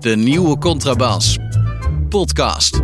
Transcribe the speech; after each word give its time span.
De 0.00 0.16
nieuwe 0.16 0.58
Contrabas. 0.58 1.38
Podcast. 2.08 2.80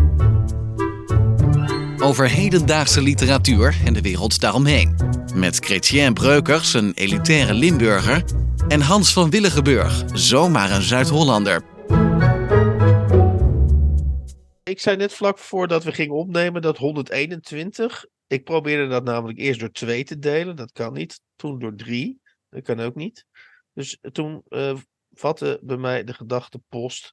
Over 1.99 2.29
hedendaagse 2.31 3.03
literatuur 3.03 3.77
en 3.85 3.93
de 3.93 4.01
wereld 4.01 4.41
daaromheen. 4.41 4.97
Met 5.35 5.59
Chrétien 5.59 6.15
Breukers, 6.15 6.75
een 6.75 6.93
elitaire 6.95 7.55
Limburger. 7.55 8.25
En 8.69 8.81
Hans 8.81 9.13
van 9.13 9.31
Willigenburg, 9.31 10.05
zomaar 10.13 10.71
een 10.71 10.83
Zuid-Hollander. 10.83 11.63
Ik 14.63 14.81
zei 14.81 14.97
net 14.97 15.13
vlak 15.13 15.39
voordat 15.39 15.85
we 15.85 15.93
gingen 15.93 16.15
opnemen 16.15 16.63
dat 16.63 16.79
121. 16.79 18.07
Ik 18.27 18.45
probeerde 18.45 18.89
dat 18.89 19.05
namelijk 19.05 19.39
eerst 19.39 19.61
door 19.61 19.73
twee 19.73 20.05
te 20.05 20.19
delen. 20.19 20.57
Dat 20.57 20.73
kan 20.73 20.93
niet. 20.93 21.21
Toen 21.37 21.59
door 21.59 21.75
drie. 21.75 22.21
Dat 22.49 22.63
kan 22.63 22.81
ook 22.81 22.95
niet. 22.95 23.27
Dus 23.75 23.99
toen 24.13 24.43
uh, 24.49 24.77
vatte 25.11 25.59
bij 25.63 25.77
mij 25.77 26.05
de 26.05 26.15
gedachte 26.15 26.61
post 26.69 27.13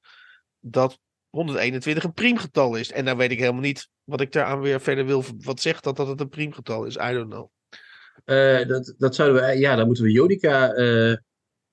dat 0.59 0.99
121 1.29 2.03
een 2.03 2.13
priemgetal 2.13 2.75
is. 2.75 2.91
En 2.91 3.05
dan 3.05 3.17
weet 3.17 3.31
ik 3.31 3.39
helemaal 3.39 3.61
niet 3.61 3.89
wat 4.03 4.21
ik 4.21 4.31
daaraan 4.31 4.61
weer 4.61 4.81
verder 4.81 5.05
wil. 5.05 5.23
Wat 5.37 5.59
zegt 5.59 5.83
dat 5.83 5.95
dat 5.95 6.07
het 6.07 6.19
een 6.19 6.29
priemgetal 6.29 6.85
is? 6.85 6.95
I 6.95 7.13
don't 7.13 7.29
know. 7.29 7.49
Uh, 8.25 8.67
dat, 8.67 8.93
dat 8.97 9.15
zouden 9.15 9.41
we, 9.41 9.57
ja, 9.57 9.75
dan 9.75 9.85
moeten 9.85 10.03
we 10.03 10.11
Jodika 10.11 10.75
uh, 10.75 11.15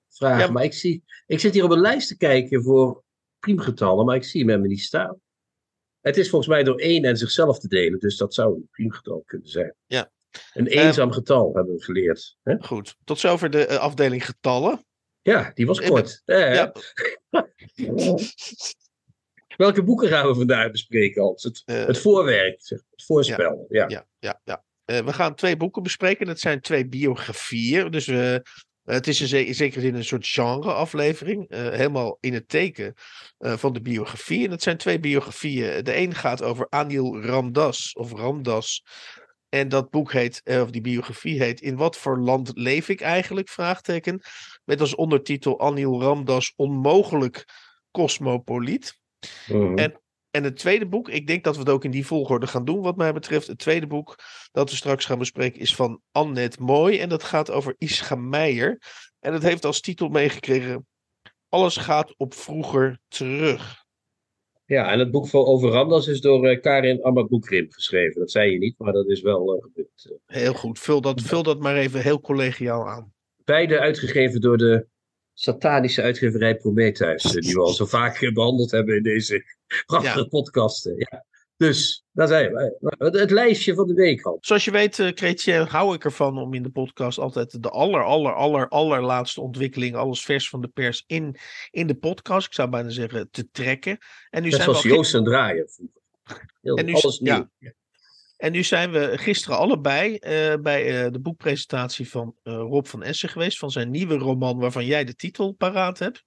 vragen. 0.09 0.45
Ja, 0.45 0.51
maar 0.51 0.63
ik, 0.63 0.73
zie, 0.73 1.03
ik 1.25 1.39
zit 1.39 1.53
hier 1.53 1.63
op 1.63 1.71
een 1.71 1.79
lijst 1.79 2.07
te 2.07 2.17
kijken 2.17 2.63
voor 2.63 3.03
priemgetallen, 3.39 4.05
maar 4.05 4.15
ik 4.15 4.23
zie 4.23 4.39
hem 4.39 4.49
helemaal 4.49 4.69
niet 4.69 4.81
staan. 4.81 5.19
Het 6.01 6.17
is 6.17 6.29
volgens 6.29 6.51
mij 6.51 6.63
door 6.63 6.79
één 6.79 7.03
en 7.03 7.17
zichzelf 7.17 7.59
te 7.59 7.67
delen, 7.67 7.99
dus 7.99 8.17
dat 8.17 8.33
zou 8.33 8.55
een 8.55 8.67
priemgetal 8.71 9.23
kunnen 9.25 9.49
zijn. 9.49 9.75
Ja. 9.85 10.11
Een 10.53 10.67
eenzaam 10.67 11.07
uh, 11.07 11.13
getal 11.13 11.53
hebben 11.53 11.75
we 11.75 11.83
geleerd. 11.83 12.37
Hè? 12.43 12.55
Goed, 12.59 12.95
tot 13.03 13.19
zover 13.19 13.49
de 13.49 13.79
afdeling 13.79 14.25
getallen. 14.25 14.85
Ja, 15.21 15.51
die 15.53 15.65
was 15.65 15.81
kort. 15.81 16.21
Ja. 16.25 16.71
Welke 19.57 19.83
boeken 19.83 20.07
gaan 20.07 20.27
we 20.27 20.35
vandaag 20.35 20.71
bespreken, 20.71 21.21
Hans? 21.21 21.43
Het, 21.43 21.63
uh, 21.65 21.85
het 21.85 21.97
voorwerk, 21.97 22.61
het 22.67 23.03
voorspel. 23.05 23.65
Ja, 23.69 23.81
ja, 23.81 23.89
ja. 23.89 24.07
ja, 24.19 24.41
ja. 24.43 24.63
Uh, 24.85 25.05
we 25.05 25.13
gaan 25.13 25.35
twee 25.35 25.57
boeken 25.57 25.83
bespreken. 25.83 26.25
Dat 26.25 26.39
zijn 26.39 26.61
twee 26.61 26.87
biografieën. 26.87 27.91
Dus 27.91 28.07
uh, 28.07 28.35
het 28.83 29.07
is 29.07 29.33
in, 29.33 29.55
zekere 29.55 29.81
zin 29.81 29.95
een 29.95 30.05
soort 30.05 30.27
genre-aflevering. 30.27 31.45
helemaal 31.49 32.17
in 32.19 32.33
het 32.33 32.49
teken 32.49 32.93
van 33.37 33.73
de 33.73 33.81
biografie. 33.81 34.43
En 34.43 34.49
dat 34.49 34.61
zijn 34.61 34.77
twee 34.77 34.99
biografieën. 34.99 35.83
De 35.83 35.97
een 35.97 36.15
gaat 36.15 36.43
over 36.43 36.67
Anil 36.69 37.21
Ramdas, 37.21 37.93
of 37.93 38.11
Ramdas. 38.11 38.83
En 39.49 39.69
dat 39.69 39.89
boek 39.89 40.11
heet, 40.11 40.41
of 40.45 40.71
die 40.71 40.81
biografie 40.81 41.41
heet, 41.41 41.61
In 41.61 41.75
wat 41.75 41.97
voor 41.97 42.19
land 42.19 42.51
leef 42.53 42.89
ik 42.89 43.01
eigenlijk? 43.01 43.49
Vraagteken. 43.49 44.21
Met 44.63 44.81
als 44.81 44.95
ondertitel 44.95 45.59
Anil 45.59 46.01
Ramdas 46.01 46.53
onmogelijk 46.55 47.45
cosmopoliet. 47.91 48.99
Mhm. 49.47 49.77
En, 49.77 50.01
en 50.31 50.43
het 50.43 50.57
tweede 50.57 50.87
boek, 50.87 51.09
ik 51.09 51.27
denk 51.27 51.43
dat 51.43 51.53
we 51.53 51.59
het 51.59 51.69
ook 51.69 51.83
in 51.83 51.91
die 51.91 52.05
volgorde 52.05 52.47
gaan 52.47 52.65
doen, 52.65 52.81
wat 52.81 52.97
mij 52.97 53.13
betreft. 53.13 53.47
Het 53.47 53.57
tweede 53.57 53.87
boek 53.87 54.15
dat 54.51 54.69
we 54.69 54.75
straks 54.75 55.05
gaan 55.05 55.19
bespreken 55.19 55.59
is 55.59 55.75
van 55.75 56.01
Annette 56.11 56.61
Mooi. 56.61 56.99
En 56.99 57.09
dat 57.09 57.23
gaat 57.23 57.51
over 57.51 57.75
Ischa 57.77 58.15
Meijer. 58.15 58.81
En 59.19 59.33
het 59.33 59.43
heeft 59.43 59.65
als 59.65 59.81
titel 59.81 60.09
meegekregen: 60.09 60.87
Alles 61.49 61.77
gaat 61.77 62.13
op 62.17 62.33
vroeger 62.33 62.99
terug. 63.07 63.85
Ja, 64.67 64.91
en 64.91 64.99
het 64.99 65.11
boek 65.11 65.27
over 65.31 65.69
Ramdas 65.69 66.07
is 66.07 66.21
door 66.21 66.51
uh, 66.51 66.61
Karin 66.61 67.03
Amadboekrim 67.03 67.71
geschreven. 67.71 68.19
Dat 68.19 68.31
zei 68.31 68.51
je 68.51 68.57
niet, 68.57 68.75
maar 68.77 68.93
dat 68.93 69.07
is 69.07 69.21
wel 69.21 69.55
uh, 69.55 69.63
gebeurd. 69.63 70.19
Heel 70.25 70.53
goed, 70.53 70.79
vul 70.79 71.01
dat, 71.01 71.21
vul 71.21 71.43
dat 71.43 71.59
maar 71.59 71.75
even 71.75 72.01
heel 72.01 72.21
collegiaal 72.21 72.89
aan. 72.89 73.13
Beide 73.43 73.79
uitgegeven 73.79 74.41
door 74.41 74.57
de 74.57 74.87
satanische 75.33 76.01
uitgeverij 76.01 76.55
Prometheus, 76.55 77.23
eh, 77.23 77.41
die 77.41 77.53
we 77.53 77.59
al 77.59 77.73
zo 77.73 77.85
vaak 77.85 78.19
behandeld 78.33 78.71
hebben 78.71 78.95
in 78.95 79.03
deze 79.03 79.43
prachtige 79.85 80.19
ja. 80.19 80.25
podcasten. 80.25 80.95
Ja. 80.97 81.25
Dus, 81.57 82.05
daar 82.11 82.27
zijn 82.27 82.53
we. 82.53 82.95
Het 82.97 83.31
lijstje 83.31 83.73
van 83.73 83.87
de 83.87 83.93
week 83.93 84.25
al. 84.25 84.37
Zoals 84.41 84.65
je 84.65 84.71
weet, 84.71 84.97
uh, 84.97 85.07
Chrétien, 85.13 85.67
hou 85.67 85.95
ik 85.95 86.03
ervan 86.03 86.37
om 86.37 86.53
in 86.53 86.63
de 86.63 86.69
podcast 86.69 87.19
altijd 87.19 87.63
de 87.63 87.69
aller, 87.69 88.03
aller, 88.03 88.33
aller, 88.33 88.67
allerlaatste 88.67 89.41
ontwikkeling, 89.41 89.95
alles 89.95 90.21
vers 90.21 90.49
van 90.49 90.61
de 90.61 90.67
pers 90.67 91.03
in, 91.07 91.35
in 91.71 91.87
de 91.87 91.95
podcast, 91.95 92.47
ik 92.47 92.53
zou 92.53 92.69
bijna 92.69 92.89
zeggen, 92.89 93.31
te 93.31 93.49
trekken. 93.51 93.97
En 94.29 94.41
nu 94.43 94.49
Net 94.49 94.55
zijn 94.55 94.63
zoals 94.63 94.83
we 94.83 94.89
Joost 94.89 95.13
en 95.13 95.23
Draaien 95.23 95.69
vroeger. 95.69 96.01
Heel, 96.61 96.77
en 96.77 96.85
nu, 96.85 96.93
alles 96.93 97.19
nieuw. 97.19 97.49
Ja. 97.57 97.73
En 98.37 98.51
nu 98.51 98.63
zijn 98.63 98.91
we 98.91 99.17
gisteren 99.17 99.57
allebei 99.57 100.11
uh, 100.13 100.55
bij 100.61 101.05
uh, 101.05 101.11
de 101.11 101.19
boekpresentatie 101.19 102.09
van 102.09 102.35
uh, 102.43 102.53
Rob 102.53 102.85
van 102.85 103.03
Essen 103.03 103.29
geweest. 103.29 103.57
Van 103.57 103.71
zijn 103.71 103.91
nieuwe 103.91 104.17
roman, 104.17 104.59
waarvan 104.59 104.85
jij 104.85 105.03
de 105.03 105.15
titel 105.15 105.51
paraat 105.51 105.99
hebt. 105.99 106.23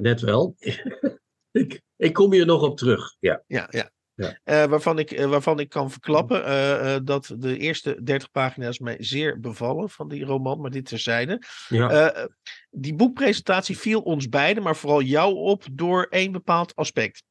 net 0.00 0.20
wel. 0.20 0.54
ik, 1.50 1.80
ik, 1.96 2.12
kom 2.12 2.32
hier 2.32 2.46
nog 2.46 2.62
op 2.62 2.76
terug. 2.76 3.16
Ja, 3.20 3.44
ja. 3.46 3.66
ja. 3.70 3.94
Ja. 4.16 4.68
waarvan, 4.68 4.98
ik, 4.98 5.20
waarvan 5.20 5.60
ik 5.60 5.68
kan 5.68 5.90
verklappen 5.90 7.04
dat 7.04 7.34
de 7.38 7.58
eerste 7.58 8.02
30 8.02 8.30
pagina's 8.30 8.78
mij 8.78 8.96
zeer 8.98 9.40
bevallen 9.40 9.90
van 9.90 10.08
die 10.08 10.24
roman, 10.24 10.60
maar 10.60 10.70
dit 10.70 10.86
terzijde. 10.86 11.42
Ja. 11.68 12.28
die 12.70 12.94
boekpresentatie 12.94 13.78
viel 13.78 14.00
ons 14.00 14.28
beiden, 14.28 14.62
maar 14.62 14.76
vooral 14.76 15.02
jou 15.02 15.34
op 15.34 15.64
door 15.72 16.06
één 16.10 16.32
bepaald 16.32 16.74
aspect. 16.74 17.22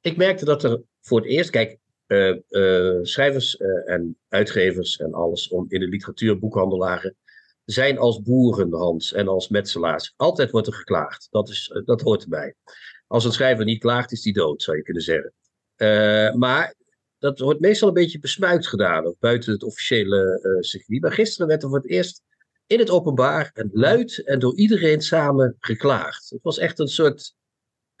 Ik 0.00 0.16
merkte 0.16 0.44
dat 0.44 0.64
er 0.64 0.82
voor 1.00 1.20
het 1.20 1.28
eerst, 1.28 1.50
kijk, 1.50 1.78
schrijvers 3.02 3.56
en 3.86 4.18
uitgevers 4.28 4.96
en 4.96 5.12
alles 5.14 5.48
om 5.48 5.64
in 5.68 5.80
de 5.80 5.88
literatuur, 5.88 6.38
boekhandelaren, 6.38 7.16
zijn 7.64 7.98
als 7.98 8.22
boeren, 8.22 8.72
Hans, 8.72 9.12
en 9.12 9.28
als 9.28 9.48
metselaars. 9.48 10.14
Altijd 10.16 10.50
wordt 10.50 10.66
er 10.66 10.72
geklaagd. 10.72 11.28
Dat, 11.30 11.48
is, 11.48 11.80
dat 11.84 12.00
hoort 12.00 12.22
erbij. 12.22 12.54
Als 13.06 13.24
een 13.24 13.32
schrijver 13.32 13.64
niet 13.64 13.80
klaagt, 13.80 14.12
is 14.12 14.22
die 14.22 14.32
dood, 14.32 14.62
zou 14.62 14.76
je 14.76 14.82
kunnen 14.82 15.02
zeggen. 15.02 15.32
Maar 16.36 16.74
dat 17.18 17.38
wordt 17.38 17.60
meestal 17.60 17.88
een 17.88 17.94
beetje 17.94 18.18
besmuikt 18.18 18.66
gedaan, 18.66 19.14
buiten 19.20 19.52
het 19.52 19.62
officiële 19.62 20.38
circuit. 20.60 21.00
Maar 21.00 21.12
gisteren 21.12 21.46
werd 21.46 21.62
er 21.62 21.68
voor 21.68 21.78
het 21.78 21.90
eerst 21.90 22.22
in 22.66 22.78
het 22.78 22.90
openbaar 22.90 23.50
en 23.54 23.70
luid 23.72 24.24
en 24.24 24.38
door 24.38 24.56
iedereen 24.56 25.00
samen 25.00 25.56
geklaagd. 25.58 26.30
Het 26.30 26.42
was 26.42 26.58
echt 26.58 26.78
een 26.78 26.88
soort 26.88 27.34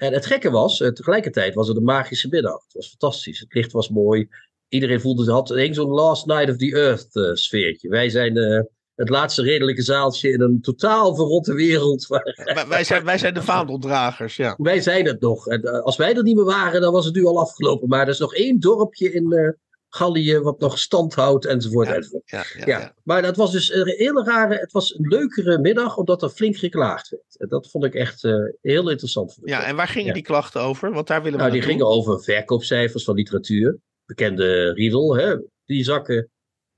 en 0.02 0.12
het 0.12 0.26
gekke 0.26 0.50
was, 0.50 0.80
uh, 0.80 0.88
tegelijkertijd 0.88 1.54
was 1.54 1.68
het 1.68 1.76
een 1.76 1.82
magische 1.82 2.28
middag. 2.28 2.62
Het 2.62 2.72
was 2.72 2.88
fantastisch. 2.88 3.40
Het 3.40 3.54
licht 3.54 3.72
was 3.72 3.88
mooi. 3.88 4.28
Iedereen 4.68 5.00
voelde, 5.00 5.32
had 5.32 5.50
een 5.50 5.74
zo'n 5.74 5.90
Last 5.90 6.26
Night 6.26 6.50
of 6.50 6.56
the 6.56 6.72
Earth 6.72 7.14
uh, 7.16 7.34
sfeertje. 7.34 7.88
Wij 7.88 8.08
zijn 8.08 8.36
uh, 8.36 8.60
het 9.02 9.10
laatste 9.10 9.42
redelijke 9.42 9.82
zaaltje 9.82 10.30
in 10.30 10.40
een 10.40 10.60
totaal 10.60 11.14
verrotte 11.14 11.54
wereld. 11.54 12.06
Waar... 12.06 12.64
wij, 12.68 12.84
zijn, 12.84 13.04
wij 13.04 13.18
zijn 13.18 13.34
de 13.34 13.42
vaandeldragers, 13.42 14.36
ja. 14.36 14.54
Wij 14.58 14.80
zijn 14.80 15.06
het 15.06 15.20
nog. 15.20 15.48
En 15.48 15.82
als 15.82 15.96
wij 15.96 16.14
er 16.14 16.22
niet 16.22 16.36
meer 16.36 16.44
waren, 16.44 16.80
dan 16.80 16.92
was 16.92 17.04
het 17.04 17.14
nu 17.14 17.24
al 17.24 17.40
afgelopen. 17.40 17.88
Maar 17.88 18.00
er 18.00 18.08
is 18.08 18.18
nog 18.18 18.34
één 18.34 18.60
dorpje 18.60 19.12
in 19.12 19.56
Gallië 19.88 20.38
wat 20.38 20.60
nog 20.60 20.78
stand 20.78 21.14
houdt 21.14 21.46
enzovoort. 21.46 21.86
Ja, 21.86 21.94
enzovoort. 21.94 22.30
Ja, 22.30 22.44
ja, 22.58 22.66
ja, 22.66 22.94
Maar 23.02 23.22
dat 23.22 23.36
was 23.36 23.52
dus 23.52 23.72
een 23.72 23.86
hele 23.86 24.24
rare, 24.24 24.54
het 24.54 24.72
was 24.72 24.94
een 24.94 25.08
leukere 25.08 25.58
middag 25.58 25.96
omdat 25.96 26.22
er 26.22 26.30
flink 26.30 26.56
geklaagd 26.56 27.08
werd. 27.08 27.36
En 27.38 27.48
dat 27.48 27.70
vond 27.70 27.84
ik 27.84 27.94
echt 27.94 28.24
uh, 28.24 28.34
heel 28.60 28.90
interessant. 28.90 29.38
Ja, 29.44 29.64
en 29.64 29.76
waar 29.76 29.88
gingen 29.88 30.14
die 30.14 30.22
klachten 30.22 30.60
over? 30.60 30.92
Want 30.92 31.06
daar 31.06 31.22
willen 31.22 31.38
we 31.38 31.44
nou, 31.44 31.54
die 31.54 31.62
gingen 31.62 31.86
over 31.86 32.22
verkoopcijfers 32.22 33.04
van 33.04 33.14
literatuur. 33.14 33.78
Bekende 34.04 34.72
Riedel, 34.72 35.16
hè? 35.16 35.36
die 35.64 35.84
zakken 35.84 36.30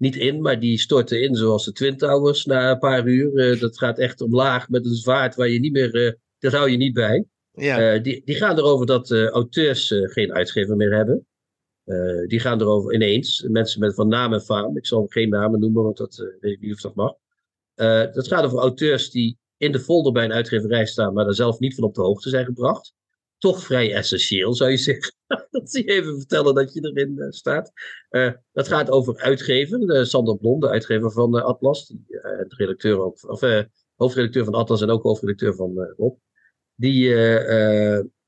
niet 0.04 0.16
in, 0.16 0.40
maar 0.40 0.60
die 0.60 0.78
storten 0.78 1.22
in 1.22 1.34
zoals 1.34 1.64
de 1.64 1.72
Twin 1.72 1.96
Towers 1.96 2.44
na 2.44 2.70
een 2.70 2.78
paar 2.78 3.06
uur. 3.06 3.32
Uh, 3.32 3.60
dat 3.60 3.78
gaat 3.78 3.98
echt 3.98 4.20
omlaag 4.20 4.68
met 4.68 4.84
een 4.84 4.94
zwaard 4.94 5.34
waar 5.34 5.48
je 5.48 5.60
niet 5.60 5.72
meer, 5.72 5.94
uh, 5.94 6.12
dat 6.38 6.52
hou 6.52 6.70
je 6.70 6.76
niet 6.76 6.94
bij. 6.94 7.24
Ja. 7.56 7.98
die, 7.98 8.22
die 8.24 8.34
gaan 8.34 8.58
erover 8.58 8.86
dat 8.86 9.10
auteurs 9.10 9.94
geen 10.04 10.32
uitgever 10.32 10.76
meer 10.76 10.94
hebben. 10.94 11.26
Uh, 11.84 12.26
die 12.26 12.40
gaan 12.40 12.60
erover 12.60 12.94
ineens. 12.94 13.46
Mensen 13.48 13.80
met 13.80 13.94
van 13.94 14.08
naam 14.08 14.32
en 14.32 14.40
faam. 14.40 14.76
Ik 14.76 14.86
zal 14.86 15.06
geen 15.08 15.28
namen 15.28 15.60
noemen, 15.60 15.82
want 15.82 15.96
dat 15.96 16.18
uh, 16.18 16.26
weet 16.40 16.52
ik 16.52 16.60
niet 16.60 16.72
of 16.72 16.80
dat 16.80 16.94
mag. 16.94 17.14
Uh, 17.76 18.12
dat 18.12 18.28
gaat 18.28 18.44
over 18.44 18.58
auteurs 18.58 19.10
die 19.10 19.38
in 19.56 19.72
de 19.72 19.80
folder 19.80 20.12
bij 20.12 20.24
een 20.24 20.32
uitgeverij 20.32 20.86
staan, 20.86 21.14
maar 21.14 21.24
daar 21.24 21.34
zelf 21.34 21.58
niet 21.58 21.74
van 21.74 21.84
op 21.84 21.94
de 21.94 22.00
hoogte 22.00 22.28
zijn 22.28 22.44
gebracht. 22.44 22.94
Toch 23.44 23.62
vrij 23.62 23.94
essentieel, 23.94 24.54
zou 24.54 24.70
je 24.70 24.76
zeggen. 24.76 25.14
dat 25.50 25.70
zie 25.70 25.84
je 25.84 25.92
even 25.92 26.16
vertellen 26.16 26.54
dat 26.54 26.72
je 26.72 26.80
erin 26.80 27.26
staat. 27.32 27.72
dat 28.52 28.68
gaat 28.68 28.90
over 28.90 29.16
uitgever. 29.16 30.06
Sander 30.06 30.36
Blom, 30.36 30.60
de 30.60 30.68
uitgever 30.68 31.12
van 31.12 31.42
Atlas. 31.44 31.86
Die, 31.86 32.04
de 32.08 32.44
redacteur 32.48 32.98
ook, 32.98 33.30
of, 33.30 33.40
hoofdredacteur 33.94 34.44
van 34.44 34.54
Atlas 34.54 34.82
en 34.82 34.90
ook 34.90 35.02
hoofdredacteur 35.02 35.54
van 35.54 35.94
Rob. 35.96 36.16
Die 36.74 37.14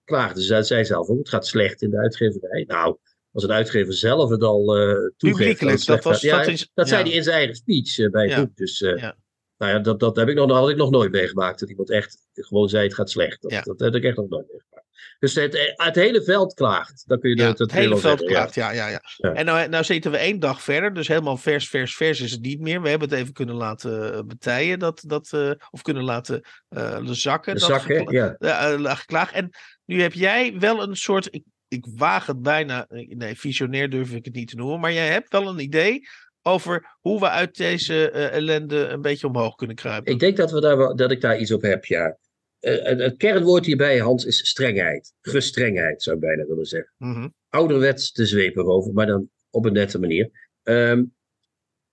klaagde, 0.05 0.41
zei, 0.41 0.65
zei 0.65 0.85
zelf 0.85 1.09
ook, 1.09 1.19
het 1.19 1.29
gaat 1.29 1.47
slecht 1.47 1.83
in 1.83 1.91
de 1.91 1.99
uitgeverij. 1.99 2.65
Nou, 2.67 2.99
als 3.33 3.45
een 3.45 3.53
uitgever 3.53 3.95
zelf 3.95 4.31
het 4.31 4.43
al 4.43 4.79
uh, 4.79 5.11
toegeeft. 5.17 5.61
Dat, 5.61 5.85
dat, 5.85 6.05
was, 6.05 6.21
ja, 6.21 6.39
dat, 6.39 6.47
is, 6.47 6.71
dat 6.75 6.89
zei 6.89 7.03
hij 7.03 7.13
in 7.13 7.23
zijn 7.23 7.37
eigen 7.37 7.57
speech 7.57 8.11
bij 8.11 8.29
het 8.29 8.37
boek. 8.37 8.57
Dus 8.57 8.79
ja. 8.79 9.17
nou 9.57 9.73
ja, 9.73 9.79
dat, 9.79 10.01
dat 10.01 10.17
heb 10.17 10.29
ik 10.29 10.35
nog, 10.35 10.51
had 10.51 10.71
ik 10.71 10.77
nog 10.77 10.91
nooit 10.91 11.11
meegemaakt. 11.11 11.61
Dat 11.61 11.69
iemand 11.69 11.91
echt 11.91 12.27
gewoon 12.33 12.69
zei 12.69 12.85
het 12.85 12.95
gaat 12.95 13.11
slecht. 13.11 13.43
Dat, 13.43 13.65
dat 13.65 13.81
heb 13.81 13.95
ik 13.95 14.05
echt 14.05 14.17
nog 14.17 14.29
nooit 14.29 14.47
meegemaakt. 14.49 14.76
Dus 15.19 15.35
het, 15.35 15.75
het 15.77 15.95
hele 15.95 16.23
veld 16.23 16.55
klaagt. 16.55 17.03
Dan 17.07 17.21
kun 17.21 17.31
je 17.31 17.37
Ja, 17.37 17.47
het, 17.49 17.59
het 17.59 17.73
hele 17.73 17.97
veld 17.97 18.03
zeggen, 18.19 18.27
klaagt, 18.27 18.55
ja, 18.55 18.71
ja, 18.73 18.89
ja. 18.89 19.01
Ja. 19.17 19.33
En 19.33 19.45
nou, 19.45 19.69
nou 19.69 19.85
zitten 19.85 20.11
we 20.11 20.17
één 20.17 20.39
dag 20.39 20.63
verder, 20.63 20.95
dus 20.95 21.09
helemaal 21.09 21.37
vers, 21.37 21.69
vers, 21.69 21.97
vers 21.97 22.21
is 22.21 22.31
het 22.31 22.41
niet 22.41 22.61
meer. 22.61 22.83
We 22.83 22.89
hebben 22.89 23.09
het 23.09 23.19
even 23.19 23.33
kunnen 23.33 23.55
laten 23.55 24.15
eh, 24.15 24.21
betijen, 24.27 24.79
dat, 24.79 25.03
dat, 25.07 25.33
eh, 25.33 25.51
of 25.71 25.83
kunnen 25.83 26.05
laten 26.05 26.41
eh, 26.69 26.99
zakken. 27.03 27.55
De 27.55 27.61
zakken, 27.61 28.13
ja. 28.13 28.37
eh, 28.39 28.73
eh, 28.73 28.97
geklaagd. 28.97 29.33
En 29.35 29.51
nu 29.85 30.03
heb 30.03 30.13
jij 30.13 30.55
wel 30.59 30.83
een 30.83 30.97
soort, 30.97 31.29
ik, 31.31 31.43
ik 31.69 31.87
waag 31.97 32.27
het 32.27 32.43
bijna, 32.43 32.87
eh, 32.89 33.09
nee, 33.17 33.39
visionair 33.39 33.91
durf 33.91 34.13
ik 34.13 34.25
het 34.25 34.35
niet 34.35 34.49
te 34.49 34.57
noemen, 34.57 34.81
maar 34.81 34.93
jij 34.93 35.09
hebt 35.09 35.33
wel 35.33 35.49
een 35.49 35.59
idee 35.61 36.01
over 36.43 36.97
hoe 37.01 37.21
we 37.21 37.29
uit 37.29 37.57
deze 37.57 38.11
eh, 38.11 38.33
ellende 38.33 38.87
een 38.87 39.01
beetje 39.03 39.27
omhoog 39.27 39.55
kunnen 39.55 39.77
kruipen. 39.77 40.13
Ik 40.13 40.19
denk 40.19 40.37
dat, 40.37 40.51
we 40.51 40.61
daar, 40.61 40.77
wel- 40.77 40.97
dat 40.97 41.11
ik 41.11 41.21
daar 41.21 41.39
iets 41.39 41.53
op 41.53 41.63
heb, 41.63 41.85
ja. 41.85 42.17
Eh, 42.67 42.99
het, 42.99 43.17
kernwoord 43.17 43.67
hierbij, 43.67 43.99
Hans, 43.99 44.25
is 44.25 44.49
strengheid. 44.49 45.13
Gestrengheid, 45.21 46.03
zou 46.03 46.17
ik 46.17 46.23
bijna 46.23 46.47
willen 46.47 46.67
zeggen. 46.67 46.93
Mhm. 46.99 47.29
ouderwets 47.49 48.13
de 48.13 48.27
zweep 48.27 48.57
erover, 48.57 48.93
maar 48.93 49.07
dan 49.07 49.31
op 49.51 49.65
een 49.65 49.73
nette 49.73 49.99
manier. 49.99 50.31
Ehm, 50.63 51.05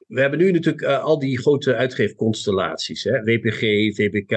we 0.08 0.22
hebben 0.22 0.40
nu 0.40 0.52
natuurlijk 0.52 0.84
eh, 0.84 1.04
al 1.04 1.20
die 1.20 1.38
grote 1.40 1.76
uitgeefconstellaties. 1.76 3.04
Hè? 3.04 3.22
WPG, 3.24 3.60
VPK, 3.96 4.30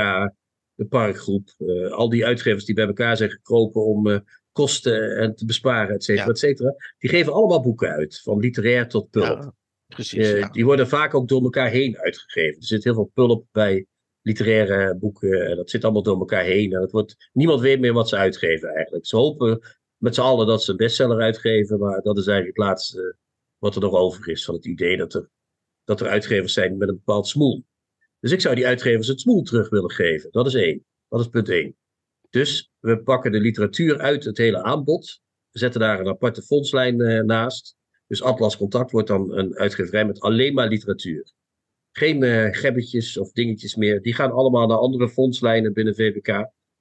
de 0.75 0.85
Parkgroep. 0.88 1.55
eh, 1.59 1.91
al 1.91 2.09
die 2.09 2.27
uitgevers 2.27 2.65
die 2.65 2.75
bij 2.75 2.87
elkaar 2.87 3.17
zijn 3.17 3.31
gekropen 3.31 3.85
om 3.85 4.25
kosten 4.53 5.17
en 5.17 5.35
te 5.35 5.44
besparen, 5.44 5.94
et 5.94 6.05
cetera, 6.05 6.25
Ja. 6.25 6.31
et 6.31 6.38
cetera. 6.38 6.75
Die 6.99 7.11
geven 7.11 7.33
allemaal 7.33 7.62
boeken 7.62 7.88
uit, 7.91 8.21
van 8.23 8.38
literair 8.38 8.88
tot 8.88 9.11
pulp. 9.11 9.27
Ja, 9.43 9.53
precies. 9.87 10.29
Ja. 10.31 10.49
Die 10.49 10.65
worden 10.65 10.88
vaak 10.88 11.15
ook 11.15 11.29
door 11.29 11.43
elkaar 11.43 11.71
heen 11.71 11.99
uitgegeven. 11.99 12.56
Er 12.61 12.67
zit 12.67 12.85
heel 12.85 12.94
veel 12.94 13.11
pulp 13.15 13.47
bij 13.53 13.87
literaire 14.26 14.96
boeken. 14.96 15.46
En 15.46 15.56
dat 15.56 15.70
zit 15.70 15.84
allemaal 15.84 16.02
door 16.02 16.19
elkaar 16.19 16.44
heen. 16.44 16.73
En 16.73 16.81
het 16.81 16.90
wordt, 16.90 17.31
niemand 17.32 17.61
weet 17.61 17.81
meer 17.81 17.93
wat 17.93 18.08
ze 18.08 18.17
uitgeven 18.17 18.69
eigenlijk. 18.69 19.06
Ze 19.06 19.17
hopen 19.17 19.61
met 19.96 20.14
z'n 20.14 20.20
allen 20.20 20.46
dat 20.46 20.62
ze 20.62 20.70
een 20.70 20.76
bestseller 20.76 21.20
uitgeven. 21.20 21.78
Maar 21.78 22.02
dat 22.02 22.19
is 22.19 22.26
eigenlijk 22.26 22.56
het 22.58 22.67
laatste 22.67 23.17
wat 23.58 23.75
er 23.75 23.81
nog 23.81 23.94
over 23.94 24.28
is. 24.28 24.44
Van 24.44 24.55
het 24.55 24.67
idee 24.67 24.96
dat 24.96 25.14
er, 25.14 25.31
dat 25.84 26.00
er 26.00 26.06
uitgevers 26.06 26.52
zijn 26.52 26.76
met 26.76 26.88
een 26.88 26.94
bepaald 26.94 27.28
smoel. 27.28 27.64
Dus 28.20 28.32
ik 28.32 28.40
zou 28.40 28.55
die 28.55 28.67
uitgevers 28.67 29.08
het 29.08 29.20
smoel 29.20 29.43
terug 29.43 29.69
willen 29.69 29.90
geven. 29.90 30.31
Dat 30.31 30.46
is 30.46 30.55
één. 30.55 30.84
Dat 31.08 31.20
is 31.20 31.28
punt 31.28 31.49
één. 31.49 31.76
Dus 32.31 32.70
we 32.78 33.02
pakken 33.02 33.32
de 33.32 33.40
literatuur 33.40 33.99
uit 33.99 34.25
het 34.25 34.38
hele 34.38 34.62
aanbod. 34.62 35.20
We 35.50 35.58
zetten 35.58 35.81
daar 35.81 36.00
een 36.00 36.08
aparte 36.08 36.43
fondslijn 36.43 37.00
eh, 37.00 37.23
naast. 37.23 37.76
Dus 38.06 38.23
Atlas 38.23 38.56
Contact 38.56 38.90
wordt 38.90 39.08
dan 39.08 39.32
een 39.32 39.56
uitgeverij 39.56 40.05
met 40.06 40.20
alleen 40.20 40.55
maar 40.55 40.69
literatuur. 40.69 41.32
Geen 41.98 42.22
eh 42.22 42.48
gebbetjes 42.50 43.16
of 43.16 43.32
dingetjes 43.32 43.75
meer. 43.76 44.02
Die 44.02 44.14
gaan 44.14 44.32
allemaal 44.32 44.66
naar 44.66 44.76
andere 44.76 45.08
fondslijnen 45.08 45.72
binnen 45.72 45.94
VPK, 45.94 46.26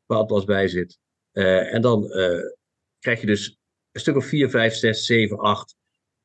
waar 0.06 0.18
Atlas 0.18 0.46
bij 0.46 0.68
zit. 0.68 1.00
Eh, 1.32 1.74
en 1.74 1.82
dan 1.82 2.12
eh, 2.12 2.40
krijg 3.00 3.22
je 3.22 3.28
dus 3.28 3.58
een 3.92 4.02
stuk 4.02 4.16
of 4.16 4.26
4, 4.26 4.50
5, 4.50 4.74
6, 4.74 5.06
7, 5.06 5.38
8 5.38 5.76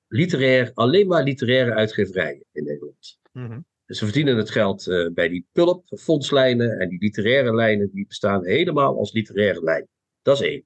literair, 0.07 0.71
alleen 0.75 1.07
maar 1.07 1.23
literaire 1.23 1.75
uitgeverijen 1.75 2.45
in 2.53 2.65
Nederland. 2.65 3.19
Mhm. 3.33 3.61
Ze 3.87 4.05
verdienen 4.05 4.37
het 4.37 4.51
geld 4.51 4.85
bij 5.15 5.29
die 5.29 5.47
pulp, 5.53 5.87
fondslijnen 5.99 6.79
en 6.79 6.89
die 6.89 6.99
literaire 6.99 7.55
lijnen, 7.55 7.91
die 7.93 8.07
bestaan 8.07 8.47
helemaal 8.47 8.99
als 8.99 9.13
literaire 9.13 9.63
lijn. 9.63 9.89
Dat 10.23 10.41
is 10.41 10.47
één. 10.47 10.65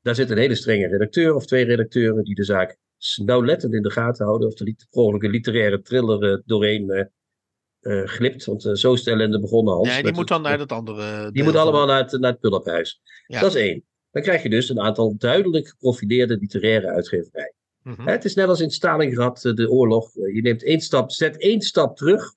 Daar 0.00 0.14
zit 0.14 0.30
een 0.30 0.38
hele 0.38 0.54
strenge 0.54 0.86
redacteur 0.86 1.34
of 1.34 1.46
twee 1.46 1.64
redacteuren 1.64 2.24
die 2.24 2.34
de 2.34 2.44
zaak 2.44 2.76
nauwlettend 3.24 3.74
in 3.74 3.82
de 3.82 3.90
gaten 3.90 4.26
houden 4.26 4.48
of 4.48 4.58
er 4.58 4.64
niet 4.64 4.86
per 4.90 5.02
ongeluk 5.02 5.22
een 5.22 5.30
literaire 5.30 5.82
thriller 5.82 6.42
doorheen 6.46 7.10
eh, 7.82 8.02
glipt. 8.04 8.44
Want 8.44 8.64
eh, 8.64 8.72
zo 8.74 8.92
is 8.92 9.02
de 9.02 9.10
ellende 9.10 9.40
begonnen, 9.40 9.74
Hans. 9.74 9.88
Nee, 9.88 10.02
die 10.02 10.10
moet 10.10 10.18
het- 10.18 10.28
dan 10.28 10.42
naar 10.42 10.58
dat 10.58 10.72
andere. 10.72 11.30
die 11.32 11.42
moet 11.42 11.56
allemaal 11.56 11.86
naar 11.86 11.98
het, 12.02 12.20
naar 12.20 12.30
het 12.30 12.40
pulphuis. 12.40 13.00
Ja. 13.26 13.40
Dat 13.40 13.54
is 13.54 13.60
één. 13.60 13.84
Dan 14.10 14.22
krijg 14.22 14.42
je 14.42 14.48
dus 14.50 14.68
een 14.68 14.80
aantal 14.80 15.14
duidelijk 15.18 15.68
geprofileerde 15.68 16.36
literaire 16.36 16.86
uitgeverijen. 16.88 17.54
Mhm. 17.82 18.06
Het 18.08 18.24
is 18.24 18.34
net 18.34 18.48
als 18.48 18.60
in 18.60 18.70
Stalingrad, 18.70 19.44
eh, 19.44 19.54
de 19.54 19.70
oorlog. 19.70 20.16
Eh, 20.16 20.34
Je 20.34 20.40
neemt 20.42 20.64
één 20.64 20.80
stap, 20.80 21.10
zet 21.10 21.36
één 21.36 21.60
stap 21.60 21.96
terug, 21.96 22.34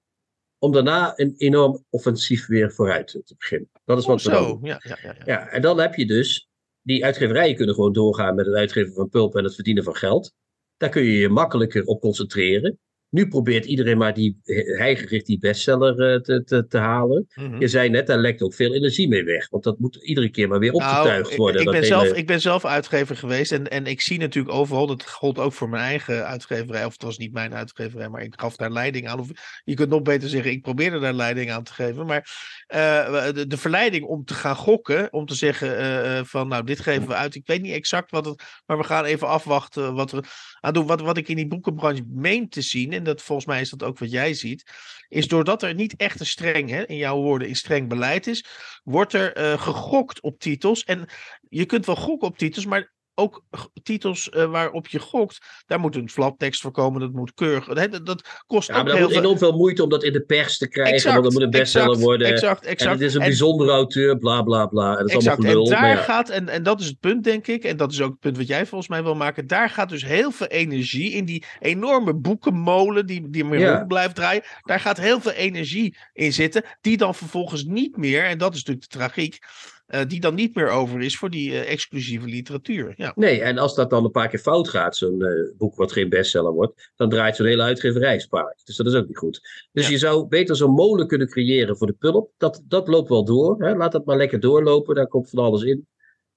om 0.59 0.71
daarna 0.71 1.13
een 1.15 1.33
enorm 1.37 1.85
offensief 1.89 2.47
weer 2.47 2.71
vooruit 2.71 3.07
te 3.07 3.35
beginnen. 3.37 3.69
Dat 3.85 3.97
is 3.97 4.05
wat 4.05 4.21
we 4.23 4.31
doen. 4.31 4.59
ja, 4.63 4.81
ja. 4.83 4.97
ja. 5.03 5.15
Ja, 5.25 5.47
en 5.47 5.61
dan 5.61 5.79
heb 5.79 5.95
je 5.95 6.05
dus, 6.05 6.47
die 6.81 7.05
uitgeverijen 7.05 7.55
kunnen 7.55 7.75
gewoon 7.75 7.93
doorgaan 7.93 8.35
met 8.35 8.45
het 8.45 8.55
uitgeven 8.55 8.93
van 8.93 9.09
pulp 9.09 9.35
en 9.35 9.43
het 9.43 9.55
verdienen 9.55 9.83
van 9.83 9.95
geld. 9.95 10.33
Daar 10.77 10.89
kun 10.89 11.03
je 11.03 11.17
je 11.17 11.29
makkelijker 11.29 11.85
op 11.85 12.01
concentreren. 12.01 12.79
Nu 13.15 13.27
probeert 13.27 13.65
iedereen 13.65 13.97
maar 13.97 14.13
die 14.13 14.39
heigericht 14.77 15.25
die 15.25 15.39
bestseller 15.39 16.13
eh, 16.13 16.21
te, 16.21 16.43
te, 16.43 16.67
te 16.67 16.77
halen. 16.77 17.27
Mhm. 17.35 17.59
Je 17.59 17.67
zei 17.67 17.89
net, 17.89 18.07
daar 18.07 18.17
lekt 18.17 18.41
ook 18.41 18.53
veel 18.53 18.73
energie 18.73 19.07
mee 19.07 19.23
weg. 19.23 19.49
Want 19.49 19.63
dat 19.63 19.79
moet 19.79 19.95
iedere 19.95 20.29
keer 20.29 20.47
maar 20.47 20.59
weer 20.59 20.71
opgetuigd 20.71 21.05
Nou, 21.21 21.31
ik- 21.31 21.37
worden. 21.37 21.59
Ik, 21.59 21.65
dat 21.65 21.73
ben 21.73 21.83
hele- 21.83 21.95
zelf, 21.95 22.17
ik 22.17 22.27
ben 22.27 22.41
zelf 22.41 22.65
uitgever 22.65 23.15
geweest 23.17 23.51
en, 23.51 23.67
en 23.67 23.85
ik 23.85 24.01
zie 24.01 24.19
natuurlijk 24.19 24.55
overal, 24.55 24.87
dat 24.87 25.09
gold 25.09 25.39
ook 25.39 25.53
voor 25.53 25.69
mijn 25.69 25.83
eigen 25.83 26.25
uitgeverij, 26.25 26.85
of 26.85 26.93
het 26.93 27.01
was 27.03 27.17
niet 27.17 27.33
mijn 27.33 27.53
uitgeverij, 27.53 28.09
maar 28.09 28.21
ik 28.21 28.33
gaf 28.37 28.55
daar 28.55 28.71
leiding 28.71 29.07
aan. 29.07 29.19
Of 29.19 29.27
je 29.63 29.73
kunt 29.73 29.89
nog 29.89 30.01
beter 30.01 30.29
zeggen, 30.29 30.51
ik 30.51 30.61
probeerde 30.61 30.99
daar 30.99 31.13
leiding 31.13 31.51
aan 31.51 31.63
te 31.63 31.73
geven. 31.73 32.05
Maar 32.05 32.29
eh, 32.67 33.33
de, 33.33 33.47
de 33.47 33.57
verleiding 33.57 34.05
om 34.05 34.25
te 34.25 34.33
gaan 34.33 34.55
gokken, 34.55 35.13
om 35.13 35.25
te 35.25 35.35
zeggen 35.35 35.77
eh, 35.77 36.17
eh, 36.17 36.25
van 36.25 36.47
nou, 36.47 36.63
dit 36.63 36.79
geven 36.79 37.07
we 37.07 37.13
uit. 37.13 37.35
Ik 37.35 37.47
weet 37.47 37.61
niet 37.61 37.73
exact 37.73 38.11
wat 38.11 38.25
het, 38.25 38.43
maar 38.65 38.77
we 38.77 38.83
gaan 38.83 39.05
even 39.05 39.27
afwachten 39.27 39.93
wat 39.93 40.11
we 40.11 40.23
aan 40.59 40.73
doen. 40.73 40.85
Wat, 40.85 41.01
wat 41.01 41.17
ik 41.17 41.27
in 41.27 41.35
die 41.35 41.47
boekenbranche 41.47 42.03
meen 42.07 42.49
te 42.49 42.61
zien, 42.61 42.91
en 42.93 43.03
dat 43.05 43.21
volgens 43.21 43.47
mij 43.47 43.61
is 43.61 43.69
dat 43.69 43.83
ook 43.83 43.99
wat 43.99 44.11
jij 44.11 44.33
ziet, 44.33 44.71
is 45.07 45.27
doordat 45.27 45.63
er 45.63 45.73
niet 45.73 45.95
echt 45.95 46.19
een 46.19 46.25
streng, 46.25 46.69
hè, 46.69 46.85
in 46.85 46.97
jouw 46.97 47.17
woorden, 47.21 47.47
een 47.47 47.55
streng 47.55 47.89
beleid 47.89 48.27
is, 48.27 48.45
wordt 48.83 49.13
er 49.13 49.33
eh, 49.33 49.61
gegokt 49.61 50.21
op 50.21 50.39
titels. 50.39 50.83
En 50.83 51.09
je 51.49 51.65
kunt 51.65 51.85
wel 51.85 51.95
gokken 51.95 52.27
op 52.27 52.37
titels, 52.37 52.65
maar 52.65 52.93
ook 53.15 53.43
titels 53.83 54.29
eh, 54.29 54.45
waarop 54.45 54.87
je 54.87 54.99
gokt, 54.99 55.37
daar 55.65 55.79
moet 55.79 55.95
een 55.95 56.09
flaptekst 56.09 56.61
voor 56.61 56.71
komen, 56.71 57.01
dat 57.01 57.11
moet 57.11 57.33
keurig. 57.33 57.65
Dat, 57.65 58.05
dat 58.05 58.43
kost 58.47 58.67
Ja, 58.67 58.73
ook 58.73 58.83
maar 58.83 58.89
dat 58.91 58.97
heel 58.97 59.07
moet 59.07 59.17
enorm 59.17 59.37
veel 59.37 59.57
moeite 59.57 59.83
om 59.83 59.89
dat 59.89 60.03
in 60.03 60.13
de 60.13 60.21
pers 60.21 60.57
te 60.57 60.67
krijgen. 60.67 61.11
want 61.11 61.23
dat 61.23 61.33
moet 61.33 61.41
een 61.41 61.49
bestseller 61.49 61.87
exact, 61.87 62.05
worden. 62.05 62.27
Exact, 62.27 62.63
En 62.65 62.71
exact. 62.71 62.91
het 62.91 63.01
is 63.01 63.13
een 63.13 63.21
En- 63.21 63.27
bijzondere 63.27 63.71
auteur, 63.71 64.17
bla 64.17 64.41
bla 64.41 64.65
bla. 64.65 64.97
En 64.97 65.07
dat 65.07 65.21
is 65.21 65.27
allemaal 65.27 65.35
gelul. 65.51 65.63
En 65.65 65.71
daar 65.71 65.87
ja. 65.89 65.95
gaat, 65.95 66.29
en, 66.29 66.49
en 66.49 66.63
dat 66.63 66.79
is 66.79 66.85
het 66.87 66.99
punt, 66.99 67.23
denk 67.23 67.47
ik, 67.47 67.63
en 67.63 67.77
dat 67.77 67.91
is 67.91 68.01
ook 68.01 68.11
het 68.11 68.19
punt 68.19 68.37
wat 68.37 68.47
jij 68.47 68.65
volgens 68.65 68.89
mij 68.89 69.03
wil 69.03 69.15
maken. 69.15 69.47
Daar 69.47 69.69
gaat 69.69 69.89
dus 69.89 70.05
heel 70.05 70.31
veel 70.31 70.47
energie 70.47 71.11
in 71.11 71.25
die 71.25 71.45
enorme 71.59 72.13
boekenmolen 72.13 73.05
die, 73.05 73.29
die 73.29 73.43
maar 73.43 73.59
Ja. 73.59 73.83
blijft 73.85 74.15
draaien. 74.15 74.43
Daar 74.61 74.79
gaat 74.79 74.97
heel 74.97 75.21
veel 75.21 75.31
energie 75.31 75.97
in 76.13 76.33
zitten, 76.33 76.63
die 76.81 76.97
dan 76.97 77.15
vervolgens 77.15 77.63
niet 77.63 77.97
meer, 77.97 78.23
en 78.23 78.37
dat 78.37 78.53
is 78.53 78.63
natuurlijk 78.63 78.91
de 78.91 78.97
tragiek, 78.97 79.37
eh, 79.85 80.01
die 80.07 80.19
dan 80.19 80.35
niet 80.35 80.55
meer 80.55 80.69
over 80.69 81.01
is 81.01 81.17
voor 81.17 81.29
die 81.29 81.51
eh, 81.51 81.71
exclusieve 81.71 82.27
literatuur. 82.27 82.93
Ja. 82.97 83.11
Nee, 83.15 83.41
en 83.41 83.57
als 83.57 83.75
dat 83.75 83.89
dan 83.89 84.03
een 84.05 84.11
paar 84.11 84.27
keer 84.27 84.39
fout 84.39 84.69
gaat, 84.69 84.95
zo'n 84.95 85.21
eh, 85.21 85.57
boek 85.57 85.75
wat 85.75 85.91
geen 85.91 86.09
bestseller 86.09 86.51
wordt, 86.51 86.91
dan 86.95 87.09
draait 87.09 87.35
zo'n 87.35 87.45
hele 87.45 87.63
uitgeverij 87.63 88.19
spaak. 88.19 88.61
Dus 88.63 88.75
dat 88.75 88.85
is 88.85 88.93
ook 88.93 89.07
niet 89.07 89.17
goed. 89.17 89.41
Dus 89.71 89.85
Ja. 89.85 89.91
je 89.91 89.97
zou 89.97 90.27
beter 90.27 90.55
zo'n 90.55 90.71
molen 90.71 91.07
kunnen 91.07 91.27
creëren 91.27 91.77
voor 91.77 91.87
de 91.87 91.93
pulp. 91.93 92.31
Dat, 92.37 92.61
dat 92.67 92.87
loopt 92.87 93.09
wel 93.09 93.25
door. 93.25 93.63
Hè? 93.63 93.75
Laat 93.75 93.91
dat 93.91 94.05
maar 94.05 94.17
lekker 94.17 94.39
doorlopen. 94.39 94.95
Daar 94.95 95.07
komt 95.07 95.29
van 95.29 95.43
alles 95.43 95.63
in. 95.63 95.87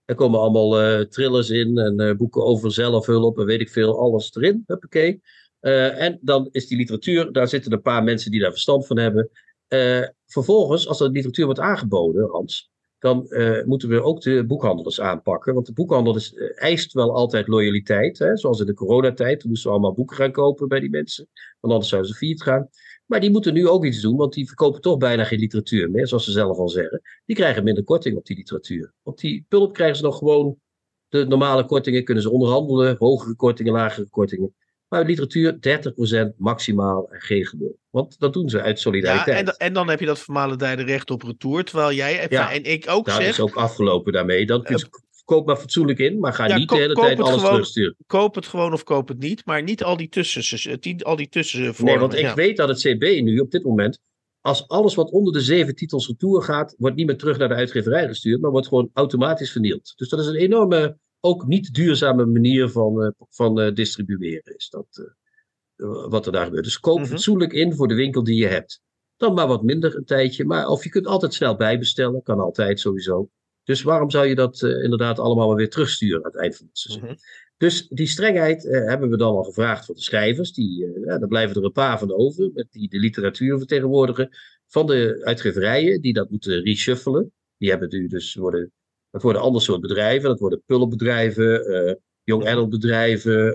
Er 0.05 0.14
komen 0.14 0.40
allemaal 0.40 1.07
thrillers 1.07 1.50
in 1.50 1.78
en 1.78 2.17
boeken 2.17 2.45
over 2.45 2.73
zelfhulp 2.73 3.38
en 3.38 3.45
weet 3.45 3.61
ik 3.61 3.71
veel. 3.71 3.99
Alles 3.99 4.35
erin. 4.35 4.62
Huppakee. 4.67 5.21
En 5.61 6.19
dan 6.21 6.49
is 6.50 6.67
die 6.67 6.78
literatuur, 6.78 7.33
daar 7.33 7.49
zitten 7.49 7.73
een 7.73 7.83
paar 7.83 8.05
mensen 8.05 8.31
die 8.31 8.40
daar 8.40 8.50
verstand 8.50 8.87
van 8.87 8.99
hebben. 8.99 9.31
Vervolgens, 10.26 10.88
als 10.88 11.00
er 11.00 11.11
literatuur 11.11 11.45
wordt 11.45 11.61
aangeboden, 11.61 12.31
Hans, 12.31 12.71
dan 12.99 13.28
eh, 13.28 13.64
moeten 13.64 13.88
we 13.88 14.02
ook 14.02 14.21
de 14.21 14.45
boekhandels 14.47 15.00
aanpakken. 15.00 15.55
Want 15.55 15.67
de 15.67 15.73
boekhandel 15.73 16.17
is, 16.17 16.35
eh, 16.35 16.62
eist 16.62 16.93
wel 16.93 17.14
altijd 17.14 17.47
loyaliteit. 17.47 18.19
Hè? 18.19 18.37
Zoals 18.37 18.61
in 18.61 18.67
de 18.67 18.75
coronatijd, 18.75 19.40
toen 19.40 19.49
moesten 19.49 19.71
we 19.71 19.76
allemaal 19.76 19.95
boeken 19.95 20.17
gaan 20.17 20.33
kopen 20.33 20.69
bij 20.69 20.81
die 20.81 20.90
mensen. 20.90 21.28
Want 21.61 21.73
anders 21.73 21.90
zouden 21.90 22.11
ze 22.11 22.17
failliet 22.17 22.43
gaan. 22.43 22.69
Maar 23.07 23.21
die 23.21 23.31
moeten 23.31 23.55
nu 23.55 23.69
ook 23.69 23.85
iets 23.85 24.00
doen, 24.00 24.17
want 24.17 24.33
die 24.33 24.47
verkopen 24.47 24.81
toch 24.81 24.97
bijna 24.97 25.25
geen 25.25 25.38
literatuur 25.38 25.90
meer, 25.90 26.07
zoals 26.07 26.25
ze 26.25 26.31
zelf 26.31 26.59
al 26.59 26.69
zeggen. 26.69 27.02
Die 27.25 27.37
krijgen 27.37 27.64
minder 27.64 27.85
korting 27.85 28.17
op 28.17 28.26
die 28.26 28.37
literatuur. 28.37 28.93
Op 29.02 29.19
die 29.19 29.45
pulp 29.49 29.73
krijgen 29.73 29.97
ze 29.97 30.02
nog 30.02 30.19
gewoon 30.19 30.59
de 31.09 31.25
normale 31.25 31.64
kortingen, 31.64 32.05
kunnen 32.05 32.23
ze 32.23 32.31
onderhandelen, 32.31 32.97
hogere 32.99 33.35
kortingen, 33.35 33.73
lagere 33.73 34.09
kortingen. 34.09 34.55
Maar 34.88 35.04
literatuur 35.04 35.59
30% 36.33 36.37
maximaal 36.37 37.09
en 37.11 37.21
geen 37.21 37.47
gelul. 37.47 37.78
Want 37.90 38.18
dat 38.18 38.33
doen 38.33 38.49
ze 38.49 38.61
uit 38.62 38.76
Ja, 38.76 38.83
solidariteit. 38.83 39.38
en, 39.38 39.45
da- 39.45 39.52
en 39.57 39.73
dan 39.73 39.88
heb 39.88 40.00
je 40.00 40.07
dat 40.07 40.18
vermalendijde 40.18 40.83
recht 40.83 41.11
op 41.11 41.23
retour. 41.23 41.64
Terwijl 41.64 41.92
jij, 41.92 42.26
Ja, 42.30 42.52
en 42.52 42.62
ik 42.64 42.85
ook 42.88 43.07
Daar 43.07 43.21
zeg, 43.23 43.28
is 43.28 43.40
ook 43.40 43.54
afgelopen 43.57 44.12
daarmee. 44.12 44.47
Dan 44.47 44.66
je, 44.68 44.88
koop 45.25 45.47
maar 45.47 45.57
fatsoenlijk 45.57 45.99
in, 45.99 46.18
maar 46.18 46.33
ga 46.33 46.47
Ja, 46.47 46.57
niet 46.57 46.68
de 46.68 46.76
hele 46.76 46.95
tijd 46.95 47.21
alles 47.21 47.35
gewoon- 47.35 47.50
terugsturen. 47.50 47.97
koop 48.07 48.35
het 48.35 48.47
gewoon 48.47 48.73
of 48.73 48.83
koop 48.83 49.09
het 49.09 49.18
niet. 49.18 49.47
Maar 49.47 49.62
niet 49.62 49.83
al 49.85 49.97
die 49.97 50.09
tussen, 50.09 50.78
al 51.02 51.16
die 51.16 51.28
tussenvormen. 51.28 51.85
Nee, 51.92 51.99
want 51.99 52.14
ik 52.14 52.21
ja. 52.21 52.35
weet 52.35 52.57
dat 52.57 52.68
het 52.68 52.78
CB 52.80 53.21
nu 53.23 53.38
op 53.38 53.50
dit 53.50 53.64
moment, 53.64 54.00
als 54.40 54.68
alles 54.68 54.95
wat 54.95 55.11
onder 55.11 55.33
de 55.33 55.40
zeven 55.40 55.75
titels 55.75 56.07
retour 56.07 56.42
gaat, 56.42 56.75
wordt 56.78 56.97
niet 56.97 57.07
meer 57.07 57.16
terug 57.16 57.38
naar 57.38 57.49
de 57.49 57.54
uitgeverij 57.54 58.07
gestuurd, 58.07 58.40
maar 58.40 58.50
wordt 58.50 58.68
gewoon 58.68 58.90
automatisch 58.92 59.52
vernield. 59.52 59.92
Dus 59.97 60.09
dat 60.09 60.21
is 60.21 60.26
een 60.26 60.35
enorme, 60.35 60.99
ook 61.20 61.46
niet 61.46 61.75
duurzame 61.75 62.26
manier 62.26 62.68
van, 62.68 63.02
eh, 63.02 63.10
van 63.28 63.60
eh, 63.60 63.75
distribueren, 63.75 64.56
is 64.56 64.68
dat 64.68 64.87
eh, 65.76 66.08
wat 66.08 66.26
er 66.26 66.32
daar 66.32 66.44
gebeurt. 66.44 66.64
Dus 66.64 66.80
koop 66.80 66.98
Mhm. 66.98 67.08
fatsoenlijk 67.08 67.52
in 67.52 67.75
voor 67.75 67.88
de 67.88 67.94
winkel 67.94 68.25
die 68.25 68.40
je 68.40 68.46
hebt. 68.46 68.80
Dan 69.16 69.34
maar 69.34 69.46
wat 69.46 69.62
minder 69.62 69.96
een 69.96 70.04
tijdje, 70.04 70.44
maar 70.44 70.68
of 70.68 70.84
je 70.84 70.90
kunt 70.90 71.06
altijd 71.06 71.34
snel 71.34 71.56
bijbestellen, 71.56 72.22
kan 72.22 72.40
altijd 72.40 72.80
sowieso. 72.80 73.28
Dus 73.64 73.82
waarom 73.82 74.10
zou 74.10 74.26
je 74.26 74.34
dat 74.34 74.60
uh, 74.62 74.82
inderdaad 74.82 75.18
allemaal 75.18 75.46
maar 75.46 75.56
weer 75.56 75.70
terugsturen 75.70 76.25
aan 76.25 76.30
het 76.30 76.40
eind 76.40 76.56
van 76.56 76.66
het 76.66 76.78
seizoen? 76.78 77.08
-hmm. 77.08 77.16
Dus 77.56 77.88
die 77.88 78.06
strengheid 78.06 78.64
uh, 78.64 78.87
hebben 78.87 79.10
we 79.10 79.16
dan 79.16 79.37
al 79.37 79.42
gevraagd 79.42 79.84
van 79.87 79.94
de 79.94 80.00
schrijvers. 80.00 80.52
Die, 80.52 80.84
uh, 80.84 81.04
ja, 81.04 81.18
daar 81.18 81.28
blijven 81.28 81.56
er 81.56 81.64
een 81.64 81.72
paar 81.72 81.98
van 81.98 82.12
over, 82.14 82.50
met 82.54 82.66
die 82.70 82.88
de 82.88 82.98
literatuur 82.98 83.58
vertegenwoordigen. 83.58 84.28
Van 84.66 84.87
de 84.87 85.20
uitgeverijen, 85.25 86.00
die 86.00 86.12
dat 86.12 86.30
moeten 86.30 86.62
reshuffelen. 86.62 87.32
Die 87.56 87.70
hebben 87.70 87.88
nu 87.88 88.06
dus 88.06 88.34
worden, 88.34 88.72
dat 89.11 89.23
worden 89.23 89.43
ander 89.43 89.62
soort 89.62 89.81
bedrijven. 89.81 90.29
Dat 90.29 90.38
worden 90.38 90.62
pullenbedrijven, 90.67 91.71
uh, 91.71 91.95
young 92.23 92.47
adult 92.47 92.71
bedrijven, 92.71 93.55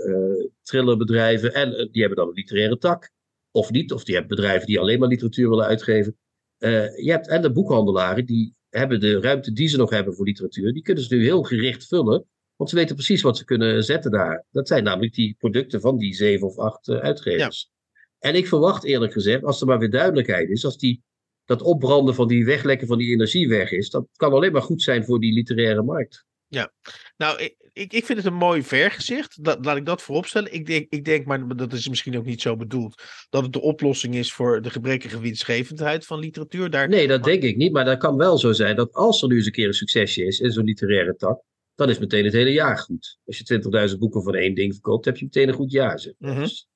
thrillerbedrijven. 0.62 1.54
En 1.54 1.90
die 1.92 2.02
hebben 2.02 2.18
dan 2.20 2.28
een 2.28 2.34
literaire 2.34 2.78
tak. 2.78 3.12
Of 3.52 3.72
niet, 3.72 3.92
of 3.92 4.04
die 4.04 4.16
hebben 4.16 4.36
bedrijven 4.36 4.68
die 4.68 4.80
alleen 4.80 5.00
maar 5.00 5.08
literatuur 5.08 5.50
willen 5.50 5.66
uitgeven. 5.66 6.18
je 6.58 7.06
hebt, 7.06 7.28
en 7.28 7.42
de 7.42 7.52
boekhandelaren, 7.52 8.26
die 8.26 8.56
hebben 8.70 9.00
de 9.00 9.20
ruimte 9.20 9.52
die 9.52 9.68
ze 9.68 9.78
nog 9.78 9.90
hebben 9.90 10.14
voor 10.14 10.26
literatuur. 10.26 10.74
Die 10.74 10.82
kunnen 10.82 11.04
ze 11.04 11.16
nu 11.16 11.24
heel 11.24 11.44
gericht 11.44 11.88
vullen. 11.88 12.26
Want 12.56 12.70
ze 12.70 12.76
weten 12.76 12.96
precies 12.96 13.22
wat 13.22 13.38
ze 13.38 13.46
kunnen 13.46 13.84
zetten 13.84 14.12
daar. 14.12 14.46
Dat 14.52 14.68
zijn 14.68 14.84
namelijk 14.84 15.14
die 15.14 15.36
producten 15.38 15.82
van 15.82 15.98
die 15.98 16.14
zeven 16.14 16.48
of 16.48 16.58
acht 16.58 16.90
uitgevers. 16.90 17.70
Ja. 17.72 18.00
En 18.30 18.36
ik 18.36 18.48
verwacht 18.48 18.84
eerlijk 18.84 19.14
gezegd, 19.14 19.44
als 19.44 19.62
er 19.62 19.68
maar 19.68 19.80
weer 19.80 19.90
duidelijkheid 19.90 20.50
is, 20.50 20.66
als 20.66 20.78
die, 20.78 21.04
dat 21.46 21.62
opbranden 21.62 22.16
van 22.16 22.28
die 22.28 22.46
weglekken 22.46 22.88
van 22.88 22.98
die 22.98 23.12
energie 23.12 23.48
weg 23.48 23.72
is, 23.72 23.90
dat 23.90 24.08
kan 24.16 24.34
alleen 24.34 24.52
maar 24.52 24.62
goed 24.62 24.82
zijn 24.82 25.06
voor 25.06 25.20
die 25.20 25.34
literaire 25.34 25.84
markt. 25.84 26.26
Ja, 26.48 26.72
nou, 27.18 27.52
ik, 27.74 27.94
ik 27.94 28.06
vind 28.06 28.18
het 28.18 28.28
een 28.28 28.34
mooi 28.34 28.64
vergezicht. 28.64 29.44
Dat, 29.44 29.66
laat 29.66 29.78
ik 29.78 29.86
dat 29.86 30.02
vooropstellen. 30.02 30.54
Ik 30.54 30.66
denk, 30.66 30.86
ik 30.90 31.06
denk, 31.06 31.26
maar 31.26 31.56
dat 31.56 31.74
is 31.74 31.90
misschien 31.90 32.18
ook 32.18 32.26
niet 32.26 32.42
zo 32.42 32.56
bedoeld, 32.56 33.02
dat 33.30 33.44
het 33.44 33.54
de 33.54 33.62
oplossing 33.62 34.16
is 34.16 34.34
voor 34.34 34.62
de 34.62 34.70
gebrekkige 34.70 35.20
winstgevendheid 35.20 36.06
van 36.06 36.20
literatuur. 36.20 36.70
Daar... 36.70 36.90
Nee, 36.90 37.08
dat 37.08 37.24
denk 37.24 37.44
ik 37.44 37.58
niet. 37.58 37.72
Maar 37.72 37.86
dat 37.86 37.98
kan 37.98 38.18
wel 38.18 38.38
zo 38.38 38.52
zijn 38.52 38.76
dat 38.76 38.94
als 38.94 39.22
er 39.22 39.28
nu 39.28 39.36
eens 39.36 39.46
een 39.46 39.52
keer 39.52 39.68
een 39.68 39.74
succesje 39.74 40.26
is 40.26 40.40
in 40.40 40.52
zo'n 40.52 40.64
literaire 40.64 41.16
tak, 41.16 41.42
dan 41.76 41.90
is 41.90 42.00
meteen 42.00 42.24
het 42.24 42.34
hele 42.34 42.52
jaar 42.52 42.78
goed. 42.78 43.18
Als 43.26 43.38
je 43.38 43.90
20.000 43.92 43.98
boeken 43.98 44.24
van 44.24 44.36
één 44.36 44.56
ding 44.56 44.74
verkoopt, 44.74 45.06
heb 45.06 45.18
je 45.18 45.26
meteen 45.26 45.48
een 45.48 45.54
goed 45.54 45.72
jaar. 45.72 46.00
Zeg. 46.00 46.14
Mm 46.18 46.30
-hmm. 46.30 46.40
Dus, 46.40 46.68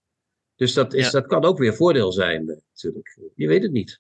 dus 0.56 0.74
dat, 0.74 0.94
is, 0.94 1.06
ja. 1.06 1.12
dat 1.12 1.28
kan 1.28 1.44
ook 1.44 1.58
weer 1.58 1.76
voordeel 1.76 2.12
zijn, 2.12 2.46
natuurlijk. 2.46 3.18
Je 3.36 3.48
weet 3.48 3.64
het 3.64 3.72
niet. 3.72 4.00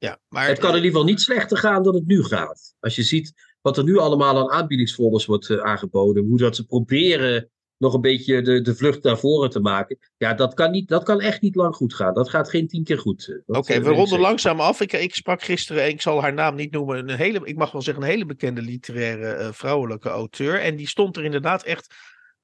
Ja, 0.00 0.18
maar, 0.28 0.46
het 0.46 0.58
kan 0.58 0.70
in 0.70 0.76
ieder 0.76 0.90
geval 0.90 1.06
niet 1.06 1.20
slechter 1.20 1.56
gaan 1.56 1.82
dan 1.82 1.94
het 1.94 2.06
nu 2.06 2.22
gaat. 2.22 2.74
Als 2.80 2.96
je 2.96 3.02
ziet 3.02 3.32
wat 3.60 3.76
er 3.76 3.84
nu 3.84 3.98
allemaal 3.98 4.38
aan 4.38 4.50
aanbiedingsfolders 4.50 5.26
wordt 5.26 5.48
uh, 5.48 5.60
aangeboden, 5.60 6.24
hoe 6.24 6.38
dat 6.38 6.56
ze 6.56 6.66
proberen 6.66 7.50
nog 7.76 7.94
een 7.94 8.00
beetje 8.00 8.42
de, 8.42 8.60
de 8.60 8.74
vlucht 8.74 9.02
naar 9.02 9.18
voren 9.18 9.50
te 9.50 9.60
maken. 9.60 9.98
Ja, 10.16 10.34
dat 10.34 10.54
kan, 10.54 10.70
niet, 10.70 10.88
dat 10.88 11.02
kan 11.02 11.20
echt 11.20 11.40
niet 11.40 11.54
lang 11.54 11.74
goed 11.74 11.94
gaan. 11.94 12.14
Dat 12.14 12.30
gaat 12.30 12.50
geen 12.50 12.68
tien 12.68 12.84
keer 12.84 12.98
goed. 12.98 13.28
uh, 13.28 13.36
Oké, 13.46 13.58
okay, 13.58 13.82
we 13.82 13.90
ronden 13.90 14.20
langzaam 14.20 14.60
af. 14.60 14.80
Ik, 14.80 14.92
ik 14.92 15.14
sprak 15.14 15.42
gisteren, 15.42 15.88
ik 15.88 16.00
zal 16.00 16.20
haar 16.20 16.34
naam 16.34 16.54
niet 16.54 16.72
noemen, 16.72 17.08
een 17.08 17.16
hele, 17.16 17.40
ik 17.42 17.56
mag 17.56 17.72
wel 17.72 17.82
zeggen, 17.82 18.02
een 18.02 18.10
hele 18.10 18.26
bekende 18.26 18.62
literaire 18.62 19.38
uh, 19.38 19.48
vrouwelijke 19.52 20.08
auteur. 20.08 20.60
En 20.60 20.76
die 20.76 20.88
stond 20.88 21.16
er 21.16 21.24
inderdaad 21.24 21.62
echt. 21.62 21.94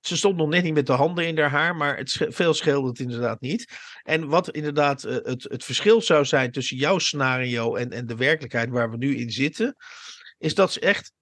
Ze 0.07 0.17
stond 0.17 0.37
nog 0.37 0.49
net 0.49 0.63
niet 0.63 0.75
met 0.75 0.87
de 0.87 0.93
handen 0.93 1.27
in 1.27 1.39
haar 1.39 1.51
haar, 1.51 1.77
maar 1.77 1.97
het 1.97 2.27
veel 2.29 2.55
scheelde 2.55 2.89
het 2.89 2.99
inderdaad 2.99 3.41
niet. 3.41 3.73
En 4.03 4.29
wat 4.29 4.51
inderdaad 4.51 5.05
uh, 5.05 5.17
het, 5.23 5.43
het 5.43 5.65
verschil 5.65 6.01
zou 6.01 6.25
zijn 6.25 6.51
tussen 6.51 6.77
jouw 6.77 6.99
scenario 6.99 7.75
en, 7.75 7.91
en 7.91 8.07
de 8.07 8.17
werkelijkheid 8.17 8.71
waar 8.71 8.91
we 8.91 8.97
nu 8.97 9.17
in 9.17 9.31
zitten, 9.31 9.77
is 10.39 10.55
dat 10.55 10.73
ze 10.73 10.81
echt 10.81 11.13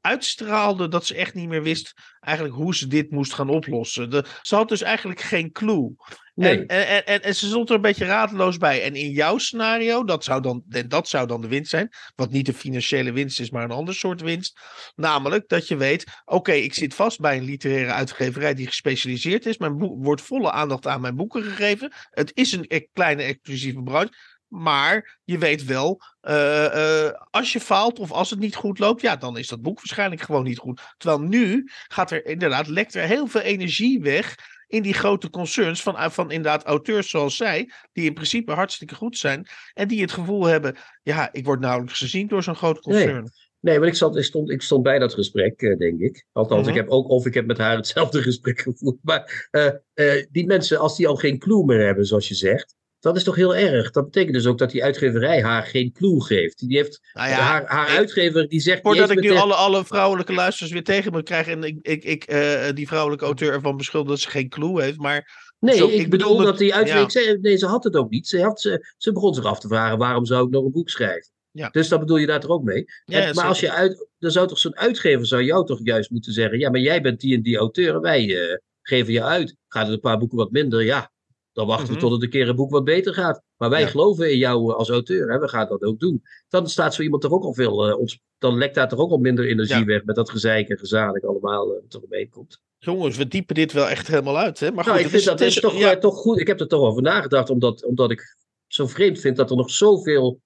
uitstraalde 0.00 0.88
dat 0.88 1.06
ze 1.06 1.14
echt 1.14 1.34
niet 1.34 1.48
meer 1.48 1.62
wist 1.62 1.92
eigenlijk 2.20 2.54
hoe 2.54 2.74
ze 2.74 2.86
dit 2.86 3.10
moest 3.10 3.32
gaan 3.32 3.48
oplossen. 3.48 4.10
De, 4.10 4.24
ze 4.42 4.54
had 4.54 4.68
dus 4.68 4.82
eigenlijk 4.82 5.20
geen 5.20 5.52
clue. 5.52 5.94
Nee. 6.34 6.58
En, 6.58 6.66
en, 6.66 7.06
en, 7.06 7.22
en, 7.22 7.34
ze 7.34 7.46
stond 7.46 7.68
er 7.68 7.74
een 7.74 7.80
beetje 7.80 8.04
radeloos 8.04 8.56
bij. 8.56 8.82
En 8.82 8.94
in 8.94 9.10
jouw 9.10 9.38
scenario, 9.38 10.04
dat 10.04 10.24
zou 10.24 10.42
dan, 10.42 10.62
dat 10.88 11.08
zou 11.08 11.26
dan 11.26 11.40
de 11.40 11.48
winst 11.48 11.70
zijn. 11.70 11.88
Wat 12.14 12.30
niet 12.30 12.46
de 12.46 12.54
financiële 12.54 13.12
winst 13.12 13.40
is, 13.40 13.50
maar 13.50 13.64
een 13.64 13.70
ander 13.70 13.94
soort 13.94 14.20
winst. 14.20 14.60
Namelijk 14.94 15.48
dat 15.48 15.68
je 15.68 15.76
weet: 15.76 16.04
oké, 16.24 16.36
okay, 16.36 16.58
ik 16.58 16.74
zit 16.74 16.94
vast 16.94 17.20
bij 17.20 17.36
een 17.36 17.44
literaire 17.44 17.92
uitgeverij 17.92 18.54
die 18.54 18.66
gespecialiseerd 18.66 19.46
is. 19.46 19.58
Mijn 19.58 19.78
boek 19.78 20.04
wordt 20.04 20.22
volle 20.22 20.50
aandacht 20.50 20.86
aan 20.86 21.00
mijn 21.00 21.16
boeken 21.16 21.42
gegeven. 21.42 21.92
Het 22.10 22.30
is 22.34 22.52
een 22.52 22.88
kleine 22.92 23.22
exclusieve 23.22 23.82
branche. 23.82 24.12
Maar 24.52 25.18
je 25.24 25.38
weet 25.38 25.64
wel, 25.64 26.00
uh, 26.22 26.34
uh, 26.74 27.10
als 27.30 27.52
je 27.52 27.60
faalt 27.60 27.98
of 27.98 28.12
als 28.12 28.30
het 28.30 28.38
niet 28.38 28.54
goed 28.54 28.78
loopt, 28.78 29.00
ja, 29.00 29.16
dan 29.16 29.38
is 29.38 29.48
dat 29.48 29.62
boek 29.62 29.76
waarschijnlijk 29.76 30.20
gewoon 30.20 30.44
niet 30.44 30.58
goed. 30.58 30.80
Terwijl 30.96 31.20
nu 31.20 31.70
gaat 31.88 32.10
er 32.10 32.26
inderdaad, 32.26 32.68
lekt 32.68 32.94
er 32.94 33.02
heel 33.02 33.26
veel 33.26 33.40
energie 33.40 34.00
weg 34.00 34.34
in 34.66 34.82
die 34.82 34.94
grote 34.94 35.30
concerns 35.30 35.82
van, 35.82 36.12
van 36.12 36.30
inderdaad 36.30 36.64
auteurs 36.64 37.10
zoals 37.10 37.36
zij, 37.36 37.70
die 37.92 38.04
in 38.04 38.14
principe 38.14 38.52
hartstikke 38.52 38.94
goed 38.94 39.18
zijn 39.18 39.46
en 39.74 39.88
die 39.88 40.00
het 40.00 40.12
gevoel 40.12 40.44
hebben, 40.44 40.76
ja, 41.02 41.32
ik 41.32 41.44
word 41.44 41.60
nauwelijks 41.60 41.98
gezien 41.98 42.28
door 42.28 42.42
zo'n 42.42 42.56
groot 42.56 42.80
concern. 42.80 43.22
Nee. 43.22 43.30
Nee, 43.60 43.78
maar 43.78 43.88
ik, 43.88 43.94
zat, 43.94 44.16
ik, 44.16 44.24
stond, 44.24 44.50
ik 44.50 44.62
stond 44.62 44.82
bij 44.82 44.98
dat 44.98 45.14
gesprek, 45.14 45.58
denk 45.78 46.00
ik. 46.00 46.26
Althans, 46.32 46.68
ik 46.68 46.74
heb 46.74 46.88
ook, 46.88 47.08
of 47.08 47.26
ik 47.26 47.34
heb 47.34 47.46
met 47.46 47.58
haar 47.58 47.76
hetzelfde 47.76 48.22
gesprek 48.28 48.60
gevoerd. 48.60 48.96
Maar 49.02 49.48
uh, 49.50 49.70
uh, 49.94 50.24
die 50.30 50.46
mensen, 50.46 50.78
als 50.78 50.96
die 50.96 51.08
al 51.08 51.16
geen 51.16 51.38
clue 51.38 51.64
meer 51.64 51.84
hebben, 51.84 52.06
zoals 52.06 52.28
je 52.28 52.34
zegt, 52.34 52.76
dat 53.02 53.16
is 53.16 53.24
toch 53.24 53.36
heel 53.36 53.56
erg. 53.56 53.90
Dat 53.90 54.04
betekent 54.04 54.34
dus 54.34 54.46
ook 54.46 54.58
dat 54.58 54.70
die 54.70 54.84
uitgeverij 54.84 55.42
haar 55.42 55.62
geen 55.62 55.92
clue 55.92 56.22
geeft. 56.22 56.58
Die 56.58 56.76
heeft 56.76 57.00
nou 57.12 57.28
ja, 57.28 57.34
haar, 57.34 57.64
haar 57.66 57.90
ik, 57.90 57.96
uitgever 57.96 58.48
die 58.48 58.60
zegt. 58.60 58.82
Voordat 58.82 59.10
ik 59.10 59.20
nu 59.20 59.30
alle, 59.30 59.54
alle 59.54 59.84
vrouwelijke 59.84 60.32
luisteraars 60.32 60.72
weer 60.72 60.84
tegen 60.84 61.12
me 61.12 61.22
krijg 61.22 61.46
en 61.46 61.64
ik, 61.64 61.78
ik, 61.82 62.04
ik 62.04 62.32
uh, 62.32 62.68
die 62.74 62.86
vrouwelijke 62.86 63.24
auteur 63.24 63.52
ervan 63.52 63.76
beschuldig 63.76 64.10
dat 64.10 64.20
ze 64.20 64.30
geen 64.30 64.48
clue 64.48 64.82
heeft. 64.82 64.98
Maar 64.98 65.50
Nee, 65.58 65.76
zo, 65.76 65.88
ik, 65.88 66.10
bedoel 66.10 66.36
dat, 66.36 66.46
dat 66.46 66.58
die 66.58 66.74
uitgever. 66.74 67.32
Ja. 67.32 67.38
Nee, 67.40 67.56
ze 67.56 67.66
had 67.66 67.84
het 67.84 67.96
ook 67.96 68.10
niet. 68.10 68.28
Ze, 68.28 68.42
had, 68.42 68.60
ze, 68.60 68.94
ze 68.96 69.12
begon 69.12 69.34
zich 69.34 69.44
af 69.44 69.60
te 69.60 69.68
vragen: 69.68 69.98
waarom 69.98 70.26
zou 70.26 70.46
ik 70.46 70.50
nog 70.50 70.64
een 70.64 70.70
boek 70.70 70.88
schrijven? 70.88 71.30
Ja. 71.50 71.68
Dus 71.68 71.88
dat 71.88 72.00
bedoel 72.00 72.16
je 72.16 72.26
daar 72.26 72.40
toch 72.40 72.50
ook 72.50 72.62
mee? 72.62 72.84
Ja, 73.04 73.20
en, 73.20 73.34
maar 73.34 73.46
als 73.46 73.60
je 73.60 73.72
uit. 73.72 74.08
Dan 74.18 74.30
zou 74.30 74.48
toch 74.48 74.58
zo'n 74.58 74.76
uitgever 74.76 75.26
zou 75.26 75.42
jou 75.42 75.66
toch 75.66 75.80
juist 75.82 76.10
moeten 76.10 76.32
zeggen: 76.32 76.58
ja, 76.58 76.70
maar 76.70 76.80
jij 76.80 77.00
bent 77.00 77.20
die 77.20 77.36
en 77.36 77.42
die 77.42 77.56
auteur 77.56 77.94
en 77.94 78.00
wij 78.00 78.26
uh, 78.26 78.56
geven 78.82 79.12
je 79.12 79.22
uit. 79.22 79.56
Gaat 79.68 79.84
het 79.84 79.94
een 79.94 80.00
paar 80.00 80.18
boeken 80.18 80.38
wat 80.38 80.50
minder? 80.50 80.84
Ja, 80.84 81.12
dan 81.52 81.66
wachten 81.66 81.86
we 81.86 81.92
mm 81.92 81.98
-hmm. 81.98 82.08
tot 82.08 82.12
het 82.12 82.22
een 82.22 82.30
keer 82.30 82.48
een 82.48 82.56
boek 82.56 82.70
wat 82.70 82.84
beter 82.84 83.14
gaat. 83.14 83.42
Maar 83.56 83.70
wij 83.70 83.80
ja. 83.80 83.86
geloven 83.86 84.30
in 84.30 84.38
jou 84.38 84.74
als 84.74 84.88
auteur. 84.88 85.30
Hè? 85.30 85.38
We 85.38 85.48
gaan 85.48 85.68
dat 85.68 85.82
ook 85.82 86.00
doen. 86.00 86.22
Dan 86.48 86.68
staat 86.68 86.94
zo 86.94 87.02
iemand 87.02 87.22
toch 87.22 87.32
ook 87.32 87.44
al 87.44 87.54
veel. 87.54 87.88
Uh, 87.88 87.98
ons, 87.98 88.20
dan 88.38 88.58
lekt 88.58 88.74
daar 88.74 88.88
toch 88.88 88.98
ook 88.98 89.10
al 89.10 89.18
minder 89.18 89.48
energie 89.48 89.78
ja. 89.78 89.84
weg. 89.84 90.04
Met 90.04 90.16
dat 90.16 90.30
gezeik 90.30 90.68
en 90.68 90.78
gezalig 90.78 91.24
allemaal 91.24 91.68
uh, 91.68 91.82
wat 91.82 91.94
er 91.94 92.00
omheen 92.02 92.28
komt. 92.28 92.60
Jongens, 92.78 93.16
we 93.16 93.28
diepen 93.28 93.54
dit 93.54 93.72
wel 93.72 93.88
echt 93.88 94.06
helemaal 94.06 94.38
uit. 94.38 94.60
Hè? 94.60 94.72
Maar 94.72 94.84
nou, 94.84 94.96
goed, 94.96 95.04
ik 95.04 95.12
vind 95.12 95.24
dat 95.24 95.40
is, 95.40 95.60
toch, 95.60 95.78
ja. 95.78 95.98
toch 95.98 96.14
goed. 96.14 96.40
Ik 96.40 96.46
heb 96.46 96.60
er 96.60 96.68
toch 96.68 96.80
over 96.80 97.02
nagedacht. 97.02 97.50
Omdat, 97.50 97.84
omdat 97.84 98.10
ik 98.10 98.36
zo 98.66 98.86
vreemd 98.86 99.20
vind 99.20 99.36
dat 99.36 99.50
er 99.50 99.56
nog 99.56 99.70
zoveel 99.70 100.40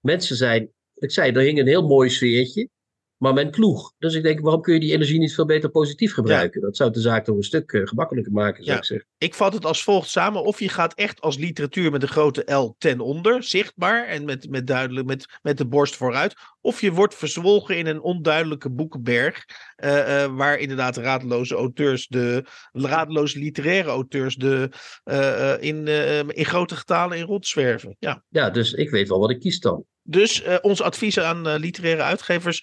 mensen 0.00 0.36
zijn. 0.36 0.70
Ik 0.94 1.10
zei, 1.10 1.32
er 1.32 1.42
hing 1.42 1.58
een 1.58 1.66
heel 1.66 1.86
mooi 1.86 2.10
sfeertje. 2.10 2.68
Maar 3.22 3.32
men 3.32 3.50
kloeg. 3.50 3.92
Dus 3.98 4.14
ik 4.14 4.22
denk, 4.22 4.40
waarom 4.40 4.62
kun 4.62 4.74
je 4.74 4.80
die 4.80 4.92
energie 4.92 5.18
niet 5.18 5.34
veel 5.34 5.46
beter 5.46 5.70
positief 5.70 6.14
gebruiken? 6.14 6.60
Ja. 6.60 6.66
Dat 6.66 6.76
zou 6.76 6.90
de 6.90 7.00
zaak 7.00 7.24
toch 7.24 7.36
een 7.36 7.42
stuk 7.42 7.72
uh, 7.72 7.86
gemakkelijker 7.86 8.32
maken, 8.32 8.64
zou 8.64 8.74
ja. 8.74 8.80
ik 8.80 8.84
zeggen. 8.84 9.08
Ik 9.18 9.34
vat 9.34 9.52
het 9.52 9.64
als 9.64 9.82
volgt 9.82 10.08
samen. 10.08 10.44
Of 10.44 10.60
je 10.60 10.68
gaat 10.68 10.94
echt 10.94 11.20
als 11.20 11.36
literatuur 11.36 11.90
met 11.90 12.02
een 12.02 12.08
grote 12.08 12.52
L 12.52 12.74
ten 12.78 13.00
onder, 13.00 13.42
zichtbaar 13.42 14.06
en 14.06 14.24
met, 14.24 14.50
met, 14.50 14.66
duidelijk, 14.66 15.06
met, 15.06 15.38
met 15.42 15.58
de 15.58 15.66
borst 15.66 15.96
vooruit. 15.96 16.34
Of 16.60 16.80
je 16.80 16.92
wordt 16.92 17.14
verzwolgen 17.14 17.78
in 17.78 17.86
een 17.86 18.00
onduidelijke 18.00 18.70
boekenberg. 18.70 19.44
Uh, 19.84 19.90
uh, 19.90 20.36
waar 20.36 20.58
inderdaad 20.58 20.96
radeloze 20.96 21.54
auteurs, 21.54 22.06
de 22.08 22.44
radeloze 22.72 23.38
literaire 23.38 23.88
auteurs, 23.88 24.36
de, 24.36 24.70
in, 25.60 25.86
in 26.28 26.44
grote 26.44 26.76
getalen 26.76 27.18
in 27.18 27.24
rondzwerven. 27.24 27.96
Ja. 27.98 28.24
ja, 28.28 28.50
dus 28.50 28.72
ik 28.72 28.90
weet 28.90 29.08
wel 29.08 29.20
wat 29.20 29.30
ik 29.30 29.40
kies 29.40 29.60
dan. 29.60 29.84
Dus 30.04 30.42
ons 30.60 30.82
advies 30.82 31.18
aan 31.18 31.56
literaire 31.56 32.02
uitgevers: 32.02 32.62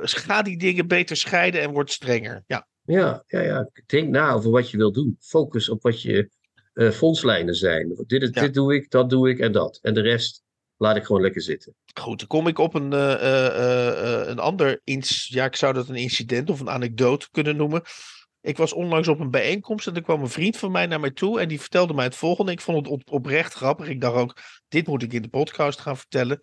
ga 0.00 0.42
die 0.42 0.58
dingen 0.58 0.86
beter 0.86 1.16
scheiden 1.16 1.60
en 1.60 1.72
word 1.72 1.90
strenger. 1.92 2.44
Ja. 2.46 2.66
Ja, 2.84 3.24
ja, 3.26 3.40
ja. 3.40 3.70
Denk 3.86 4.08
na 4.08 4.32
over 4.32 4.50
wat 4.50 4.70
je 4.70 4.76
wil 4.76 4.92
doen. 4.92 5.16
Focus 5.20 5.68
op 5.68 5.82
wat 5.82 6.02
je 6.02 6.30
fondslijnen 6.92 7.54
zijn. 7.54 8.04
Dit, 8.06 8.34
ja. 8.34 8.40
dit 8.40 8.54
doe 8.54 8.74
ik, 8.74 8.90
dat 8.90 9.10
doe 9.10 9.30
ik 9.30 9.38
en 9.38 9.52
dat. 9.52 9.78
En 9.82 9.94
de 9.94 10.00
rest 10.00 10.44
laat 10.76 10.96
ik 10.96 11.04
gewoon 11.04 11.22
lekker 11.22 11.42
zitten. 11.42 11.74
Goed, 12.00 12.18
dan 12.18 12.28
kom 12.28 12.46
ik 12.46 12.58
op 12.58 12.74
een, 12.74 12.92
een 14.30 14.38
ander. 14.38 14.80
Ja, 15.28 15.44
ik 15.44 15.56
zou 15.56 15.72
dat 15.72 15.88
een 15.88 15.94
incident 15.94 16.50
of 16.50 16.60
een 16.60 16.70
anekdote 16.70 17.28
kunnen 17.30 17.56
noemen. 17.56 17.82
Ik 18.40 18.56
was 18.56 18.72
onlangs 18.72 19.08
op 19.08 19.20
een 19.20 19.30
bijeenkomst 19.30 19.86
en 19.86 19.94
er 19.94 20.02
kwam 20.02 20.22
een 20.22 20.28
vriend 20.28 20.56
van 20.56 20.72
mij 20.72 20.86
naar 20.86 21.00
mij 21.00 21.10
toe 21.10 21.40
en 21.40 21.48
die 21.48 21.60
vertelde 21.60 21.94
mij 21.94 22.04
het 22.04 22.16
volgende. 22.16 22.52
Ik 22.52 22.60
vond 22.60 22.78
het 22.78 22.88
op, 22.88 23.02
oprecht 23.10 23.52
grappig. 23.52 23.88
Ik 23.88 24.00
dacht 24.00 24.16
ook, 24.16 24.36
dit 24.68 24.86
moet 24.86 25.02
ik 25.02 25.12
in 25.12 25.22
de 25.22 25.28
podcast 25.28 25.80
gaan 25.80 25.96
vertellen. 25.96 26.40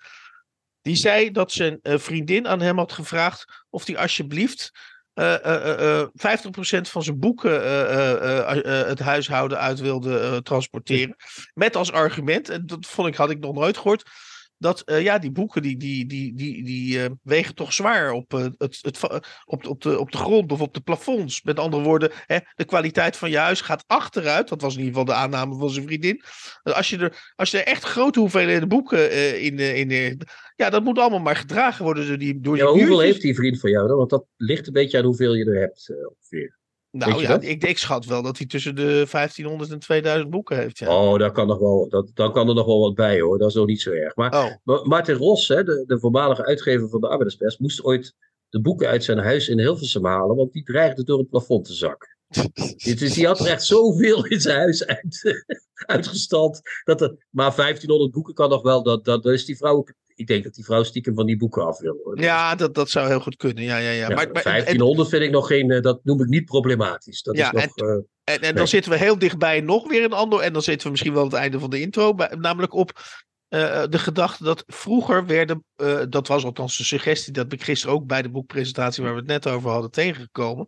Die 0.84 0.96
zei 0.96 1.32
dat 1.32 1.52
zijn 1.52 1.80
uh, 1.84 1.98
vriendin 1.98 2.48
aan 2.48 2.62
hem 2.62 2.78
had 2.78 2.92
gevraagd 2.92 3.64
of 3.70 3.86
hij 3.86 3.98
alsjeblieft 3.98 4.72
uh, 5.16 5.36
uh, 5.46 6.02
50% 6.02 6.08
van 6.82 7.04
zijn 7.04 7.20
boeken 7.20 7.54
het 8.88 9.00
huishouden 9.00 9.60
uit 9.60 9.80
wilde 9.80 10.42
transporteren. 10.42 11.16
Met 11.54 11.76
als 11.76 11.92
argument, 11.92 12.50
en 12.50 12.66
dat 12.66 12.86
vond 12.86 13.08
ik, 13.08 13.16
had 13.16 13.30
ik 13.30 13.40
nog 13.40 13.54
nooit 13.54 13.78
gehoord. 13.78 14.10
Dat 14.64 14.84
ja, 14.86 15.20
die 15.20 15.32
boeken 15.32 15.62
die, 15.62 15.78
die, 15.78 16.06
die, 16.06 16.36
die, 16.36 16.64
die 16.64 17.00
wegen 17.24 17.56
toch 17.56 17.74
zwaar 17.74 18.12
op, 18.12 18.32
het, 18.32 18.56
het, 18.58 19.00
op, 19.46 19.66
op, 19.66 19.82
de, 19.82 20.00
op 20.00 20.12
de 20.12 20.18
grond 20.18 20.52
of 20.52 20.62
op 20.62 20.74
de 20.74 20.82
plafonds. 20.82 21.44
Met 21.44 21.60
andere 21.60 21.84
woorden, 21.84 22.12
hè, 22.26 22.38
de 22.56 22.66
kwaliteit 22.66 23.18
van 23.18 23.30
je 23.30 23.38
huis 23.38 23.62
gaat 23.62 23.84
achteruit. 23.88 24.50
Dat 24.50 24.62
was 24.62 24.74
in 24.74 24.80
ieder 24.80 24.94
geval 25.00 25.14
de 25.16 25.22
aanname 25.22 25.58
van 25.58 25.70
zijn 25.70 25.86
vriendin. 25.86 26.22
Als 26.64 26.90
je 26.90 26.98
er, 26.98 27.34
als 27.36 27.52
je 27.52 27.58
er 27.58 27.68
echt 27.68 27.84
grote 27.84 28.20
hoeveelheden 28.20 28.68
boeken 28.68 29.12
in, 29.42 29.60
in, 29.60 30.20
ja, 30.56 30.70
dat 30.70 30.84
moet 30.84 31.00
allemaal 31.00 31.20
maar 31.20 31.36
gedragen 31.36 31.86
worden 31.86 32.08
door 32.08 32.18
die, 32.18 32.40
door 32.40 32.58
ja, 32.58 32.66
hoeveel 32.66 33.00
heeft 33.00 33.22
die 33.22 33.36
vriend 33.36 33.60
van 33.60 33.70
jou 33.70 33.88
dan? 33.88 33.98
Want 33.98 34.10
dat 34.10 34.26
ligt 34.38 34.68
een 34.68 34.74
beetje 34.74 34.98
aan 34.98 35.06
hoeveel 35.06 35.34
je 35.34 35.46
er 35.46 35.60
hebt 35.60 35.94
ongeveer. 36.10 36.62
Nou 36.98 37.22
ja, 37.22 37.40
ik, 37.40 37.64
ik 37.64 37.78
schat 37.78 38.06
wel 38.06 38.22
dat 38.22 38.38
hij 38.38 38.48
tussen 38.48 38.76
de 38.76 39.08
1500 39.12 39.72
en 39.72 39.80
2000 39.80 40.30
boeken 40.30 40.58
heeft. 40.58 40.80
Ja. 40.80 40.98
Oh, 40.98 41.20
daar 41.20 41.32
kan 41.32 41.48
nog 41.48 41.60
wel, 41.60 41.90
dat, 41.90 42.12
dan 42.14 42.34
kan 42.34 42.48
er 42.48 42.56
nog 42.56 42.66
wel 42.66 42.80
wat 42.80 42.96
bij 42.96 43.22
hoor. 43.22 43.38
Dat 43.38 43.50
is 43.50 43.56
nog 43.56 43.66
niet 43.66 43.82
zo 43.82 43.92
erg. 43.92 44.16
Maar 44.16 44.60
oh. 44.64 44.86
Martin 44.86 45.16
Ros, 45.16 45.48
hè, 45.48 45.64
de, 45.64 45.84
de 45.88 46.00
voormalige 46.00 46.46
uitgever 46.46 46.90
van 46.90 47.02
de 47.02 47.08
Arbeiderspers, 47.08 47.58
moest 47.58 47.84
ooit 47.84 48.16
de 48.50 48.62
boeken 48.62 48.88
uit 48.88 49.04
zijn 49.04 49.18
huis 49.18 49.48
in 49.48 49.60
Hilversum 49.60 50.06
halen, 50.06 50.36
want 50.36 50.52
die 50.54 50.64
dreigde 50.64 51.04
door 51.04 51.20
het 51.20 51.30
plafond 51.30 51.66
te 51.66 51.74
zakken. 51.74 52.18
dus 53.00 53.14
die 53.14 53.28
had 53.28 53.40
er 53.40 53.48
echt 53.48 53.64
zoveel 53.64 54.26
in 54.26 54.42
zijn 54.42 54.58
huis 54.58 54.86
uit, 54.86 55.44
uitgestald. 55.96 56.62
Dat 56.84 57.02
er, 57.02 57.26
maar 57.30 57.56
1500 57.56 58.12
boeken 58.12 58.34
kan 58.34 58.50
nog 58.50 58.62
wel. 58.62 58.84
Dat, 58.84 59.06
dat, 59.06 59.24
dat 59.24 59.34
is 59.34 59.46
die 59.46 59.58
vrouw 59.58 59.84
ik 60.16 60.28
denk 60.28 60.44
dat 60.44 60.54
die 60.54 60.66
vrouw 60.66 60.84
stiekem 60.84 61.16
van 61.16 61.26
die 61.26 61.38
boeken 61.38 61.66
af 61.66 61.80
wil. 61.80 62.00
Hoor. 62.04 62.22
Ja, 62.22 62.56
dat, 62.56 62.76
dat 62.76 62.90
zou 62.90 63.08
heel 63.08 63.20
goed 63.20 63.36
kunnen. 63.36 63.64
Ja, 63.64 63.78
ja, 63.78 63.90
ja. 63.90 64.08
maar, 64.08 64.32
maar, 64.32 64.44
1500 64.44 65.10
vind 65.10 65.24
ik 65.24 65.32
nog 65.32 65.48
geen, 65.48 65.72
eh, 65.72 65.82
dat 65.82 66.00
noem 66.04 66.22
ik 66.22 66.28
niet 66.28 66.46
problematisch. 66.46 67.22
Dat 67.22 67.38
ja, 67.38 67.54
is 67.54 67.70
nog, 67.76 67.88
en, 67.88 68.08
en, 68.24 68.40
en 68.42 68.56
dan 68.56 68.68
zitten 68.68 68.92
we 68.92 68.98
heel 68.98 69.18
dichtbij 69.18 69.62
nog 69.62 69.88
weer 69.88 70.04
een 70.04 70.14
ander. 70.14 70.40
En 70.40 70.54
dan 70.54 70.62
zitten 70.62 70.86
we 70.86 70.92
misschien 70.92 71.14
wel 71.14 71.24
aan 71.24 71.30
het 71.30 71.38
einde 71.38 71.60
van 71.60 71.70
de 71.70 71.82
intro. 71.82 72.16
Namelijk 72.38 72.74
op 72.74 72.92
uh, 73.54 73.84
de 73.90 74.00
gedachte 74.00 74.44
dat 74.44 74.64
vroeger 74.68 75.26
werden, 75.26 75.66
uh, 75.78 76.02
dat 76.10 76.28
was 76.28 76.44
althans 76.44 76.78
de 76.78 76.84
suggestie, 76.84 77.34
dat 77.34 77.54
ik 77.54 77.64
gisteren 77.64 77.96
ook 77.96 78.08
bij 78.08 78.22
de 78.22 78.30
boekpresentatie 78.30 79.04
waar 79.04 79.14
we 79.14 79.20
het 79.20 79.28
net 79.28 79.48
over 79.48 79.70
hadden 79.70 79.92
tegengekomen, 79.92 80.68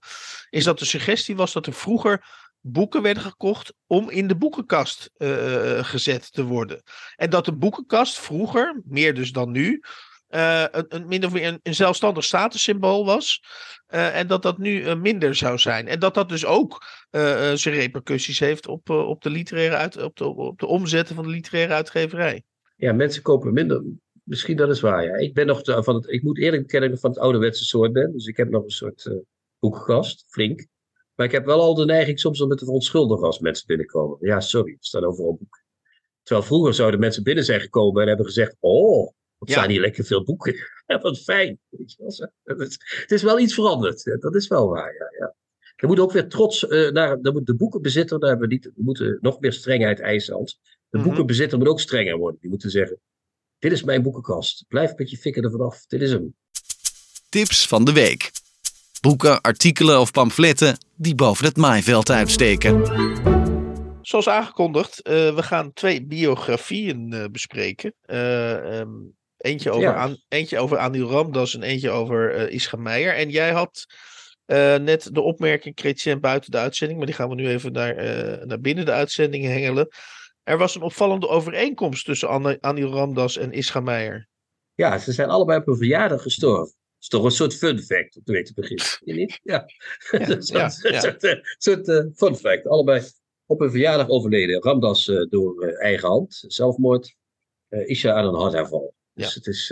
is 0.49 0.63
dat 0.63 0.79
de 0.79 0.85
suggestie 0.85 1.35
was 1.35 1.53
dat 1.53 1.65
er 1.65 1.73
vroeger 1.73 2.25
boeken 2.67 3.01
werden 3.01 3.23
gekocht 3.23 3.73
om 3.87 4.09
in 4.09 4.27
de 4.27 4.35
boekenkast 4.35 5.11
uh, 5.17 5.83
gezet 5.83 6.33
te 6.33 6.43
worden. 6.43 6.81
En 7.15 7.29
dat 7.29 7.45
de 7.45 7.53
boekenkast 7.53 8.19
vroeger, 8.19 8.81
meer 8.85 9.13
dus 9.13 9.31
dan 9.31 9.51
nu, 9.51 9.83
uh, 10.29 10.65
een, 10.71 10.85
een, 10.87 11.07
min 11.07 11.25
of 11.25 11.33
meer 11.33 11.59
een, 11.63 11.75
zelfstandig 11.75 12.23
statussymbool 12.23 13.05
was. 13.05 13.43
En 13.87 14.27
dat 14.27 14.41
dat 14.41 14.57
nu 14.57 14.95
minder 14.95 15.35
zou 15.35 15.57
zijn. 15.57 15.87
En 15.87 15.99
dat 15.99 16.13
dat 16.13 16.29
dus 16.29 16.45
ook 16.45 16.85
zijn 17.53 17.75
repercussies 17.75 18.39
heeft 18.39 18.67
op, 18.67 18.89
op, 18.89 19.21
de 19.21 19.29
literaire 19.29 19.75
uit, 19.75 19.97
op, 20.01 20.15
de, 20.15 20.25
op 20.25 20.59
de 20.59 20.65
omzetten 20.65 21.15
van 21.15 21.23
de 21.23 21.29
literaire 21.29 21.73
uitgeverij. 21.73 22.43
Ja, 22.75 22.93
mensen 22.93 23.21
kopen 23.21 23.53
minder. 23.53 23.83
Misschien 24.23 24.57
dat 24.57 24.69
is 24.69 24.79
waar, 24.79 25.03
ja. 25.03 25.15
Ik 25.15 25.33
ben 25.33 25.45
nog 25.45 25.61
van 25.63 25.95
het, 25.95 26.09
ik 26.09 26.23
moet 26.23 26.39
eerlijk 26.39 26.61
bekennen 26.61 26.89
dat 26.89 26.97
ik 26.97 27.03
van 27.03 27.13
het 27.13 27.19
ouderwetse 27.19 27.63
soort 27.63 27.93
ben. 27.93 28.11
Dus 28.11 28.25
ik 28.25 28.37
heb 28.37 28.49
nog 28.49 28.63
een 28.63 28.69
soort 28.69 29.09
boekenkast, 29.59 30.25
flink. 30.27 30.67
Maar 31.15 31.25
ik 31.25 31.31
heb 31.31 31.45
wel 31.45 31.61
al 31.61 31.73
de 31.75 31.85
neiging 31.85 32.19
soms 32.19 32.41
om 32.41 32.47
me 32.47 32.55
te 32.55 32.65
verontschuldigen 32.65 33.25
als 33.25 33.39
mensen 33.39 33.67
binnenkomen. 33.67 34.17
Ja, 34.21 34.39
sorry, 34.39 34.71
er 34.71 34.77
staan 34.79 35.05
overal 35.05 35.35
boeken. 35.35 35.63
Terwijl 36.23 36.47
vroeger 36.47 36.73
zouden 36.73 36.99
mensen 36.99 37.23
binnen 37.23 37.43
zijn 37.43 37.61
gekomen 37.61 38.01
en 38.01 38.07
hebben 38.07 38.25
gezegd: 38.25 38.55
Oh, 38.59 39.11
wat 39.37 39.49
staan 39.49 39.69
hier 39.69 39.81
lekker 39.81 40.03
veel 40.03 40.23
boeken. 40.23 40.55
Ja, 40.87 40.99
wat 40.99 41.19
fijn. 41.19 41.59
Het 42.43 43.11
is 43.11 43.23
wel 43.23 43.39
iets 43.39 43.53
veranderd. 43.53 44.17
Dat 44.19 44.35
is 44.35 44.47
wel 44.47 44.69
waar, 44.69 44.93
ja. 44.93 45.25
ja. 45.25 45.35
Er 45.75 45.87
moet 45.87 45.99
ook 45.99 46.11
weer 46.11 46.27
trots 46.27 46.63
uh, 46.63 46.91
naar 46.91 47.21
de 47.21 47.55
boekenbezitter. 47.55 48.19
Daar 48.19 48.29
hebben 48.29 48.47
we, 48.47 48.53
niet, 48.53 48.65
we 48.65 48.83
moeten 48.83 49.17
nog 49.21 49.39
meer 49.39 49.53
strengheid 49.53 49.99
eisen. 49.99 50.35
Als. 50.35 50.59
De 50.89 50.97
mhm. 50.97 51.07
boekenbezitter 51.07 51.57
moet 51.57 51.67
ook 51.67 51.79
strenger 51.79 52.17
worden. 52.17 52.39
Die 52.41 52.49
moeten 52.49 52.69
zeggen: 52.69 52.99
Dit 53.59 53.71
is 53.71 53.83
mijn 53.83 54.01
boekenkast. 54.01 54.65
Blijf 54.67 54.95
met 54.95 55.09
je 55.09 55.17
fikken 55.17 55.43
er 55.43 55.51
vanaf. 55.51 55.85
Dit 55.85 56.01
is 56.01 56.11
hem. 56.11 56.35
Tips 57.29 57.67
van 57.67 57.85
de 57.85 57.93
week. 57.93 58.31
Boeken, 59.05 59.41
artikelen 59.41 59.99
of 59.99 60.11
pamfletten 60.11 60.77
die 60.95 61.15
boven 61.15 61.45
het 61.45 61.57
maaiveld 61.57 62.09
uitsteken. 62.09 62.85
Zoals 64.01 64.29
aangekondigd, 64.29 65.07
uh, 65.07 65.35
we 65.35 65.43
gaan 65.43 65.73
twee 65.73 66.05
biografieën 66.05 67.13
uh, 67.13 67.23
bespreken. 67.31 67.93
Uh, 68.05 68.79
um, 68.79 69.15
eentje, 69.37 69.71
over 69.71 69.81
ja. 69.81 69.93
aan, 69.93 70.17
eentje 70.27 70.59
over 70.59 70.77
Anil 70.77 71.09
Ramdas 71.09 71.55
en 71.55 71.63
eentje 71.63 71.89
over 71.89 72.49
Ischa 72.49 72.77
Meijer. 72.77 73.15
En 73.15 73.29
jij 73.29 73.51
had 73.51 73.85
net 74.81 75.09
de 75.13 75.21
opmerking, 75.21 75.79
Chrétien, 75.79 76.19
buiten 76.19 76.51
de 76.51 76.57
uitzending, 76.57 76.97
maar 76.97 77.07
die 77.07 77.15
gaan 77.15 77.29
we 77.29 77.35
nu 77.35 77.47
even 77.47 77.71
naar, 77.71 77.95
naar 78.47 78.59
binnen 78.59 78.85
de 78.85 78.91
uitzending 78.91 79.43
hengelen. 79.43 79.87
Er 80.43 80.57
was 80.57 80.75
een 80.75 80.81
opvallende 80.81 81.27
overeenkomst 81.27 82.05
tussen 82.05 82.59
Anil 82.61 82.91
Ramdas 82.91 83.37
en 83.37 83.51
Ischa 83.51 83.79
Meijer. 83.79 84.27
Ja, 84.73 84.97
ze 84.97 85.11
zijn 85.11 85.29
allebei 85.29 85.59
op 85.59 85.67
een 85.67 85.77
verjaardag 85.77 86.21
gestorven 86.21 86.75
is 87.05 87.11
toch 87.11 87.23
een 87.23 87.31
soort 87.31 87.55
fun 87.55 87.79
fact 87.79 88.15
om 88.15 88.23
te 88.23 88.31
weten 88.31 88.53
beginnen. 88.55 88.85
niet? 89.03 89.39
Ja. 89.43 89.65
ja, 90.11 90.39
ja, 90.41 90.69
soort, 90.69 91.23
uh, 91.23 91.33
soort 91.57 91.87
uh, 91.87 92.03
fun 92.15 92.35
fact. 92.35 92.67
Allebei 92.67 93.01
op 93.45 93.61
een 93.61 93.71
verjaardag 93.71 94.09
overleden. 94.09 94.61
Ramdas 94.61 95.07
uh, 95.07 95.29
door 95.29 95.67
eigen 95.67 96.07
hand, 96.07 96.43
zelfmoord. 96.47 97.15
Isha 97.69 98.13
aan 98.13 98.25
een 98.25 98.41
hartaanval. 98.41 98.93
Dus 99.13 99.35
het 99.35 99.47
is. 99.47 99.69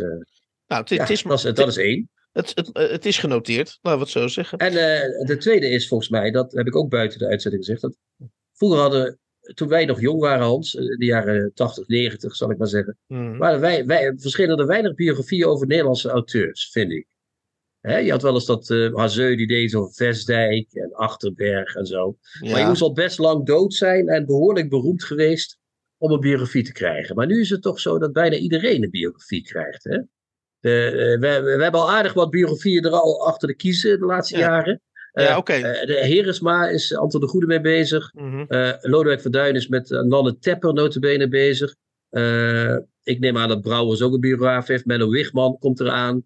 nou, 0.68 0.82
het, 0.82 0.90
het 0.90 1.10
is 1.10 1.24
dat, 1.24 1.44
is, 1.44 1.54
dat 1.54 1.68
is 1.68 1.78
één. 1.78 2.10
Het, 2.32 2.52
het, 2.56 2.70
het 2.74 3.06
is 3.06 3.18
genoteerd, 3.18 3.80
laten 3.82 4.00
we 4.00 4.06
het 4.06 4.14
zo 4.14 4.28
zeggen. 4.28 4.58
En 4.58 4.74
de 5.26 5.38
tweede 5.38 5.70
is 5.70 5.88
volgens 5.88 6.10
mij, 6.10 6.32
dat 6.32 6.52
heb 6.52 6.68
ik 6.68 6.76
ook 6.76 6.90
buiten 6.90 7.20
de 7.20 7.28
uitzending 7.28 7.66
gezegd. 7.66 7.82
Dat 7.82 7.96
vroeger 8.54 8.80
hadden 8.80 9.20
toen 9.54 9.68
wij 9.68 9.86
nog 9.86 10.02
jong 10.02 10.20
waren, 10.20 10.46
Hans, 10.46 10.74
in 10.74 10.98
de 10.98 11.06
jaren 11.06 11.52
80, 11.54 11.88
90, 11.88 12.36
zal 12.36 12.52
ik 12.52 12.58
maar 12.58 12.68
zeggen, 12.68 12.98
mm. 13.08 13.38
waren 13.38 13.60
wij, 13.60 13.86
wij, 13.86 14.14
verschillen 14.18 14.58
er 14.58 14.68
weinig 14.68 14.96
biografieën 14.96 15.46
over 15.46 15.68
Nederlandse 15.68 16.10
auteurs, 16.10 16.70
vind 16.72 16.92
ik 16.92 17.08
je 17.84 18.12
had 18.12 18.22
wel 18.22 18.34
eens 18.34 18.46
dat 18.46 18.70
uh, 18.70 18.96
Hazeu 18.96 19.36
die 19.36 19.48
deed 19.48 19.76
over 19.76 19.94
Vestdijk 19.94 20.74
en 20.74 20.94
Achterberg 20.94 21.76
en 21.76 21.86
zo. 21.86 22.18
Maar 22.40 22.60
je 22.60 22.66
moest 22.66 22.82
al 22.82 22.94
best 22.94 23.18
lang 23.18 23.46
dood 23.46 23.74
zijn 23.74 24.08
en 24.08 24.26
behoorlijk 24.26 24.70
beroemd 24.70 25.04
geweest 25.04 25.58
om 25.98 26.12
een 26.12 26.20
biografie 26.20 26.64
te 26.64 26.72
krijgen. 26.72 27.16
Maar 27.16 27.26
nu 27.26 27.40
is 27.40 27.50
het 27.50 27.62
toch 27.62 27.80
zo 27.80 28.00
dat 28.00 28.14
bijna 28.14 28.36
iedereen 28.36 28.84
een 28.84 28.90
biografie 28.90 29.44
krijgt. 29.44 29.84
Hè? 29.84 29.98
De, 30.60 30.92
uh, 30.94 31.20
we, 31.20 31.42
we, 31.42 31.64
hebben 31.64 31.82
al 31.82 31.92
aardig 31.92 32.14
wat 32.14 32.30
biografieën 32.30 32.84
er 32.84 32.92
al 32.92 33.28
achter 33.28 33.48
de 33.48 33.56
kiezen 33.56 34.00
de 34.00 34.06
laatste 34.06 34.38
jaren. 34.38 34.82
Uh, 35.14 35.26
ja. 35.26 35.38
Okay. 35.38 35.62
de 35.62 35.94
Heresma 35.94 36.70
is 36.70 36.96
Anton 36.96 37.22
de 37.22 37.28
Goede 37.28 37.46
mee 37.46 37.62
bezig. 37.62 38.14
Mm 38.14 38.32
-hmm. 38.32 38.78
Lodewijk 38.82 39.22
van 39.22 39.32
Duin 39.32 39.56
is 39.56 39.68
met 39.68 39.90
Nanne 39.90 40.38
Tepper 40.38 40.74
notabene 40.74 41.28
bezig. 41.28 41.76
ik 43.04 43.20
neem 43.20 43.38
aan 43.38 43.48
dat 43.48 43.62
Brouwers 43.62 44.02
ook 44.02 44.14
een 44.14 44.20
biograaf 44.20 44.68
heeft. 44.68 44.86
Menno 44.86 45.10
Wigman 45.10 45.58
komt 45.60 45.80
eraan. 45.80 46.26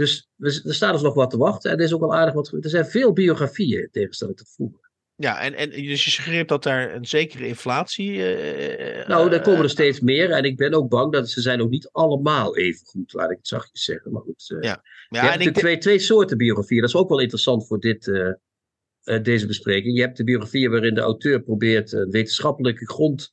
Dus 0.00 0.28
er 0.64 0.74
staat 0.74 0.92
dus 0.92 1.02
nog 1.02 1.14
wat 1.14 1.30
te 1.30 1.36
wachten. 1.36 1.70
En 1.70 1.78
er 1.78 1.84
is 1.84 1.92
ook 1.92 2.00
wel 2.00 2.14
aardig 2.14 2.34
wat. 2.34 2.52
Er 2.60 2.70
zijn 2.70 2.86
veel 2.86 3.12
biografieën 3.12 3.80
in 3.80 3.88
tegenstelling 3.90 4.36
tot 4.36 4.52
vroeger. 4.54 4.90
Ja, 5.14 5.40
en, 5.40 5.54
en 5.54 5.70
dus 5.70 6.04
je 6.04 6.10
suggereert 6.10 6.48
dat 6.48 6.62
daar 6.62 6.94
een 6.94 7.06
zekere 7.06 7.46
inflatie. 7.46 8.10
Uh, 8.10 9.06
nou, 9.06 9.30
daar 9.30 9.40
komen 9.40 9.62
er 9.62 9.70
steeds 9.70 10.00
meer. 10.00 10.30
En 10.30 10.44
ik 10.44 10.56
ben 10.56 10.74
ook 10.74 10.88
bang 10.88 11.12
dat 11.12 11.30
ze 11.30 11.40
zijn 11.40 11.60
ook 11.60 11.70
niet 11.70 11.88
allemaal 11.92 12.56
even 12.56 12.86
goed, 12.86 13.12
laat 13.12 13.30
ik 13.30 13.36
het 13.36 13.48
zachtjes 13.48 13.84
zeggen. 13.84 14.12
Maar 14.12 14.22
goed. 14.22 14.50
Uh, 14.54 14.62
ja. 14.62 14.82
Ja, 15.08 15.22
je 15.22 15.30
hebt 15.30 15.46
ik 15.46 15.54
twee, 15.54 15.78
twee 15.78 15.98
soorten 15.98 16.36
biografieën. 16.36 16.80
Dat 16.80 16.90
is 16.90 16.96
ook 16.96 17.08
wel 17.08 17.20
interessant 17.20 17.66
voor 17.66 17.80
dit, 17.80 18.06
uh, 18.06 18.32
deze 19.22 19.46
bespreking. 19.46 19.96
Je 19.96 20.02
hebt 20.02 20.16
de 20.16 20.24
biografieën 20.24 20.70
waarin 20.70 20.94
de 20.94 21.00
auteur 21.00 21.42
probeert 21.42 21.92
een 21.92 22.10
wetenschappelijke 22.10 22.86
grond 22.86 23.32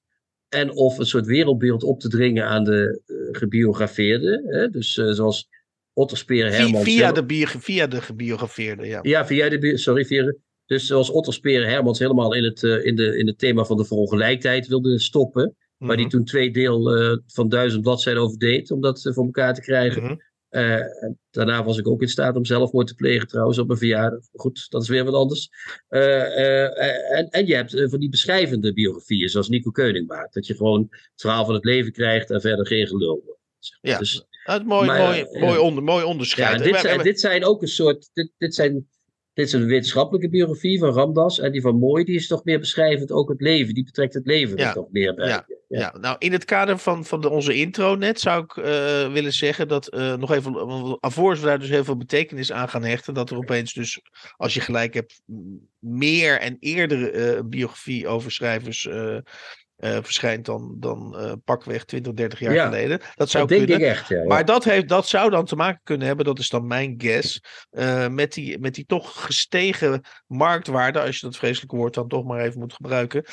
en 0.49 0.71
of 0.71 0.97
een 0.97 1.05
soort 1.05 1.25
wereldbeeld 1.25 1.83
op 1.83 1.99
te 1.99 2.09
dringen 2.09 2.45
aan 2.45 2.63
de 2.63 3.01
gebiografeerde. 3.31 4.67
Dus 4.71 4.93
zoals 4.93 5.49
Otterspeer 5.97 6.51
Hermans. 6.51 6.83
Via 6.83 7.11
de, 7.11 7.47
via 7.59 7.87
de 7.87 8.01
gebiografeerde, 8.01 8.85
ja. 8.85 8.99
Ja, 9.01 9.25
via 9.25 9.49
de, 9.49 9.77
sorry, 9.77 10.05
via 10.05 10.33
dus 10.65 10.87
zoals 10.87 11.09
Otterspeer 11.09 11.67
Hermans 11.67 11.99
helemaal 11.99 12.33
in 12.33 12.43
het, 12.43 12.61
uh, 12.61 12.85
in, 12.85 12.95
de, 12.95 13.17
in 13.17 13.27
het 13.27 13.37
thema 13.37 13.63
van 13.63 13.77
de 13.77 13.85
verongelijkheid 13.85 14.67
wilde 14.67 14.99
stoppen. 14.99 15.43
Mm 15.43 15.55
-hmm. 15.77 15.87
Waar 15.87 15.97
die 15.97 16.05
mhm. 16.05 16.15
toen 16.15 16.25
twee 16.25 16.51
deel 16.51 16.97
uh, 16.97 17.17
van 17.27 17.49
duizend 17.49 17.81
bladzijden 17.81 18.23
over 18.23 18.37
deed, 18.37 18.71
om 18.71 18.81
dat 18.81 19.05
uh, 19.05 19.13
voor 19.13 19.25
elkaar 19.25 19.53
te 19.53 19.61
krijgen. 19.61 20.01
Mm 20.01 20.07
-hmm. 20.07 21.17
daarna 21.29 21.63
was 21.63 21.77
ik 21.77 21.87
ook 21.87 22.01
in 22.01 22.07
staat 22.07 22.35
om 22.35 22.45
zelfmoord 22.45 22.87
te 22.87 22.95
plegen, 22.95 23.27
trouwens, 23.27 23.57
op 23.57 23.67
mijn 23.67 23.79
verjaardag. 23.79 24.19
Goed, 24.33 24.65
dat 24.69 24.81
is 24.81 24.89
weer 24.89 25.03
wat 25.03 25.13
anders. 25.13 25.49
en, 25.87 27.29
en 27.29 27.45
je 27.45 27.55
hebt 27.55 27.89
van 27.89 27.99
die 27.99 28.09
beschrijvende 28.09 28.73
biografieën, 28.73 29.29
zoals 29.29 29.49
Nico 29.49 29.71
Keuning 29.71 30.07
maakt. 30.07 30.33
Dat 30.33 30.47
je 30.47 30.55
gewoon 30.55 30.87
het 30.89 31.21
verhaal 31.21 31.45
van 31.45 31.53
het 31.53 31.65
leven 31.65 31.91
krijgt 31.91 32.29
en 32.29 32.41
verder 32.41 32.67
geen 32.67 32.87
gelul. 32.87 33.37
Ja, 33.81 33.97
dus, 33.97 34.25
het 34.29 34.65
mooi, 34.65 34.87
mooi, 34.87 35.25
mooi, 35.31 35.57
onder, 35.57 35.83
mooi 35.83 36.05
onderscheid. 36.05 36.59
Ja, 36.59 36.71
dit, 36.71 36.79
zijn, 36.79 37.03
dit 37.03 37.19
zijn 37.19 37.45
ook 37.45 37.61
een 37.61 37.67
soort. 37.67 38.09
Dit, 38.13 38.31
dit, 38.37 38.55
zijn, 38.55 38.87
dit 39.33 39.45
is 39.45 39.53
een 39.53 39.65
wetenschappelijke 39.65 40.29
biografie 40.29 40.79
van 40.79 40.93
Ramdas. 40.93 41.39
En 41.39 41.51
die 41.51 41.61
van 41.61 41.79
Mooi, 41.79 42.03
die 42.03 42.15
is 42.15 42.27
toch 42.27 42.43
meer 42.43 42.59
beschrijvend 42.59 43.11
ook 43.11 43.29
het 43.29 43.41
leven. 43.41 43.73
Die 43.73 43.83
betrekt 43.83 44.13
het 44.13 44.25
leven 44.25 44.57
ja. 44.57 44.73
toch 44.73 44.87
meer 44.91 45.13
bij. 45.13 45.27
Ja. 45.27 45.45
ja. 45.67 45.97
nou 45.97 46.15
in 46.19 46.31
het 46.31 46.45
kader 46.45 46.77
van, 46.77 47.05
van 47.05 47.21
de, 47.21 47.29
onze 47.29 47.53
intro 47.53 47.95
net 47.95 48.19
zou 48.19 48.43
ik 48.43 48.55
uh, 48.55 48.65
willen 49.13 49.33
zeggen 49.33 49.67
dat 49.67 49.93
uh, 49.93 50.15
nog 50.15 50.31
even, 50.31 50.55
alvorens 50.99 51.39
we 51.39 51.45
daar 51.45 51.59
dus 51.59 51.69
heel 51.69 51.83
veel 51.83 51.97
betekenis 51.97 52.51
aan 52.51 52.69
gaan 52.69 52.83
hechten, 52.83 53.13
dat 53.13 53.29
er 53.29 53.37
opeens 53.37 53.73
dus, 53.73 54.01
als 54.37 54.53
je 54.53 54.59
gelijk 54.59 54.93
hebt, 54.93 55.21
meer 55.79 56.39
en 56.39 56.57
eerder 56.59 57.13
uh, 57.13 57.41
biografie 57.45 58.07
over 58.07 58.31
schrijvers 58.31 58.87
eh, 59.77 59.97
verschijnt 60.01 60.45
dan, 60.45 60.75
dan 60.79 61.15
uh, 61.17 61.31
pakweg 61.45 61.85
20, 61.85 62.13
30 62.13 62.39
jaar 62.39 62.53
Ja, 62.53 62.65
geleden. 62.65 62.99
Dat 63.15 63.29
zou 63.29 63.47
Dat 63.47 63.57
denk 63.57 63.69
kunnen. 63.69 63.87
ik 63.87 63.93
echt, 63.93 64.07
ja. 64.09 64.17
ja. 64.17 64.23
Maar 64.23 64.45
dat, 64.45 64.63
heeft, 64.63 64.87
dat 64.89 65.07
zou 65.07 65.29
dan 65.29 65.45
te 65.45 65.55
maken 65.55 65.81
kunnen 65.83 66.07
hebben, 66.07 66.25
dat 66.25 66.39
is 66.39 66.49
dan 66.49 66.67
mijn 66.67 66.95
guess, 66.97 67.41
eh, 67.69 68.07
met, 68.07 68.33
die, 68.33 68.59
met 68.59 68.75
die 68.75 68.85
toch 68.85 69.25
gestegen 69.25 70.01
marktwaarde, 70.27 71.01
als 71.01 71.19
je 71.19 71.25
dat 71.25 71.37
vreselijke 71.37 71.75
woord 71.75 71.93
dan 71.93 72.07
toch 72.07 72.25
maar 72.25 72.39
even 72.39 72.59
moet 72.59 72.73
gebruiken, 72.73 73.23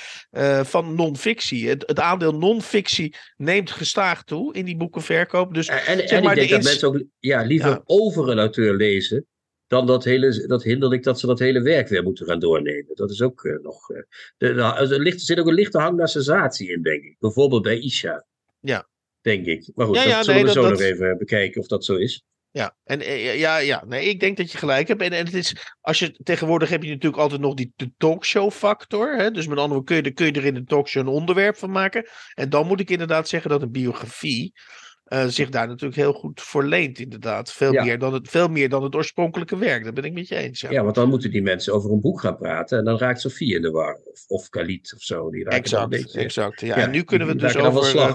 van 0.62 0.94
non-fictie. 0.94 1.68
Het, 1.68 1.82
het 1.86 2.00
aandeel 2.00 2.34
non-fictie 2.34 3.16
neemt 3.36 3.70
gestaag 3.70 4.22
toe 4.24 4.54
in 4.54 4.64
die 4.64 4.76
boekenverkoop. 4.76 5.54
Dus 5.54 5.66
En, 5.66 5.76
en, 5.86 5.98
zeg 5.98 6.10
en 6.10 6.22
maar, 6.22 6.32
ik 6.32 6.38
denk 6.38 6.48
de 6.48 6.54
dat 6.54 6.64
mensen 6.64 6.88
ook 6.88 7.02
ja, 7.18 7.42
liever 7.42 7.70
Ja. 7.70 7.82
over 7.84 8.28
een 8.28 8.38
auteur 8.38 8.74
lezen 8.74 9.26
dan 9.74 9.86
dat, 9.86 10.04
hele, 10.04 10.46
dat 10.46 10.62
hinderlijk 10.62 11.02
dat 11.02 11.20
ze 11.20 11.26
dat 11.26 11.38
hele 11.38 11.62
werk 11.62 11.88
weer 11.88 12.02
moeten 12.02 12.26
gaan 12.26 12.38
doornemen. 12.38 12.94
Dat 12.94 13.10
is 13.10 13.22
ook 13.22 13.44
eh, 13.44 13.58
nog. 13.62 13.90
eh, 13.90 14.02
de, 14.36 14.54
de- 14.54 14.62
er, 14.62 15.00
ligt, 15.00 15.14
er 15.16 15.20
zit 15.24 15.38
ook 15.38 15.46
een 15.46 15.54
lichte 15.54 15.78
hang 15.78 15.96
naar 15.96 16.08
sensatie 16.08 16.70
in, 16.72 16.82
denk 16.82 17.02
ik. 17.04 17.16
Bijvoorbeeld 17.18 17.62
bij 17.62 17.78
Isha. 17.78 18.24
Ja. 18.60 18.88
Denk 19.20 19.46
ik. 19.46 19.70
Maar 19.74 19.86
goed, 19.86 19.96
Ja, 19.96 20.02
dat 20.02 20.12
ja, 20.12 20.22
zullen 20.22 20.34
nee, 20.44 20.48
we 20.48 20.54
dat- 20.54 20.64
zo 20.64 20.70
dat- 20.70 20.78
nog 20.78 20.88
even 20.88 21.18
bekijken 21.18 21.60
of 21.60 21.66
dat 21.66 21.84
zo 21.84 21.94
is. 21.96 22.24
Ja, 22.50 22.76
en 22.84 23.00
eh, 23.00 23.38
ja, 23.38 23.58
ja, 23.58 23.84
nee, 23.86 24.08
ik 24.08 24.20
denk 24.20 24.36
dat 24.36 24.52
je 24.52 24.58
gelijk 24.58 24.88
hebt. 24.88 25.02
En, 25.02 25.10
en 25.12 25.24
het 25.24 25.34
is, 25.34 25.56
als 25.80 25.98
je 25.98 26.12
tegenwoordig 26.22 26.68
heb 26.68 26.82
je 26.82 26.90
natuurlijk 26.90 27.22
altijd 27.22 27.40
nog 27.40 27.54
die 27.54 27.72
de 27.76 27.90
talkshow 27.96 28.50
factor. 28.50 29.16
Hè? 29.16 29.30
Dus 29.30 29.46
met 29.46 29.58
andere 29.58 29.80
woorden, 29.80 29.84
kun 29.84 29.96
je, 29.96 30.02
er- 30.02 30.12
kun 30.12 30.26
je 30.26 30.32
er 30.32 30.44
in 30.44 30.56
een 30.56 30.64
talkshow 30.66 31.02
een 31.02 31.12
onderwerp 31.12 31.56
van 31.56 31.70
maken. 31.70 32.06
En 32.34 32.50
dan 32.50 32.66
moet 32.66 32.80
ik 32.80 32.90
inderdaad 32.90 33.28
zeggen 33.28 33.50
dat 33.50 33.62
een 33.62 33.70
biografie 33.70 34.52
eh, 35.04 35.26
zich 35.26 35.48
daar 35.48 35.66
natuurlijk 35.66 35.96
heel 36.00 36.12
goed 36.12 36.40
voor 36.42 36.64
leent, 36.64 36.98
inderdaad. 36.98 37.52
Veel, 37.52 37.72
Ja. 37.72 37.84
meer 37.84 37.98
dan 37.98 38.12
het, 38.14 38.28
veel 38.28 38.48
meer 38.48 38.68
dan 38.68 38.82
het 38.82 38.94
oorspronkelijke 38.94 39.56
werk. 39.56 39.84
Dat 39.84 39.94
ben 39.94 40.04
ik 40.04 40.12
met 40.12 40.28
je 40.28 40.36
eens. 40.36 40.60
Ja, 40.60 40.70
Ja. 40.70 40.82
want 40.82 40.94
dan 40.94 41.08
moeten 41.08 41.30
die 41.30 41.42
mensen 41.42 41.74
over 41.74 41.90
een 41.90 42.00
boek 42.00 42.20
gaan 42.20 42.36
praten. 42.36 42.78
En 42.78 42.84
dan 42.84 42.98
raakt 42.98 43.20
Sofie 43.20 43.54
in 43.54 43.62
de 43.62 43.70
war. 43.70 43.94
Of, 44.04 44.24
of 44.26 44.48
Khalid 44.48 44.92
of 44.96 45.02
zo. 45.02 45.30
Die 45.30 45.44
een 45.46 45.52
exact. 45.52 45.88
beetje- 45.88 46.20
exact 46.20 46.60
ja. 46.60 46.66
Ja, 46.76 46.82
en 46.82 46.90
nu 46.90 47.02
kunnen 47.02 47.26
we 47.26 47.32
het 47.32 47.42
dus 47.42 47.56
over. 47.56 47.96
eh, 47.98 48.14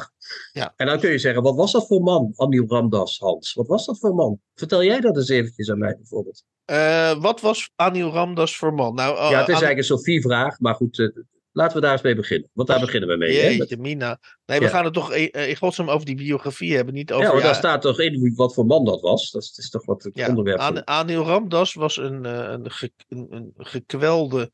ja. 0.51 0.73
En 0.75 0.85
dan 0.85 0.99
kun 0.99 1.09
je 1.11 1.17
zeggen, 1.17 1.43
wat 1.43 1.55
was 1.55 1.71
dat 1.71 1.87
voor 1.87 2.01
man, 2.01 2.33
Anil 2.35 2.65
Ramdas, 2.67 3.17
Hans? 3.19 3.53
Wat 3.53 3.67
was 3.67 3.85
dat 3.85 3.99
voor 3.99 4.15
man? 4.15 4.39
Vertel 4.55 4.83
jij 4.83 4.99
dat 4.99 5.15
eens 5.15 5.29
eventjes 5.29 5.71
aan 5.71 5.77
mij 5.79 5.95
bijvoorbeeld. 5.95 6.43
eh, 6.65 7.21
wat 7.21 7.41
was 7.41 7.71
Anil 7.75 8.11
Ramdas 8.11 8.57
voor 8.57 8.73
man? 8.73 8.95
Nou, 8.95 9.15
ja, 9.15 9.23
het 9.23 9.33
is 9.41 9.47
eigenlijk 9.47 9.77
een 9.77 9.83
Sofie-vraag, 9.83 10.59
maar 10.59 10.75
goed, 10.75 11.11
laten 11.51 11.75
we 11.75 11.81
daar 11.81 11.91
eens 11.91 12.01
mee 12.01 12.15
beginnen. 12.15 12.49
Want 12.53 12.67
daar 12.67 12.79
beginnen 12.79 13.09
we 13.09 13.15
mee. 13.17 13.37
hè, 13.39 13.47
Jeetje, 13.47 13.77
Mina. 13.77 14.19
Nee, 14.45 14.59
we 14.59 14.65
Ja. 14.65 14.71
gaan 14.71 14.83
het 14.83 14.93
toch 14.93 15.11
eh, 15.11 15.27
eh, 15.31 15.49
in 15.49 15.55
godsnaam 15.55 15.89
over 15.89 16.05
die 16.05 16.15
biografie 16.15 16.75
hebben, 16.75 16.93
niet 16.93 17.11
over... 17.11 17.23
ja, 17.25 17.29
want 17.31 17.41
ja, 17.41 17.47
daar 17.49 17.57
staat 17.59 17.81
toch 17.81 17.99
in 17.99 18.33
wat 18.35 18.53
voor 18.53 18.65
man 18.65 18.85
dat 18.85 19.01
was. 19.01 19.31
Dat 19.31 19.41
is, 19.41 19.49
dat 19.53 19.65
is 19.65 19.69
toch 19.71 19.85
wat 19.85 20.03
het 20.03 20.15
Ja, 20.17 20.27
onderwerp 20.27 20.59
An- 20.59 20.73
van... 20.73 20.85
Anil 20.85 21.23
Ramdas 21.25 21.73
was 21.73 21.97
een, 21.97 22.25
eh, 22.25 22.49
een, 22.51 22.71
ge- 22.71 22.91
een, 23.07 23.27
een 23.29 23.53
gekwelde 23.57 24.51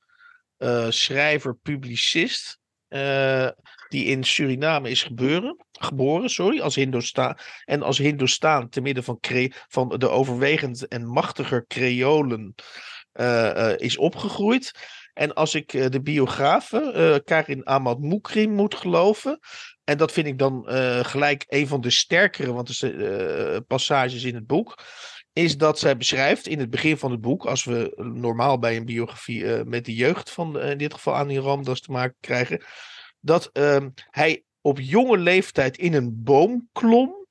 eh, 0.57 0.89
schrijver, 0.89 1.55
publicist. 1.55 2.59
eh, 2.87 3.49
die 3.87 4.05
in 4.05 4.23
Suriname 4.23 4.89
is 4.89 5.03
gebeuren, 5.03 5.65
geboren 5.71 6.29
sorry, 6.29 6.59
als 6.61 6.75
Hindostaan. 6.75 7.37
En 7.65 7.81
als 7.81 7.97
Hindostaan 7.97 8.69
te 8.69 8.81
midden 8.81 9.03
van, 9.03 9.19
cre- 9.19 9.51
van 9.67 9.89
de 9.97 10.09
overwegend 10.09 10.87
en 10.87 11.05
machtiger 11.07 11.65
Creolen 11.67 12.55
is 13.77 13.97
opgegroeid. 13.97 14.71
En 15.15 15.33
als 15.33 15.55
ik 15.55 15.73
eh, 15.73 15.89
de 15.89 16.01
biografen, 16.01 16.93
eh 16.93 17.15
Karin 17.23 17.63
Ahmad 17.63 17.99
Moukrim, 17.99 18.51
moet 18.51 18.75
geloven. 18.75 19.39
En 19.83 19.97
dat 19.97 20.11
vind 20.11 20.27
ik 20.27 20.37
dan 20.37 20.67
eh, 20.67 21.03
gelijk 21.03 21.45
een 21.47 21.67
van 21.67 21.81
de 21.81 21.89
sterkere 21.89 22.53
want 22.53 22.83
passages 23.67 24.23
in 24.23 24.35
het 24.35 24.47
boek 24.47 24.83
is 25.33 25.57
dat 25.57 25.79
zij 25.79 25.97
beschrijft 25.97 26.47
in 26.47 26.59
het 26.59 26.69
begin 26.69 26.97
van 26.97 27.11
het 27.11 27.21
boek, 27.21 27.45
als 27.45 27.63
we 27.63 27.93
normaal 27.95 28.59
bij 28.59 28.75
een 28.75 28.85
biografie 28.85 29.45
met 29.45 29.85
de 29.85 29.95
jeugd 29.95 30.31
van 30.31 30.59
in 30.59 30.77
dit 30.77 30.93
geval 30.93 31.15
Annie 31.15 31.39
Ramdas 31.39 31.81
te 31.81 31.91
maken 31.91 32.15
krijgen, 32.19 32.63
dat 33.19 33.49
ehm, 33.53 33.89
hij 34.09 34.43
op 34.61 34.79
jonge 34.79 35.17
leeftijd 35.17 35.77
in 35.77 35.93
een 35.93 36.23
boom 36.23 36.69
klom. 36.71 37.27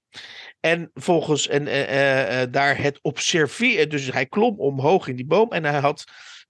En 0.60 0.90
volgens 0.94 1.48
en 1.48 1.64
daar 2.50 2.78
het 2.78 2.98
observeren. 3.02 3.88
Dus 3.88 4.12
hij 4.12 4.26
klom 4.26 4.58
omhoog 4.58 5.08
in 5.08 5.16
die 5.16 5.26
boom. 5.26 5.52
En 5.52 5.64
hij 5.64 5.80
had. 5.80 6.04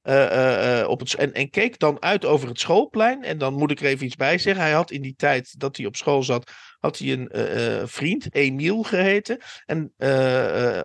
Eh, 0.04 0.24
eh, 0.24 0.80
eh, 0.80 0.88
op 0.88 1.00
het, 1.00 1.14
en, 1.14 1.32
en 1.32 1.50
keek 1.50 1.78
dan 1.78 2.02
uit 2.02 2.24
over 2.24 2.48
het 2.48 2.60
schoolplein. 2.60 3.22
En 3.24 3.38
dan 3.38 3.54
moet 3.54 3.70
ik 3.70 3.80
er 3.80 3.86
even 3.86 4.06
iets 4.06 4.16
bij 4.16 4.38
zeggen. 4.38 4.62
Hij 4.62 4.72
had 4.72 4.90
in 4.90 5.02
die 5.02 5.14
tijd 5.16 5.60
dat 5.60 5.76
hij 5.76 5.86
op 5.86 5.96
school 5.96 6.22
zat. 6.22 6.50
had 6.80 6.98
hij 6.98 7.12
een 7.12 7.88
vriend, 7.88 8.34
Emiel 8.34 8.82
geheten. 8.82 9.38
En 9.66 9.92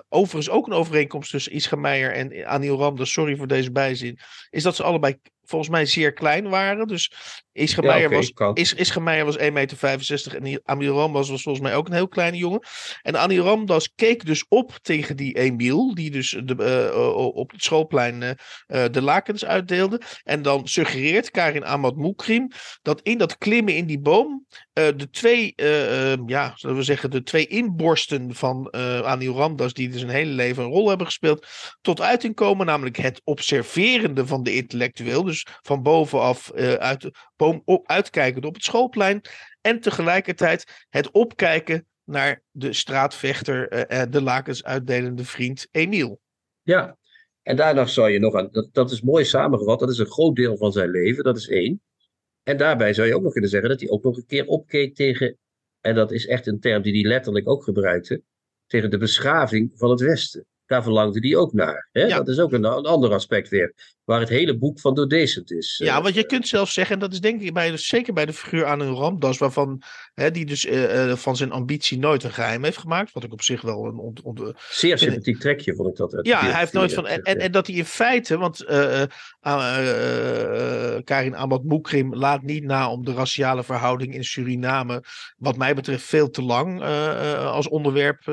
overigens 0.09 0.49
ook 0.49 0.67
een 0.67 0.73
overeenkomst 0.73 1.31
tussen 1.31 1.51
Ischa 1.51 1.75
Meijer 1.75 2.13
en 2.13 2.45
Anil 2.45 2.77
Ramdas. 2.77 3.11
Sorry 3.11 3.35
voor 3.35 3.47
deze 3.47 3.71
bijzin. 3.71 4.19
Is 4.49 4.63
dat 4.63 4.75
ze 4.75 4.83
allebei 4.83 5.19
volgens 5.49 5.71
mij 5.71 5.85
zeer 5.85 6.13
klein 6.13 6.49
waren. 6.49 6.87
Dus 6.87 7.11
Ischa 7.51 7.97
Ja, 7.97 8.09
was, 8.09 8.33
kan. 8.33 8.55
is, 8.55 8.93
was 8.93 9.37
1,65 9.37 9.53
meter 9.53 10.35
en 10.35 10.61
Anil 10.63 10.95
Ramdas 10.95 11.29
was 11.29 11.41
volgens 11.41 11.65
mij 11.65 11.75
ook 11.75 11.87
een 11.87 11.93
heel 11.93 12.07
kleine 12.07 12.37
jongen. 12.37 12.59
En 13.01 13.15
Anil 13.15 13.43
Ramdas 13.43 13.93
keek 13.95 14.25
dus 14.25 14.45
op 14.47 14.77
tegen 14.81 15.15
die 15.15 15.37
Emiel, 15.37 15.93
die 15.95 16.11
dus 16.11 16.37
de, 16.43 16.55
eh, 16.55 17.15
op 17.35 17.51
het 17.51 17.63
schoolplein 17.63 18.23
eh, 18.23 18.29
eh, 18.67 18.91
de 18.91 19.01
lakens 19.01 19.45
uitdeelde. 19.45 20.01
En 20.23 20.41
dan 20.41 20.67
suggereert 20.67 21.31
Karin 21.31 21.65
Ahmad 21.65 21.95
Moukrim 21.95 22.51
dat 22.81 23.01
in 23.01 23.17
dat 23.17 23.37
klimmen 23.37 23.75
in 23.75 23.85
die 23.85 23.99
boom 23.99 24.45
eh, 24.79 24.87
de 24.95 25.09
twee, 25.09 25.53
eh, 25.55 26.13
eh, 26.13 26.19
ja, 26.25 26.53
zullen 26.55 26.75
we 26.75 26.83
zeggen, 26.83 27.11
de 27.11 27.23
twee 27.23 27.47
inborsten 27.47 28.35
van 28.35 28.67
eh 28.69 29.01
Anil 29.01 29.35
Ramdas, 29.35 29.73
die 29.73 29.89
dus 29.89 30.01
een 30.01 30.09
hele 30.09 30.31
leven 30.31 30.63
een 30.63 30.69
rol 30.69 30.87
hebben 30.87 31.05
gespeeld, 31.05 31.47
tot 31.81 32.01
uiting 32.01 32.35
komen. 32.35 32.65
Namelijk 32.65 32.97
het 32.97 33.21
observerende 33.23 34.27
van 34.27 34.43
de 34.43 34.55
intellectueel. 34.55 35.23
Dus 35.23 35.38
van 35.61 35.83
bovenaf 35.83 36.49
eh, 36.49 36.73
uit 36.73 37.01
de 37.01 37.13
boom 37.35 37.61
op, 37.65 37.87
uitkijkend 37.87 38.45
op 38.45 38.53
het 38.53 38.63
schoolplein. 38.63 39.21
En 39.61 39.79
tegelijkertijd 39.79 40.85
het 40.89 41.11
opkijken 41.11 41.87
naar 42.03 42.43
de 42.51 42.73
straatvechter, 42.73 43.67
eh, 43.67 44.03
de 44.09 44.21
lakens 44.21 44.63
uitdelende 44.63 45.25
vriend 45.25 45.67
Emiel. 45.71 46.19
Ja, 46.61 46.97
en 47.41 47.55
daarna 47.55 47.85
zou 47.85 48.09
je 48.09 48.19
nog 48.19 48.35
aan, 48.35 48.47
dat, 48.51 48.69
dat 48.71 48.91
is 48.91 49.01
mooi 49.01 49.25
samengevat, 49.25 49.79
dat 49.79 49.89
is 49.89 49.97
een 49.97 50.11
groot 50.11 50.35
deel 50.35 50.57
van 50.57 50.71
zijn 50.71 50.89
leven, 50.89 51.23
dat 51.23 51.37
is 51.37 51.47
één. 51.47 51.81
En 52.43 52.57
daarbij 52.57 52.93
zou 52.93 53.07
je 53.07 53.15
ook 53.15 53.21
nog 53.21 53.31
kunnen 53.31 53.49
zeggen 53.49 53.69
dat 53.69 53.79
hij 53.79 53.89
ook 53.89 54.03
nog 54.03 54.17
een 54.17 54.25
keer 54.25 54.45
opkeek 54.45 54.95
tegen, 54.95 55.37
en 55.81 55.95
dat 55.95 56.11
is 56.11 56.27
echt 56.27 56.47
een 56.47 56.59
term 56.59 56.81
die 56.81 56.93
hij 56.93 57.09
letterlijk 57.09 57.49
ook 57.49 57.63
gebruikte, 57.63 58.21
tegen 58.67 58.89
de 58.89 58.97
beschaving 58.97 59.71
van 59.75 59.89
het 59.89 59.99
Westen. 59.99 60.45
Daar 60.65 60.83
verlangde 60.83 61.27
hij 61.27 61.37
ook 61.37 61.53
naar. 61.53 61.89
Hè? 61.91 62.05
Ja. 62.05 62.17
Dat 62.17 62.27
is 62.27 62.39
ook 62.39 62.53
een, 62.53 62.63
een 62.63 62.85
ander 62.85 63.11
aspect 63.11 63.49
weer, 63.49 63.73
waar 64.09 64.19
het 64.19 64.29
hele 64.29 64.57
boek 64.57 64.79
van 64.79 64.93
doordecent 64.95 65.51
is. 65.51 65.81
Ja, 65.83 65.97
Eh, 65.97 66.03
want 66.03 66.15
je 66.15 66.25
kunt 66.25 66.47
zelfs 66.47 66.73
zeggen, 66.73 66.93
en 66.95 67.01
dat 67.01 67.13
is 67.13 67.19
denk 67.21 67.41
ik 67.41 67.53
bij, 67.53 67.77
zeker 67.77 68.13
bij 68.13 68.25
de 68.25 68.33
figuur 68.33 68.65
aan 68.65 68.79
een 68.79 68.95
Ramdas, 68.95 69.37
waarvan 69.37 69.81
hè, 70.13 70.31
die 70.31 70.45
dus 70.45 70.65
eh, 70.65 71.11
eh, 71.11 71.17
van 71.17 71.35
zijn 71.35 71.51
ambitie 71.51 71.99
nooit 71.99 72.23
een 72.23 72.31
geheim 72.31 72.63
heeft 72.63 72.77
gemaakt. 72.77 73.11
Wat 73.13 73.23
ik 73.23 73.31
op 73.31 73.41
zich 73.41 73.61
wel 73.61 73.85
een 73.85 73.97
ont, 73.97 74.21
ont- 74.21 74.53
Zeer 74.69 74.97
sympathiek 74.97 75.39
trekje 75.39 75.75
vond 75.75 75.89
ik 75.89 75.95
dat. 75.95 76.19
Ja, 76.21 76.39
hij 76.39 76.59
heeft 76.59 76.73
nooit 76.73 76.93
van. 76.93 77.07
En, 77.07 77.21
en, 77.21 77.51
dat 77.51 77.67
hij 77.67 77.75
in 77.75 77.85
feite, 77.85 78.37
want 78.37 78.65
Karin 81.03 81.35
Ahmad 81.35 81.63
Moukrim 81.63 82.15
laat 82.15 82.41
niet 82.43 82.63
na 82.63 82.91
om 82.91 83.05
de 83.05 83.13
raciale 83.13 83.63
verhouding 83.63 84.13
in 84.13 84.23
Suriname, 84.23 85.03
wat 85.37 85.57
mij 85.57 85.75
betreft, 85.75 86.03
veel 86.03 86.29
te 86.29 86.41
lang 86.41 86.81
als 87.37 87.67
onderwerp 87.67 88.23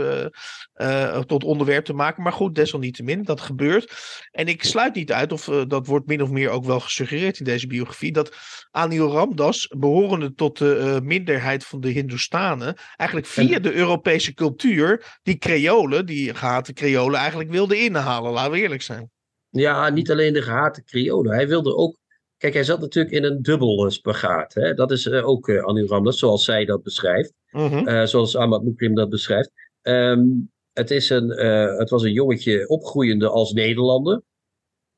tot 1.26 1.44
onderwerp 1.44 1.84
te 1.84 1.92
maken. 1.92 2.22
Maar 2.22 2.32
goed, 2.32 2.54
desalniettemin, 2.54 3.22
dat 3.22 3.40
gebeurt. 3.40 3.94
En 4.30 4.46
ik 4.48 4.64
sluit 4.64 4.94
niet 4.94 5.12
uit, 5.12 5.32
of 5.32 5.48
dat 5.68 5.86
wordt 5.86 6.06
min 6.06 6.22
of 6.22 6.30
meer 6.30 6.50
ook 6.50 6.64
wel 6.64 6.80
gesuggereerd 6.80 7.38
in 7.38 7.44
deze 7.44 7.66
biografie, 7.66 8.12
dat 8.12 8.36
Anil 8.70 9.10
Ramdas, 9.10 9.68
behorende 9.78 10.34
tot 10.34 10.58
de 10.58 10.76
eh, 10.76 11.00
minderheid 11.00 11.64
van 11.64 11.80
de 11.80 11.88
Hindoestanen, 11.88 12.74
eigenlijk 12.96 13.30
via 13.30 13.58
de 13.58 13.72
Europese 13.74 14.34
cultuur 14.34 15.18
die 15.22 15.38
Creolen, 15.38 16.06
die 16.06 16.34
gehate 16.34 16.72
Creolen, 16.72 17.18
eigenlijk 17.18 17.50
wilde 17.50 17.78
inhalen. 17.78 18.32
Laten 18.32 18.52
we 18.52 18.60
eerlijk 18.60 18.82
zijn. 18.82 19.10
Ja, 19.48 19.88
niet 19.88 20.10
alleen 20.10 20.32
de 20.32 20.42
gehate 20.42 20.84
Creole. 20.84 21.34
Hij 21.34 21.48
wilde 21.48 21.74
ook. 21.74 21.96
Kijk, 22.36 22.54
hij 22.54 22.64
zat 22.64 22.80
natuurlijk 22.80 23.14
in 23.14 23.24
een 23.24 23.42
dubbel 23.42 23.84
eh, 23.84 23.90
spagaat. 23.90 24.54
Hè? 24.54 24.74
Dat 24.74 24.90
is 24.90 25.06
eh, 25.06 25.28
ook 25.28 25.48
uh, 25.48 25.64
Anil 25.64 25.86
Ramdas, 25.86 26.18
zoals 26.18 26.44
zij 26.44 26.64
dat 26.64 26.82
beschrijft. 26.82 27.32
Mhm. 27.56 27.86
Eh, 27.88 28.04
zoals 28.04 28.36
Ahmad 28.36 28.64
Moukrim 28.64 28.94
dat 28.94 29.08
beschrijft. 29.08 29.50
Ehm, 29.82 30.24
het, 30.72 30.90
is 30.90 31.10
een, 31.10 31.30
eh, 31.30 31.78
het 31.78 31.90
was 31.90 32.02
een 32.02 32.12
jongetje 32.12 32.68
opgroeiende 32.68 33.28
als 33.28 33.52
Nederlander. 33.52 34.22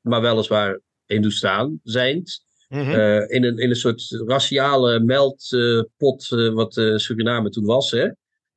Maar 0.01 0.21
weliswaar 0.21 0.79
Hindoestaan 1.05 1.79
zijnd. 1.83 2.47
Mhm. 2.69 2.89
Eh, 2.89 3.29
in, 3.29 3.43
een, 3.43 3.57
in 3.57 3.69
een 3.69 3.75
soort 3.75 4.23
raciale 4.25 4.99
meldpot 4.99 6.31
eh, 6.31 6.53
wat 6.53 6.77
eh, 6.77 6.95
Suriname 6.95 7.49
toen 7.49 7.65
was. 7.65 7.91
Hè? 7.91 8.09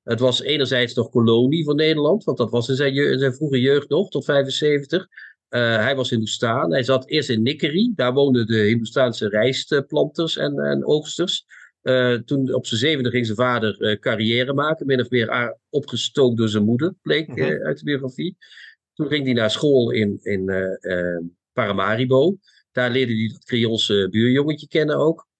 Het 0.02 0.20
was 0.20 0.42
enerzijds 0.42 0.94
nog 0.94 1.10
kolonie 1.10 1.64
van 1.64 1.76
Nederland, 1.76 2.24
want 2.24 2.38
dat 2.38 2.50
was 2.50 2.68
in 2.68 2.74
zijn, 2.76 2.94
in 2.94 3.18
zijn 3.18 3.34
vroege 3.34 3.60
jeugd 3.60 3.88
nog, 3.88 4.10
tot 4.10 4.24
75. 4.24 5.06
Eh, 5.48 5.60
hij 5.76 5.96
was 5.96 6.10
Hindoestaan. 6.10 6.72
Hij 6.72 6.82
zat 6.82 7.08
eerst 7.08 7.28
in 7.28 7.42
Nikkerie. 7.42 7.92
Daar 7.96 8.12
woonden 8.12 8.46
de 8.46 8.58
Hindoestaanse 8.58 9.28
rijstplanters 9.28 10.36
en, 10.36 10.58
en 10.58 10.86
oogsters. 10.86 11.44
Toen 12.24 12.54
op 12.54 12.66
zijn 12.66 12.80
zevende 12.80 13.10
ging 13.10 13.26
zijn 13.26 13.38
vader 13.38 13.98
carrière 13.98 14.52
maken, 14.52 14.86
min 14.86 15.00
of 15.00 15.10
meer 15.10 15.56
opgestookt 15.70 16.36
door 16.36 16.48
zijn 16.48 16.64
moeder, 16.64 16.94
bleek 17.02 17.28
Mhm. 17.28 17.40
uit 17.40 17.78
de 17.78 17.84
biografie. 17.84 18.36
Toen 18.94 19.06
ging 19.06 19.24
hij 19.24 19.34
naar 19.34 19.50
school 19.50 19.90
in, 19.90 20.18
in 20.22 20.48
eh, 20.48 21.14
eh, 21.14 21.22
Paramaribo. 21.52 22.36
Daar 22.72 22.90
leerde 22.90 23.14
hij 23.14 23.28
dat 23.28 23.44
Creoolse 23.44 24.08
buurjongetje 24.10 24.68
kennen 24.68 24.96
ook. 24.96 25.30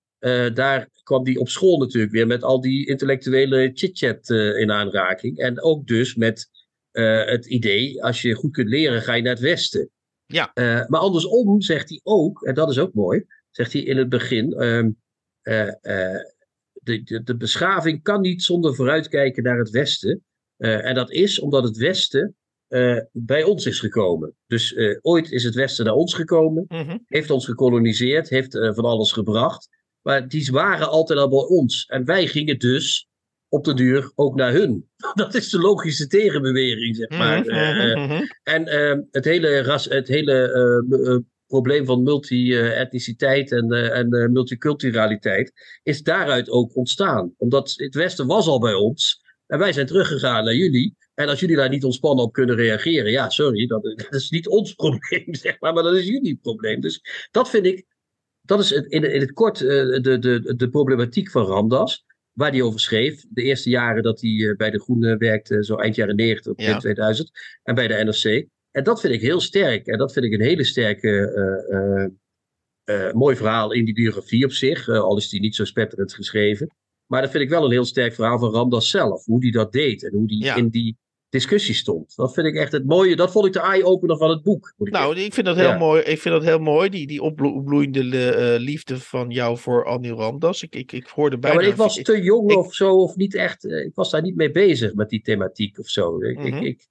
daar 0.55 0.89
kwam 1.03 1.25
hij 1.25 1.37
op 1.37 1.49
school 1.49 1.79
natuurlijk 1.79 2.13
weer 2.13 2.27
met 2.27 2.43
al 2.43 2.61
die 2.61 2.87
intellectuele 2.87 3.71
chit-chat 3.75 4.31
in 4.31 4.71
aanraking. 4.71 5.39
En 5.39 5.63
ook 5.63 5.87
dus 5.87 6.15
met 6.15 6.49
het 6.91 7.47
idee, 7.47 8.03
als 8.03 8.23
je 8.23 8.35
goed 8.35 8.53
kunt 8.53 8.69
leren, 8.69 9.03
ga 9.03 9.15
je 9.15 9.23
naar 9.23 9.33
het 9.33 9.43
Westen. 9.43 9.91
Ja. 10.27 10.51
maar 10.89 11.01
andersom 11.01 11.63
zegt 11.63 11.89
hij 11.89 12.01
ook, 12.03 12.43
en 12.43 12.55
dat 12.55 12.71
is 12.71 12.79
ook 12.79 12.95
mooi, 12.95 13.25
zegt 13.51 13.73
hij 13.73 13.83
in 13.83 13.97
het 13.97 14.09
begin. 14.09 14.53
Ehm, 14.53 14.91
de, 16.73 17.03
de, 17.03 17.23
de, 17.23 17.37
beschaving 17.37 18.03
kan 18.03 18.21
niet 18.21 18.43
zonder 18.43 18.75
vooruitkijken 18.75 19.43
naar 19.43 19.59
het 19.59 19.71
Westen. 19.71 20.25
en 20.57 20.95
dat 20.95 21.11
is 21.11 21.41
omdat 21.41 21.65
het 21.65 21.77
Westen 21.77 22.37
uh, 22.73 22.99
bij 23.13 23.43
ons 23.43 23.67
is 23.67 23.81
gekomen. 23.81 24.35
Dus 24.47 24.73
uh, 24.73 24.99
ooit 25.01 25.31
is 25.31 25.45
het 25.45 25.55
Westen 25.55 25.85
naar 25.85 25.95
ons 25.95 26.15
gekomen, 26.15 26.65
mm 26.69 26.87
-hmm. 26.87 27.05
heeft 27.07 27.31
ons 27.31 27.45
gekoloniseerd, 27.45 28.29
heeft 28.29 28.55
uh, 28.55 28.75
van 28.75 28.85
alles 28.85 29.13
gebracht. 29.13 29.69
Maar 30.03 30.29
die 30.29 30.49
waren 30.53 30.91
altijd 30.91 31.19
al 31.19 31.29
bij 31.29 31.47
ons. 31.59 31.87
En 31.87 32.05
wij 32.05 32.27
gingen 32.27 32.59
dus 32.59 33.09
op 33.49 33.65
de 33.65 33.75
duur 33.75 34.13
ook 34.15 34.35
naar 34.35 34.53
hun. 34.53 34.89
Dat 35.15 35.35
is 35.35 35.51
de 35.51 35.59
logische 35.59 36.07
tegenbeweging, 36.07 36.97
zeg 36.97 37.09
maar. 37.09 37.41
Mm 37.41 38.11
-hmm. 38.11 38.29
en 38.43 38.67
ehm, 38.67 39.01
het 39.11 39.25
hele, 39.25 39.63
ras, 39.63 39.85
het 39.85 40.09
hele 40.09 41.25
probleem 41.47 41.85
van 41.85 42.03
multi-etniciteit 42.03 43.53
en, 43.53 43.73
en 43.93 44.33
multiculturaliteit 44.33 45.53
is 45.83 46.03
daaruit 46.03 46.51
ook 46.51 46.77
ontstaan. 46.77 47.35
Omdat 47.37 47.73
het 47.77 47.95
Westen 47.95 48.27
was 48.27 48.47
al 48.47 48.61
bij 48.61 48.75
ons. 48.75 49.21
En 49.47 49.59
wij 49.59 49.73
zijn 49.73 49.87
teruggegaan 49.87 50.45
naar 50.45 50.55
jullie. 50.55 50.97
En 51.15 51.29
als 51.29 51.41
jullie 51.41 51.57
daar 51.57 51.69
niet 51.69 51.85
ontspannen 51.85 52.25
op 52.25 52.33
kunnen 52.33 52.57
reageren, 52.57 53.11
ja, 53.11 53.29
sorry, 53.29 53.67
dat, 53.67 53.83
dat 54.11 54.15
is 54.15 54.31
niet 54.31 54.49
ons 54.49 54.75
probleem, 54.75 55.35
zeg 55.45 55.61
maar, 55.61 55.73
maar 55.73 55.83
dat 55.83 55.97
is 55.97 56.07
jullie 56.07 56.39
probleem. 56.43 56.81
Dus 56.81 57.01
dat 57.31 57.51
vind 57.51 57.67
ik, 57.67 57.87
dat 58.41 58.61
is 58.61 58.73
in, 58.73 59.13
in 59.13 59.21
het 59.21 59.33
kort 59.33 59.61
uh, 59.61 59.69
de, 60.01 60.19
de, 60.19 60.55
de 60.57 60.69
problematiek 60.69 61.31
van 61.31 61.47
Ramdas, 61.47 62.05
waar 62.33 62.51
hij 62.51 62.63
over 62.63 62.81
schreef. 62.81 63.25
De 63.29 63.43
eerste 63.43 63.71
jaren 63.71 64.03
dat 64.03 64.21
hij 64.21 64.31
uh, 64.31 64.57
bij 64.57 64.71
de 64.71 64.81
Groene 64.81 65.17
werkte, 65.17 65.65
zo 65.65 65.77
eind 65.77 65.95
jaren 65.95 66.17
90, 66.17 66.55
begin 66.55 66.73
ja. 66.73 66.79
2000, 66.79 67.31
en 67.63 67.75
bij 67.75 67.89
de 67.89 67.95
NRC. 67.95 68.47
En 68.71 68.85
dat 68.85 69.01
vind 69.01 69.15
ik 69.15 69.21
heel 69.21 69.41
sterk. 69.41 69.87
En 69.87 69.99
dat 69.99 70.13
vind 70.13 70.25
ik 70.25 70.33
een 70.33 70.41
hele 70.41 70.65
sterke, 70.65 72.11
uh, 72.85 73.13
mooi 73.13 73.37
verhaal 73.37 73.73
in 73.73 73.85
die 73.85 73.95
biografie 73.95 74.45
op 74.45 74.53
zich, 74.53 74.89
al 74.89 75.17
is 75.17 75.29
die 75.29 75.41
niet 75.41 75.55
zo 75.55 75.65
spetterend 75.65 76.15
geschreven. 76.15 76.75
Maar 77.07 77.23
dat 77.23 77.31
vind 77.31 77.43
ik 77.43 77.51
wel 77.51 77.65
een 77.65 77.71
heel 77.71 77.85
sterk 77.85 78.15
verhaal 78.15 78.39
van 78.39 78.53
Ramdas 78.53 78.91
zelf. 78.91 79.25
Hoe 79.25 79.43
hij 79.43 79.51
dat 79.51 79.73
deed 79.73 80.05
en 80.05 80.13
hoe 80.13 80.39
ja. 80.39 80.57
in 80.57 80.69
die 80.69 80.97
discussie 81.33 81.75
stond. 81.75 82.17
Dat 82.17 82.35
vind 82.35 82.47
ik 82.47 82.55
echt 82.55 82.73
het 82.73 82.87
mooie. 82.87 83.17
Dat 83.17 83.33
vond 83.33 83.47
ik 83.47 83.53
de 83.53 83.61
eye-opener 83.61 84.17
van 84.17 84.31
het 84.31 84.43
boek. 84.43 84.75
Ik 84.79 84.91
nou, 84.91 85.17
ik 85.17 85.35
vind 85.35 85.47
dat 85.47 85.57
heel 85.57 85.69
ja. 85.69 85.79
mooi. 85.79 86.03
Ik 86.03 86.21
vind 86.21 86.35
dat 86.35 86.45
heel 86.45 86.59
mooi. 86.59 86.89
Die, 86.89 87.07
die 87.07 87.23
opbloeiende 87.23 88.03
uh, 88.03 88.65
liefde 88.65 88.99
van 88.99 89.31
jou 89.31 89.59
voor 89.59 89.87
Anil 89.87 90.17
Ramdas. 90.17 90.63
Ik, 90.63 90.75
ik, 90.75 90.93
ik 90.93 91.07
hoorde 91.07 91.39
bijna... 91.39 91.57
Ja, 91.57 91.63
maar 91.63 91.73
ik 91.73 91.79
was 91.79 91.95
te 91.95 92.23
jong 92.23 92.51
ik, 92.51 92.57
of 92.57 92.75
zo. 92.75 92.97
Of 92.97 93.17
niet 93.17 93.35
echt... 93.35 93.65
Uh, 93.65 93.85
ik 93.85 93.95
was 93.95 94.11
daar 94.11 94.23
niet 94.23 94.37
mee 94.37 94.51
bezig 94.51 94.95
met 94.95 95.09
die 95.09 95.23
thematiek 95.23 95.79
of 95.79 95.89
zo. 95.89 96.23
Ik, 96.23 96.39
mm 96.39 96.45
-hmm. 96.45 96.63
ik, 96.63 96.89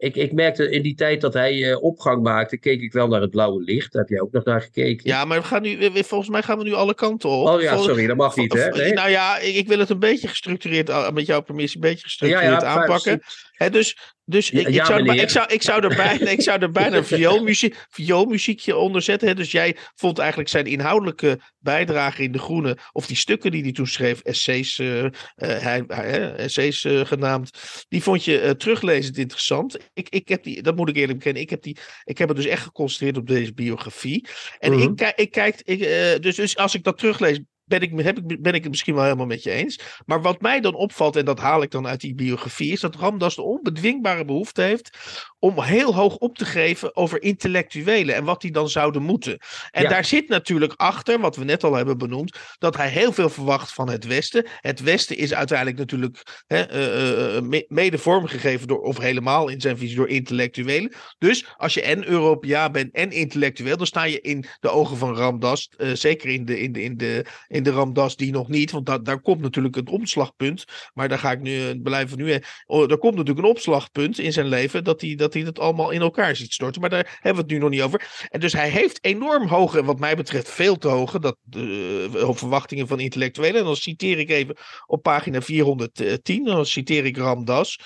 ik, 0.00 0.16
ik, 0.16 0.32
merkte 0.32 0.70
in 0.70 0.82
die 0.82 0.94
tijd 0.94 1.20
dat 1.20 1.34
hij 1.34 1.56
uh, 1.56 1.82
opgang 1.82 2.22
maakte, 2.22 2.58
keek 2.58 2.80
ik 2.80 2.92
wel 2.92 3.08
naar 3.08 3.20
het 3.20 3.30
blauwe 3.30 3.62
licht. 3.62 3.92
Daar 3.92 4.02
heb 4.02 4.10
jij 4.10 4.20
ook 4.20 4.32
nog 4.32 4.44
naar 4.44 4.60
gekeken. 4.60 5.08
Ja, 5.08 5.24
maar 5.24 5.40
we 5.40 5.46
gaan 5.46 5.62
nu, 5.62 5.90
volgens 5.92 6.30
mij 6.30 6.42
gaan 6.42 6.58
we 6.58 6.64
nu 6.64 6.72
alle 6.72 6.94
kanten 6.94 7.28
op. 7.28 7.46
Oh 7.46 7.60
ja, 7.60 7.76
sorry, 7.76 8.06
dat 8.06 8.16
mag 8.16 8.36
niet, 8.36 8.52
hè? 8.52 8.68
Nee? 8.68 8.92
Nou 8.92 9.10
ja, 9.10 9.38
ik, 9.38 9.54
ik, 9.54 9.68
wil 9.68 9.78
het 9.78 9.90
een 9.90 9.98
beetje 9.98 10.28
gestructureerd, 10.28 11.12
met 11.12 11.26
jouw 11.26 11.40
permissie, 11.40 11.82
een 11.82 11.88
beetje 11.88 12.04
gestructureerd 12.04 12.62
ja, 12.62 12.74
ja, 12.74 12.80
aanpakken. 12.80 13.20
He, 13.52 13.70
dus 13.70 13.96
dus 14.30 14.50
ik, 14.50 14.68
ja, 14.68 14.80
ik, 14.80 14.86
zou 14.86 15.08
er, 15.08 15.14
ik, 15.14 15.30
zou, 15.30 15.52
ik, 15.52 15.62
zou 15.62 15.82
er 15.82 15.96
bijna, 15.96 16.30
ik 16.30 16.42
zou 16.42 16.60
er 16.60 16.70
bijna 16.70 16.96
een 16.96 17.04
vioolmuziek, 17.16 17.84
vioolmuziekje 17.88 18.76
onder 18.76 19.02
zetten. 19.02 19.28
Hè? 19.28 19.34
Dus 19.34 19.50
jij 19.50 19.76
vond 19.94 20.18
eigenlijk 20.18 20.48
zijn 20.48 20.66
inhoudelijke 20.66 21.40
bijdrage 21.58 22.22
in 22.22 22.32
De 22.32 22.38
Groene, 22.38 22.78
of 22.92 23.06
die 23.06 23.16
stukken 23.16 23.50
die 23.50 23.62
hij 23.62 23.72
toen 23.72 23.86
schreef, 23.86 24.20
essays, 24.20 24.78
uh, 24.78 25.06
hij, 25.34 25.84
hij, 25.86 26.34
essays 26.34 26.84
uh, 26.84 27.04
genaamd, 27.04 27.50
die 27.88 28.02
vond 28.02 28.24
je 28.24 28.54
teruglezend 28.58 29.18
interessant. 29.18 29.78
Ik, 29.92 30.08
ik 30.08 30.28
heb 30.28 30.42
die, 30.42 30.62
dat 30.62 30.76
moet 30.76 30.88
ik 30.88 30.96
eerlijk 30.96 31.18
bekennen, 31.18 31.42
ik 31.42 31.50
heb, 31.50 31.62
die, 31.62 31.76
ik 32.04 32.18
heb 32.18 32.28
het 32.28 32.36
dus 32.36 32.46
echt 32.46 32.62
geconcentreerd 32.62 33.16
op 33.16 33.26
deze 33.26 33.54
biografie. 33.54 34.28
En 34.58 34.72
-hmm. 34.72 34.94
ik, 34.96 35.12
ik 35.16 35.30
kijk, 35.30 35.60
ik, 35.64 35.78
dus, 36.22 36.36
dus 36.36 36.56
als 36.56 36.74
ik 36.74 36.84
dat 36.84 36.98
teruglees, 36.98 37.40
ben 37.70 37.80
ik, 37.80 38.00
heb 38.00 38.18
ik, 38.18 38.42
ben 38.42 38.54
ik 38.54 38.62
het 38.62 38.70
misschien 38.70 38.94
wel 38.94 39.04
helemaal 39.04 39.26
met 39.26 39.42
je 39.42 39.50
eens. 39.50 39.80
Maar 40.06 40.22
wat 40.22 40.40
mij 40.40 40.60
dan 40.60 40.74
opvalt, 40.74 41.16
en 41.16 41.24
dat 41.24 41.38
haal 41.38 41.62
ik 41.62 41.70
dan 41.70 41.86
uit 41.86 42.00
die 42.00 42.14
biografie, 42.14 42.72
is 42.72 42.80
dat 42.80 42.96
Ramdas 42.96 43.34
de 43.34 43.42
onbedwingbare 43.42 44.24
behoefte 44.24 44.62
heeft 44.62 44.98
om 45.40 45.60
heel 45.62 45.94
hoog 45.94 46.16
op 46.16 46.38
te 46.38 46.44
geven 46.44 46.96
over 46.96 47.22
intellectuelen 47.22 48.14
en 48.14 48.24
wat 48.24 48.40
die 48.40 48.50
dan 48.50 48.68
zouden 48.68 49.02
moeten. 49.02 49.38
En 49.70 49.82
ja. 49.82 49.88
daar 49.88 50.04
zit 50.04 50.28
natuurlijk 50.28 50.72
achter, 50.76 51.20
wat 51.20 51.36
we 51.36 51.44
net 51.44 51.64
al 51.64 51.74
hebben 51.74 51.98
benoemd, 51.98 52.38
dat 52.58 52.76
hij 52.76 52.88
heel 52.88 53.12
veel 53.12 53.28
verwacht 53.28 53.72
van 53.72 53.90
het 53.90 54.06
Westen. 54.06 54.46
Het 54.60 54.80
Westen 54.80 55.16
is 55.16 55.34
uiteindelijk 55.34 55.78
natuurlijk 55.78 56.42
hè, 56.46 56.74
uh, 56.74 57.34
uh, 57.34 57.60
mede 57.68 57.98
vormgegeven 57.98 58.68
door, 58.68 58.80
of 58.80 58.98
helemaal 58.98 59.48
in 59.48 59.60
zijn 59.60 59.78
visie 59.78 59.96
door 59.96 60.08
intellectuelen. 60.08 60.92
Dus 61.18 61.46
als 61.56 61.74
je 61.74 61.82
en 61.82 62.08
Europeaan 62.08 62.72
bent 62.72 62.94
en 62.94 63.10
intellectueel, 63.10 63.76
dan 63.76 63.86
sta 63.86 64.04
je 64.04 64.20
in 64.20 64.44
de 64.60 64.68
ogen 64.68 64.96
van 64.96 65.16
Ramdas, 65.16 65.70
uh, 65.78 65.94
zeker 65.94 66.28
in 66.28 66.44
de, 66.44 66.60
in 66.60 66.72
de, 66.72 66.82
in 66.82 66.96
de, 66.96 67.24
in 67.48 67.62
de 67.62 67.70
Ramdas 67.70 68.16
die 68.16 68.32
nog 68.32 68.48
niet, 68.48 68.70
want 68.70 68.86
da 68.86 68.98
daar 68.98 69.20
komt 69.20 69.40
natuurlijk 69.40 69.74
het 69.74 69.90
omslagpunt. 69.90 70.64
Maar 70.94 71.08
daar 71.08 71.18
ga 71.18 71.30
ik 71.30 71.40
nu 71.40 71.80
blijven 71.80 72.18
nu. 72.18 72.40
Oh, 72.66 72.90
er 72.90 72.98
komt 72.98 73.14
natuurlijk 73.16 73.46
een 73.46 73.52
opslagpunt 73.52 74.18
in 74.18 74.32
zijn 74.32 74.46
leven 74.46 74.84
dat 74.84 75.00
hij 75.00 75.14
dat 75.14 75.29
hij 75.34 75.42
het 75.42 75.58
allemaal 75.58 75.90
in 75.90 76.00
elkaar 76.00 76.36
ziet 76.36 76.52
storten. 76.52 76.80
Maar 76.80 76.90
daar 76.90 77.18
hebben 77.20 77.34
we 77.34 77.40
het 77.40 77.50
nu 77.50 77.58
nog 77.58 77.70
niet 77.70 77.82
over. 77.82 78.26
En 78.28 78.40
dus 78.40 78.52
hij 78.52 78.68
heeft 78.68 79.04
enorm 79.04 79.46
hoge, 79.46 79.84
wat 79.84 79.98
mij 79.98 80.16
betreft 80.16 80.50
veel 80.50 80.76
te 80.76 80.88
hoge, 80.88 81.20
dat, 81.20 81.36
uh, 81.56 82.30
verwachtingen 82.30 82.86
van 82.88 83.00
intellectuelen. 83.00 83.60
En 83.60 83.66
dan 83.66 83.76
citeer 83.76 84.18
ik 84.18 84.30
even 84.30 84.56
op 84.86 85.02
pagina 85.02 85.42
410, 85.42 86.44
dan 86.44 86.66
citeer 86.66 87.04
ik 87.04 87.16
Ramdas. 87.16 87.78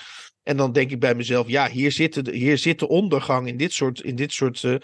En 0.45 0.57
dan 0.57 0.71
denk 0.71 0.91
ik 0.91 0.99
bij 0.99 1.15
mezelf, 1.15 1.47
ja, 1.47 1.69
hier 1.69 1.91
zit 1.91 2.25
de, 2.25 2.35
hier 2.35 2.57
zit 2.57 2.79
de 2.79 2.87
ondergang 2.87 3.47
in 3.47 3.57
dit 3.57 3.73
soort, 3.73 4.01
in 4.01 4.15
dit 4.15 4.33
soort 4.33 4.63
uh, 4.63 4.75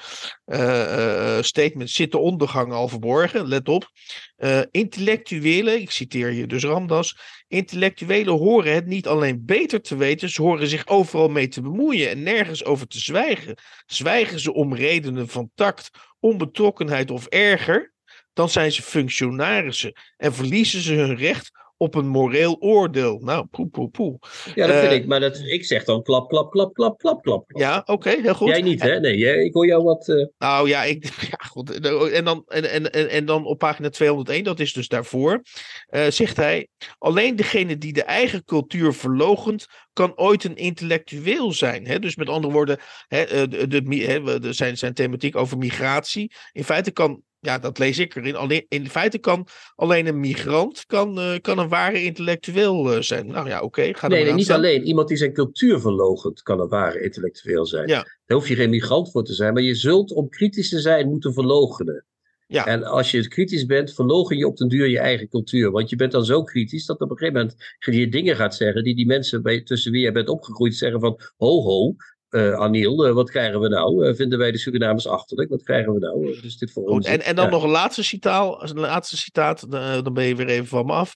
uh, 0.46 1.42
statements, 1.42 1.94
zit 1.94 2.12
de 2.12 2.18
ondergang 2.18 2.72
al 2.72 2.88
verborgen. 2.88 3.48
Let 3.48 3.70
op. 3.70 3.92
Uh, 4.38 4.62
intellectuelen, 4.72 5.82
ik 5.82 5.92
citeer 5.92 6.30
hier 6.30 6.48
dus 6.48 6.64
Ramdas, 6.64 7.18
intellectuelen 7.48 8.38
horen 8.38 8.74
het 8.74 8.86
niet 8.86 9.08
alleen 9.08 9.46
beter 9.46 9.82
te 9.82 9.96
weten, 9.96 10.30
ze 10.30 10.42
horen 10.42 10.68
zich 10.68 10.88
overal 10.88 11.28
mee 11.28 11.48
te 11.48 11.62
bemoeien 11.62 12.10
en 12.10 12.24
nergens 12.24 12.66
over 12.66 12.88
te 12.88 13.00
zwijgen. 13.00 13.58
Zwijgen 13.86 14.40
ze 14.40 14.54
om 14.54 14.76
redenen 14.76 15.28
van 15.28 15.52
tact, 15.56 15.90
onbetrokkenheid 16.20 17.12
of 17.12 17.26
erger, 17.26 17.94
dan 18.34 18.50
zijn 18.50 18.72
ze 18.72 18.82
functionarissen 18.82 19.94
en 20.18 20.34
verliezen 20.34 20.82
ze 20.82 20.94
hun 20.94 21.16
recht 21.16 21.52
op 21.82 21.96
een 21.96 22.08
moreel 22.08 22.58
oordeel. 22.60 23.20
Nou, 23.20 23.46
poe, 23.46 23.68
poe, 23.68 23.90
poe. 23.90 24.20
Ja, 24.56 24.68
dat 24.68 24.80
vind 24.80 24.92
uh, 24.92 24.98
ik. 24.98 25.06
Maar 25.06 25.20
dat, 25.20 25.40
ik 25.40 25.66
zeg 25.66 25.84
dan 25.84 26.04
klap, 26.04 26.30
klap, 26.30 26.52
klap, 26.52 26.74
klap, 26.74 26.98
klap, 26.98 27.22
klap. 27.22 27.44
Ja, 27.48 27.78
oké, 27.78 27.92
okay, 27.92 28.22
heel 28.22 28.34
goed. 28.34 28.48
Jij 28.48 28.62
niet, 28.62 28.82
hè? 28.82 29.00
Nee, 29.00 29.18
jij, 29.18 29.44
ik 29.44 29.54
hoor 29.54 29.66
jou 29.66 29.84
wat... 29.84 30.08
Uh... 30.08 30.26
Nou 30.38 30.70
ja, 30.70 30.84
ik, 30.84 31.06
ja 31.32 31.46
goed. 31.48 31.80
En 32.12 32.26
dan, 32.26 32.44
en, 32.48 32.72
en, 32.72 32.92
en, 32.92 33.10
en 33.10 33.26
dan 33.26 33.46
op 33.46 33.58
pagina 33.58 33.90
201, 33.90 34.44
dat 34.44 34.60
is 34.60 34.74
dus 34.74 34.88
daarvoor, 34.88 35.42
uh, 35.90 36.06
zegt 36.10 36.38
hij... 36.38 36.68
Alleen 36.98 37.36
degene 37.36 37.78
die 37.78 37.94
de 37.94 38.04
eigen 38.04 38.44
cultuur 38.44 38.94
verlogent, 38.94 39.68
kan 39.94 40.18
ooit 40.18 40.44
een 40.44 40.56
intellectueel 40.56 41.52
zijn. 41.52 41.88
Hè? 41.88 42.00
Dus 42.00 42.16
met 42.16 42.30
andere 42.30 42.54
woorden, 42.54 42.80
hè, 43.08 43.48
de, 43.48 43.68
de, 43.68 43.84
de, 43.84 44.40
de, 44.40 44.54
zijn, 44.54 44.78
zijn 44.78 44.94
thematiek 44.94 45.36
over 45.36 45.58
migratie. 45.58 46.32
In 46.52 46.64
feite 46.64 46.92
kan 46.92 47.24
ja, 47.42 47.60
dat 47.60 47.78
lees 47.78 48.00
ik 48.00 48.16
erin. 48.16 48.36
Alleen, 48.36 48.66
in 48.70 48.90
feite 48.90 49.18
kan 49.18 49.48
alleen 49.76 50.08
een 50.08 50.20
migrant 50.20 50.86
kan, 50.86 51.20
uh, 51.20 51.38
kan 51.42 51.60
een 51.60 51.70
ware 51.70 52.04
intellectueel 52.04 52.94
uh, 52.94 53.02
zijn. 53.02 53.28
Nou 53.28 53.48
ja, 53.48 53.56
oké. 53.56 53.66
Okay, 53.66 53.94
ga 53.94 54.08
nee, 54.08 54.24
nee 54.24 54.34
niet 54.34 54.52
alleen. 54.52 54.84
Iemand 54.84 55.08
die 55.08 55.18
zijn 55.18 55.34
cultuur 55.34 55.80
verloochent 55.80 56.42
kan 56.42 56.60
een 56.60 56.68
ware 56.68 57.02
intellectueel 57.04 57.66
zijn. 57.66 57.88
Ja. 57.88 58.06
Daar 58.26 58.38
hoef 58.38 58.48
je 58.48 58.56
geen 58.56 58.70
migrant 58.70 59.12
voor 59.12 59.24
te 59.24 59.34
zijn. 59.34 59.54
Maar 59.54 59.64
je 59.64 59.76
zult 59.76 60.12
om 60.12 60.30
kritisch 60.30 60.70
te 60.70 60.80
zijn 60.80 61.10
moeten 61.10 61.34
verloochenen. 61.34 62.06
Ja. 62.48 62.66
En 62.66 62.84
als 62.84 63.12
je 63.12 63.28
kritisch 63.28 63.66
bent, 63.66 63.94
verlogen 63.94 64.38
je 64.38 64.48
op 64.48 64.58
den 64.58 64.68
duur 64.68 64.88
je 64.88 65.00
eigen 65.00 65.30
cultuur. 65.30 65.72
Want 65.72 65.90
je 65.90 65.96
bent 65.96 66.12
dan 66.12 66.26
zo 66.26 66.44
kritisch 66.44 66.86
dat 66.86 67.02
op 67.02 67.12
een 67.12 67.18
gegeven 67.18 67.40
moment 67.40 67.76
je 67.80 68.10
dingen 68.10 68.36
gaat 68.36 68.56
zeggen 68.56 68.84
die 68.84 68.96
die 68.96 69.06
mensen 69.06 69.42
bij, 69.42 69.62
tussen 69.62 69.92
wie 69.92 70.02
je 70.02 70.12
bent 70.12 70.30
opgegroeid 70.30 70.76
zeggen 70.76 71.00
van 71.00 71.20
ho 71.38 71.62
ho, 71.62 71.96
uh, 72.32 72.54
Aniel, 72.54 73.08
uh, 73.08 73.14
wat 73.14 73.30
krijgen 73.30 73.60
we 73.60 73.68
nou? 73.68 74.08
Uh, 74.08 74.16
vinden 74.16 74.40
wij 74.40 74.52
de 74.52 74.58
Surinamers 74.58 75.08
achterlijk? 75.08 75.50
Wat 75.50 75.64
krijgen 75.64 75.94
we 75.94 76.00
nou? 76.00 76.42
Dus 76.42 76.58
dit 76.58 76.72
voor 76.72 76.84
ons. 76.84 77.06
En, 77.06 77.22
en 77.22 77.36
dan 77.36 77.46
ja. 77.46 77.52
nog 77.52 77.64
een 77.64 77.70
laatste 77.70 78.04
citaat. 78.04 78.70
Een 78.70 78.80
laatste 78.80 79.18
citaat, 79.18 79.72
dan 79.72 80.14
ben 80.14 80.26
je 80.26 80.36
weer 80.36 80.48
even 80.48 80.68
van 80.68 80.86
me 80.86 80.92
af. 80.92 81.14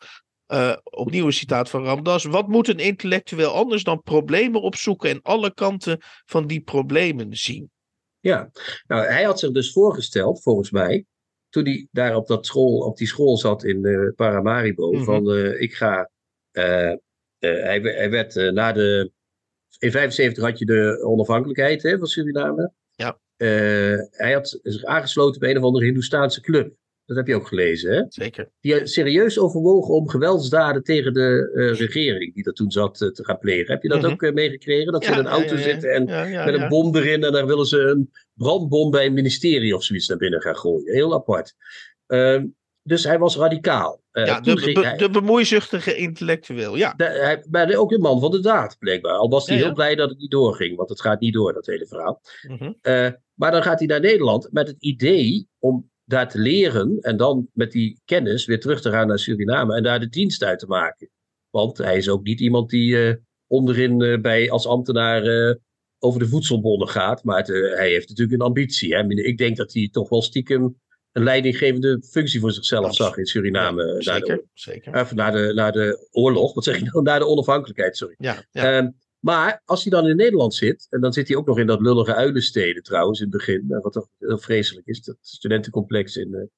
opnieuw 0.84 1.26
een 1.26 1.34
citaat 1.34 1.70
van 1.70 1.84
Ramdas. 1.84 2.24
Wat 2.24 2.48
moet 2.48 2.68
een 2.68 2.80
intellectueel 2.80 3.52
anders 3.52 3.84
dan 3.84 4.02
problemen 4.02 4.62
opzoeken 4.62 5.10
en 5.10 5.22
alle 5.22 5.54
kanten 5.54 5.98
van 6.26 6.48
die 6.48 6.62
problemen 6.62 7.38
zien? 7.38 7.70
Ja, 8.20 8.50
nou 8.88 9.06
hij 9.06 9.24
had 9.24 9.40
zich 9.40 9.52
dus 9.52 9.72
voorgesteld, 9.72 10.42
volgens 10.42 10.72
mij, 10.72 11.06
toen 11.50 11.66
hij 11.66 11.88
daar 11.92 12.16
op, 12.16 12.28
dat 12.28 12.46
school, 12.46 12.80
op 12.80 12.98
die 12.98 13.08
school 13.08 13.38
zat 13.38 13.64
in 13.64 14.14
Paramaribo, 14.16 14.92
mm 14.92 14.96
-hmm. 14.96 15.06
van 15.06 15.36
ik 15.60 15.74
ga. 15.74 16.10
hij, 16.52 17.00
hij, 17.40 18.10
werd 18.10 18.36
na 18.54 18.72
de 18.72 19.12
in 19.80 19.92
75 19.92 20.44
had 20.44 20.60
je 20.60 20.66
de 20.66 21.04
onafhankelijkheid 21.04 21.84
hè, 21.84 21.98
van 21.98 22.08
Suriname. 22.08 22.72
Ja. 22.92 23.20
Uh, 23.38 23.50
hij 24.12 24.34
had 24.34 24.60
zich 24.64 24.84
aangesloten 24.84 25.40
bij 25.40 25.50
een 25.52 25.58
of 25.58 25.64
andere 25.64 25.86
Hindoestaanse 25.86 26.42
club. 26.42 26.74
dat 27.06 27.18
heb 27.18 27.28
je 27.28 27.36
ook 27.36 27.48
gelezen, 27.48 27.94
hè? 27.96 28.04
Zeker. 28.10 28.50
Die 28.60 28.88
serieus 28.88 29.40
overwogen 29.40 29.94
om 29.94 30.10
geweldsdaden 30.10 30.84
tegen 30.84 31.14
de 31.14 31.52
uh, 31.54 31.74
regering 31.80 32.34
die 32.34 32.44
er 32.46 32.54
toen 32.54 32.72
zat 32.72 33.02
uh, 33.02 33.10
te 33.12 33.24
gaan 33.26 33.40
plegen. 33.40 33.74
Heb 33.74 33.84
je 33.84 33.90
dat 33.90 34.02
Mhm. 34.02 34.12
ook 34.12 34.22
uh, 34.22 34.34
meegekregen? 34.34 34.92
Dat 34.92 35.06
ze 35.06 35.12
in 35.12 35.18
een 35.18 35.28
auto 35.28 35.56
ja, 35.56 35.62
zitten 35.62 35.94
en 35.94 36.06
Ja, 36.32 36.46
met 36.46 36.54
een 36.54 36.68
bom 36.68 36.96
erin 36.96 37.24
en 37.24 37.32
dan 37.32 37.46
willen 37.46 37.66
ze 37.66 37.80
een 37.80 38.12
brandbom 38.34 38.92
bij 38.92 39.06
een 39.06 39.14
ministerie 39.14 39.76
of 39.76 39.84
zoiets 39.84 40.08
naar 40.08 40.18
binnen 40.18 40.42
gaan 40.42 40.58
gooien. 40.58 40.94
Heel 40.94 41.14
apart. 41.14 41.54
Ehm, 42.08 42.46
dus 42.84 43.04
hij 43.04 43.20
was 43.20 43.38
radicaal. 43.38 44.04
Eh, 44.16 44.26
Ja, 44.26 44.40
de, 44.40 44.58
ging 44.58 44.74
be- 44.80 44.86
hij- 44.86 44.98
de 44.98 45.10
bemoeizuchtige 45.10 45.96
intellectueel. 45.96 46.76
Ja, 46.76 46.94
de- 46.94 47.04
hij, 47.04 47.46
maar 47.50 47.76
ook 47.76 47.92
een 47.92 48.02
man 48.02 48.20
van 48.20 48.32
de 48.32 48.40
daad, 48.40 48.78
blijkbaar. 48.80 49.14
Al 49.18 49.30
was 49.30 49.46
hij 49.46 49.56
Ja, 49.56 49.62
ja. 49.62 49.68
heel 49.68 49.76
blij 49.76 49.96
dat 49.96 50.10
het 50.10 50.18
niet 50.20 50.32
doorging, 50.32 50.78
want 50.78 50.90
het 50.90 51.02
gaat 51.02 51.20
niet 51.20 51.34
door, 51.34 51.54
dat 51.54 51.66
hele 51.66 51.86
verhaal. 51.88 52.22
Mhm. 52.48 52.72
Eh, 52.82 53.10
maar 53.34 53.52
dan 53.52 53.64
gaat 53.64 53.80
hij 53.80 53.88
naar 53.88 54.00
Nederland 54.00 54.48
met 54.52 54.68
het 54.68 54.76
idee 54.80 55.48
om 55.60 55.90
daar 56.06 56.30
te 56.30 56.40
leren 56.40 56.98
en 57.02 57.18
dan 57.18 57.48
met 57.54 57.72
die 57.72 58.00
kennis 58.06 58.46
weer 58.46 58.60
terug 58.60 58.82
te 58.82 58.90
gaan 58.90 59.08
naar 59.08 59.20
Suriname 59.20 59.76
en 59.76 59.84
daar 59.84 60.00
de 60.00 60.10
dienst 60.10 60.44
uit 60.44 60.60
te 60.60 60.68
maken. 60.68 61.10
Want 61.50 61.78
hij 61.78 61.98
is 61.98 62.10
ook 62.10 62.24
niet 62.24 62.40
iemand 62.40 62.70
die 62.70 63.08
eh, 63.08 63.16
onderin 63.48 64.22
bij, 64.22 64.52
als 64.52 64.68
ambtenaar 64.68 65.58
over 66.00 66.20
de 66.20 66.28
voedselbonnen 66.28 66.88
gaat, 66.88 67.24
maar 67.24 67.38
het, 67.38 67.48
hij 67.48 67.90
heeft 67.90 68.10
natuurlijk 68.10 68.40
een 68.42 68.48
ambitie. 68.48 68.96
Hè? 68.96 69.08
Ik 69.08 69.38
denk 69.38 69.58
dat 69.58 69.74
hij 69.74 69.90
toch 69.92 70.10
wel 70.10 70.22
stiekem 70.22 70.82
een 71.16 71.24
leidinggevende 71.24 72.02
functie 72.10 72.40
voor 72.40 72.52
zichzelf 72.52 72.86
Absoluut. 72.86 73.12
zag 73.12 73.20
in 73.20 73.26
Suriname. 73.26 73.84
Ja, 73.84 73.92
na, 73.92 74.20
de, 74.20 74.26
zeker. 74.26 74.44
zeker. 74.54 75.02
of 75.02 75.14
na, 75.14 75.32
de, 75.32 75.52
na 75.54 75.72
de 75.72 76.08
oorlog, 76.12 76.54
wat 76.54 76.64
zeg 76.64 76.78
ik 76.78 76.94
nou, 76.94 77.04
na 77.10 77.20
de 77.20 77.28
onafhankelijkheid, 77.28 77.98
sorry. 77.98 78.16
Ja, 78.18 78.44
ja. 78.52 78.78
Ehm, 78.78 78.90
maar 79.20 79.62
als 79.66 79.84
hij 79.84 79.92
dan 79.92 80.08
in 80.08 80.16
Nederland 80.16 80.54
zit, 80.56 80.88
en 80.90 81.02
dan 81.02 81.14
zit 81.14 81.28
hij 81.28 81.38
ook 81.38 81.46
nog 81.46 81.60
in 81.60 81.68
dat 81.68 81.82
lullige 81.82 82.14
uilensteden 82.14 82.84
trouwens 82.84 83.20
in 83.20 83.28
het 83.28 83.38
begin, 83.38 83.66
eh, 83.70 83.82
wat 83.82 83.94
toch 83.94 84.08
heel 84.20 84.38
vreselijk 84.38 84.88
is, 84.88 85.02
dat 85.02 85.18
studentencomplex 85.22 86.16
in 86.16 86.50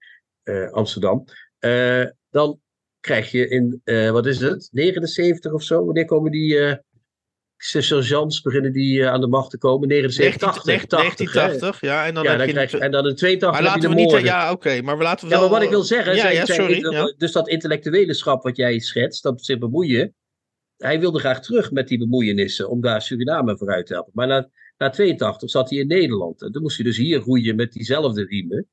eh, 0.44 0.64
eh, 0.64 0.72
Amsterdam. 0.72 1.26
Eh, 1.60 2.06
dan 2.30 2.60
krijg 3.00 3.32
je 3.32 3.48
in, 3.48 3.82
eh, 3.84 4.12
wat 4.12 4.26
is 4.26 4.40
het, 4.40 4.70
79 4.72 5.54
of 5.54 5.64
zo, 5.64 5.86
wanneer 5.86 6.06
komen 6.06 6.32
die 6.32 6.60
eh 6.60 6.78
sergeants, 7.58 8.42
beginnen 8.42 8.72
die 8.72 9.02
eh, 9.02 9.08
aan 9.12 9.22
de 9.22 9.28
macht 9.28 9.50
te 9.50 9.58
komen? 9.58 9.88
79, 9.88 10.42
80, 10.42 10.64
1980, 10.64 11.82
ja. 11.82 12.06
En 12.06 12.14
dan 12.14 12.24
ja, 12.24 12.30
heb 12.30 12.38
dan 12.38 12.48
je 12.48 12.54
krijg 12.54 12.72
je, 12.72 12.78
een- 12.78 12.84
en 12.84 12.92
dan 12.92 13.08
in 13.08 13.16
82 13.16 13.52
Maar 13.62 13.70
laten 13.70 13.90
we 13.90 13.96
niet... 13.96 14.12
Ja, 14.12 14.52
oké, 14.52 14.82
maar 14.82 14.98
we 14.98 15.04
laten 15.04 15.28
we 15.28 15.34
Ja, 15.34 15.40
maar 15.40 15.50
wat 15.50 15.62
ik 15.62 15.70
wil 15.70 15.84
zeggen, 15.84 16.16
Ja, 16.16 16.30
ja, 16.30 16.46
ja. 16.92 17.14
dus 17.18 17.32
dat 17.32 17.48
intellectuele 17.50 18.14
schap 18.14 18.44
wat 18.44 18.56
jij 18.58 18.80
schetst, 18.80 19.24
dat 19.24 19.46
zich 19.46 19.58
bemoeien, 19.58 20.16
hij 20.78 21.00
wilde 21.00 21.20
graag 21.20 21.42
terug 21.42 21.72
met 21.72 21.88
die 21.88 21.98
bemoeienissen 21.98 22.70
om 22.70 22.82
daar 22.82 23.02
Suriname 23.02 23.58
vooruit 23.58 23.86
te 23.86 23.94
helpen. 23.94 24.12
Maar 24.16 24.28
na, 24.28 24.50
na 24.78 24.90
82 24.90 25.50
zat 25.50 25.70
hij 25.70 25.80
in 25.80 25.88
Nederland 25.88 26.42
en 26.42 26.52
toen 26.52 26.62
moest 26.62 26.76
hij 26.78 26.86
dus 26.86 26.98
hier 26.98 27.20
roeien 27.20 27.56
met 27.56 27.72
diezelfde 27.74 28.24
riemen. 28.26 28.68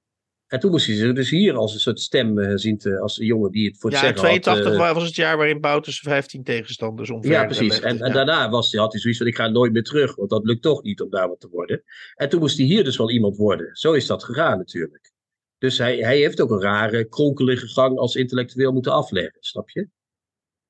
En 0.46 0.60
toen 0.60 0.70
moest 0.70 0.86
hij 0.86 0.96
zich 0.96 1.12
dus 1.12 1.30
hier 1.30 1.54
als 1.54 1.74
een 1.74 1.80
soort 1.80 2.00
stem 2.00 2.38
eh, 2.38 2.52
zien 2.54 2.78
te, 2.78 2.98
als 3.00 3.18
een 3.18 3.26
jongen 3.26 3.50
die 3.50 3.66
het 3.68 3.78
voor 3.78 3.90
het 3.90 3.98
Ja, 3.98 4.04
zeggen 4.04 4.22
82 4.24 4.64
had. 4.76 4.88
eh, 4.88 4.94
was 4.94 5.04
het 5.04 5.14
jaar 5.14 5.36
waarin 5.36 5.60
Bouters 5.60 6.00
15 6.00 6.42
tegenstanders 6.42 7.10
omver 7.10 7.30
ja, 7.30 7.44
precies. 7.44 7.80
En, 7.80 8.00
en 8.00 8.06
Ja. 8.06 8.12
daarna 8.12 8.50
was 8.50 8.72
hij, 8.72 8.80
had 8.80 8.92
hij 8.92 9.00
zoiets 9.00 9.18
van, 9.18 9.28
ik 9.28 9.36
ga 9.36 9.48
nooit 9.48 9.72
meer 9.72 9.82
terug, 9.82 10.14
want 10.14 10.30
dat 10.30 10.44
lukt 10.44 10.62
toch 10.62 10.82
niet 10.82 11.00
om 11.00 11.10
daar 11.10 11.28
wat 11.28 11.40
te 11.40 11.48
worden. 11.48 11.82
En 12.14 12.28
toen 12.28 12.40
moest 12.40 12.56
hij 12.56 12.66
hier 12.66 12.84
dus 12.84 12.96
wel 12.96 13.10
iemand 13.10 13.36
worden. 13.36 13.76
Zo 13.76 13.92
is 13.92 14.06
dat 14.06 14.24
gegaan 14.24 14.58
natuurlijk. 14.58 15.12
Dus 15.58 15.78
hij, 15.78 15.96
hij 15.96 16.16
heeft 16.18 16.40
ook 16.40 16.50
een 16.50 16.60
rare, 16.60 17.04
kronkelige 17.08 17.66
gang 17.68 17.98
als 17.98 18.14
intellectueel 18.16 18.72
moeten 18.72 18.92
afleggen, 18.92 19.36
snap 19.40 19.70
je? 19.70 19.88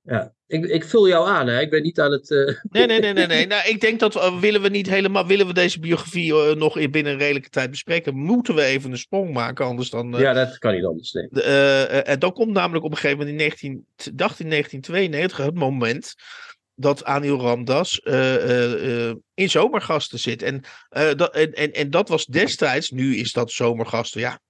Ja, 0.07 0.33
ik, 0.47 0.65
ik 0.65 0.85
vul 0.85 1.09
jou 1.09 1.29
aan, 1.29 1.47
hè? 1.47 1.61
ik 1.61 1.71
ben 1.71 1.83
niet 1.83 2.01
aan 2.01 2.13
het... 2.13 2.31
eh, 2.31 2.39
Nee, 2.63 2.87
nee, 2.87 3.01
nee, 3.01 3.13
nee. 3.13 3.27
nee. 3.27 3.47
Nou, 3.55 3.69
ik 3.69 3.81
denk 3.81 4.01
dat 4.01 4.15
we, 4.15 4.37
willen 4.41 4.63
we 4.63 4.69
niet 4.69 4.89
helemaal, 4.89 5.27
willen 5.27 5.47
we 5.47 5.53
deze 5.53 5.81
biografie 5.81 6.35
eh, 6.35 6.55
nog 6.55 6.79
in 6.79 6.91
binnen 6.91 7.13
een 7.13 7.19
redelijke 7.19 7.49
tijd 7.49 7.71
bespreken, 7.71 8.17
moeten 8.17 8.55
we 8.55 8.63
even 8.63 8.91
een 8.91 8.99
sprong 8.99 9.33
maken, 9.33 9.65
anders 9.65 9.91
dan. 9.91 10.15
eh, 10.15 10.21
ja, 10.21 10.33
dat 10.33 10.59
kan 10.59 10.75
niet 10.75 10.85
anders, 10.85 11.13
nee. 11.13 11.29
eh, 11.31 11.83
eh, 11.83 12.09
en 12.09 12.19
dan 12.19 12.33
komt 12.33 12.53
namelijk 12.53 12.85
op 12.85 12.91
een 12.91 12.97
gegeven 12.97 13.19
moment 13.19 13.37
in 13.37 13.43
19, 13.47 13.87
dacht 14.15 14.41
in 14.41 14.49
1992 14.51 15.37
het 15.45 15.55
moment 15.55 16.15
dat 16.75 17.05
Anil 17.05 17.41
Ramdas 17.41 18.01
eh, 18.01 18.35
eh, 18.35 19.09
eh, 19.09 19.17
in 19.35 19.51
zomergasten 19.51 20.19
zit. 20.19 20.43
En, 20.43 20.65
dat, 20.89 21.35
en, 21.35 21.53
en, 21.53 21.73
en 21.73 21.91
dat 21.91 22.09
was 22.09 22.27
destijds, 22.27 22.91
nu 22.91 23.17
is 23.17 23.33
dat 23.33 23.51
zomergasten, 23.51 24.21
ja. 24.21 24.41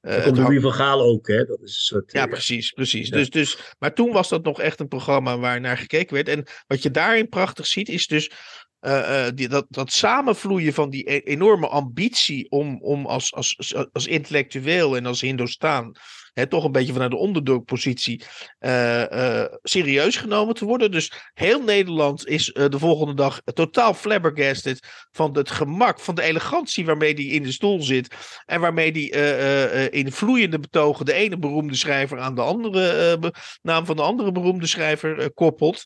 Dat 0.00 0.12
het 0.12 0.24
komt 0.24 0.36
hangt- 0.36 0.50
Louis 0.50 0.62
van 0.62 0.72
Gaal 0.72 1.02
ook, 1.02 1.26
hè? 1.26 1.44
Dat 1.44 1.58
is 1.62 1.62
een 1.62 1.68
soort... 1.68 2.12
ja, 2.12 2.26
precies, 2.26 2.70
precies. 2.70 3.08
Ja. 3.08 3.16
Dus, 3.16 3.30
dus, 3.30 3.58
maar 3.78 3.94
toen 3.94 4.12
was 4.12 4.28
dat 4.28 4.44
nog 4.44 4.60
echt 4.60 4.80
een 4.80 4.88
programma 4.88 5.38
waar 5.38 5.60
naar 5.60 5.78
gekeken 5.78 6.14
werd. 6.14 6.28
En 6.28 6.44
wat 6.66 6.82
je 6.82 6.90
daarin 6.90 7.28
prachtig 7.28 7.66
ziet, 7.66 7.88
is 7.88 8.06
dus 8.06 8.30
die, 9.34 9.48
dat, 9.48 9.66
dat 9.68 9.92
samenvloeien 9.92 10.72
van 10.72 10.90
die 10.90 11.10
e- 11.12 11.18
enorme 11.24 11.68
ambitie 11.68 12.50
om, 12.50 12.82
om 12.82 13.06
als, 13.06 13.34
als, 13.34 13.74
als 13.92 14.06
intellectueel 14.06 14.96
en 14.96 15.06
als 15.06 15.20
Hindostaan. 15.20 15.92
Hè, 16.34 16.46
toch 16.46 16.64
een 16.64 16.72
beetje 16.72 16.92
vanuit 16.92 17.10
de 17.10 17.16
onderdrukpositie 17.16 18.24
eh, 18.58 19.42
eh, 19.42 19.52
serieus 19.62 20.16
genomen 20.16 20.54
te 20.54 20.64
worden. 20.64 20.90
Dus 20.90 21.12
heel 21.34 21.62
Nederland 21.62 22.26
is 22.26 22.52
eh, 22.52 22.68
de 22.68 22.78
volgende 22.78 23.14
dag 23.14 23.40
totaal 23.44 23.94
flabbergasted 23.94 25.06
van 25.10 25.36
het 25.36 25.50
gemak, 25.50 26.00
van 26.00 26.14
de 26.14 26.22
elegantie 26.22 26.84
waarmee 26.84 27.14
die 27.14 27.30
in 27.30 27.42
de 27.42 27.52
stoel 27.52 27.82
zit. 27.82 28.14
En 28.46 28.60
waarmee 28.60 29.10
eh, 29.10 29.92
in 29.92 30.12
vloeiende 30.12 30.58
betogen 30.58 31.06
de 31.06 31.12
ene 31.12 31.38
beroemde 31.38 31.76
schrijver 31.76 32.18
aan 32.18 32.34
de 32.34 32.42
andere 32.42 33.32
naam 33.62 33.86
van 33.86 33.96
de 33.96 34.02
andere 34.02 34.32
beroemde 34.32 34.66
schrijver 34.66 35.32
koppelt. 35.32 35.84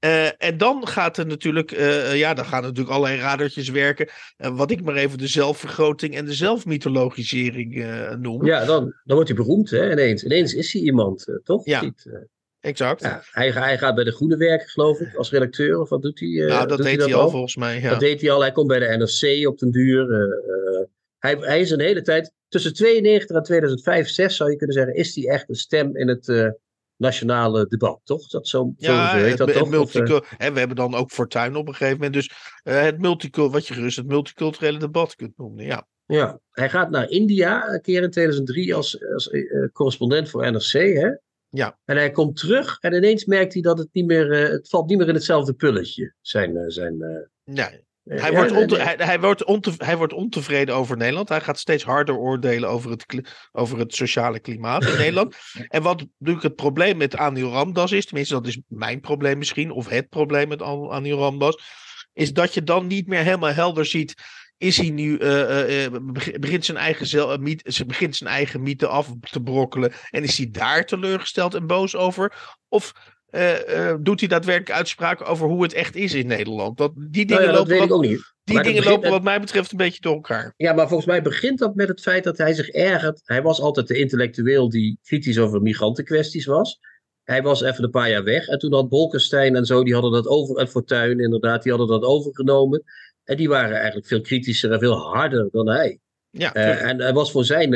Eh, 0.00 0.42
en 0.42 0.58
dan 0.58 0.88
gaat 0.88 1.16
er 1.16 1.26
natuurlijk, 1.26 1.72
eh, 1.72 2.16
ja, 2.16 2.34
dan 2.34 2.44
gaan 2.44 2.62
natuurlijk 2.62 2.90
allerlei 2.90 3.20
radertjes 3.20 3.68
werken. 3.68 4.08
Eh, 4.36 4.56
wat 4.56 4.70
ik 4.70 4.82
maar 4.82 4.94
even 4.94 5.18
de 5.18 5.26
zelfvergroting 5.26 6.16
en 6.16 6.24
de 6.24 6.32
zelfmythologisering 6.32 7.86
noem. 8.18 8.46
Ja, 8.46 8.64
dan, 8.64 8.82
dan 9.04 9.16
wordt 9.16 9.28
hij 9.28 9.36
beroemd, 9.38 9.70
hè, 9.70 9.90
ineens. 9.92 10.24
Ineens 10.24 10.54
is 10.54 10.72
hij 10.72 10.82
iemand, 10.82 11.40
toch? 11.44 11.66
Ja. 11.66 11.80
Niet, 11.82 12.10
Exact. 12.60 13.02
ja, 13.02 13.22
hij, 13.30 13.50
hij 13.50 13.78
gaat 13.78 13.94
bij 13.94 14.04
de 14.04 14.12
Groene 14.12 14.36
werken, 14.36 14.68
geloof 14.68 15.00
ik, 15.00 15.14
als 15.14 15.30
redacteur, 15.30 15.80
of 15.80 15.88
wat 15.88 16.02
doet 16.02 16.20
hij? 16.20 16.28
nou, 16.28 16.68
dat 16.68 16.82
deed 16.82 17.04
hij 17.04 17.14
al 17.14 17.30
volgens 17.30 17.56
mij. 17.56 17.80
Ja. 17.80 17.90
Dat 17.90 18.00
deed 18.00 18.20
hij 18.20 18.30
al. 18.30 18.40
Hij 18.40 18.52
komt 18.52 18.68
bij 18.68 18.78
de 18.78 18.96
NRC 18.96 19.48
op 19.48 19.58
den 19.58 19.70
duur. 19.70 20.06
hij, 21.18 21.36
hij 21.40 21.60
is 21.60 21.70
een 21.70 21.80
hele 21.80 22.02
tijd. 22.02 22.32
Tussen 22.48 22.74
92 22.74 23.36
en 23.36 23.42
2005, 23.42 24.08
6 24.08 24.36
zou 24.36 24.50
je 24.50 24.56
kunnen 24.56 24.76
zeggen. 24.76 24.94
Is 24.94 25.14
hij 25.14 25.28
echt 25.28 25.48
een 25.48 25.54
stem 25.54 25.96
in 25.96 26.08
het 26.08 26.54
nationale 27.00 27.66
debat, 27.66 28.00
toch? 28.04 28.26
Dat 28.26 28.48
zo, 28.48 28.72
Ja, 28.76 29.10
zo 29.10 29.16
heet 29.16 29.38
dat 29.38 29.48
het 29.48 29.56
toch? 29.56 29.80
Of, 29.80 29.94
eh, 29.94 30.20
en 30.38 30.52
we 30.52 30.58
hebben 30.58 30.76
dan 30.76 30.94
ook 30.94 31.10
Fortuin 31.10 31.56
op 31.56 31.68
een 31.68 31.74
gegeven 31.74 31.96
moment. 31.96 32.14
Dus 32.14 32.30
eh, 32.62 32.82
het 32.82 32.98
multicul, 32.98 33.50
wat 33.50 33.66
je 33.66 33.74
gerust 33.74 33.96
het 33.96 34.06
multiculturele 34.06 34.78
debat 34.78 35.14
kunt 35.14 35.36
noemen. 35.36 35.64
Ja. 35.64 35.86
ja. 36.06 36.40
Hij 36.50 36.70
gaat 36.70 36.90
naar 36.90 37.08
India 37.08 37.68
een 37.68 37.80
keer 37.80 38.02
in 38.02 38.10
2003 38.10 38.74
als, 38.74 39.04
als 39.12 39.30
eh, 39.30 39.68
correspondent 39.72 40.30
voor 40.30 40.50
NRC. 40.50 40.72
Hè? 40.72 41.10
Ja. 41.48 41.78
En 41.84 41.96
hij 41.96 42.10
komt 42.10 42.36
terug 42.36 42.78
en 42.80 42.94
ineens 42.94 43.24
merkt 43.24 43.52
hij 43.52 43.62
dat 43.62 43.78
het 43.78 43.88
niet 43.92 44.06
meer. 44.06 44.32
het 44.32 44.68
valt 44.68 44.88
niet 44.88 44.98
meer 44.98 45.08
in 45.08 45.14
hetzelfde 45.14 45.52
pulletje. 45.52 46.14
Zijn. 46.20 46.70
zijn 46.70 47.02
eh, 47.02 47.64
Hij, 48.04 48.30
ja, 48.30 48.36
wordt 48.36 48.52
onte- 48.52 48.76
nee. 48.76 48.84
hij, 48.84 48.96
hij, 48.98 49.20
wordt 49.20 49.44
onte- 49.44 49.74
hij 49.84 49.96
wordt 49.96 50.12
ontevreden 50.12 50.74
over 50.74 50.96
Nederland. 50.96 51.28
Hij 51.28 51.40
gaat 51.40 51.58
steeds 51.58 51.84
harder 51.84 52.16
oordelen 52.16 52.68
over 52.68 52.90
het, 52.90 53.06
over 53.52 53.78
het 53.78 53.94
sociale 53.94 54.40
klimaat 54.40 54.84
in 54.84 54.96
Nederland. 55.04 55.36
En 55.68 55.82
wat 55.82 56.06
natuurlijk 56.18 56.44
het 56.46 56.56
probleem 56.56 56.96
met 56.96 57.16
Anil 57.16 57.50
Ramdas 57.50 57.92
is, 57.92 58.06
tenminste 58.06 58.34
dat 58.34 58.46
is 58.46 58.60
mijn 58.68 59.00
probleem 59.00 59.38
misschien, 59.38 59.70
of 59.70 59.88
het 59.88 60.08
probleem 60.08 60.48
met 60.48 60.62
An- 60.62 60.90
Anil 60.90 61.18
Ramdas, 61.18 61.58
is 62.12 62.32
dat 62.32 62.54
je 62.54 62.62
dan 62.64 62.86
niet 62.86 63.06
meer 63.06 63.22
helemaal 63.22 63.52
helder 63.52 63.86
ziet. 63.86 64.14
Is 64.56 64.76
hij 64.76 64.90
nu, 64.90 65.16
eh, 65.16 65.40
eh, 65.40 65.84
eh, 65.84 65.92
beg- 66.02 66.38
begint, 66.38 66.64
zijn 66.64 66.76
eigen 66.78 67.06
zel, 67.06 67.36
mythe, 67.38 67.84
begint 67.86 68.16
zijn 68.16 68.30
eigen 68.30 68.62
mythe 68.62 68.86
af 68.86 69.08
te 69.20 69.42
brokkelen 69.42 69.92
en 70.10 70.22
is 70.22 70.36
hij 70.38 70.48
daar 70.50 70.84
teleurgesteld 70.86 71.54
en 71.54 71.66
boos 71.66 71.96
over? 71.96 72.54
Of 72.68 72.92
eh, 73.30 73.88
eh, 73.90 73.96
doet 74.00 74.20
hij 74.20 74.28
daadwerkelijk 74.28 74.78
uitspraken 74.78 75.26
over 75.26 75.46
hoe 75.48 75.62
het 75.62 75.72
echt 75.72 75.96
is 75.96 76.14
in 76.14 76.26
Nederland? 76.26 76.76
Dat, 76.76 76.92
die 76.96 77.26
dingen 77.26 77.42
Nou 77.42 77.42
ja, 77.42 77.50
dat 77.50 77.56
lopen 77.58 77.70
weet 77.70 77.78
wat- 77.78 77.88
ik 77.88 77.94
ook 77.94 78.02
niet. 78.10 78.32
die 78.44 78.54
Maar 78.54 78.64
dingen 78.64 78.82
lopen 78.84 79.10
wat 79.10 79.22
mij 79.22 79.40
betreft 79.40 79.70
een 79.70 79.76
beetje 79.76 80.00
door 80.00 80.14
elkaar. 80.14 80.54
Ja, 80.56 80.72
maar 80.72 80.86
volgens 80.88 81.08
mij 81.08 81.22
begint 81.22 81.58
dat 81.58 81.74
met 81.74 81.88
het 81.88 82.00
feit 82.00 82.24
dat 82.24 82.38
hij 82.38 82.52
zich 82.54 82.68
ergert. 82.68 83.20
Hij 83.24 83.42
was 83.42 83.60
altijd 83.60 83.88
de 83.88 83.98
intellectueel 83.98 84.68
die 84.68 84.98
kritisch 85.02 85.38
over 85.38 85.62
migrantenkwesties 85.62 86.46
was. 86.46 86.78
Hij 87.24 87.42
was 87.42 87.62
even 87.62 87.84
een 87.84 87.90
paar 87.90 88.10
jaar 88.10 88.24
weg. 88.24 88.46
En 88.46 88.58
toen 88.58 88.72
had 88.74 88.88
Bolkestein 88.88 89.56
en 89.56 89.64
zo, 89.66 89.84
die 89.84 89.92
hadden 89.92 90.12
dat 90.12 90.26
over. 90.26 90.56
En 90.56 90.68
Fortuyn 90.68 91.20
inderdaad, 91.20 91.62
die 91.62 91.72
hadden 91.72 92.00
dat 92.00 92.08
overgenomen. 92.08 92.82
En 93.24 93.36
die 93.36 93.48
waren 93.48 93.76
eigenlijk 93.76 94.06
veel 94.06 94.20
kritischer 94.20 94.72
en 94.72 94.78
veel 94.78 94.96
harder 94.96 95.48
dan 95.50 95.68
hij. 95.68 95.98
Ja, 96.30 96.54
Eh, 96.54 96.82
en 96.88 97.00
er 97.00 97.12
was 97.12 97.30
voor 97.32 97.44
zijn 97.44 97.70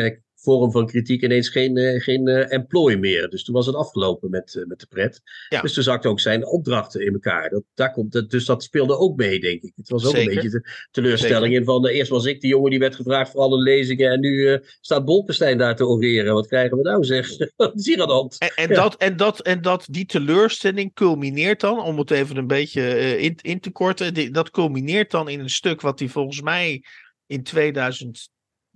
vorm 0.45 0.73
van 0.73 0.87
kritiek 0.87 1.23
ineens 1.23 1.49
geen, 1.49 1.77
eh, 1.77 2.01
geen 2.03 2.29
eh, 2.29 2.53
employ 2.53 2.95
meer. 2.95 3.29
Dus 3.29 3.45
toen 3.45 3.55
was 3.55 3.67
het 3.67 3.75
afgelopen 3.75 4.31
met, 4.31 4.55
eh, 4.55 4.65
met 4.67 4.81
de 4.81 4.87
pret. 4.87 5.21
Ja. 5.49 5.61
Dus 5.61 5.73
toen 5.73 5.83
zakten 5.83 6.11
ook 6.11 6.21
zijn 6.21 6.47
opdrachten 6.47 7.07
in 7.07 7.13
elkaar. 7.13 7.51
Dat, 7.51 7.63
daar 7.75 7.93
komt, 7.93 8.15
het- 8.15 8.31
dus 8.31 8.45
dat 8.45 8.63
speelde 8.63 8.97
ook 8.99 9.17
mee, 9.17 9.41
denk 9.41 9.63
ik. 9.63 9.73
Het 9.77 9.89
was 9.89 10.05
ook 10.07 10.15
Zeker. 10.17 10.29
een 10.29 10.35
beetje 10.35 10.51
de 10.59 10.87
teleurstelling 10.91 11.55
in 11.55 11.65
van... 11.65 11.87
eerst 11.87 12.11
was 12.11 12.25
ik 12.25 12.41
die 12.41 12.51
jongen 12.51 12.71
die 12.71 12.79
werd 12.79 12.95
gevraagd 12.95 13.31
voor 13.31 13.41
alle 13.41 13.59
lezingen... 13.63 14.11
en 14.11 14.21
nu 14.21 14.49
eh, 14.49 14.59
staat 14.81 15.05
Bolkestein 15.05 15.59
daar 15.59 15.77
te 15.77 15.87
oreren. 15.87 16.35
Wat 16.35 16.47
krijgen 16.47 16.77
we 16.77 16.83
nou, 16.83 17.05
zeg? 17.05 17.29
Wat 17.57 17.75
is 17.75 17.87
hier 17.87 18.01
aan 18.01 18.07
de 18.07 18.13
hand? 18.13 18.39
en, 18.39 18.51
en, 18.55 18.69
Ja. 18.69 18.75
dat, 18.75 18.97
en, 18.97 19.17
dat, 19.17 19.41
en 19.41 19.63
dat 19.63 19.87
die 19.91 20.07
teleurstelling 20.07 20.95
culmineert 20.95 21.61
dan, 21.61 21.83
om 21.83 21.99
het 21.99 22.11
even 22.11 22.37
een 22.37 22.47
beetje 22.47 23.19
in, 23.19 23.39
in 23.43 23.61
te 23.61 23.71
korten, 23.71 24.15
die, 24.15 24.31
dat 24.31 24.51
culmineert 24.51 25.11
dan 25.11 25.29
in 25.29 25.41
een 25.41 25.51
stuk 25.51 25.81
wat 25.81 25.99
hij 25.99 26.09
volgens 26.09 26.41
mij 26.41 26.83
in 27.27 27.43
2010 27.43 28.33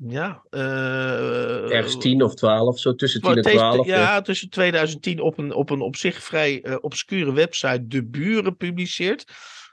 ja. 0.07 0.43
Uh, 0.51 1.73
Ergens 1.73 1.99
10 1.99 2.23
of 2.23 2.35
12, 2.35 2.79
zo 2.79 2.95
tussen 2.95 3.21
10 3.21 3.37
en 3.37 3.43
12. 3.43 3.87
Ja, 3.87 4.21
tussen 4.21 4.51
2010 4.51 5.21
op 5.21 5.39
een, 5.39 5.55
op 5.55 5.71
een 5.71 5.81
op 5.81 5.97
zich 5.97 6.23
vrij 6.23 6.65
uh, 6.65 6.77
obscure 6.81 7.33
website 7.33 7.87
De 7.87 8.05
Buren 8.05 8.57
publiceert. 8.57 9.25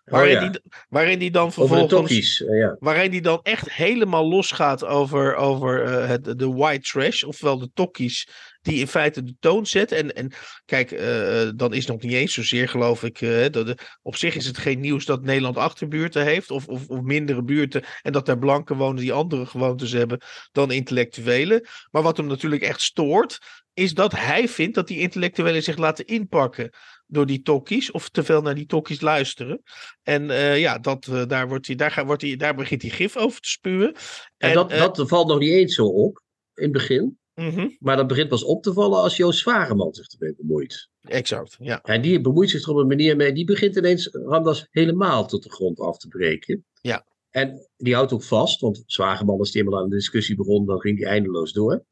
Waarin, 0.05 0.37
oh, 0.37 0.41
ja. 0.43 0.49
die, 0.49 0.61
waarin 0.89 1.19
die 1.19 1.31
dan 1.31 1.53
vervolgens. 1.53 2.39
Uh, 2.41 2.59
ja. 2.59 2.75
Waarin 2.79 3.11
die 3.11 3.21
dan 3.21 3.39
echt 3.43 3.71
helemaal 3.71 4.27
losgaat 4.27 4.85
over, 4.85 5.35
over 5.35 5.83
uh, 5.83 6.07
het, 6.07 6.39
de 6.39 6.51
white 6.51 6.89
trash, 6.89 7.23
ofwel 7.23 7.59
de 7.59 7.69
tokkies, 7.73 8.27
die 8.61 8.79
in 8.79 8.87
feite 8.87 9.23
de 9.23 9.35
toon 9.39 9.65
zetten. 9.65 9.97
En, 9.97 10.15
en 10.15 10.31
kijk, 10.65 10.91
uh, 10.91 11.49
dan 11.55 11.73
is 11.73 11.85
nog 11.85 12.01
niet 12.01 12.13
eens 12.13 12.33
zozeer, 12.33 12.69
geloof 12.69 13.03
ik. 13.03 13.19
dat 13.51 13.65
de, 13.65 13.77
op 14.01 14.15
zich 14.15 14.35
is 14.35 14.45
het 14.45 14.57
geen 14.57 14.79
nieuws 14.79 15.05
dat 15.05 15.23
Nederland 15.23 15.57
achterbuurten 15.57 16.23
heeft, 16.23 16.51
of, 16.51 16.67
of, 16.67 16.87
of 16.87 17.01
mindere 17.01 17.43
buurten. 17.43 17.83
En 18.01 18.11
dat 18.11 18.27
er 18.27 18.39
blanken 18.39 18.75
wonen 18.75 19.01
die 19.01 19.13
andere 19.13 19.45
gewoontes 19.45 19.91
hebben 19.91 20.21
dan 20.51 20.71
intellectuelen. 20.71 21.67
Maar 21.91 22.01
wat 22.01 22.17
hem 22.17 22.27
natuurlijk 22.27 22.61
echt 22.61 22.81
stoort, 22.81 23.39
is 23.73 23.93
dat 23.93 24.11
hij 24.11 24.47
vindt 24.47 24.75
dat 24.75 24.87
die 24.87 24.99
intellectuelen 24.99 25.63
zich 25.63 25.77
laten 25.77 26.05
inpakken 26.05 26.69
door 27.07 27.25
die 27.25 27.41
tokkies, 27.41 27.91
of 27.91 28.09
te 28.09 28.23
veel 28.23 28.41
naar 28.41 28.55
die 28.55 28.65
tokkies 28.65 29.01
luisteren. 29.01 29.61
En 30.03 30.23
uh, 30.23 30.59
ja, 30.59 30.79
dat, 30.79 31.07
uh, 31.07 31.25
daar, 31.25 31.47
wordt 31.47 31.67
hij, 31.67 31.75
daar, 31.75 31.91
gaat, 31.91 32.05
wordt 32.05 32.21
hij, 32.21 32.35
daar 32.35 32.55
begint 32.55 32.81
hij 32.81 32.91
gif 32.91 33.17
over 33.17 33.41
te 33.41 33.49
spuwen. 33.49 33.93
En, 34.37 34.49
en 34.49 34.53
dat, 34.53 34.71
uh, 34.71 34.79
dat 34.79 35.07
valt 35.07 35.27
nog 35.27 35.39
niet 35.39 35.51
eens 35.51 35.75
zo 35.75 35.85
op 35.85 36.21
in 36.53 36.63
het 36.63 36.71
begin. 36.71 37.17
-hmm. 37.33 37.75
Maar 37.79 37.97
dat 37.97 38.07
begint 38.07 38.29
pas 38.29 38.43
op 38.43 38.63
te 38.63 38.73
vallen 38.73 39.01
als 39.01 39.17
Joost 39.17 39.39
Zwageman 39.39 39.93
zich 39.93 40.07
ermee 40.07 40.35
bemoeit. 40.37 40.89
Exact, 41.01 41.55
ja. 41.59 41.81
En 41.81 42.01
die 42.01 42.21
bemoeit 42.21 42.49
zich 42.49 42.63
er 42.63 42.69
op 42.69 42.77
een 42.77 42.87
manier 42.87 43.15
mee, 43.15 43.33
die 43.33 43.45
begint 43.45 43.75
ineens 43.75 44.09
Ramdas 44.11 44.67
helemaal 44.69 45.27
tot 45.27 45.43
de 45.43 45.51
grond 45.51 45.79
af 45.79 45.97
te 45.97 46.07
breken. 46.07 46.65
Ja. 46.81 47.05
En 47.29 47.67
die 47.77 47.95
houdt 47.95 48.13
ook 48.13 48.23
vast, 48.23 48.61
want 48.61 48.83
Zwageman, 48.85 49.39
als 49.39 49.51
die 49.51 49.61
helemaal 49.61 49.83
aan 49.83 49.89
de 49.89 49.95
discussie 49.95 50.35
begon, 50.35 50.65
dan 50.65 50.79
ging 50.79 50.97
die 50.97 51.05
eindeloos 51.05 51.51
door. 51.51 51.85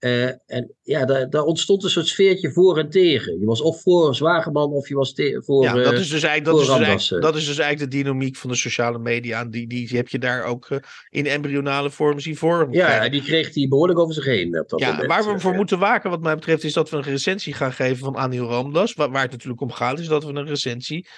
Uh, 0.00 0.26
en 0.46 0.74
ja, 0.82 1.04
daar, 1.04 1.30
daar, 1.30 1.42
ontstond 1.42 1.84
een 1.84 1.90
soort 1.90 2.06
sfeertje 2.06 2.52
voor 2.52 2.78
en 2.78 2.90
tegen. 2.90 3.40
Je 3.40 3.46
was 3.46 3.60
of 3.60 3.82
voor 3.82 4.14
Zwageman 4.14 4.72
of 4.72 4.88
je 4.88 4.94
was 4.94 5.12
voor. 5.44 5.62
Ja, 5.62 5.72
dat 5.72 5.92
uh, 5.92 5.98
is, 5.98 6.08
dus 6.08 6.22
eigenlijk, 6.22 6.44
dat, 6.44 6.60
is 6.60 6.66
dus 6.66 6.86
eigenlijk, 6.86 7.22
dat 7.22 7.36
is 7.36 7.46
dus 7.46 7.58
eigenlijk 7.58 7.90
de 7.90 7.96
dynamiek 7.96 8.36
van 8.36 8.50
de 8.50 8.56
sociale 8.56 8.98
media. 8.98 9.44
Die, 9.44 9.66
die, 9.66 9.88
die 9.88 9.96
heb 9.96 10.08
je 10.08 10.18
daar 10.18 10.44
ook 10.44 10.68
uh, 10.68 10.78
in 11.08 11.26
embryonale 11.26 11.90
vorm 11.90 12.20
zien 12.20 12.36
vormen. 12.36 12.74
Ja, 12.74 13.08
die 13.08 13.22
kreeg 13.22 13.54
hij 13.54 13.68
behoorlijk 13.68 13.98
over 13.98 14.14
zich 14.14 14.24
heen. 14.24 14.60
Op 14.60 14.68
dat 14.68 14.80
ja, 14.80 14.90
moment. 14.90 15.08
waar 15.08 15.32
we 15.32 15.40
voor 15.40 15.54
moeten 15.54 15.78
waken, 15.78 16.10
wat 16.10 16.22
mij 16.22 16.34
betreft, 16.34 16.64
is 16.64 16.72
dat 16.72 16.90
we 16.90 16.96
een 16.96 17.02
recensie 17.02 17.52
gaan 17.52 17.72
geven 17.72 17.96
van 17.96 18.16
Anil 18.16 18.48
Ramdas. 18.48 18.94
Waar, 18.94 19.10
waar 19.10 19.22
het 19.22 19.30
natuurlijk 19.30 19.60
om 19.60 19.72
gaat, 19.72 19.98
is 19.98 20.08
dat 20.08 20.24
we 20.24 20.32
een 20.32 20.46
recensie 20.46 21.08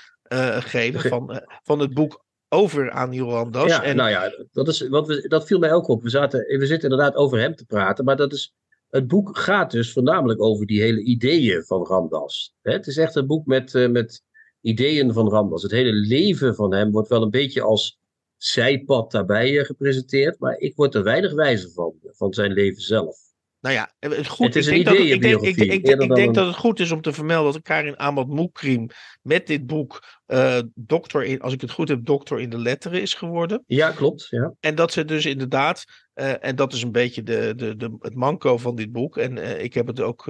geven 0.60 1.00
van, 1.00 1.46
van 1.62 1.78
het 1.78 1.94
boek 1.94 2.24
over 2.48 2.90
Anil 2.90 3.30
Ramdas. 3.30 3.68
Ja, 3.68 3.82
en, 3.82 3.96
nou 3.96 4.10
ja, 4.10 4.32
dat, 4.52 4.68
is, 4.68 4.88
wat 4.88 5.06
we, 5.06 5.28
dat 5.28 5.46
viel 5.46 5.58
mij 5.58 5.72
ook 5.72 5.88
op. 5.88 6.02
We, 6.02 6.10
zaten, 6.10 6.58
we 6.58 6.66
zitten 6.66 6.90
inderdaad 6.90 7.14
over 7.14 7.38
hem 7.38 7.54
te 7.54 7.64
praten, 7.64 8.04
maar 8.04 8.16
dat 8.16 8.32
is 8.32 8.54
het 8.90 9.06
boek 9.06 9.38
gaat 9.38 9.70
dus 9.70 9.92
voornamelijk 9.92 10.42
over 10.42 10.66
die 10.66 10.80
hele 10.80 11.02
ideeën 11.02 11.64
van 11.64 11.86
Ramdas. 11.86 12.54
Het 12.62 12.86
is 12.86 12.96
echt 12.96 13.14
een 13.14 13.26
boek 13.26 13.46
met, 13.46 13.74
uh, 13.74 13.88
met 13.88 14.22
ideeën 14.60 15.12
van 15.12 15.28
Ramdas. 15.28 15.62
Het 15.62 15.70
hele 15.70 15.92
leven 15.92 16.54
van 16.54 16.74
hem 16.74 16.90
wordt 16.90 17.08
wel 17.08 17.22
een 17.22 17.30
beetje 17.30 17.62
als 17.62 17.98
zijpad 18.36 19.10
daarbij 19.10 19.64
gepresenteerd, 19.64 20.38
maar 20.38 20.58
ik 20.58 20.76
word 20.76 20.94
er 20.94 21.02
weinig 21.02 21.32
wijzer 21.32 21.70
van, 21.70 21.94
van 22.02 22.34
zijn 22.34 22.52
leven 22.52 22.82
zelf. 22.82 23.16
Nou 23.60 23.74
ja, 23.74 23.92
het, 23.98 24.26
goed, 24.26 24.46
het 24.46 24.56
is 24.56 24.66
ik 24.66 24.72
een 24.72 24.84
denk, 24.84 24.96
dat, 24.96 25.06
ik 25.06 25.22
denk, 25.22 25.40
ik, 25.40 25.56
ik, 25.56 26.14
denk 26.14 26.34
dat 26.34 26.46
het 26.46 26.56
goed 26.56 26.80
is 26.80 26.90
om 26.90 27.00
te 27.00 27.12
vermelden 27.12 27.52
dat 27.52 27.62
Karin 27.62 27.96
Ahmad 27.96 28.28
Moekrim 28.28 28.88
met 29.22 29.46
dit 29.46 29.66
boek 29.66 30.20
uh, 30.26 30.58
dokter 30.74 31.24
in, 31.24 31.40
als 31.40 31.52
ik 31.52 31.60
het 31.60 31.70
goed 31.70 31.88
heb, 31.88 32.04
dokter 32.04 32.40
in 32.40 32.50
de 32.50 32.58
letteren 32.58 33.00
is 33.00 33.14
geworden. 33.14 33.64
Ja, 33.66 33.90
klopt. 33.90 34.26
Ja. 34.30 34.54
En 34.60 34.74
dat 34.74 34.92
ze 34.92 35.04
dus 35.04 35.26
inderdaad, 35.26 35.84
uh, 36.20 36.44
en 36.44 36.56
dat 36.56 36.72
is 36.72 36.82
een 36.82 36.92
beetje 36.92 37.22
de, 37.22 37.52
de, 37.56 37.76
de, 37.76 37.96
het 37.98 38.14
manco 38.14 38.58
van 38.58 38.74
dit 38.74 38.92
boek. 38.92 39.16
En 39.16 39.36
uh, 39.36 39.62
ik 39.62 39.74
heb 39.74 39.86
het 39.86 40.00
ook, 40.00 40.24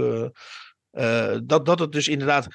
dat, 1.45 1.67
dat 1.67 1.79
het 1.79 1.93
dus 1.93 2.09
inderdaad 2.09 2.47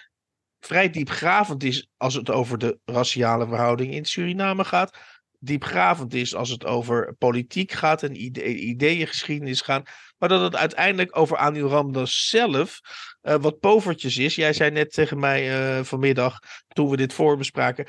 vrij 0.60 0.90
diepgravend 0.90 1.64
is 1.64 1.88
als 1.98 2.14
het 2.14 2.30
over 2.30 2.58
de 2.58 2.80
raciale 2.86 3.48
verhouding 3.48 3.94
in 3.94 4.06
Suriname 4.06 4.64
gaat 4.64 4.98
diepgravend 5.40 6.14
is 6.14 6.36
als 6.36 6.50
het 6.50 6.66
over 6.66 7.14
politiek 7.18 7.72
gaat 7.72 8.04
en 8.04 8.22
ide 8.22 8.56
ideeëngeschiedenis 8.56 9.62
gaat. 9.62 9.90
Maar 10.18 10.30
dat 10.30 10.42
het 10.42 10.56
uiteindelijk 10.56 11.18
over 11.18 11.38
Anil 11.38 11.68
Ramdas 11.68 12.28
zelf 12.30 12.80
wat 13.22 13.60
povertjes 13.60 14.18
is. 14.18 14.36
Jij 14.36 14.54
zei 14.54 14.72
net 14.72 14.92
tegen 14.92 15.20
mij 15.20 15.84
vanmiddag, 15.84 16.40
toen 16.68 16.90
we 16.90 16.98
dit 16.98 17.14
voorbespraken. 17.14 17.88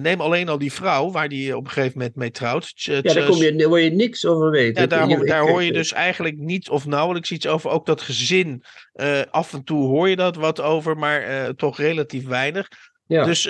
Neem 0.00 0.20
alleen 0.20 0.48
al 0.48 0.58
die 0.58 0.72
vrouw 0.72 1.10
waar 1.10 1.28
die 1.28 1.56
op 1.56 1.64
een 1.64 1.70
gegeven 1.70 1.98
moment 1.98 2.16
mee 2.16 2.30
trouwt. 2.30 2.72
Ja, 2.74 3.00
daar, 3.00 3.26
kom 3.26 3.36
je, 3.36 3.54
daar 3.54 3.68
hoor 3.68 3.80
je 3.80 3.90
niks 3.90 4.26
over 4.26 4.50
weten. 4.50 4.80
Ja, 4.80 5.16
daar, 5.24 5.40
hoor 5.48 5.62
je 5.62 5.72
dus 5.72 5.92
eigenlijk 5.92 6.36
niet 6.36 6.68
of 6.68 6.86
nauwelijks 6.86 7.30
iets 7.30 7.46
over. 7.46 7.70
Ook 7.70 7.86
dat 7.86 8.00
gezin, 8.00 8.64
af 9.30 9.52
en 9.52 9.64
toe 9.64 9.86
hoor 9.86 10.08
je 10.08 10.16
dat 10.16 10.36
wat 10.36 10.60
over, 10.60 10.96
maar 10.96 11.54
toch 11.54 11.78
relatief 11.78 12.26
weinig. 12.26 12.68
Ja. 13.06 13.24
Dus 13.24 13.48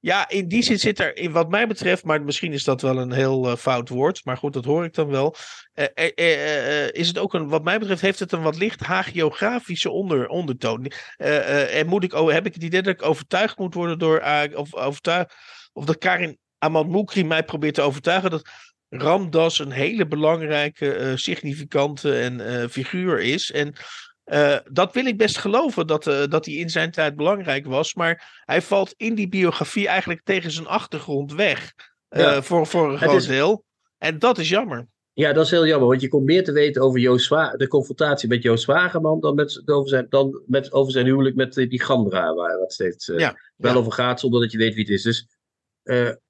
ja, 0.00 0.28
in 0.28 0.48
die 0.48 0.62
zin 0.62 0.78
zit 0.78 0.98
er, 0.98 1.16
in 1.16 1.32
wat 1.32 1.50
mij 1.50 1.66
betreft, 1.66 2.04
maar 2.04 2.22
misschien 2.22 2.52
is 2.52 2.64
dat 2.64 2.82
wel 2.82 2.98
een 2.98 3.12
heel 3.12 3.50
uh, 3.50 3.56
fout 3.56 3.88
woord, 3.88 4.24
maar 4.24 4.36
goed, 4.36 4.52
dat 4.52 4.64
hoor 4.64 4.84
ik 4.84 4.94
dan 4.94 5.08
wel. 5.08 5.34
Uh, 5.74 5.84
uh, 6.16 6.92
is 6.92 7.08
het 7.08 7.18
ook 7.18 7.34
een, 7.34 7.48
wat 7.48 7.64
mij 7.64 7.78
betreft, 7.78 8.00
heeft 8.00 8.18
het 8.18 8.32
een 8.32 8.42
wat 8.42 8.56
licht 8.56 8.80
hagiografische 8.80 9.90
onder, 9.90 10.28
ondertoon. 10.28 10.92
en 11.16 11.86
moet 11.86 12.04
ik, 12.04 12.12
oh, 12.12 12.30
heb 12.30 12.46
ik 12.46 12.54
het 12.54 12.62
idee 12.62 12.82
dat 12.82 12.94
ik 12.94 13.02
overtuigd 13.02 13.58
moet 13.58 13.74
worden 13.74 13.98
door, 13.98 14.22
of, 14.54 14.74
overtuigd, 14.74 15.34
of 15.72 15.84
dat 15.84 15.98
Karin 15.98 16.38
Amanmoukri 16.58 17.24
mij 17.24 17.44
probeert 17.44 17.74
te 17.74 17.82
overtuigen 17.82 18.30
dat 18.30 18.48
Ramdas 18.88 19.58
een 19.58 19.70
hele 19.70 20.06
belangrijke, 20.06 21.12
significante 21.14 22.20
en, 22.20 22.70
figuur 22.70 23.20
is. 23.20 23.50
En 23.50 23.74
uh, 24.30 24.56
dat 24.70 24.92
wil 24.92 25.06
ik 25.06 25.16
best 25.16 25.38
geloven 25.38 25.86
dat, 25.86 26.06
uh, 26.06 26.26
dat 26.26 26.46
hij 26.46 26.54
in 26.54 26.70
zijn 26.70 26.90
tijd 26.90 27.16
belangrijk 27.16 27.66
was. 27.66 27.94
Maar 27.94 28.42
hij 28.44 28.62
valt 28.62 28.94
in 28.96 29.14
die 29.14 29.28
biografie 29.28 29.88
eigenlijk 29.88 30.20
tegen 30.24 30.50
zijn 30.50 30.66
achtergrond 30.66 31.34
weg. 31.34 31.74
Uh, 32.10 32.20
ja. 32.20 32.42
voor, 32.42 32.66
voor 32.66 32.92
een 32.92 32.98
groot 32.98 33.14
is... 33.14 33.26
deel. 33.26 33.64
En 33.98 34.18
dat 34.18 34.38
is 34.38 34.48
jammer. 34.48 34.88
Ja, 35.12 35.32
dat 35.32 35.44
is 35.44 35.50
heel 35.50 35.66
jammer. 35.66 35.88
Want 35.88 36.00
je 36.00 36.08
komt 36.08 36.24
meer 36.24 36.44
te 36.44 36.52
weten 36.52 36.82
over 36.82 37.00
Joost 37.00 37.26
Zwa 37.26 37.56
de 37.56 37.68
confrontatie 37.68 38.28
met 38.28 38.42
Joost 38.42 38.62
Zwageman. 38.62 39.20
dan, 39.20 39.34
met, 39.34 39.62
over, 39.64 39.88
zijn, 39.88 40.06
dan 40.08 40.42
met, 40.46 40.72
over 40.72 40.92
zijn 40.92 41.06
huwelijk 41.06 41.36
met 41.36 41.54
die 41.54 41.82
Gandra. 41.82 42.34
Waar 42.34 42.58
het 42.58 42.72
steeds 42.72 43.06
ja. 43.06 43.36
wel 43.56 43.74
over 43.74 43.92
gaat 43.92 44.20
zonder 44.20 44.40
dat 44.40 44.52
je 44.52 44.58
weet 44.58 44.74
wie 44.74 44.84
het 44.84 44.92
is. 44.92 45.02
Dus 45.02 45.26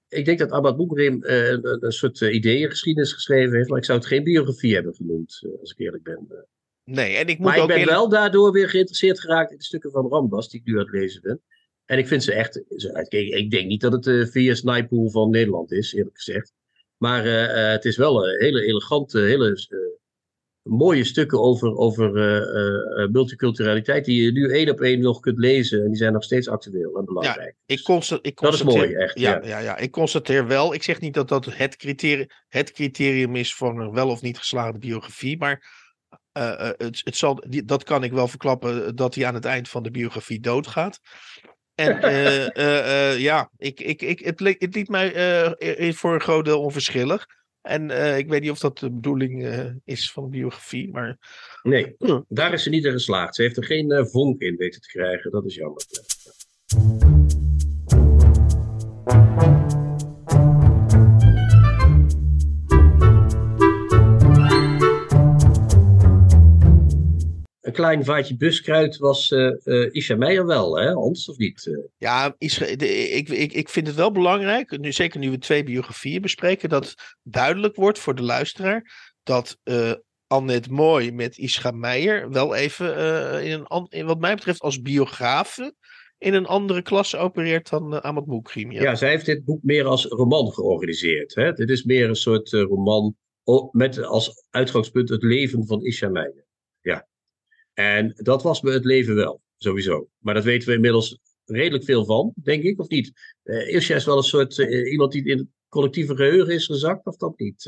ik 0.08 0.24
denk 0.24 0.38
dat 0.38 0.50
Abad 0.50 0.76
Boekrim 0.76 1.18
een, 1.20 1.84
een, 1.84 1.92
soort 1.92 2.20
ideeëngeschiedenis 2.20 3.12
geschreven 3.12 3.56
heeft. 3.56 3.68
Maar 3.68 3.78
ik 3.78 3.84
zou 3.84 3.98
het 3.98 4.06
geen 4.06 4.24
biografie 4.24 4.74
hebben 4.74 4.94
genoemd, 4.94 5.42
als 5.60 5.70
ik 5.70 5.78
eerlijk 5.78 6.02
ben. 6.02 6.46
Nee, 6.90 7.16
en 7.16 7.26
ik 7.26 7.38
moet 7.38 7.46
maar 7.46 7.58
ook 7.58 7.70
ik 7.70 7.76
ben 7.76 7.86
wel 7.86 8.08
daardoor 8.08 8.52
weer 8.52 8.68
geïnteresseerd 8.68 9.20
geraakt 9.20 9.50
in 9.50 9.58
de 9.58 9.64
stukken 9.64 9.90
van 9.90 10.08
Rambas, 10.08 10.48
die 10.48 10.60
ik 10.60 10.66
nu 10.66 10.72
aan 10.72 10.78
het 10.78 10.90
lezen 10.90 11.22
ben. 11.22 11.42
En 11.84 11.98
ik 11.98 12.06
vind 12.06 12.22
ze 12.22 12.32
echt. 12.32 12.62
Ik, 13.08 13.50
denk 13.50 13.66
niet 13.66 13.80
dat 13.80 13.92
het 13.92 14.02
de 14.02 14.26
VS 14.26 14.62
Nijpool 14.62 15.10
van 15.10 15.30
Nederland 15.30 15.72
is, 15.72 15.92
eerlijk 15.92 16.16
gezegd. 16.16 16.52
Maar 16.96 17.26
uh, 17.26 17.42
uh, 17.42 17.70
het 17.70 17.84
is 17.84 17.96
wel 17.96 18.26
een 18.26 18.40
hele 18.40 18.62
elegante, 18.62 19.18
hele 19.18 19.66
uh, 19.68 19.78
mooie 20.62 21.04
stukken 21.04 21.40
over, 21.40 21.76
over 21.76 22.10
multiculturaliteit. 23.10 24.04
Die 24.04 24.22
je 24.22 24.32
nu 24.32 24.52
één 24.52 24.70
op 24.70 24.80
één 24.80 25.00
nog 25.00 25.20
kunt 25.20 25.38
lezen. 25.38 25.82
En 25.82 25.88
die 25.88 25.96
zijn 25.96 26.12
nog 26.12 26.24
steeds 26.24 26.48
actueel 26.48 26.98
en 26.98 27.04
belangrijk. 27.04 27.56
Ja, 27.66 27.74
ik 27.74 27.82
constateer, 27.82 28.30
ik 28.30 28.40
dat 28.40 28.54
is 28.54 28.62
mooi, 28.62 28.94
echt. 28.94 29.18
Ja, 29.18 29.30
ja. 29.30 29.48
Ja, 29.48 29.58
ja, 29.58 29.76
ik 29.76 29.90
constateer 29.90 30.46
wel. 30.46 30.74
Ik 30.74 30.82
zeg 30.82 31.00
niet 31.00 31.14
dat 31.14 31.28
dat 31.28 31.44
het 31.44 31.76
criterium, 31.76 32.26
het 32.48 32.72
criterium 32.72 33.36
is 33.36 33.54
voor 33.54 33.80
een 33.80 33.92
wel 33.92 34.08
of 34.08 34.22
niet 34.22 34.38
geslaagde 34.38 34.78
biografie. 34.78 35.38
Maar 35.38 35.86
uh, 36.38 36.44
uh, 36.44 36.68
het, 36.76 37.00
het 37.04 37.16
zal, 37.16 37.44
die, 37.48 37.64
dat 37.64 37.84
kan 37.84 38.04
ik 38.04 38.12
wel 38.12 38.28
verklappen 38.28 38.96
dat 38.96 39.14
hij 39.14 39.26
aan 39.26 39.34
het 39.34 39.44
eind 39.44 39.68
van 39.68 39.82
de 39.82 39.90
biografie 39.90 40.40
doodgaat. 40.40 41.00
En 41.74 42.04
uh, 42.04 43.18
ja, 43.28 43.50
ik, 43.56 43.80
ik, 43.80 44.02
ik, 44.02 44.18
het, 44.18 44.40
li 44.40 44.54
het 44.58 44.74
liet 44.74 44.88
mij 44.88 45.12
voor 45.92 46.14
een 46.14 46.20
groot 46.20 46.44
deel 46.44 46.62
onverschillig. 46.62 47.26
En 47.62 47.90
ik 48.18 48.28
weet 48.28 48.40
niet 48.40 48.50
of 48.50 48.58
dat 48.58 48.78
de 48.78 48.92
bedoeling 48.92 49.46
is 49.84 50.12
van 50.12 50.24
de 50.24 50.30
biografie, 50.30 50.90
maar... 50.92 51.18
Nee, 51.62 51.94
daar 52.28 52.52
is 52.52 52.62
ze 52.62 52.70
niet 52.70 52.84
in 52.84 52.92
geslaagd. 52.92 53.34
Ze 53.34 53.42
heeft 53.42 53.56
er 53.56 53.64
geen 53.64 54.06
vonk 54.10 54.40
in 54.40 54.56
weten 54.56 54.80
te 54.80 54.88
krijgen. 54.88 55.30
Dat 55.30 55.44
is 55.44 55.54
jammer. 55.54 55.86
Een 67.68 67.74
klein 67.74 68.04
vaatje 68.04 68.36
buskruid 68.36 68.96
was 68.96 69.30
uh, 69.30 69.52
uh, 69.64 69.88
Isha 69.94 70.16
Meijer 70.16 70.46
wel, 70.46 70.78
hè, 70.78 70.92
Hans, 70.92 71.28
of 71.28 71.36
niet? 71.36 71.66
Uh... 71.66 71.78
Ja, 71.96 72.34
Isha, 72.38 72.76
de, 72.76 72.88
ik, 73.08 73.28
ik, 73.28 73.52
ik 73.52 73.68
vind 73.68 73.86
het 73.86 73.96
wel 73.96 74.12
belangrijk, 74.12 74.78
nu, 74.78 74.92
zeker 74.92 75.20
nu 75.20 75.30
we 75.30 75.38
twee 75.38 75.64
biografieën 75.64 76.22
bespreken, 76.22 76.68
dat 76.68 76.94
duidelijk 77.22 77.76
wordt 77.76 77.98
voor 77.98 78.14
de 78.14 78.22
luisteraar 78.22 79.12
dat 79.22 79.58
Annette 80.26 80.72
Mooi 80.72 81.12
met 81.12 81.38
Isha 81.38 81.70
Meijer 81.70 82.30
wel 82.30 82.54
even, 82.54 82.96
in 83.44 83.66
een, 83.68 83.86
in, 83.88 84.06
wat 84.06 84.20
mij 84.20 84.34
betreft, 84.34 84.60
als 84.60 84.82
biografe 84.82 85.74
in 86.18 86.34
een 86.34 86.46
andere 86.46 86.82
klasse 86.82 87.16
opereert 87.16 87.70
dan 87.70 87.94
uh, 87.94 88.00
Ahmad 88.00 88.26
Moukrim. 88.26 88.72
Ja. 88.72 88.82
ja, 88.82 88.94
zij 88.94 89.08
heeft 89.10 89.26
dit 89.26 89.44
boek 89.44 89.62
meer 89.62 89.84
als 89.84 90.04
roman 90.04 90.52
georganiseerd. 90.52 91.34
Hè? 91.34 91.52
Dit 91.52 91.70
is 91.70 91.84
meer 91.84 92.08
een 92.08 92.16
soort 92.16 92.50
roman 92.50 93.16
met 93.72 94.02
als 94.02 94.46
uitgangspunt 94.50 95.08
het 95.08 95.22
leven 95.22 95.66
van 95.66 95.84
Isha 95.84 96.08
Meijer. 96.08 96.44
Ja. 96.80 97.06
En 97.78 98.12
dat 98.16 98.42
was 98.42 98.60
me 98.60 98.72
het 98.72 98.84
leven 98.84 99.14
wel, 99.14 99.40
sowieso. 99.56 100.08
Maar 100.18 100.34
dat 100.34 100.44
weten 100.44 100.68
we 100.68 100.74
inmiddels 100.74 101.18
redelijk 101.44 101.84
veel 101.84 102.04
van, 102.04 102.32
denk 102.42 102.62
ik, 102.62 102.80
of 102.80 102.88
niet? 102.88 103.12
Uh, 103.44 103.68
is 103.68 104.04
wel 104.04 104.16
een 104.16 104.22
soort 104.22 104.58
iemand 104.90 105.12
die 105.12 105.24
in 105.24 105.38
het 105.38 105.46
collectieve 105.68 106.16
geheugen 106.16 106.54
is 106.54 106.66
gezakt, 106.66 107.06
of 107.06 107.16
dat 107.16 107.38
niet? 107.38 107.62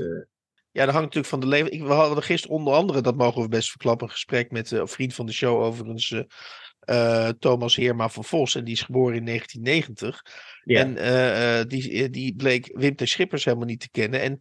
Ja, 0.72 0.84
dat 0.84 0.94
hangt 0.94 1.14
natuurlijk 1.14 1.26
van 1.26 1.40
de 1.40 1.46
leven. 1.46 1.86
We 1.86 1.92
hadden 1.92 2.22
gisteren 2.22 2.56
onder 2.56 2.74
andere, 2.74 3.00
dat 3.00 3.16
mogen 3.16 3.42
we 3.42 3.48
best 3.48 3.70
verklappen, 3.70 4.06
een 4.06 4.12
gesprek 4.12 4.50
met 4.50 4.70
een 4.70 4.88
vriend 4.88 5.14
van 5.14 5.26
de 5.26 5.32
show 5.32 5.62
overigens, 5.62 6.10
uh, 6.10 7.28
Thomas 7.28 7.76
Heerma 7.76 8.08
van 8.08 8.24
Vos. 8.24 8.54
En 8.54 8.64
die 8.64 8.74
is 8.74 8.82
geboren 8.82 9.16
in 9.16 9.24
1990. 9.24 10.22
En 10.64 10.96
uh, 10.96 11.60
die, 11.66 12.10
die 12.10 12.34
bleek 12.34 12.70
Wim 12.72 12.96
T. 12.96 13.08
Schippers 13.08 13.44
helemaal 13.44 13.66
niet 13.66 13.80
te 13.80 13.90
kennen. 13.90 14.20
En 14.20 14.38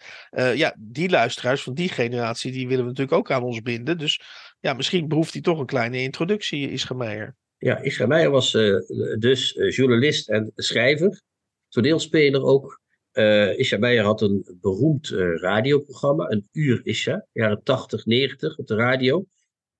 ja, 0.55 0.75
die 0.79 1.09
luisteraars 1.09 1.61
van 1.61 1.73
die 1.73 1.89
generatie, 1.89 2.51
die 2.51 2.67
willen 2.67 2.83
we 2.83 2.89
natuurlijk 2.89 3.17
ook 3.17 3.31
aan 3.31 3.43
ons 3.43 3.61
binden. 3.61 3.97
Dus 3.97 4.21
ja, 4.59 4.73
misschien 4.73 5.07
behoeft 5.07 5.33
hij 5.33 5.41
toch 5.41 5.59
een 5.59 5.65
kleine 5.65 6.01
introductie, 6.01 6.71
Ischa 6.71 6.93
Meijer. 6.93 7.35
Ja, 7.57 7.81
Ischa 7.81 8.05
Meijer 8.05 8.31
was 8.31 8.51
dus 9.19 9.57
journalist 9.69 10.29
en 10.29 10.51
schrijver. 10.55 11.21
Toneelspeler 11.67 12.43
ook. 12.43 12.81
Uh, 13.13 13.59
Isha 13.59 13.77
Meijer 13.77 14.03
had 14.03 14.21
een 14.21 14.57
beroemd 14.61 15.07
radioprogramma, 15.35 16.31
een 16.31 16.47
uur 16.51 16.81
Isha, 16.83 17.25
jaren 17.31 17.63
80, 17.63 18.05
90 18.05 18.57
op 18.57 18.67
de 18.67 18.75
radio. 18.75 19.25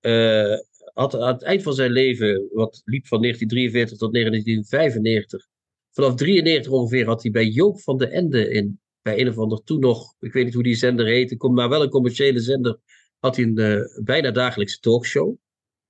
Uh, 0.00 0.58
had 0.92 1.14
aan 1.14 1.32
het 1.32 1.42
eind 1.42 1.62
van 1.62 1.74
zijn 1.74 1.90
leven, 1.90 2.48
wat 2.52 2.82
liep 2.84 3.06
van 3.06 3.20
1943 3.20 3.98
tot 3.98 4.12
1995, 4.12 5.46
vanaf 5.90 6.14
93 6.14 6.72
ongeveer 6.72 7.06
had 7.06 7.22
hij 7.22 7.30
bij 7.30 7.46
Joop 7.46 7.80
van 7.80 7.98
de 7.98 8.08
Ende 8.08 8.50
in, 8.50 8.80
bij 9.02 9.20
een 9.20 9.28
of 9.28 9.38
ander 9.38 9.62
toen 9.64 9.80
nog, 9.80 10.14
ik 10.20 10.32
weet 10.32 10.44
niet 10.44 10.54
hoe 10.54 10.62
die 10.62 10.74
zender 10.74 11.06
heette, 11.06 11.48
maar 11.48 11.68
wel 11.68 11.82
een 11.82 11.88
commerciële 11.88 12.40
zender, 12.40 12.78
had 13.20 13.36
hij 13.36 13.44
een 13.44 13.58
uh, 13.58 14.04
bijna 14.04 14.30
dagelijkse 14.30 14.78
talkshow. 14.78 15.36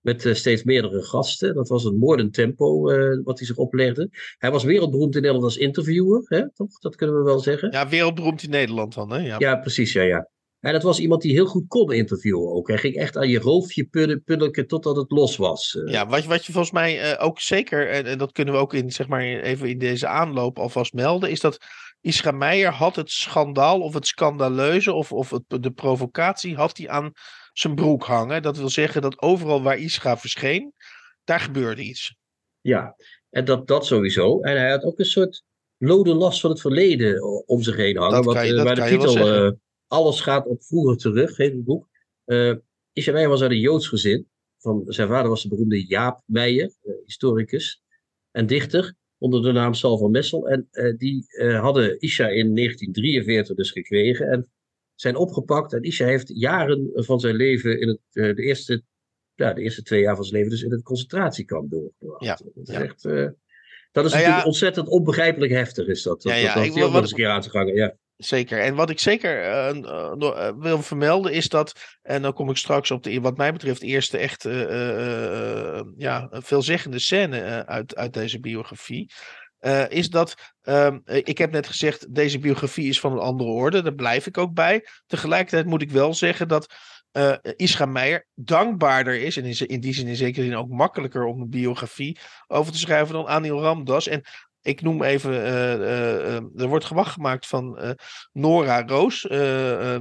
Met 0.01 0.25
uh, 0.25 0.35
steeds 0.35 0.63
meerdere 0.63 1.03
gasten. 1.03 1.55
Dat 1.55 1.69
was 1.69 1.85
een 1.85 1.99
moordend 1.99 2.35
tempo 2.35 2.91
uh, 2.91 3.21
wat 3.25 3.39
hij 3.39 3.47
zich 3.47 3.57
oplegde. 3.57 4.09
Hij 4.39 4.51
was 4.51 4.65
wereldberoemd 4.65 5.15
in 5.15 5.21
Nederland 5.21 5.45
als 5.45 5.57
interviewer, 5.57 6.23
hè? 6.25 6.53
toch? 6.53 6.79
Dat 6.79 6.97
kunnen 6.97 7.17
we 7.17 7.23
wel 7.23 7.39
zeggen. 7.39 7.71
Ja, 7.71 7.89
wereldberoemd 7.89 8.43
in 8.43 8.51
Nederland 8.51 8.95
dan, 8.95 9.13
hè? 9.13 9.19
Ja, 9.19 9.37
ja 9.39 9.57
precies, 9.57 9.93
ja, 9.93 10.03
ja. 10.03 10.29
En 10.61 10.73
dat 10.73 10.83
was 10.83 10.99
iemand 10.99 11.23
die 11.23 11.33
heel 11.33 11.47
goed 11.47 11.67
kon 11.69 11.93
interviewen 11.93 12.53
ook. 12.53 12.69
Hij 12.69 12.79
ging 12.79 12.95
echt 12.95 13.17
aan 13.17 13.29
je 13.29 13.39
roofje 13.39 13.85
puddelen 13.85 14.67
totdat 14.67 14.97
het 14.97 15.11
los 15.11 15.37
was. 15.37 15.77
Eh. 15.77 15.93
Ja, 15.93 16.07
wat, 16.07 16.25
wat 16.25 16.47
je 16.47 16.53
volgens 16.53 16.73
mij 16.73 17.19
ook 17.19 17.41
zeker, 17.41 17.91
en, 17.91 18.05
en, 18.05 18.19
dat 18.19 18.33
kunnen 18.33 18.55
we 18.55 18.61
ook 18.61 18.75
in, 18.75 18.91
zeg 18.91 19.09
maar, 19.09 19.23
even 19.23 19.69
in 19.69 19.79
deze 19.79 20.07
aanloop 20.07 20.59
alvast 20.59 20.93
melden, 20.93 21.31
is 21.31 21.41
dat 21.41 21.59
Isra 22.01 22.31
Meijer 22.31 22.73
had 22.73 22.97
het 22.97 23.11
schandaal 23.11 23.81
of 23.81 23.95
het 23.95 24.07
scandaleuze 24.07 24.93
of, 24.93 25.13
of 25.13 25.31
het, 25.31 25.63
de 25.63 25.71
provocatie 25.71 26.55
had 26.55 26.77
hij 26.77 26.89
aan 26.89 27.13
zijn 27.53 27.75
broek 27.75 28.05
hangen. 28.05 28.43
Dat 28.43 28.57
wil 28.57 28.69
zeggen 28.69 29.03
dat 29.03 29.23
overal 29.23 29.63
waar 29.63 29.79
Isra 29.79 30.19
verscheen, 30.19 30.73
daar 31.25 31.41
gebeurde 31.41 31.83
iets. 31.83 32.15
Ja, 32.61 32.97
en 33.31 33.45
dat, 33.45 33.67
dat 33.67 33.87
sowieso. 33.87 34.41
En 34.41 34.57
hij 34.57 34.71
had 34.71 34.83
ook 34.83 34.99
een 34.99 35.05
soort 35.05 35.43
lode 35.77 36.15
last 36.15 36.41
van 36.41 36.51
het 36.51 36.61
verleden 36.61 37.23
om 37.47 37.63
zich 37.63 37.77
heen 37.77 37.97
hangen. 37.97 38.23
Wat, 38.23 38.47
je, 38.47 38.63
waar 38.63 38.75
de 38.75 38.85
titel 38.85 39.59
alles 39.87 40.21
gaat 40.21 40.47
op 40.47 40.65
vroeger 40.65 40.97
terug, 40.97 41.37
heet 41.37 41.53
het 41.53 41.65
boek. 41.65 41.89
Uh, 42.27 42.55
Isha 42.93 43.27
was 43.27 43.43
uit 43.43 43.51
een 43.51 43.59
Joods 43.59 43.89
gezin. 43.89 44.29
Van, 44.59 44.83
zijn 44.87 45.09
vader 45.09 45.29
was 45.29 45.43
de 45.43 45.49
beroemde 45.49 45.87
Jaap 45.87 46.23
Meijer, 46.25 46.75
uh, 46.83 46.95
historicus 47.05 47.83
en 48.31 48.47
dichter, 48.47 48.95
onder 49.21 49.43
de 49.43 49.53
naam 49.53 49.75
Sal 49.75 49.99
van 49.99 50.11
Messel. 50.11 50.49
En 50.49 50.69
uh, 50.73 50.97
die 50.97 51.25
hadden 51.61 52.01
Isha 52.01 52.29
in 52.29 52.55
1943 52.55 53.57
dus 53.57 53.71
gekregen 53.71 54.29
en 54.29 54.51
zijn 54.95 55.17
opgepakt. 55.17 55.73
En 55.73 55.83
Isha 55.83 56.07
heeft 56.07 56.31
jaren 56.35 56.91
van 56.95 57.21
zijn 57.21 57.35
leven 57.35 57.81
in 57.81 57.89
het, 57.89 58.01
de, 58.11 58.43
eerste, 58.43 58.83
ja, 59.35 59.53
de 59.53 59.63
eerste 59.63 59.83
twee 59.83 60.01
jaar 60.01 60.15
van 60.15 60.25
zijn 60.25 60.37
leven 60.37 60.51
dus 60.51 60.63
in 60.63 60.71
het 60.71 60.83
concentratiekamp 60.83 61.71
doorgebracht. 61.71 62.25
Ja, 62.25 62.39
dat 62.55 62.69
is 62.69 62.75
echt... 62.75 63.03
dat 63.03 64.05
is 64.05 64.11
nou 64.11 64.23
natuurlijk 64.23 64.47
ontzettend 64.47 64.89
onbegrijpelijk 64.89 65.53
heftig, 65.53 65.87
is 65.87 66.03
dat. 66.03 66.23
Dat, 66.23 66.33
ja, 66.33 66.39
ja, 66.39 66.45
dat, 66.45 66.55
dat 66.55 66.77
ik, 66.77 66.83
nog 66.83 66.95
eens 66.95 67.11
een 67.11 67.17
keer 67.17 67.29
aan 67.29 67.41
te 67.41 67.51
gangen, 67.51 67.75
ja. 67.75 67.97
Zeker. 68.21 68.61
En 68.61 68.75
wat 68.75 68.91
ik 68.91 68.99
zeker 68.99 69.45
uh, 69.45 69.77
uh, 70.19 70.51
wil 70.59 70.83
vermelden 70.83 71.33
is 71.33 71.49
dat, 71.49 71.99
en 72.03 72.23
dan 72.23 72.33
kom 72.33 72.51
ik 72.51 72.57
straks 72.57 72.91
op 72.91 73.03
de, 73.03 73.21
wat 73.21 73.37
mij 73.37 73.53
betreft, 73.53 73.83
eerste 73.83 74.19
echt 74.19 74.43
ja, 75.97 76.29
veelzeggende 76.31 76.99
scène 76.99 77.67
uit, 77.67 77.97
uit 77.97 78.13
deze 78.13 78.41
biografie. 78.41 79.11
is 79.89 80.11
dat, 80.11 80.35
ehm, 80.63 80.99
ik 81.05 81.39
heb 81.39 81.51
net 81.51 81.67
gezegd, 81.67 82.15
deze 82.15 82.39
biografie 82.39 82.89
is 82.89 83.01
van 83.01 83.13
een 83.13 83.19
andere 83.19 83.51
orde, 83.51 83.83
daar 83.83 83.95
blijf 83.95 84.27
ik 84.27 84.39
ook 84.39 84.55
bij. 84.55 84.87
Tegelijkertijd 85.07 85.67
moet 85.67 85.83
ik 85.83 85.91
wel 85.91 86.15
zeggen 86.15 86.49
dat 86.49 86.75
uh, 87.13 87.87
Meijer 87.87 88.27
dankbaarder 88.35 89.21
is. 89.21 89.37
En 89.37 89.45
in, 89.45 89.67
in 89.67 89.81
die 89.81 89.95
zin 89.95 90.07
in 90.07 90.17
zekere 90.17 90.45
zin 90.45 90.57
ook 90.57 90.69
makkelijker 90.69 91.25
om 91.25 91.41
een 91.41 91.51
biografie 91.51 92.19
over 92.47 92.73
te 92.73 92.79
schrijven 92.79 93.15
dan 93.15 93.27
Anil 93.27 93.61
Ramdas. 93.61 94.09
En 94.09 94.23
ik 94.63 94.83
noem 94.83 95.03
even, 95.03 95.33
uh, 95.33 95.75
uh, 95.75 96.35
er 96.35 96.69
wordt 96.69 96.85
gewacht 96.85 97.13
gemaakt 97.13 97.47
van 97.47 97.97
Nora 98.33 98.83
Roos. 98.87 99.21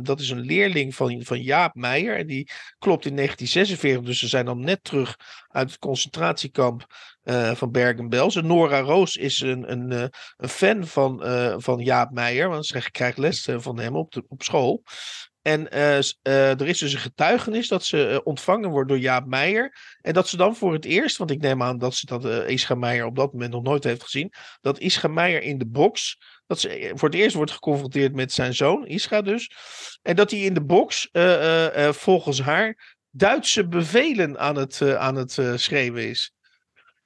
dat 0.01 0.20
is 0.20 0.30
een 0.30 0.39
leerling 0.39 0.95
van, 0.95 1.24
van 1.24 1.41
Jaap 1.41 1.76
Meijer. 1.76 2.18
En 2.18 2.28
die 2.28 2.49
klopt 2.80 3.05
in 3.05 3.16
1946, 3.16 4.01
dus 4.01 4.20
ze 4.20 4.28
zijn 4.28 4.45
dan 4.45 4.60
net 4.60 4.84
terug 4.84 5.16
uit 5.47 5.70
het 5.70 5.80
concentratiekamp 5.80 6.86
van 7.53 7.72
Bergen-Belsen. 7.72 8.47
Nora 8.47 8.80
Roos 8.80 9.16
is 9.16 9.41
een, 9.41 9.72
een, 9.72 10.12
een 10.38 10.49
fan 10.49 10.88
van, 10.88 11.24
van 11.62 11.80
Jaap 11.80 12.12
Meijer, 12.12 12.49
want 12.49 12.66
ze 12.66 12.91
krijgt 12.91 13.18
les 13.18 13.49
van 13.57 13.80
hem 13.80 13.95
op, 13.95 14.12
de, 14.12 14.24
op 14.28 14.43
school. 14.43 14.84
En 15.42 15.68
uh, 15.74 15.98
uh, 15.98 16.60
er 16.60 16.68
is 16.68 16.80
dus 16.80 16.94
een 16.94 17.00
getuigenis 17.00 17.68
dat 17.68 17.84
ze 17.84 18.10
uh, 18.10 18.20
ontvangen 18.24 18.70
wordt 18.70 18.90
door 18.90 19.00
Jaap 19.00 19.26
Meijer. 19.26 19.76
En 20.02 20.14
dat 20.14 20.28
ze 20.28 20.38
dan 20.38 20.56
voor 20.56 20.74
het 20.74 20.86
eerst, 20.86 21.18
want 21.18 21.32
ik 21.32 21.42
neem 21.42 21.64
aan 21.64 21.78
dat 21.78 21.96
ze 21.96 22.06
dat 22.06 22.26
Ischa 22.26 22.76
Meijer 22.76 23.06
op 23.06 23.16
dat 23.16 23.34
moment 23.34 23.52
nog 23.52 23.64
nooit 23.64 23.84
heeft 23.84 24.04
gezien. 24.04 24.34
Dat 24.62 24.80
Ischa 24.80 25.08
Meijer 25.08 25.42
in 25.42 25.58
de 25.58 25.68
box, 25.68 26.18
dat 26.48 26.60
ze 26.60 26.92
voor 26.96 27.10
het 27.10 27.18
eerst 27.18 27.36
wordt 27.36 27.52
geconfronteerd 27.52 28.16
met 28.16 28.32
zijn 28.32 28.54
zoon, 28.54 28.88
Ischa 28.88 29.22
dus. 29.22 29.52
En 30.02 30.16
dat 30.16 30.32
hij 30.32 30.40
in 30.40 30.54
de 30.54 30.64
box 30.64 31.10
volgens 31.90 32.42
haar 32.42 32.98
Duitse 33.12 33.68
bevelen 33.68 34.40
aan 34.40 34.56
het, 34.56 34.82
aan 34.82 35.16
het 35.16 35.42
schreeuwen 35.56 36.10
is. 36.10 36.34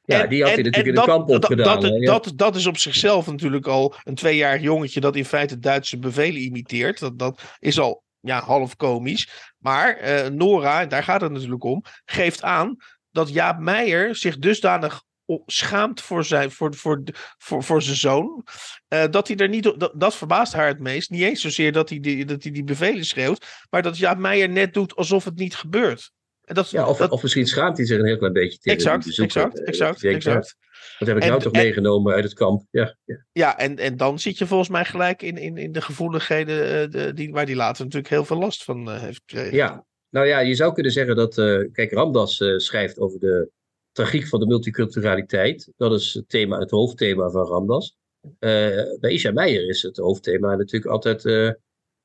Ja, 0.05 0.23
en, 0.23 0.29
die 0.29 0.43
had 0.43 0.53
hij 0.53 0.63
natuurlijk 0.63 0.95
in 0.95 1.01
de 1.01 1.07
kamp 1.07 1.29
opgedaan. 1.29 1.81
Dat, 1.81 2.05
dat, 2.05 2.31
dat, 2.36 2.55
is 2.55 2.65
op 2.65 2.77
zichzelf 2.77 3.27
natuurlijk 3.27 3.67
al 3.67 3.95
een 4.03 4.15
tweejarig 4.15 4.61
jongetje 4.61 4.99
dat 4.99 5.15
in 5.15 5.25
feite 5.25 5.59
Duitse 5.59 5.99
bevelen 5.99 6.41
imiteert. 6.41 6.99
Dat, 6.99 7.19
dat 7.19 7.41
is 7.59 7.79
al 7.79 8.03
ja, 8.24 8.41
half 8.41 8.76
komisch. 8.76 9.53
Maar 9.57 10.01
uh, 10.03 10.28
Nora, 10.28 10.86
daar 10.86 11.03
gaat 11.03 11.21
het 11.21 11.32
natuurlijk 11.32 11.63
om, 11.63 11.84
geeft 12.05 12.43
aan 12.43 12.76
dat 13.11 13.30
Jaap 13.30 13.59
Meijer 13.59 14.15
zich 14.15 14.38
dusdanig 14.38 15.03
schaamt 15.45 16.01
voor 16.01 16.26
zijn, 16.26 16.51
voor, 16.51 16.76
voor, 16.76 17.03
voor, 17.38 17.63
voor 17.63 17.82
zijn 17.82 17.95
zoon. 17.95 18.45
Uh, 18.89 19.03
dat 19.09 19.28
hij 19.28 19.38
er 19.38 19.49
niet. 19.49 19.63
Dat, 19.63 19.93
dat, 19.95 20.15
verbaast 20.15 20.53
haar 20.53 20.67
het 20.67 20.80
meest. 20.80 21.09
Niet 21.09 21.21
eens 21.21 21.41
zozeer 21.41 21.71
dat 21.71 21.89
hij 21.89 21.99
die, 21.99 22.26
dat 22.26 22.43
hij 22.43 22.51
die 22.51 22.63
bevelen 22.63 23.05
schreeuwt. 23.05 23.65
Maar 23.69 23.82
dat 23.82 23.97
Jaap 23.97 24.17
Meijer 24.17 24.49
net 24.49 24.74
doet 24.74 24.95
alsof 24.95 25.24
het 25.24 25.36
niet 25.36 25.55
gebeurt. 25.55 26.11
En 26.43 26.55
dat, 26.55 26.69
ja, 26.69 26.87
of, 26.87 27.01
of 27.01 27.21
misschien 27.21 27.47
schaamt 27.47 27.77
hij 27.77 27.85
zich 27.85 27.99
een 27.99 28.05
heel 28.05 28.17
klein 28.17 28.33
beetje 28.33 28.57
tegen 28.57 28.77
exact, 28.77 29.19
exact, 29.19 29.63
exact, 29.63 30.03
exact. 30.03 30.55
Dat 30.99 31.07
heb 31.07 31.17
ik 31.17 31.23
nou 31.25 31.41
toch 31.41 31.51
meegenomen 31.51 32.13
uit 32.13 32.23
het 32.23 32.33
kamp. 32.33 32.65
Ja, 32.71 32.95
ja. 33.03 33.25
ja 33.31 33.57
en, 33.57 33.77
en 33.77 33.97
dan 33.97 34.19
zit 34.19 34.37
je 34.37 34.47
volgens 34.47 34.69
mij 34.69 34.85
gelijk 34.85 35.21
in, 35.21 35.37
in, 35.37 35.57
in 35.57 35.71
de 35.71 35.81
gevoeligheden 35.81 36.83
uh, 36.83 36.91
de, 36.91 37.13
die, 37.13 37.31
waar 37.31 37.45
die 37.45 37.55
later 37.55 37.83
natuurlijk 37.83 38.13
heel 38.13 38.25
veel 38.25 38.37
last 38.37 38.63
van 38.63 38.89
uh, 38.89 39.01
heeft 39.01 39.21
gekregen. 39.25 39.55
Ja, 39.55 39.85
nou 40.09 40.27
ja, 40.27 40.39
je 40.39 40.55
zou 40.55 40.73
kunnen 40.73 40.91
zeggen 40.91 41.15
dat, 41.15 41.37
uh, 41.37 41.71
kijk, 41.71 41.91
Ramdas 41.91 42.43
schrijft 42.55 42.99
over 42.99 43.19
de 43.19 43.49
tragiek 43.91 44.27
van 44.27 44.39
de 44.39 44.45
multiculturaliteit. 44.45 45.71
Dat 45.77 45.93
is 45.93 46.13
het, 46.13 46.29
thema, 46.29 46.59
het 46.59 46.71
hoofdthema 46.71 47.29
van 47.29 47.45
Ramdas. 47.45 47.95
bij 48.39 49.11
Isha 49.11 49.31
Meijer 49.31 49.69
is 49.69 49.81
het 49.81 49.97
hoofdthema 49.97 50.55
natuurlijk 50.55 50.91
altijd 50.91 51.23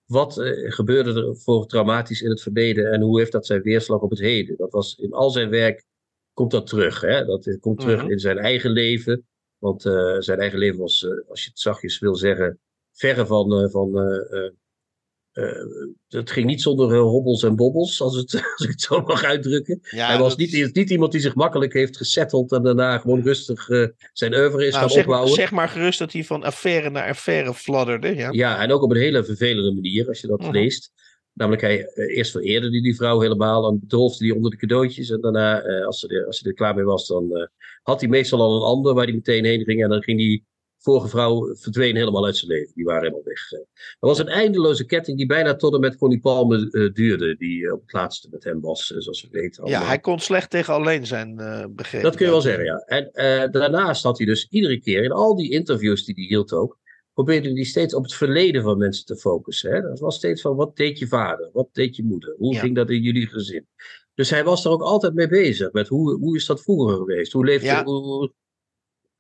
wat 0.08 0.34
gebeurde 0.64 1.26
er 1.26 1.36
voor 1.36 1.66
traumatisch 1.66 2.22
in 2.22 2.30
het 2.30 2.42
verleden 2.42 2.92
en 2.92 3.00
hoe 3.00 3.18
heeft 3.18 3.32
dat 3.32 3.46
zijn 3.46 3.62
weerslag 3.62 4.00
op 4.00 4.10
het 4.10 4.18
heden. 4.18 4.56
Dat 4.56 4.72
was 4.72 4.96
in 4.96 5.12
al 5.12 5.30
zijn 5.30 5.50
werk 5.50 5.84
komt 6.32 6.50
dat 6.50 6.66
terug. 6.66 7.00
Hè? 7.00 7.24
Dat 7.24 7.58
komt 7.60 7.80
terug 7.80 8.02
mhm. 8.02 8.10
in 8.10 8.18
zijn 8.18 8.38
eigen 8.38 8.70
leven. 8.70 9.26
Want 9.58 9.84
uh, 9.84 10.18
zijn 10.18 10.38
eigen 10.38 10.58
leven 10.58 10.78
was, 10.78 11.06
als 11.28 11.44
je 11.44 11.50
het 11.50 11.58
zachtjes 11.58 11.98
wil 11.98 12.14
zeggen, 12.14 12.60
verre 12.92 13.26
van. 13.26 13.70
Van 13.70 13.90
het 16.08 16.30
ging 16.30 16.46
niet 16.46 16.62
zonder 16.62 16.96
hobbels 16.96 17.42
en 17.42 17.56
bobbels, 17.56 18.00
als, 18.00 18.16
het, 18.16 18.34
als 18.56 18.64
ik 18.64 18.70
het 18.70 18.80
zo 18.80 19.00
mag 19.00 19.24
uitdrukken. 19.24 19.78
Hij 19.82 20.18
was 20.18 20.36
niet, 20.36 20.74
niet 20.74 20.90
iemand 20.90 21.12
die 21.12 21.20
zich 21.20 21.34
makkelijk 21.34 21.72
heeft 21.72 21.96
gesetteld 21.96 22.52
en 22.52 22.62
daarna 22.62 22.98
gewoon 22.98 23.22
rustig 23.22 23.66
zijn 24.12 24.34
oeuvre 24.34 24.66
is 24.66 24.72
nou, 24.72 24.82
gaan 24.82 24.90
zeg 24.90 25.02
opbouwen. 25.02 25.32
zeg 25.32 25.50
maar 25.50 25.68
gerust 25.68 25.98
dat 25.98 26.12
hij 26.12 26.24
van 26.24 26.42
affaire 26.42 26.90
naar 26.90 27.08
affaire 27.08 27.54
fladderde. 27.54 28.14
Ja, 28.14 28.28
ja 28.30 28.62
en 28.62 28.72
ook 28.72 28.82
op 28.82 28.90
een 28.90 28.96
hele 28.96 29.24
vervelende 29.24 29.72
manier, 29.74 30.08
als 30.08 30.20
je 30.20 30.26
dat 30.26 30.40
mhm. 30.40 30.50
leest. 30.50 30.92
Namelijk, 31.32 31.62
hij, 31.62 31.86
eh, 31.86 32.16
eerst 32.16 32.30
vereerde 32.30 32.70
die, 32.70 32.82
die 32.82 32.96
vrouw 32.96 33.20
helemaal 33.20 33.68
en 33.68 33.80
betroofde 33.80 34.24
die 34.24 34.34
onder 34.34 34.50
de 34.50 34.56
cadeautjes. 34.56 35.10
En 35.10 35.20
daarna, 35.20 35.60
eh, 35.60 35.86
als, 35.86 35.98
ze 35.98 36.08
er, 36.08 36.26
als 36.26 36.40
hij 36.40 36.50
er 36.50 36.56
klaar 36.56 36.74
mee 36.74 36.84
was, 36.84 37.06
dan 37.06 37.48
had 37.82 38.00
hij 38.00 38.08
meestal 38.08 38.40
al 38.40 38.56
een 38.56 38.76
ander 38.76 38.94
waar 38.94 39.04
hij 39.04 39.14
meteen 39.14 39.44
heen 39.44 39.64
ging. 39.64 39.82
En 39.82 39.88
dan 39.88 40.02
ging 40.02 40.20
hij 40.20 40.42
vorige 40.78 41.08
vrouw 41.08 41.54
verdween 41.54 41.96
helemaal 41.96 42.24
uit 42.24 42.36
zijn 42.36 42.50
leven. 42.50 42.72
Die 42.74 42.84
waren 42.84 43.02
helemaal 43.02 43.24
weg. 43.24 43.52
Er 43.52 43.66
was 43.98 44.18
een 44.18 44.28
eindeloze 44.28 44.86
ketting 44.86 45.16
die 45.16 45.26
bijna 45.26 45.56
tot 45.56 45.74
en 45.74 45.80
met 45.80 45.96
Connie 45.96 46.20
Palme 46.20 46.68
uh, 46.70 46.92
duurde. 46.92 47.36
Die 47.36 47.60
uh, 47.60 47.72
op 47.72 47.80
het 47.80 47.92
laatste 47.92 48.28
met 48.30 48.44
hem 48.44 48.60
was, 48.60 48.90
uh, 48.90 49.00
zoals 49.00 49.22
we 49.22 49.28
weten. 49.30 49.62
Allemaal. 49.62 49.80
Ja, 49.80 49.86
hij 49.86 49.98
kon 49.98 50.18
slecht 50.18 50.50
tegen 50.50 50.74
alleen 50.74 51.06
zijn 51.06 51.36
begrepen. 51.74 52.02
Dat 52.02 52.16
kun 52.16 52.26
je 52.26 52.32
wel 52.32 52.40
zeggen, 52.40 52.64
ja. 52.64 52.78
En 52.78 53.10
daarnaast 53.50 54.02
had 54.02 54.18
hij 54.18 54.26
dus 54.26 54.46
iedere 54.50 54.80
keer, 54.80 55.02
in 55.02 55.12
al 55.12 55.36
die 55.36 55.50
interviews 55.50 56.04
die 56.04 56.14
hij 56.14 56.24
hield 56.24 56.52
ook, 56.52 56.78
probeerde 57.12 57.52
hij 57.52 57.64
steeds 57.64 57.94
op 57.94 58.02
het 58.02 58.14
verleden 58.14 58.62
van 58.62 58.78
mensen 58.78 59.04
te 59.04 59.16
focussen. 59.16 59.72
Hè? 59.72 59.80
Dat 59.80 59.98
was 59.98 60.16
steeds 60.16 60.40
van, 60.40 60.56
wat 60.56 60.76
deed 60.76 60.98
je 60.98 61.06
vader? 61.06 61.50
Wat 61.52 61.68
deed 61.72 61.96
je 61.96 62.04
moeder? 62.04 62.34
Hoe 62.38 62.54
ja. 62.54 62.60
ging 62.60 62.74
dat 62.74 62.90
in 62.90 63.02
jullie 63.02 63.26
gezin? 63.26 63.66
Dus 64.14 64.30
hij 64.30 64.44
was 64.44 64.64
er 64.64 64.70
ook 64.70 64.82
altijd 64.82 65.14
mee 65.14 65.28
bezig. 65.28 65.72
Met 65.72 65.88
hoe, 65.88 66.18
hoe 66.18 66.36
is 66.36 66.46
dat 66.46 66.62
vroeger 66.62 66.96
geweest? 66.96 67.32
Hoe 67.32 67.44
leefde... 67.44 67.66
Ja. 67.66 67.84
Hoe, 67.84 68.32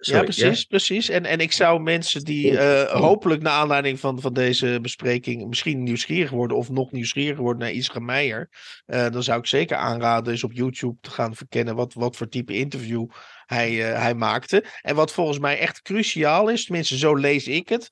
Sorry, 0.00 0.20
ja, 0.20 0.24
precies, 0.24 0.60
ja? 0.60 0.66
precies. 0.68 1.08
En, 1.08 1.24
en 1.24 1.38
ik 1.38 1.52
zou 1.52 1.80
mensen 1.80 2.24
die 2.24 2.50
uh, 2.50 2.82
hopelijk 2.82 3.42
naar 3.42 3.52
aanleiding 3.52 4.00
van, 4.00 4.20
van 4.20 4.32
deze 4.32 4.78
bespreking 4.82 5.48
misschien 5.48 5.82
nieuwsgierig 5.82 6.30
worden 6.30 6.56
of 6.56 6.70
nog 6.70 6.92
nieuwsgieriger 6.92 7.42
worden 7.42 7.62
naar 7.62 7.72
Isra 7.72 8.00
Meijer, 8.00 8.50
uh, 8.86 9.10
dan 9.10 9.22
zou 9.22 9.38
ik 9.38 9.46
zeker 9.46 9.76
aanraden 9.76 10.32
eens 10.32 10.44
op 10.44 10.52
YouTube 10.52 10.96
te 11.00 11.10
gaan 11.10 11.34
verkennen 11.34 11.74
wat, 11.74 11.94
wat 11.94 12.16
voor 12.16 12.28
type 12.28 12.52
interview 12.52 13.06
hij, 13.46 13.72
uh, 13.72 14.00
hij 14.00 14.14
maakte. 14.14 14.64
En 14.80 14.94
wat 14.94 15.12
volgens 15.12 15.38
mij 15.38 15.58
echt 15.58 15.82
cruciaal 15.82 16.48
is, 16.48 16.64
tenminste 16.64 16.98
zo 16.98 17.14
lees 17.14 17.46
ik 17.46 17.68
het, 17.68 17.88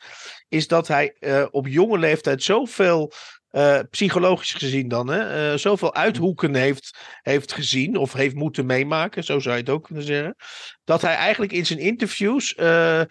is 0.49 0.69
dat 0.69 0.89
hij 0.89 1.15
op 1.51 1.67
jonge 1.67 1.99
leeftijd 1.99 2.43
zoveel 2.43 3.13
uh, 3.57 3.79
psychologisch 3.91 4.53
gezien 4.53 4.89
dan, 4.89 5.09
hè, 5.09 5.53
uh, 5.53 5.59
zoveel 5.59 5.95
uithoeken 5.95 6.55
heeft, 6.55 6.99
heeft 7.23 7.53
gezien 7.53 7.97
of 7.97 8.13
heeft 8.13 8.35
moeten 8.35 8.67
meemaken, 8.67 9.25
zo 9.25 9.39
zou 9.39 9.55
je 9.55 9.61
het 9.61 9.71
ook 9.71 9.85
kunnen 9.85 10.05
zeggen, 10.05 10.37
dat 10.85 11.03
hij 11.03 11.15
eigenlijk 11.15 11.53
in 11.53 11.67
zijn 11.67 11.79
interviews, 11.79 12.55
uh, 12.57 13.03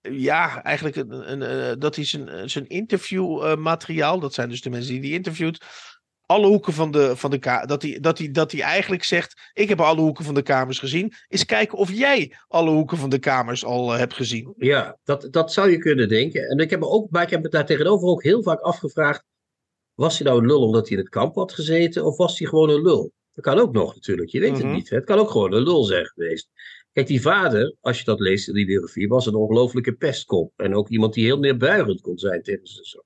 ja, 0.00 0.62
eigenlijk 0.62 0.96
een, 0.96 1.42
een, 1.42 1.78
dat 1.78 1.96
hij 1.96 2.04
zijn, 2.04 2.50
zijn 2.50 2.66
interviewmateriaal, 2.66 4.20
dat 4.20 4.34
zijn 4.34 4.48
dus 4.48 4.60
de 4.60 4.70
mensen 4.70 4.92
die 4.92 5.00
hij 5.00 5.10
interviewt, 5.10 5.64
alle 6.32 6.46
hoeken 6.46 6.72
van 6.72 6.90
de, 6.90 7.16
van 7.16 7.30
de 7.30 7.38
kamer. 7.38 7.66
Dat 7.66 7.82
hij, 7.82 7.98
dat, 8.00 8.18
hij, 8.18 8.30
dat 8.30 8.52
hij 8.52 8.60
eigenlijk 8.60 9.04
zegt: 9.04 9.50
Ik 9.52 9.68
heb 9.68 9.80
alle 9.80 10.00
hoeken 10.00 10.24
van 10.24 10.34
de 10.34 10.42
kamers 10.42 10.78
gezien. 10.78 11.12
Is 11.28 11.44
kijken 11.44 11.78
of 11.78 11.92
jij 11.92 12.36
alle 12.48 12.70
hoeken 12.70 12.96
van 12.96 13.10
de 13.10 13.18
kamers 13.18 13.64
al 13.64 13.90
hebt 13.90 14.14
gezien. 14.14 14.54
Ja, 14.56 14.98
dat, 15.04 15.28
dat 15.30 15.52
zou 15.52 15.70
je 15.70 15.78
kunnen 15.78 16.08
denken. 16.08 16.48
En 16.48 16.58
ik 16.58 16.70
heb 16.70 16.82
ook, 16.82 17.10
maar 17.10 17.22
ik 17.22 17.30
heb 17.30 17.42
me 17.42 17.48
daar 17.48 17.66
tegenover 17.66 18.08
ook 18.08 18.22
heel 18.22 18.42
vaak 18.42 18.60
afgevraagd. 18.60 19.24
Was 19.94 20.18
hij 20.18 20.26
nou 20.26 20.40
een 20.40 20.46
lul 20.46 20.62
omdat 20.62 20.88
hij 20.88 20.96
in 20.96 21.02
het 21.02 21.12
kamp 21.12 21.34
had 21.34 21.52
gezeten, 21.52 22.04
of 22.04 22.16
was 22.16 22.38
hij 22.38 22.48
gewoon 22.48 22.70
een 22.70 22.82
lul? 22.82 23.12
Dat 23.32 23.44
kan 23.44 23.58
ook 23.58 23.72
nog 23.72 23.94
natuurlijk, 23.94 24.28
je 24.30 24.40
weet 24.40 24.50
mm 24.50 24.56
-hmm. 24.56 24.66
het 24.66 24.76
niet. 24.76 24.90
Hè? 24.90 24.96
Het 24.96 25.04
kan 25.04 25.18
ook 25.18 25.30
gewoon 25.30 25.52
een 25.52 25.62
lul 25.62 25.84
zijn 25.84 26.06
geweest. 26.06 26.50
Kijk, 26.92 27.06
die 27.06 27.20
vader, 27.20 27.76
als 27.80 27.98
je 27.98 28.04
dat 28.04 28.20
leest 28.20 28.48
in 28.48 28.54
die 28.54 28.66
biografie, 28.66 29.08
was 29.08 29.26
een 29.26 29.34
ongelofelijke 29.34 29.92
pestkop. 29.92 30.52
En 30.56 30.74
ook 30.74 30.88
iemand 30.88 31.14
die 31.14 31.24
heel 31.24 31.38
neerbuigend 31.38 32.00
kon 32.00 32.18
zijn 32.18 32.42
tegen 32.42 32.66
zijn 32.66 32.84
zoon. 32.84 33.04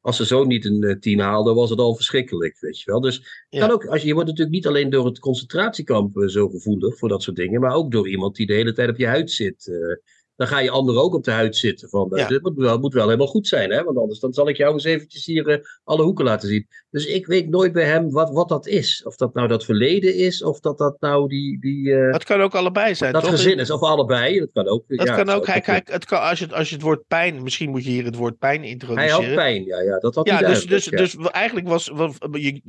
Als 0.00 0.16
ze 0.16 0.24
zoon 0.24 0.48
niet 0.48 0.64
een 0.64 0.82
uh, 0.82 0.98
tien 0.98 1.20
haalde, 1.20 1.54
was 1.54 1.70
het 1.70 1.78
al 1.78 1.94
verschrikkelijk, 1.94 2.60
weet 2.60 2.80
je 2.80 2.90
wel. 2.90 3.00
Dus 3.00 3.46
ja. 3.48 3.60
kan 3.60 3.70
ook, 3.70 3.86
als 3.86 4.00
je, 4.00 4.06
je 4.06 4.14
wordt 4.14 4.28
natuurlijk 4.28 4.56
niet 4.56 4.66
alleen 4.66 4.90
door 4.90 5.06
het 5.06 5.18
concentratiekamp 5.18 6.16
uh, 6.16 6.28
zo 6.28 6.48
gevoelig 6.48 6.98
voor 6.98 7.08
dat 7.08 7.22
soort 7.22 7.36
dingen, 7.36 7.60
maar 7.60 7.74
ook 7.74 7.90
door 7.90 8.08
iemand 8.08 8.36
die 8.36 8.46
de 8.46 8.54
hele 8.54 8.72
tijd 8.72 8.88
op 8.88 8.96
je 8.96 9.06
huid 9.06 9.30
zit. 9.30 9.66
Uh, 9.66 9.96
dan 10.38 10.46
ga 10.46 10.58
je 10.58 10.70
anderen 10.70 11.02
ook 11.02 11.14
op 11.14 11.24
de 11.24 11.30
huid 11.30 11.56
zitten. 11.56 11.88
Van, 11.88 12.10
ja. 12.14 12.26
Dit 12.26 12.42
moet 12.42 12.56
wel, 12.56 12.78
moet 12.78 12.94
wel 12.94 13.04
helemaal 13.04 13.26
goed 13.26 13.48
zijn, 13.48 13.70
hè? 13.70 13.82
want 13.82 13.98
anders 13.98 14.20
dan 14.20 14.32
zal 14.32 14.48
ik 14.48 14.56
jou 14.56 14.72
eens 14.72 14.84
eventjes 14.84 15.26
hier 15.26 15.48
uh, 15.48 15.56
alle 15.84 16.02
hoeken 16.02 16.24
laten 16.24 16.48
zien. 16.48 16.66
Dus 16.90 17.06
ik 17.06 17.26
weet 17.26 17.48
nooit 17.48 17.72
bij 17.72 17.84
hem 17.84 18.10
wat, 18.10 18.30
wat 18.30 18.48
dat 18.48 18.66
is. 18.66 19.02
Of 19.04 19.16
dat 19.16 19.34
nou 19.34 19.48
dat 19.48 19.64
verleden 19.64 20.14
is, 20.14 20.42
of 20.42 20.60
dat 20.60 20.78
dat 20.78 21.00
nou 21.00 21.28
die... 21.28 21.60
die 21.60 21.88
uh, 21.88 22.12
het 22.12 22.24
kan 22.24 22.40
ook 22.40 22.54
allebei 22.54 22.94
zijn, 22.94 23.12
Dat 23.12 23.22
toch? 23.22 23.30
gezin 23.30 23.58
is, 23.58 23.70
of 23.70 23.80
allebei. 23.80 24.38
Dat 24.38 24.50
kan 24.52 24.68
ook. 24.68 24.84
Dat 24.88 25.06
ja, 25.06 25.14
kan 25.16 25.28
ook. 25.28 25.46
Hij, 25.46 25.60
kijk, 25.60 25.90
het 25.90 26.04
kan, 26.04 26.20
als, 26.20 26.38
je, 26.38 26.54
als 26.54 26.68
je 26.68 26.74
het 26.74 26.84
woord 26.84 27.06
pijn... 27.06 27.42
Misschien 27.42 27.70
moet 27.70 27.84
je 27.84 27.90
hier 27.90 28.04
het 28.04 28.16
woord 28.16 28.38
pijn 28.38 28.64
introduceren. 28.64 29.16
Hij 29.16 29.26
had 29.26 29.34
pijn, 29.34 29.64
ja. 29.64 29.80
ja 29.80 29.98
dat 29.98 30.14
had 30.14 30.26
ja, 30.26 30.38
dus, 30.38 30.66
dus, 30.66 30.84
ja. 30.84 30.96
dus 30.96 31.16
eigenlijk 31.16 31.68
was... 31.68 31.90
Je, 32.32 32.60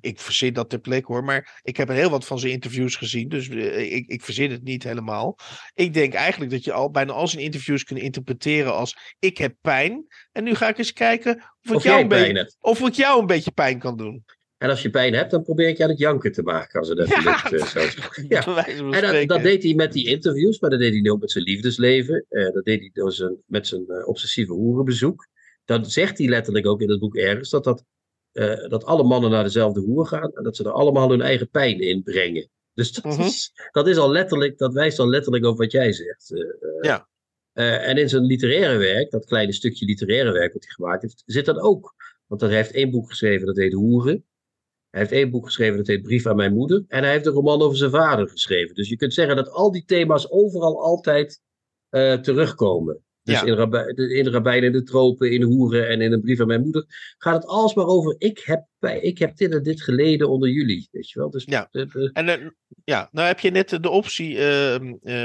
ik 0.00 0.20
verzin 0.20 0.52
dat 0.52 0.68
ter 0.68 0.78
plekke 0.78 1.12
hoor, 1.12 1.24
maar 1.24 1.60
ik 1.62 1.76
heb 1.76 1.88
heel 1.88 2.10
wat 2.10 2.24
van 2.24 2.38
zijn 2.38 2.52
interviews 2.52 2.96
gezien. 2.96 3.28
Dus 3.28 3.48
uh, 3.48 3.94
ik, 3.94 4.08
ik 4.08 4.22
verzin 4.22 4.50
het 4.50 4.62
niet 4.62 4.82
helemaal. 4.82 5.38
Ik 5.74 5.94
denk 5.94 6.14
eigenlijk 6.14 6.50
dat 6.50 6.64
je 6.64 6.72
al 6.72 6.90
bijna 6.90 7.11
al 7.12 7.28
zijn 7.28 7.42
interviews 7.42 7.84
kunnen 7.84 8.04
interpreteren 8.04 8.74
als 8.74 9.14
ik 9.18 9.38
heb 9.38 9.54
pijn. 9.60 10.06
En 10.32 10.44
nu 10.44 10.54
ga 10.54 10.68
ik 10.68 10.78
eens 10.78 10.92
kijken 10.92 11.36
of 11.36 11.70
ik, 11.70 11.74
Of 11.74 11.82
jou, 11.82 12.00
een 12.00 12.08
beetje, 12.08 12.52
of 12.60 12.80
ik 12.80 12.94
jou 12.94 13.20
een 13.20 13.26
beetje 13.26 13.52
pijn 13.52 13.78
kan 13.78 13.96
doen. 13.96 14.24
En 14.62 14.70
als 14.70 14.82
je 14.82 14.90
pijn 14.90 15.14
hebt, 15.14 15.30
dan 15.30 15.42
probeer 15.42 15.68
ik 15.68 15.76
je 15.76 15.82
aan 15.82 15.88
het 15.88 15.98
janken 15.98 16.32
te 16.32 16.42
maken. 16.42 16.78
Als 16.78 16.88
het 16.88 16.98
even 16.98 17.22
Ja, 17.22 17.42
lukt, 17.50 17.52
eh, 17.52 17.66
zo. 17.66 17.80
Ja. 18.28 18.66
En 18.66 19.02
dat, 19.02 19.28
dat 19.28 19.42
deed 19.42 19.62
hij 19.62 19.74
met 19.74 19.92
die 19.92 20.06
interviews, 20.06 20.60
maar 20.60 20.70
dat 20.70 20.78
deed 20.78 20.92
hij 20.92 21.10
ook 21.10 21.20
met 21.20 21.30
zijn 21.30 21.44
liefdesleven. 21.44 22.26
Eh, 22.28 22.52
dat 22.52 22.64
deed 22.64 22.80
hij 22.80 22.90
door 22.92 23.12
zijn, 23.12 23.36
met 23.46 23.66
zijn 23.66 23.84
eh, 23.88 24.08
obsessieve 24.08 24.52
hoerenbezoek. 24.52 25.28
Dan 25.64 25.84
zegt 25.84 26.18
hij 26.18 26.28
letterlijk 26.28 26.66
ook 26.66 26.80
in 26.80 26.90
het 26.90 27.00
boek 27.00 27.16
ergens 27.16 27.50
dat, 27.50 27.64
dat, 27.64 27.84
dat 28.68 28.84
alle 28.84 29.02
mannen 29.02 29.30
naar 29.30 29.44
dezelfde 29.44 29.80
hoer 29.80 30.06
gaan 30.06 30.32
en 30.32 30.42
dat 30.42 30.56
ze 30.56 30.64
er 30.64 30.72
allemaal 30.72 31.10
hun 31.10 31.20
eigen 31.20 31.50
pijn 31.50 31.80
in 31.80 32.02
brengen. 32.02 32.48
Dus 32.74 32.92
dat, 32.92 33.04
Mhm. 33.04 33.22
is, 33.22 33.52
dat 33.70 33.88
is 33.88 33.96
al 33.96 34.10
letterlijk, 34.10 34.58
dat 34.58 34.72
wijst 34.72 34.98
al 34.98 35.08
letterlijk 35.08 35.44
op 35.44 35.58
wat 35.58 35.72
jij 35.72 35.92
zegt. 35.92 36.32
eh, 36.34 36.40
eh. 36.40 36.46
Ja. 36.80 37.08
Eh, 37.52 37.88
en 37.88 37.96
in 37.96 38.08
zijn 38.08 38.22
literaire 38.22 38.76
werk, 38.78 39.10
dat 39.10 39.24
kleine 39.24 39.52
stukje 39.52 39.84
literaire 39.86 40.32
werk 40.32 40.52
wat 40.52 40.62
hij 40.64 40.72
gemaakt 40.72 41.02
heeft, 41.02 41.22
zit 41.26 41.44
dat 41.44 41.58
ook. 41.58 41.94
Want 42.26 42.40
hij 42.40 42.54
heeft 42.54 42.72
één 42.72 42.90
boek 42.90 43.08
geschreven 43.08 43.46
dat 43.46 43.56
heet 43.56 43.72
Hoeren. 43.72 44.24
Hij 44.90 45.00
heeft 45.00 45.12
één 45.12 45.30
boek 45.30 45.44
geschreven 45.44 45.76
dat 45.76 45.86
heet 45.86 46.02
Brief 46.02 46.26
aan 46.26 46.36
mijn 46.36 46.52
moeder. 46.54 46.84
En 46.88 47.02
hij 47.02 47.12
heeft 47.12 47.26
een 47.26 47.32
roman 47.32 47.62
over 47.62 47.76
zijn 47.76 47.90
vader 47.90 48.28
geschreven. 48.28 48.74
Dus 48.74 48.88
je 48.88 48.96
kunt 48.96 49.14
zeggen 49.14 49.36
dat 49.36 49.48
al 49.50 49.70
die 49.72 49.84
thema's 49.84 50.30
overal 50.30 50.82
altijd 50.82 51.40
eh, 51.88 52.14
terugkomen. 52.14 53.04
Dus 53.22 53.40
Ja. 53.40 53.46
in, 53.46 53.54
Rabij, 53.54 53.92
de- 53.92 54.14
in 54.14 54.28
Rabijn 54.28 54.62
in 54.62 54.72
de 54.72 54.82
Tropen, 54.82 55.30
in 55.32 55.42
Hoeren 55.42 55.88
en 55.88 56.00
in 56.00 56.12
een 56.12 56.20
brief 56.20 56.40
aan 56.40 56.46
mijn 56.46 56.60
moeder. 56.62 56.84
Gaat 57.18 57.34
het 57.34 57.46
alsmaar 57.46 57.86
over, 57.86 58.14
ik 58.18 58.38
heb, 58.44 58.66
ik 59.02 59.18
heb 59.18 59.36
dit 59.36 59.52
en 59.52 59.62
dit 59.62 59.82
geleden 59.82 60.28
onder 60.28 60.48
jullie. 60.48 60.88
Weet 60.90 61.10
je 61.10 61.18
wel? 61.18 61.30
Dus 61.30 61.44
Ja. 61.44 61.68
de- 61.70 61.86
de- 61.86 62.10
En 62.12 62.28
eh, 62.28 62.46
ja, 62.84 63.08
nou 63.12 63.26
heb 63.26 63.40
je 63.40 63.50
net 63.50 63.68
de 63.82 63.90
optie 63.90 64.36
eh, 64.38 64.74
eh, 64.74 64.80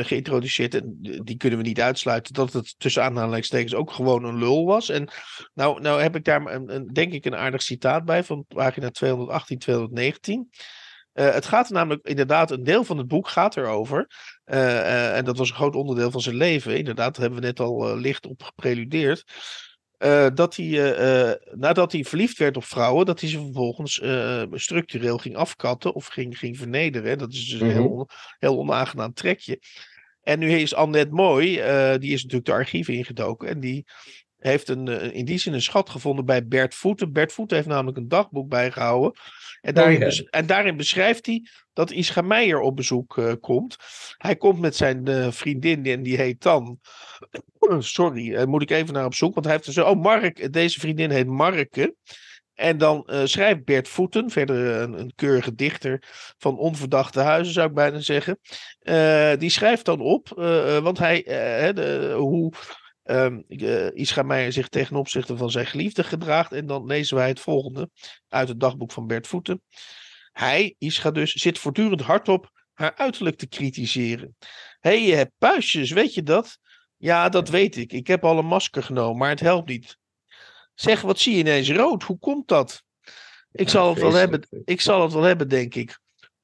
geïntroduceerd. 0.06 0.76
En 0.76 0.98
die 1.24 1.38
kunnen 1.38 1.60
we 1.60 1.66
niet 1.66 1.82
uitsluiten. 1.82 2.34
Dat 2.34 2.54
het 2.54 2.76
tussen 2.80 3.04
aanhalingstekens 3.04 3.76
ook 3.76 3.92
gewoon 3.92 4.24
een 4.24 4.38
lul 4.38 4.66
was. 4.66 4.90
En 4.90 5.08
nou, 5.54 5.82
nou 5.82 6.02
heb 6.02 6.16
ik 6.16 6.24
daar 6.24 6.54
een, 6.54 6.76
een, 6.76 6.88
denk 6.88 7.14
ik 7.14 7.26
een 7.26 7.36
aardig 7.36 7.62
citaat 7.62 8.06
bij 8.06 8.24
van 8.24 8.46
pagina 8.48 8.90
218, 8.90 9.58
219. 9.60 10.50
Eh, 11.14 11.34
het 11.34 11.46
gaat 11.46 11.68
er 11.68 11.74
namelijk 11.74 12.06
inderdaad, 12.08 12.52
een 12.52 12.64
deel 12.64 12.84
van 12.84 12.98
het 12.98 13.08
boek 13.08 13.28
gaat 13.28 13.58
erover. 13.58 14.08
Eh, 14.48 14.78
eh, 14.80 15.18
en 15.18 15.26
dat 15.26 15.38
was 15.38 15.50
een 15.50 15.56
groot 15.56 15.76
onderdeel 15.76 16.12
van 16.12 16.22
zijn 16.22 16.36
leven. 16.36 16.78
Inderdaad, 16.78 17.14
daar 17.14 17.22
hebben 17.22 17.40
we 17.42 17.46
net 17.46 17.60
al 17.60 17.90
eh, 17.90 18.00
licht 18.00 18.26
op 18.28 18.44
gepreludeerd. 18.44 19.24
dat 20.34 20.56
hij, 20.56 21.40
nadat 21.52 21.92
hij 21.92 22.04
verliefd 22.04 22.38
werd 22.38 22.58
op 22.58 22.64
vrouwen, 22.64 23.06
dat 23.06 23.20
hij 23.20 23.30
ze 23.30 23.40
vervolgens 23.42 24.02
structureel 24.52 25.18
ging 25.18 25.36
afkatten 25.36 25.94
of 25.94 26.06
ging, 26.06 26.38
ging 26.38 26.58
vernederen. 26.58 27.18
Dat 27.18 27.34
is 27.34 27.50
dus 27.50 27.60
een 27.62 27.72
heel, 27.72 27.84
Mhm. 27.84 27.92
on- 28.00 28.08
heel 28.40 28.58
onaangenaam 28.58 29.14
trekje. 29.14 29.60
En 30.22 30.40
nu 30.40 30.52
is 30.52 30.76
Annette 30.76 31.14
Mooi, 31.14 31.56
die 32.00 32.12
is 32.14 32.22
natuurlijk 32.22 32.46
de 32.46 32.52
archieven 32.52 32.94
ingedoken. 32.94 33.48
En 33.48 33.60
die 33.60 33.86
heeft 34.38 34.70
een, 34.70 34.88
eh, 34.88 35.14
in 35.14 35.26
die 35.26 35.38
zin 35.38 35.54
een 35.54 35.62
schat 35.62 35.90
gevonden 35.90 36.26
bij 36.26 36.48
Bert 36.48 36.76
Voeten. 36.76 37.12
Bert 37.12 37.34
Voeten 37.34 37.58
heeft 37.58 37.70
namelijk 37.70 37.98
een 37.98 38.08
dagboek 38.08 38.50
bijgehouden. 38.50 39.20
En 39.62 39.74
daarin, 39.74 40.00
ja. 40.00 40.06
bes- 40.06 40.24
en 40.24 40.46
daarin 40.46 40.78
beschrijft 40.78 41.26
hij 41.26 41.46
dat 41.74 41.92
Ischa 41.92 42.22
Meijer 42.22 42.60
op 42.60 42.76
bezoek 42.76 43.18
eh, 43.18 43.34
komt. 43.40 43.78
Hij 44.18 44.36
komt 44.36 44.60
met 44.60 44.76
zijn 44.76 45.08
eh, 45.08 45.32
vriendin 45.32 45.86
en 45.86 46.04
die 46.04 46.18
heet 46.18 46.42
dan... 46.42 46.80
Sorry, 47.80 48.32
daar 48.32 48.50
moet 48.50 48.62
ik 48.62 48.72
even 48.72 48.94
naar 48.94 49.06
op 49.06 49.14
zoek. 49.14 49.34
Want 49.34 49.46
hij 49.46 49.56
heeft 49.56 49.66
dus... 49.66 49.78
Oh, 49.78 50.02
Mark, 50.02 50.54
deze 50.54 50.80
vriendin 50.80 51.10
heet 51.10 51.28
Marke. 51.28 51.96
En 52.54 52.78
dan 52.78 53.10
schrijft 53.24 53.66
Bert 53.66 53.88
Voeten, 53.88 54.30
verder 54.30 54.82
een, 54.82 55.00
een 55.00 55.12
keurige 55.16 55.56
dichter 55.56 56.04
van 56.38 56.58
onverdachte 56.58 57.20
huizen, 57.20 57.54
zou 57.54 57.68
ik 57.68 57.74
bijna 57.74 58.00
zeggen. 58.00 58.40
Die 59.40 59.50
schrijft 59.50 59.86
dan 59.86 60.00
op, 60.00 60.30
want 60.82 60.98
hij, 60.98 61.24
de, 61.74 62.14
hoe 62.18 62.54
eh, 63.08 63.90
Ischa 63.94 64.22
Meijer 64.22 64.52
zich 64.52 64.68
ten 64.68 64.96
opzichte 64.96 65.38
van 65.38 65.52
zijn 65.52 65.66
geliefde 65.66 66.04
gedraagt. 66.04 66.52
En 66.52 66.66
dan 66.66 66.86
lezen 66.86 67.18
wij 67.18 67.28
het 67.28 67.40
volgende 67.40 67.90
uit 68.28 68.48
het 68.48 68.60
dagboek 68.60 68.92
van 68.92 69.08
Bert 69.08 69.28
Voeten. 69.28 69.62
Hij, 70.32 70.76
Ischa 70.78 71.12
dus, 71.12 71.32
zit 71.32 71.60
voortdurend 71.60 72.02
hardop 72.02 72.52
haar 72.74 72.96
uiterlijk 72.96 73.38
te 73.38 73.48
kritiseren. 73.48 74.36
Hé, 74.80 74.90
hey, 74.90 75.08
je 75.08 75.16
hebt 75.16 75.32
puistjes, 75.38 75.92
weet 75.92 76.14
je 76.14 76.24
dat? 76.24 76.58
Ja, 76.98 77.30
dat 77.30 77.50
weet 77.50 77.76
ik. 77.76 77.94
Ik 77.94 78.08
heb 78.08 78.24
al 78.24 78.38
een 78.38 78.46
masker 78.46 78.84
genomen, 78.84 79.18
maar 79.18 79.30
het 79.30 79.40
helpt 79.40 79.70
niet. 79.70 79.98
Zeg, 80.74 81.02
wat 81.02 81.20
zie 81.20 81.34
je 81.34 81.40
ineens 81.40 81.72
rood? 81.72 82.04
Hoe 82.04 82.20
komt 82.20 82.48
dat? 82.48 82.84
Ik 83.52 83.70
zal 83.70 83.90
het 83.90 84.00
wel 84.00 84.14
hebben, 84.14 84.48
ik 84.66 84.82
zal 84.82 85.02
het 85.02 85.14
wel 85.14 85.24
hebben, 85.24 85.50
denk 85.50 85.76
ik. 85.76 86.00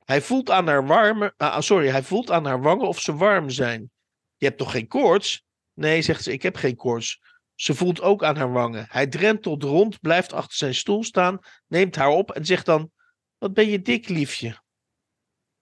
Hij 0.06 0.22
voelt 0.22 0.50
aan 0.50 0.68
haar 0.68 0.86
warme, 0.86 1.34
ah, 1.38 1.60
sorry, 1.60 1.88
hij 1.88 2.04
voelt 2.04 2.32
aan 2.32 2.46
haar 2.46 2.62
wangen 2.62 2.88
of 2.88 3.00
ze 3.00 3.16
warm 3.16 3.50
zijn. 3.50 3.92
Je 4.38 4.46
hebt 4.46 4.58
toch 4.58 4.72
geen 4.72 4.88
koorts? 4.88 5.44
Nee, 5.74 6.02
zegt 6.02 6.24
ze, 6.24 6.32
ik 6.32 6.42
heb 6.42 6.56
geen 6.56 6.76
koorts. 6.76 7.22
Ze 7.56 7.74
voelt 7.74 8.02
ook 8.02 8.24
aan 8.24 8.36
haar 8.36 8.52
wangen. 8.52 8.86
Hij 8.90 9.08
drentelt 9.08 9.64
rond, 9.64 10.02
blijft 10.02 10.34
achter 10.34 10.58
zijn 10.58 10.76
stoel 10.76 11.04
staan, 11.04 11.40
neemt 11.68 11.96
haar 11.96 12.10
op 12.10 12.32
en 12.32 12.46
zegt 12.46 12.66
dan: 12.66 12.92
Wat 13.38 13.54
ben 13.54 13.70
je 13.70 13.82
dik, 13.82 14.10
liefje? 14.10 14.62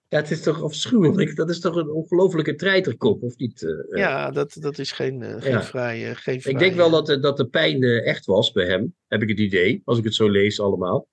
Ja, 0.08 0.18
het 0.18 0.30
is 0.30 0.42
toch 0.42 0.62
afschuwelijk. 0.62 1.36
Dat 1.36 1.50
is 1.50 1.60
toch 1.60 1.76
een 1.76 1.90
ongelofelijke 1.90 2.54
treiterkop, 2.54 3.22
of 3.22 3.36
niet? 3.36 3.62
Uh, 3.62 3.98
ja, 3.98 4.30
dat, 4.30 4.56
dat 4.60 4.78
is 4.78 4.92
geen, 4.92 5.20
uh, 5.20 5.40
geen, 5.40 5.52
ja. 5.52 5.62
vrije, 5.62 6.14
geen 6.14 6.40
Ik 6.44 6.58
denk 6.58 6.74
wel 6.74 6.90
dat, 6.90 7.22
dat 7.22 7.36
de 7.36 7.48
pijn 7.48 7.82
echt 7.82 8.26
was 8.26 8.52
bij 8.52 8.66
hem, 8.66 8.94
heb 9.08 9.22
ik 9.22 9.28
het 9.28 9.38
idee, 9.38 9.82
als 9.84 9.98
ik 9.98 10.04
het 10.04 10.14
zo 10.14 10.30
lees 10.30 10.60
allemaal. 10.60 11.08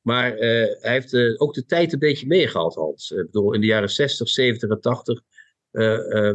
Maar 0.00 0.32
hij 0.36 0.76
heeft 0.80 1.40
ook 1.40 1.54
de 1.54 1.64
tijd 1.64 1.92
een 1.92 1.98
beetje 1.98 2.26
meegehad, 2.26 2.74
Hans. 2.74 3.10
Ik 3.10 3.24
bedoel, 3.24 3.52
in 3.52 3.60
de 3.60 3.66
jaren 3.66 3.90
60, 3.90 4.28
70 4.28 4.70
en 4.70 4.80
80 4.80 5.20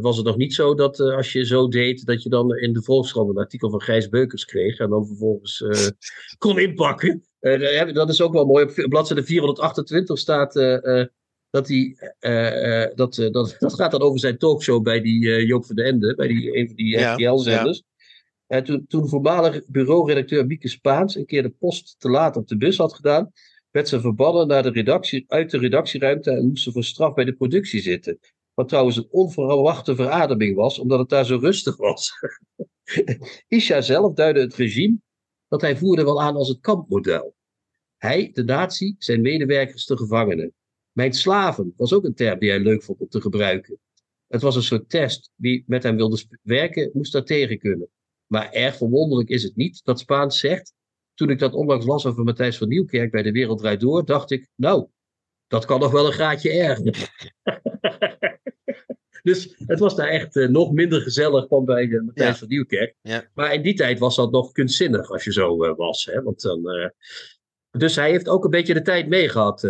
was 0.01 0.17
het 0.17 0.25
nog 0.25 0.37
niet 0.37 0.53
zo 0.53 0.73
dat 0.73 0.99
als 0.99 1.31
je 1.31 1.45
zo 1.45 1.67
deed, 1.67 2.05
dat 2.05 2.23
je 2.23 2.29
dan 2.29 2.55
in 2.55 2.73
de 2.73 2.81
Volkskrant 2.81 3.29
een 3.29 3.37
artikel 3.37 3.69
van 3.69 3.81
Gijs 3.81 4.09
Beukers 4.09 4.45
kreeg 4.45 4.77
en 4.77 4.89
dan 4.89 5.07
vervolgens 5.07 5.63
kon 6.37 6.59
inpakken. 6.59 7.23
dat 7.93 8.09
is 8.09 8.21
ook 8.21 8.33
wel 8.33 8.45
mooi. 8.45 8.65
Op 8.65 8.89
bladzijde 8.89 9.23
428 9.23 10.17
staat 10.17 10.53
dat 11.49 11.67
hij, 11.67 11.97
uh, 12.19 12.81
uh, 12.81 12.95
dat, 12.95 13.17
uh, 13.17 13.31
dat, 13.31 13.55
dat 13.59 13.73
gaat 13.73 13.91
dan 13.91 14.01
over 14.01 14.19
zijn 14.19 14.37
talkshow 14.37 14.83
bij 14.83 15.01
die 15.01 15.45
Joop 15.45 15.65
van 15.65 15.75
den 15.75 15.85
Ende, 15.85 16.15
bij 16.15 16.27
die, 16.27 16.57
een 16.57 16.67
van 16.67 16.75
die 16.75 16.97
RTL-zenders. 16.97 17.83
En 18.47 18.63
toen, 18.63 18.85
toen 18.87 19.09
voormalig 19.09 19.61
bureauredacteur 19.67 20.45
Mieke 20.45 20.67
Spaans 20.67 21.15
een 21.15 21.25
keer 21.25 21.41
de 21.41 21.49
post 21.59 21.95
te 21.99 22.09
laat 22.09 22.35
op 22.35 22.47
de 22.47 22.57
bus 22.57 22.77
had 22.77 22.93
gedaan, 22.93 23.31
werd 23.71 23.87
ze 23.87 24.01
verbannen 24.01 24.47
naar 24.47 24.63
de 24.63 24.71
redactie, 24.71 25.25
uit 25.27 25.51
de 25.51 25.57
redactieruimte 25.57 26.31
en 26.31 26.47
moest 26.47 26.63
ze 26.63 26.71
voor 26.71 26.83
straf 26.83 27.13
bij 27.13 27.25
de 27.25 27.33
productie 27.33 27.81
zitten. 27.81 28.19
Wat 28.59 28.67
trouwens 28.67 28.97
een 28.97 29.07
onverwachte 29.09 29.95
verademing 29.95 30.55
was, 30.55 30.79
omdat 30.79 30.99
het 30.99 31.09
daar 31.09 31.25
zo 31.25 31.37
rustig 31.37 31.77
was. 31.77 32.11
Isha 33.47 33.81
zelf 33.81 34.13
duidde 34.13 34.41
het 34.41 34.55
regime 34.55 34.97
dat 35.47 35.61
hij 35.61 35.77
voerde 35.77 36.03
wel 36.03 36.21
aan 36.21 36.35
als 36.35 36.47
het 36.47 36.59
kampmodel. 36.59 37.35
Hij, 37.97 38.31
de 38.33 38.43
natie, 38.43 38.95
zijn 38.97 39.21
medewerkers 39.21 39.85
de 39.85 39.97
gevangenen. 39.97 40.53
Mijn 40.91 41.13
slaven 41.13 41.73
was 41.77 41.93
ook 41.93 42.03
een 42.03 42.13
term 42.13 42.39
die 42.39 42.49
hij 42.49 42.59
leuk 42.59 42.83
vond 42.83 42.99
om 42.99 43.07
te 43.07 43.21
gebruiken. 43.21 43.79
Het 44.27 44.41
was 44.41 44.55
een 44.55 44.63
soort 44.63 44.89
test. 44.89 45.31
Wie 45.35 45.63
met 45.67 45.83
hem 45.83 45.95
wilde 45.95 46.23
werken, 46.41 46.89
moest 46.93 47.11
daar 47.11 47.25
tegen 47.25 47.59
kunnen. 47.59 47.89
Maar 48.25 48.51
erg 48.51 48.75
verwonderlijk 48.75 49.29
is 49.29 49.43
het 49.43 49.55
niet 49.55 49.83
dat 49.83 49.99
Spaans 49.99 50.39
zegt. 50.39 50.73
Toen 51.13 51.29
ik 51.29 51.39
dat 51.39 51.53
onlangs 51.53 51.85
las 51.85 52.05
over 52.05 52.23
Matthijs 52.23 52.57
van 52.57 52.67
Nieuwkerk 52.67 53.11
bij 53.11 53.23
De 53.23 53.31
Wereld 53.31 53.79
Door, 53.79 54.05
dacht 54.05 54.31
ik, 54.31 54.47
nou, 54.55 54.87
dat 55.49 55.65
kan 55.65 55.79
nog 55.79 55.91
wel 55.91 56.05
een 56.05 56.11
graadje 56.11 56.51
erger. 56.51 57.09
dus 59.29 59.55
het 59.65 59.79
was 59.79 59.95
daar 59.95 60.07
echt 60.07 60.35
uh, 60.35 60.47
nog 60.47 60.71
minder 60.71 61.01
gezellig 61.01 61.47
dan 61.47 61.65
bij 61.65 61.85
uh, 61.85 62.05
Matthijs 62.05 62.37
van 62.37 62.47
Nieuwkerk. 62.47 62.95
Ja. 63.01 63.23
Maar 63.33 63.53
in 63.53 63.61
die 63.61 63.73
tijd 63.73 63.99
was 63.99 64.15
dat 64.15 64.31
nog 64.31 64.51
kunstzinnig 64.51 65.11
als 65.11 65.23
je 65.23 65.31
zo 65.31 65.65
uh, 65.65 65.75
was. 65.75 66.05
Hè? 66.05 66.21
Want 66.21 66.41
dan, 66.41 66.91
dus 67.71 67.95
hij 67.95 68.09
heeft 68.09 68.27
ook 68.27 68.43
een 68.43 68.49
beetje 68.49 68.73
de 68.73 68.81
tijd 68.81 69.07
meegehad. 69.07 69.67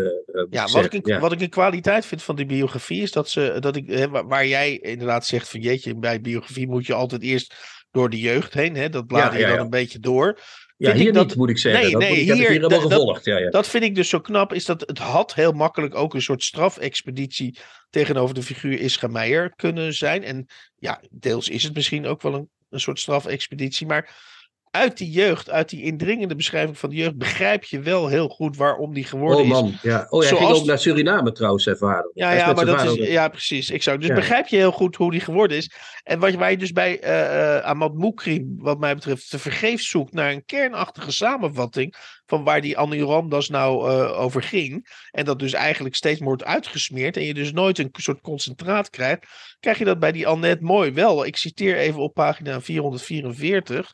Ja, 0.50 0.68
wat 0.68 0.94
ik, 0.94 1.08
een, 1.08 1.20
wat 1.20 1.32
ik 1.32 1.42
een 1.42 1.50
kwaliteit 1.50 2.06
vind 2.06 2.24
van 2.24 2.36
die 2.36 2.46
biografie 2.46 3.02
is 3.02 3.12
dat 3.12 3.30
ze, 3.30 3.58
dat 3.60 3.76
ik, 3.76 3.88
hè, 3.88 4.10
waar 4.10 4.48
jij 4.48 4.78
inderdaad 4.78 5.26
zegt 5.26 5.50
van 5.50 5.60
jeetje, 5.60 5.96
bij 5.96 6.22
biografie 6.22 6.68
moet 6.68 6.86
je 6.86 6.94
altijd 6.94 7.22
eerst 7.22 7.56
door 7.92 8.10
de 8.10 8.20
jeugd 8.20 8.54
heen. 8.54 8.76
Hè, 8.76 8.90
dat 8.90 9.08
blader 9.08 9.40
je 9.40 9.46
dan 9.46 9.60
een 9.60 9.70
beetje 9.70 10.00
door. 10.00 10.40
Ja, 10.80 10.94
hier 10.94 11.14
dat, 11.14 11.28
niet, 11.28 11.36
moet 11.36 11.50
ik 11.50 11.58
zeggen. 11.58 11.82
Nee, 11.82 11.92
dat 11.92 12.02
nee, 12.02 12.14
hier, 12.16 12.72
gevolgd. 12.72 13.26
Ja, 13.26 13.38
ja. 13.38 13.50
Dat 13.50 13.68
vind 13.68 13.84
ik 13.84 13.96
dus 13.96 14.10
zo 14.10 14.20
knap, 14.20 14.54
is 14.54 14.66
dat 14.66 14.82
het 14.82 14.98
had 14.98 15.34
heel 15.34 15.52
makkelijk 15.52 15.96
ook 15.96 16.14
een 16.14 16.22
soort 16.22 16.44
strafexpeditie 16.44 17.58
tegenover 17.90 18.36
de 18.36 18.44
figuur 18.44 18.80
Ischa 18.80 19.08
Meijer 19.08 19.54
kunnen 19.56 19.94
zijn. 19.94 20.24
En 20.24 20.46
ja, 20.76 21.02
deels 21.10 21.50
is 21.50 21.64
het 21.64 21.74
misschien 21.74 22.06
ook 22.06 22.22
wel 22.22 22.34
een, 22.34 22.50
een 22.70 22.80
soort 22.80 23.00
strafexpeditie, 23.00 23.88
maar 23.88 24.16
uit 24.72 24.98
die 24.98 25.10
jeugd, 25.10 25.50
uit 25.50 25.70
die 25.70 25.84
indringende 25.84 26.36
beschrijving 26.36 26.78
van 26.78 26.90
de 26.90 26.96
jeugd, 26.96 27.18
begrijp 27.18 27.64
je 27.64 27.80
wel 27.80 28.08
heel 28.08 28.28
goed 28.28 28.58
waarom 28.58 28.94
die 28.94 29.04
geworden 29.04 29.46
is. 29.46 29.52
Oh 29.52 29.62
man, 29.62 29.74
ja. 29.82 30.08
Oh, 30.10 30.20
hij 30.20 30.30
ging 30.30 30.50
ook 30.50 30.66
naar 30.66 30.80
Suriname 30.80 31.32
trouwens, 31.32 31.64
zijn 31.64 31.78
vader. 31.78 32.12
Ja, 32.14 32.32
ja, 32.32 32.54
maar 32.54 32.66
dat 32.66 32.98
is, 32.98 33.08
ja 33.08 33.28
precies. 33.28 33.70
Ik 33.70 33.84
zou, 33.84 33.98
dus 33.98 34.10
begrijp 34.10 34.48
je 34.48 34.56
heel 34.56 34.72
goed 34.72 34.96
hoe 34.96 35.12
die 35.12 35.20
geworden 35.20 35.58
is. 35.58 35.72
En 36.04 36.20
wat, 36.20 36.34
waar 36.34 36.52
je 36.52 36.58
dus 36.58 36.72
bij 36.72 37.04
uh, 37.04 37.66
Ahmad 37.66 37.94
Moukrim, 37.94 38.56
wat 38.58 38.80
mij 38.80 38.96
betreft, 38.96 39.30
te 39.30 39.40
vergeefs 39.40 39.90
zoekt 39.90 40.14
naar 40.14 40.32
een 40.32 40.46
kernachtige 40.46 41.12
samenvatting 41.12 41.96
van 42.26 42.44
waar 42.44 42.62
die 42.62 42.78
Annie 42.78 43.04
Ramdas 43.04 43.50
nou 43.50 43.92
uh, 43.92 44.20
over 44.20 44.44
ging. 44.44 44.88
En 45.12 45.26
dat 45.26 45.40
dus 45.40 45.54
eigenlijk 45.54 45.96
steeds 45.96 46.20
wordt 46.20 46.44
uitgesmeerd 46.44 47.18
en 47.18 47.24
je 47.24 47.34
dus 47.34 47.52
nooit 47.52 47.78
een 47.78 47.90
soort 47.92 48.22
concentraat 48.22 48.90
krijgt, 48.90 49.26
krijg 49.60 49.78
je 49.78 49.86
dat 49.86 50.00
bij 50.00 50.12
die 50.12 50.28
Annette 50.28 50.64
mooi 50.64 50.92
wel. 50.92 51.26
Ik 51.26 51.38
citeer 51.38 51.78
even 51.78 52.00
op 52.00 52.14
pagina 52.14 52.62
444. 52.62 53.94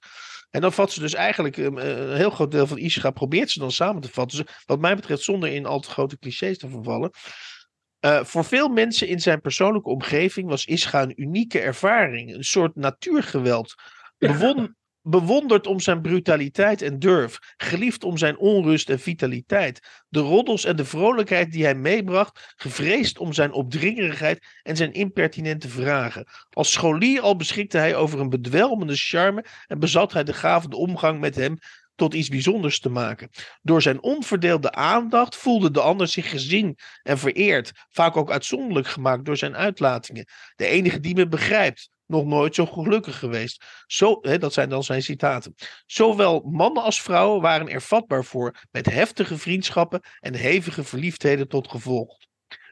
En 0.55 0.61
dan 0.61 0.73
vat 0.73 0.91
ze 0.91 0.99
dus 0.99 1.13
eigenlijk 1.13 1.57
ehm, 1.57 1.77
eh, 1.77 1.97
een 1.97 2.15
heel 2.15 2.29
groot 2.29 2.51
deel 2.51 2.67
van 2.67 2.77
Isha 2.77 3.11
probeert 3.11 3.51
ze 3.51 3.59
dan 3.59 3.71
samen 3.71 4.01
te 4.01 4.09
vatten. 4.09 4.45
Dus 4.45 4.55
wat 4.65 4.79
mij 4.79 4.95
betreft 4.95 5.23
zonder 5.23 5.49
in 5.49 5.65
al 5.65 5.79
te 5.79 5.89
grote 5.89 6.17
clichés 6.17 6.57
te 6.57 6.69
vervallen. 6.69 7.11
Uh, 8.05 8.23
voor 8.23 8.45
veel 8.45 8.67
mensen 8.67 9.07
in 9.07 9.19
zijn 9.19 9.41
persoonlijke 9.41 9.89
omgeving 9.89 10.49
was 10.49 10.65
Ischa 10.65 11.01
een 11.01 11.21
unieke 11.21 11.59
ervaring. 11.59 12.35
Een 12.35 12.43
soort 12.43 12.75
natuurgeweld. 12.75 13.73
Bewon 14.17 14.75
bewonderd 15.07 15.67
om 15.67 15.79
zijn 15.79 16.01
brutaliteit 16.01 16.81
en 16.81 16.99
durf, 16.99 17.39
geliefd 17.57 18.03
om 18.03 18.17
zijn 18.17 18.37
onrust 18.37 18.89
en 18.89 18.99
vitaliteit, 18.99 20.03
de 20.09 20.19
roddels 20.19 20.65
en 20.65 20.75
de 20.75 20.85
vrolijkheid 20.85 21.51
die 21.51 21.63
hij 21.63 21.75
meebracht, 21.75 22.53
gevreesd 22.55 23.19
om 23.19 23.33
zijn 23.33 23.51
opdringerigheid 23.51 24.45
en 24.63 24.75
zijn 24.75 24.93
impertinente 24.93 25.69
vragen. 25.69 26.27
Als 26.49 26.71
scholier 26.71 27.21
al 27.21 27.35
beschikte 27.35 27.77
hij 27.77 27.95
over 27.95 28.19
een 28.19 28.29
bedwelmende 28.29 28.95
charme 28.95 29.45
en 29.67 29.79
bezat 29.79 30.13
hij 30.13 30.23
de 30.23 30.33
gave 30.33 30.69
de 30.69 30.77
omgang 30.77 31.19
met 31.19 31.35
hem 31.35 31.57
tot 31.95 32.13
iets 32.13 32.29
bijzonders 32.29 32.79
te 32.79 32.89
maken. 32.89 33.29
Door 33.61 33.81
zijn 33.81 34.03
onverdeelde 34.03 34.71
aandacht 34.71 35.35
voelde 35.35 35.71
de 35.71 35.81
ander 35.81 36.07
zich 36.07 36.29
gezien 36.29 36.77
en 37.03 37.17
vereerd, 37.17 37.71
vaak 37.89 38.17
ook 38.17 38.31
uitzonderlijk 38.31 38.87
gemaakt 38.87 39.25
door 39.25 39.37
zijn 39.37 39.55
uitlatingen. 39.55 40.25
De 40.55 40.65
enige 40.65 40.99
die 40.99 41.15
me 41.15 41.27
begrijpt, 41.27 41.89
nog 42.07 42.25
nooit 42.25 42.55
zo 42.55 42.65
gelukkig 42.65 43.19
geweest. 43.19 43.65
Zo, 43.85 44.17
hè, 44.21 44.37
dat 44.37 44.53
zijn 44.53 44.69
dan 44.69 44.83
zijn 44.83 45.01
citaten. 45.01 45.55
Zowel 45.85 46.39
mannen 46.39 46.83
als 46.83 47.01
vrouwen 47.01 47.41
waren 47.41 47.69
er 47.69 47.81
vatbaar 47.81 48.23
voor, 48.23 48.55
met 48.71 48.85
heftige 48.85 49.37
vriendschappen 49.37 50.01
en 50.19 50.33
hevige 50.33 50.83
verliefdheden 50.83 51.47
tot 51.47 51.67
gevolg. 51.67 52.17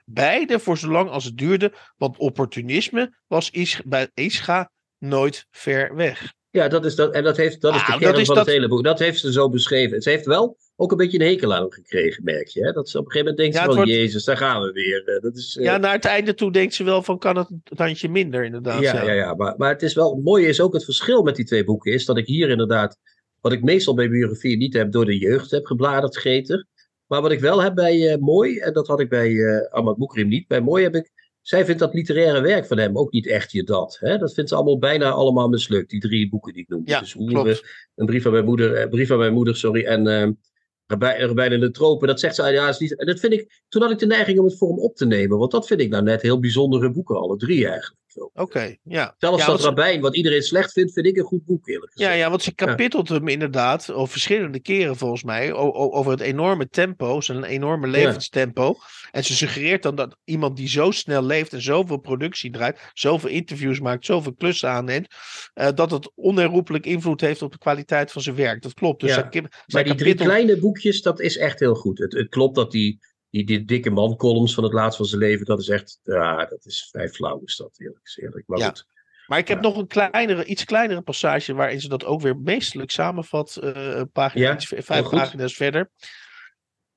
Beide 0.05 0.59
voor 0.59 0.77
zolang 0.77 1.09
als 1.09 1.23
het 1.23 1.37
duurde, 1.37 1.73
want 1.97 2.17
opportunisme 2.17 3.17
was 3.27 3.51
bij 3.85 4.09
Ischa 4.13 4.71
nooit 4.97 5.47
ver 5.51 5.95
weg. 5.95 6.33
Ja, 6.53 6.67
dat 6.67 6.85
is 6.85 6.95
dat, 6.95 7.13
en 7.13 7.23
dat, 7.23 7.37
heeft, 7.37 7.61
dat 7.61 7.75
is 7.75 7.85
de 7.85 7.97
kern 7.97 8.25
van 8.25 8.37
het 8.37 8.47
hele 8.47 8.67
boek. 8.67 8.83
Dat 8.83 8.99
heeft 8.99 9.19
ze 9.19 9.31
zo 9.31 9.49
beschreven. 9.49 10.01
Ze 10.01 10.09
heeft 10.09 10.25
wel 10.25 10.57
ook 10.75 10.91
een 10.91 10.97
beetje 10.97 11.19
een 11.19 11.25
hekel 11.25 11.53
aan 11.53 11.73
gekregen, 11.73 12.23
merk 12.23 12.47
je. 12.47 12.65
Hè? 12.65 12.71
Dat 12.71 12.89
ze 12.89 12.99
op 12.99 13.05
een 13.05 13.11
gegeven 13.11 13.35
moment 13.35 13.53
denkt 13.53 13.73
van, 13.75 13.87
Jezus, 13.87 14.23
daar 14.23 14.37
gaan 14.37 14.61
we 14.61 14.71
weer. 14.71 15.03
Eh, 15.05 15.21
dat 15.21 15.35
is, 15.35 15.55
uh... 15.55 15.63
Ja, 15.63 15.77
naar 15.77 15.93
het 15.93 16.05
einde 16.05 16.33
toe 16.33 16.51
denkt 16.51 16.73
ze 16.73 16.83
wel 16.83 17.03
van, 17.03 17.19
kan 17.19 17.37
het 17.37 17.49
een 17.49 17.61
tandje 17.75 18.09
minder 18.09 18.43
inderdaad. 18.43 18.81
Ja, 18.81 19.03
ja, 19.03 19.11
ja, 19.11 19.33
maar, 19.33 19.53
maar 19.57 19.69
het 19.69 19.81
is 19.81 19.93
wel, 19.93 20.15
het 20.15 20.23
mooie 20.23 20.47
is 20.47 20.61
ook 20.61 20.73
het 20.73 20.85
verschil 20.85 21.23
met 21.23 21.35
die 21.35 21.45
twee 21.45 21.63
boeken, 21.63 21.91
is 21.91 22.05
dat 22.05 22.17
ik 22.17 22.27
hier 22.27 22.49
inderdaad, 22.49 22.97
wat 23.41 23.51
ik 23.51 23.63
meestal 23.63 23.93
bij 23.93 24.09
biografie 24.09 24.57
niet 24.57 24.73
heb, 24.73 24.91
door 24.91 25.05
de 25.05 25.17
jeugd 25.17 25.51
heb 25.51 25.65
gebladerd, 25.65 26.17
Geter. 26.17 26.67
Maar 27.07 27.21
wat 27.21 27.31
ik 27.31 27.39
wel 27.39 27.63
heb 27.63 27.75
bij 27.75 27.97
uh, 27.97 28.15
Mooi, 28.15 28.57
en 28.57 28.73
dat 28.73 28.87
had 28.87 28.99
ik 28.99 29.09
bij 29.09 29.29
uh, 29.29 29.71
Ahmad 29.71 29.97
Boekrim 29.97 30.27
niet, 30.27 30.47
bij 30.47 30.61
Mooi 30.61 30.83
heb 30.83 30.95
ik 30.95 31.11
zij 31.43 31.65
vindt 31.65 31.79
dat 31.79 31.93
literaire 31.93 32.41
werk 32.41 32.65
van 32.65 32.77
hem 32.77 32.97
ook 32.97 33.11
niet 33.11 33.27
echt 33.27 33.51
je 33.51 33.63
dat. 33.63 33.97
Hè? 33.99 34.17
Dat 34.17 34.33
vindt 34.33 34.49
ze 34.49 34.55
allemaal 34.55 34.79
bijna 34.79 35.11
allemaal 35.11 35.49
mislukt, 35.49 35.89
die 35.89 35.99
drie 35.99 36.29
boeken 36.29 36.53
die 36.53 36.61
ik 36.61 36.69
noem. 36.69 36.81
Ja, 36.85 36.99
dus 36.99 37.15
Oeren, 37.15 37.59
een 37.95 38.05
brief 38.05 38.23
van 38.23 38.31
mijn 38.31 38.45
moeder, 38.45 38.81
een 38.81 38.89
brief 38.89 39.07
van 39.07 39.17
mijn 39.17 39.33
moeder, 39.33 39.55
sorry, 39.55 39.85
en 39.85 40.07
uh, 40.07 40.29
Rabijn 40.87 41.51
in 41.51 41.59
de 41.59 41.71
tropen. 41.71 42.07
Dat 42.07 42.19
zegt 42.19 42.35
ze, 42.35 42.51
ja, 42.51 42.69
is 42.69 42.77
niet, 42.77 42.95
dat 42.97 43.19
vind 43.19 43.33
ik, 43.33 43.61
toen 43.69 43.81
had 43.81 43.91
ik 43.91 43.99
de 43.99 44.05
neiging 44.05 44.39
om 44.39 44.45
het 44.45 44.57
voor 44.57 44.69
hem 44.69 44.79
op 44.79 44.95
te 44.95 45.05
nemen, 45.05 45.37
want 45.37 45.51
dat 45.51 45.67
vind 45.67 45.81
ik 45.81 45.89
nou 45.89 46.03
net 46.03 46.21
heel 46.21 46.39
bijzondere 46.39 46.91
boeken, 46.91 47.15
alle 47.15 47.37
drie 47.37 47.67
eigenlijk. 47.67 48.01
Oké, 48.33 48.75
ja. 48.83 49.15
Zelfs 49.17 49.45
ja, 49.45 49.51
dat 49.51 49.61
Rabijn, 49.61 50.01
wat 50.01 50.15
iedereen 50.15 50.41
slecht 50.41 50.71
vindt, 50.71 50.93
vind 50.93 51.05
ik 51.05 51.17
een 51.17 51.23
goed 51.23 51.45
boek 51.45 51.67
eerlijk 51.67 51.91
gezegd. 51.91 52.11
Ja, 52.11 52.17
ja 52.17 52.29
want 52.29 52.41
ze 52.41 52.53
kapitelt 52.53 53.09
hem 53.09 53.27
inderdaad, 53.27 53.93
of 53.93 54.11
verschillende 54.11 54.59
keren 54.59 54.95
volgens 54.95 55.23
mij, 55.23 55.53
over 55.53 56.11
het 56.11 56.21
enorme 56.21 56.67
tempo, 56.69 57.21
zijn 57.21 57.43
enorme 57.43 57.87
levenstempo. 57.87 58.75
En 59.13 59.23
ze 59.23 59.35
suggereert 59.35 59.83
dan 59.83 59.95
dat 59.95 60.17
iemand 60.23 60.57
die 60.57 60.67
zo 60.67 60.91
snel 60.91 61.23
leeft 61.23 61.53
en 61.53 61.61
zoveel 61.61 61.97
productie 61.97 62.51
draait, 62.51 62.91
zoveel 62.93 63.29
interviews 63.29 63.79
maakt, 63.79 64.05
zoveel 64.05 64.33
klussen 64.33 64.69
aanneemt, 64.69 65.07
uh, 65.55 65.69
dat 65.75 65.91
het 65.91 66.11
onherroepelijk 66.15 66.85
invloed 66.85 67.21
heeft 67.21 67.41
op 67.41 67.51
de 67.51 67.57
kwaliteit 67.57 68.11
van 68.11 68.21
zijn 68.21 68.35
werk. 68.35 68.61
Dat 68.61 68.73
klopt. 68.73 69.01
Dus 69.01 69.15
ja. 69.15 69.29
maar 69.67 69.83
die 69.83 69.95
drie 69.95 70.15
kleine 70.15 70.57
boekjes, 70.57 71.01
dat 71.01 71.19
is 71.19 71.37
echt 71.37 71.59
heel 71.59 71.75
goed. 71.75 71.97
Het, 71.97 72.13
het 72.13 72.29
klopt 72.29 72.55
dat 72.55 72.71
die 72.71 72.99
die, 73.29 73.45
die 73.45 73.65
dikke 73.65 73.89
man-columns 73.89 74.53
van 74.53 74.63
het 74.63 74.73
laatst 74.73 74.97
van 74.97 75.05
zijn 75.05 75.21
leven, 75.21 75.45
dat 75.45 75.59
is 75.59 75.69
echt, 75.69 75.99
ja, 76.03 76.45
dat 76.45 76.65
is 76.65 76.87
vrij 76.91 77.09
flauw 77.09 77.41
is 77.45 77.55
dat, 77.55 77.71
eerlijk 77.77 78.13
eerlijk. 78.15 78.43
Maar 78.47 78.61
goed. 78.61 78.85
Maar 79.27 79.39
ik 79.39 79.47
heb 79.47 79.61
nog 79.61 79.77
een 79.77 79.87
kleinere, 79.87 80.45
iets 80.45 80.63
kleinere 80.63 81.01
passage 81.01 81.53
waarin 81.53 81.81
ze 81.81 81.87
dat 81.87 82.05
ook 82.05 82.21
weer 82.21 82.37
meestelijk 82.37 82.91
samenvat, 82.91 83.59
uh, 83.63 84.01
pagina, 84.11 84.59
vijf 84.59 85.09
pagina's 85.09 85.55
verder. 85.55 85.89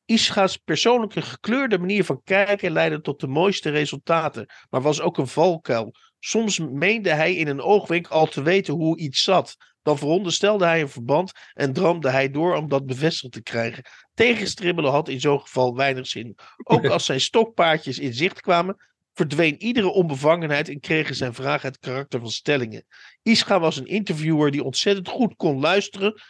Ischa's 0.06 0.56
persoonlijke 0.56 1.22
gekleurde 1.22 1.78
manier 1.78 2.04
van 2.04 2.20
kijken 2.24 2.72
leidde 2.72 3.00
tot 3.00 3.20
de 3.20 3.26
mooiste 3.26 3.70
resultaten, 3.70 4.46
maar 4.70 4.82
was 4.82 5.00
ook 5.00 5.18
een 5.18 5.26
valkuil. 5.26 5.94
Soms 6.18 6.58
meende 6.58 7.10
hij 7.10 7.34
in 7.34 7.48
een 7.48 7.60
oogwenk 7.60 8.06
al 8.06 8.26
te 8.26 8.42
weten 8.42 8.74
hoe 8.74 8.98
iets 8.98 9.22
zat, 9.22 9.56
Dan 9.82 9.98
veronderstelde 9.98 10.64
hij 10.64 10.80
een 10.80 10.88
verband 10.88 11.32
en 11.52 11.72
droomde 11.72 12.10
hij 12.10 12.30
door 12.30 12.56
om 12.56 12.68
dat 12.68 12.86
bevestigd 12.86 13.32
te 13.32 13.42
krijgen. 13.42 13.84
Tegenstribbelen 14.14 14.90
had 14.90 15.08
in 15.08 15.20
zo'n 15.20 15.40
geval 15.40 15.76
weinig 15.76 16.06
zin. 16.06 16.38
Ook 16.62 16.86
als 16.86 17.04
zijn 17.04 17.20
stokpaardjes 17.20 17.98
in 17.98 18.14
zicht 18.14 18.40
kwamen, 18.40 18.76
verdween 19.14 19.62
iedere 19.62 19.88
onbevangenheid 19.88 20.68
en 20.68 20.80
kregen 20.80 21.14
zijn 21.14 21.34
vragen 21.34 21.68
het 21.68 21.78
karakter 21.78 22.20
van 22.20 22.30
stellingen. 22.30 22.86
Ischa 23.22 23.60
was 23.60 23.76
een 23.76 23.86
interviewer 23.86 24.50
die 24.50 24.64
ontzettend 24.64 25.08
goed 25.08 25.36
kon 25.36 25.60
luisteren 25.60 26.22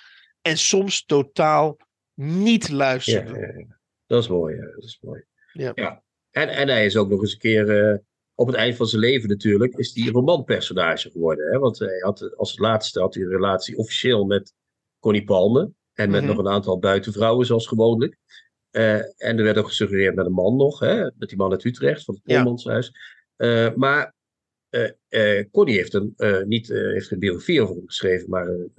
en 0.42 0.58
soms 0.58 1.04
totaal 1.04 1.76
niet 2.20 2.68
luisterde. 2.70 3.30
Ja, 3.32 3.46
ja, 3.46 3.58
ja. 3.58 3.78
Dat 4.06 4.22
is 4.22 4.28
mooi. 4.28 4.56
Dat 4.56 4.84
is 4.84 4.98
mooi. 5.02 5.24
Ja. 5.52 6.02
En, 6.30 6.48
en 6.48 6.68
hij 6.68 6.84
is 6.84 6.96
ook 6.96 7.08
nog 7.08 7.20
eens 7.20 7.32
een 7.32 7.38
keer, 7.38 7.90
eh, 7.90 7.98
op 8.34 8.46
het 8.46 8.56
eind 8.56 8.76
van 8.76 8.86
zijn 8.86 9.00
leven 9.02 9.28
natuurlijk, 9.28 9.74
is 9.74 9.94
hij 9.94 10.12
romanpersonage 10.12 11.10
geworden. 11.10 11.52
Hè? 11.52 11.58
Want 11.58 11.78
hij 11.78 11.98
had 12.00 12.36
als 12.36 12.58
laatste 12.58 13.00
had 13.00 13.14
hij 13.14 13.22
een 13.22 13.30
relatie 13.30 13.76
officieel 13.76 14.24
met 14.24 14.54
Connie 14.98 15.24
Palme. 15.24 15.70
En 15.92 16.10
met 16.10 16.20
Mhm. 16.22 16.30
nog 16.30 16.38
een 16.38 16.48
aantal 16.52 16.78
buitenvrouwen, 16.78 17.46
zoals 17.46 17.66
gewoonlijk. 17.66 18.16
Eh, 18.70 18.94
en 18.96 19.38
er 19.38 19.42
werd 19.42 19.58
ook 19.58 19.66
gesuggereerd 19.68 20.14
met 20.14 20.26
een 20.26 20.32
man 20.32 20.56
nog, 20.56 20.78
hè? 20.78 21.02
met 21.04 21.28
die 21.28 21.36
man 21.36 21.50
uit 21.50 21.64
Utrecht, 21.64 22.04
van 22.04 22.14
het. 22.14 22.22
Polmanshuis. 22.22 22.92
Maar 23.76 24.14
eh, 24.68 24.90
eh, 25.08 25.50
Connie 25.50 25.76
heeft 25.76 25.94
een, 25.94 26.14
niet, 26.46 26.68
heeft 26.68 27.10
een 27.10 27.18
biografie 27.18 27.62
over 27.62 27.74
hem 27.76 27.86
geschreven, 27.86 28.30
maar 28.30 28.48
een, 28.48 28.72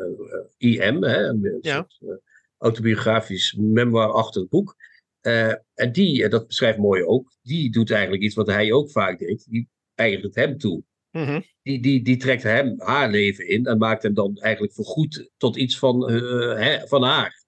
IM, 0.58 1.04
hè? 1.04 1.24
een, 1.28 1.58
Ja. 1.62 1.86
soort, 1.88 2.22
autobiografisch 2.58 3.54
memoir-achtig 3.58 4.48
boek. 4.48 4.76
Eh, 5.22 5.54
en 5.74 5.92
die, 5.92 6.24
eh, 6.24 6.30
dat 6.30 6.48
beschrijft 6.48 6.78
mooi 6.78 7.04
ook, 7.04 7.32
die 7.42 7.72
doet 7.72 7.92
eigenlijk 7.92 8.24
iets 8.24 8.36
wat 8.36 8.48
hij 8.48 8.72
ook 8.72 8.92
vaak 8.92 9.20
deed. 9.20 9.46
Die 9.50 9.70
eigent 9.96 10.36
hem 10.36 10.58
toe. 10.58 10.84
Mhm. 11.12 11.42
Die, 11.62 11.82
die, 11.82 12.02
die 12.04 12.18
trekt 12.18 12.44
hem 12.44 12.74
haar 12.78 13.10
leven 13.10 13.48
in 13.48 13.66
en 13.66 13.78
maakt 13.78 14.04
hem 14.04 14.14
dan 14.14 14.38
eigenlijk 14.38 14.74
voorgoed 14.74 15.30
tot 15.38 15.56
iets 15.56 15.80
van, 15.80 16.10
eh, 16.10 16.82
van 16.86 17.04
haar. 17.04 17.46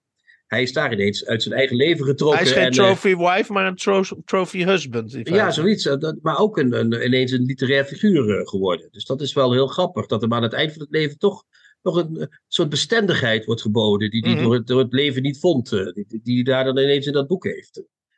Hij 0.47 0.61
is 0.61 0.73
daar 0.73 0.93
ineens 0.93 1.25
uit 1.25 1.43
zijn 1.43 1.55
eigen 1.55 1.75
leven 1.75 2.05
getrokken. 2.05 2.39
Hij 2.39 2.47
is 2.47 2.53
geen 2.53 2.65
en, 2.65 2.71
trophy 2.71 3.15
wife, 3.15 3.53
maar 3.53 3.65
een 3.67 3.75
tro- 3.75 4.21
trophy 4.25 4.63
husband. 4.63 5.19
ja, 5.23 5.51
zoiets. 5.51 5.83
dat- 5.83 6.17
maar 6.21 6.39
ook 6.39 6.57
een, 6.57 6.73
een, 6.73 7.05
ineens 7.05 7.31
een 7.31 7.45
literair 7.45 7.85
figuur 7.85 8.47
geworden. 8.47 8.87
Dus 8.91 9.05
dat 9.05 9.21
is 9.21 9.33
wel 9.33 9.51
heel 9.51 9.67
grappig. 9.67 10.05
Dat 10.05 10.21
hem 10.21 10.33
aan 10.33 10.43
het 10.43 10.53
eind 10.53 10.71
van 10.71 10.81
het 10.81 10.91
leven 10.91 11.17
toch 11.17 11.43
nog 11.81 11.95
een 11.95 12.17
eh, 12.17 12.27
soort 12.47 12.69
bestendigheid 12.69 13.45
wordt 13.45 13.61
geboden. 13.61 14.09
Die 14.09 14.21
hij 14.21 14.33
Mhm. 14.33 14.43
door, 14.43 14.53
het, 14.53 14.67
door 14.67 14.79
het 14.79 14.93
leven 14.93 15.21
niet 15.21 15.39
vond. 15.39 15.71
eh, 15.71 15.83
die, 15.85 16.05
die- 16.07 16.19
die 16.23 16.33
hij 16.35 16.43
daar 16.43 16.63
dan 16.63 16.77
ineens 16.77 17.05
in 17.05 17.13
dat 17.13 17.27
boek 17.27 17.43
heeft. 17.43 17.73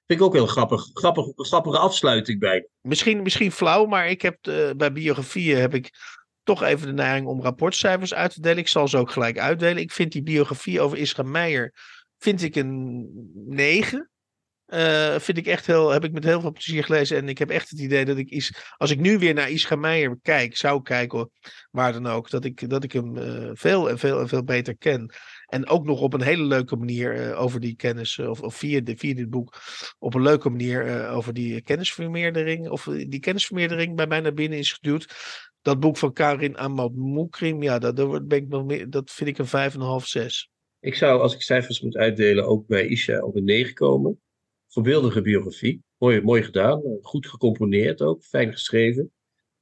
Vind 0.07 0.19
ik 0.19 0.21
ook 0.21 0.33
heel 0.33 0.45
grappig. 0.47 0.89
grappig 0.93 1.25
grappige 1.35 1.77
afsluiting 1.77 2.39
bij. 2.39 2.67
Misschien, 2.81 3.21
misschien 3.21 3.51
flauw, 3.51 3.85
maar 3.85 4.09
ik 4.09 4.21
heb 4.21 4.37
eh, 4.47 4.69
bij 4.77 4.91
biografieën 4.91 5.57
heb 5.57 5.73
ik 5.73 5.89
toch 6.43 6.63
even 6.63 6.87
de 6.87 6.93
neiging 6.93 7.27
om 7.27 7.41
rapportcijfers 7.41 8.13
uit 8.13 8.33
te 8.33 8.41
delen. 8.41 8.57
Ik 8.57 8.67
zal 8.67 8.87
ze 8.87 8.97
ook 8.97 9.11
gelijk 9.11 9.39
uitdelen. 9.39 9.81
Ik 9.81 9.91
vind 9.91 10.11
die 10.11 10.23
biografie 10.23 10.81
over 10.81 10.97
Isra 10.97 11.23
Meijer 11.23 11.73
vind 12.17 12.41
ik 12.41 12.55
een 12.55 13.09
9. 13.47 14.09
Eh, 14.71 15.19
vind 15.19 15.37
ik 15.37 15.47
echt 15.47 15.65
heel, 15.67 15.89
heb 15.89 16.03
ik 16.03 16.11
met 16.11 16.23
heel 16.23 16.41
veel 16.41 16.51
plezier 16.51 16.83
gelezen. 16.83 17.17
En 17.17 17.29
ik 17.29 17.37
heb 17.37 17.49
echt 17.49 17.69
het 17.69 17.79
idee 17.79 18.05
dat 18.05 18.17
ik 18.17 18.29
is, 18.29 18.53
als 18.77 18.91
ik 18.91 18.99
nu 18.99 19.17
weer 19.17 19.33
naar 19.33 19.49
Isra 19.49 19.75
Meijer 19.75 20.19
kijk, 20.21 20.57
zou 20.57 20.81
kijken, 20.81 21.29
waar 21.71 21.93
dan 21.93 22.07
ook, 22.07 22.29
dat 22.29 22.45
ik, 22.45 22.69
dat 22.69 22.83
ik 22.83 22.91
hem 22.91 23.17
eh, 23.17 23.49
veel 23.53 23.89
en 23.89 23.99
veel 23.99 24.19
en 24.19 24.27
veel 24.27 24.43
beter 24.43 24.77
ken. 24.77 25.13
En 25.45 25.67
ook 25.67 25.85
nog 25.85 26.01
op 26.01 26.13
een 26.13 26.21
hele 26.21 26.43
leuke 26.43 26.75
manier 26.75 27.15
eh, 27.15 27.41
over 27.41 27.59
die 27.59 27.75
kennis, 27.75 28.19
of, 28.19 28.41
of 28.41 28.55
via, 28.55 28.81
de, 28.81 28.97
via 28.97 29.13
dit 29.13 29.29
boek, 29.29 29.57
op 29.99 30.13
een 30.13 30.21
leuke 30.21 30.49
manier 30.49 31.09
over 31.09 31.33
die 31.33 31.61
kennisvermeerdering, 31.61 32.69
of 32.69 32.83
die 32.83 33.19
kennisvermeerdering 33.19 33.95
bij 33.95 34.07
mij 34.07 34.19
naar 34.19 34.33
binnen 34.33 34.59
is 34.59 34.71
geduwd. 34.71 35.13
Dat 35.61 35.79
boek 35.79 35.97
van 35.97 36.13
Karin 36.13 36.57
Ahmad 36.57 36.93
Moukrim, 36.93 37.63
ja, 37.63 37.79
dat, 37.79 37.95
dat, 37.95 38.33
ik 38.33 38.91
dat 38.91 39.11
vind 39.11 39.29
ik 39.29 39.37
een 39.37 39.71
5,5, 40.01 40.05
6. 40.05 40.49
Ik 40.79 40.95
zou, 40.95 41.21
als 41.21 41.33
ik 41.33 41.41
cijfers 41.41 41.81
moet 41.81 41.95
uitdelen, 41.95 42.45
ook 42.45 42.67
bij 42.67 42.87
Isha 42.87 43.19
op 43.19 43.35
een 43.35 43.43
9 43.43 43.73
komen. 43.73 44.19
Voorbeeldige 44.75 45.21
biografie. 45.21 45.83
Mooi, 45.97 46.21
mooi 46.21 46.43
gedaan. 46.43 46.83
eh, 46.83 46.91
Goed 47.01 47.27
gecomponeerd 47.27 48.01
ook. 48.01 48.23
Fijn 48.23 48.51
geschreven. 48.51 49.11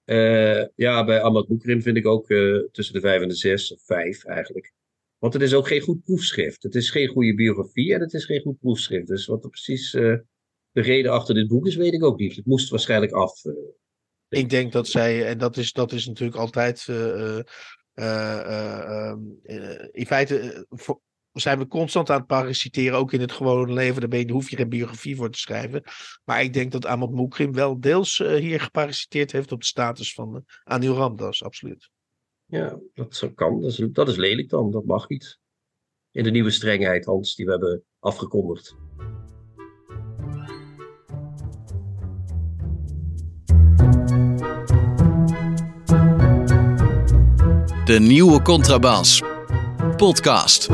Eh, 0.03 0.65
ja, 0.75 1.05
bij 1.05 1.21
Ahmad 1.21 1.47
Boekrim 1.47 1.81
vind 1.81 1.97
ik 1.97 2.07
ook 2.07 2.29
eh, 2.29 2.57
tussen 2.71 2.93
de 2.93 2.99
5 2.99 3.21
en 3.21 3.27
de 3.27 3.35
6 3.35 3.73
of 3.73 3.81
5 3.85 4.25
eigenlijk. 4.25 4.73
Want 5.17 5.33
het 5.33 5.41
is 5.41 5.53
ook 5.53 5.67
geen 5.67 5.81
goed 5.81 6.03
proefschrift. 6.03 6.63
Het 6.63 6.75
is 6.75 6.89
geen 6.89 7.07
goede 7.07 7.33
biografie 7.33 7.93
en 7.93 7.99
het 8.01 8.13
is 8.13 8.25
geen 8.25 8.41
goed 8.41 8.59
proefschrift. 8.59 9.07
Dus 9.07 9.25
wat 9.25 9.41
precies 9.49 9.91
de 9.91 10.81
reden 10.81 11.11
achter 11.11 11.35
dit 11.35 11.47
boek 11.47 11.67
is, 11.67 11.75
weet 11.75 11.93
ik 11.93 12.03
ook 12.03 12.19
niet. 12.19 12.35
Het 12.35 12.45
moest 12.45 12.69
waarschijnlijk 12.69 13.11
af. 13.11 13.41
Ik 14.29 14.49
denk 14.49 14.71
dat 14.71 14.87
zij, 14.87 15.25
en 15.27 15.37
dat 15.37 15.57
is, 15.57 15.73
dat 15.73 15.91
is 15.91 16.05
natuurlijk 16.07 16.37
altijd. 16.37 16.85
eh, 16.87 17.37
eh, 17.37 17.39
eh, 17.93 18.39
eh, 18.39 18.79
ehm, 19.09 19.19
eh, 19.43 19.87
in 19.91 20.05
feite 20.05 20.65
voor- 20.69 21.01
zijn 21.39 21.59
we 21.59 21.67
constant 21.67 22.09
aan 22.09 22.17
het 22.17 22.27
parasiteren, 22.27 22.97
ook 22.97 23.13
in 23.13 23.21
het 23.21 23.31
gewone 23.31 23.73
leven. 23.73 23.99
Daar, 23.99 24.09
ben 24.09 24.19
je, 24.19 24.25
daar 24.25 24.35
hoef 24.35 24.49
je 24.49 24.55
geen 24.55 24.69
biografie 24.69 25.15
voor 25.15 25.29
te 25.29 25.39
schrijven. 25.39 25.83
Maar 26.23 26.43
ik 26.43 26.53
denk 26.53 26.71
dat 26.71 26.85
Ahmad 26.85 27.11
Moukrim 27.11 27.53
wel 27.53 27.79
deels 27.79 28.19
eh, 28.19 28.35
hier 28.35 28.59
geparasiteerd 28.59 29.31
heeft 29.31 29.51
op 29.51 29.59
de 29.59 29.65
status 29.65 30.13
van 30.13 30.35
uh, 30.35 30.41
Anil 30.63 30.95
Ramdas, 30.95 31.43
absoluut. 31.43 31.89
Ja, 32.45 32.79
dat 32.93 33.15
zo 33.15 33.29
kan. 33.29 33.61
Dat 33.61 33.71
is, 33.71 33.87
dat 33.91 34.07
is 34.07 34.15
lelijk 34.15 34.49
dan. 34.49 34.71
Dat 34.71 34.85
mag 34.85 35.09
niet. 35.09 35.39
In 36.11 36.23
de 36.23 36.31
nieuwe 36.31 36.51
strengheid, 36.51 37.05
Hans, 37.05 37.35
die 37.35 37.45
we 37.45 37.51
hebben 37.51 37.83
afgekondigd. 37.99 38.75
De 47.85 47.99
nieuwe 47.99 48.41
Contrabas. 48.41 49.21
Podcast. 49.95 50.67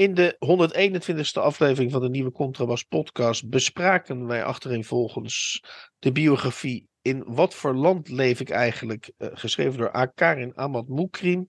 In 0.00 0.14
de 0.14 0.36
121ste 0.38 1.42
aflevering 1.42 1.92
van 1.92 2.00
de 2.00 2.08
nieuwe 2.08 2.32
Contrabas 2.32 2.82
podcast 2.82 3.48
bespraken 3.48 4.26
wij 4.26 4.44
achtereenvolgens 4.44 5.62
de 5.98 6.12
biografie 6.12 6.88
In 7.02 7.24
wat 7.26 7.54
voor 7.54 7.74
land 7.74 8.08
leef 8.08 8.40
ik 8.40 8.50
eigenlijk? 8.50 9.12
eh, 9.16 9.28
geschreven 9.32 9.78
door 9.78 9.90
Akarin 9.90 10.54
Ahmad 10.54 10.88
Moukrim. 10.88 11.48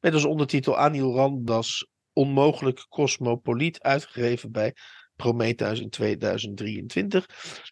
Met 0.00 0.14
als 0.14 0.24
ondertitel 0.24 0.76
Anil 0.76 1.14
Ramdas 1.14 1.86
Onmogelijk 2.12 2.86
Cosmopoliet. 2.88 3.80
Uitgegeven 3.82 4.52
bij 4.52 4.74
Prometheus 5.16 5.80
in 5.80 5.90
2023. 5.90 7.26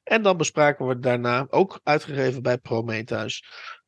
En 0.04 0.22
dan 0.22 0.36
bespraken 0.36 0.86
we 0.86 0.98
daarna, 0.98 1.46
ook 1.50 1.80
uitgegeven 1.82 2.42
bij 2.42 2.58
Prometheus, 2.58 3.44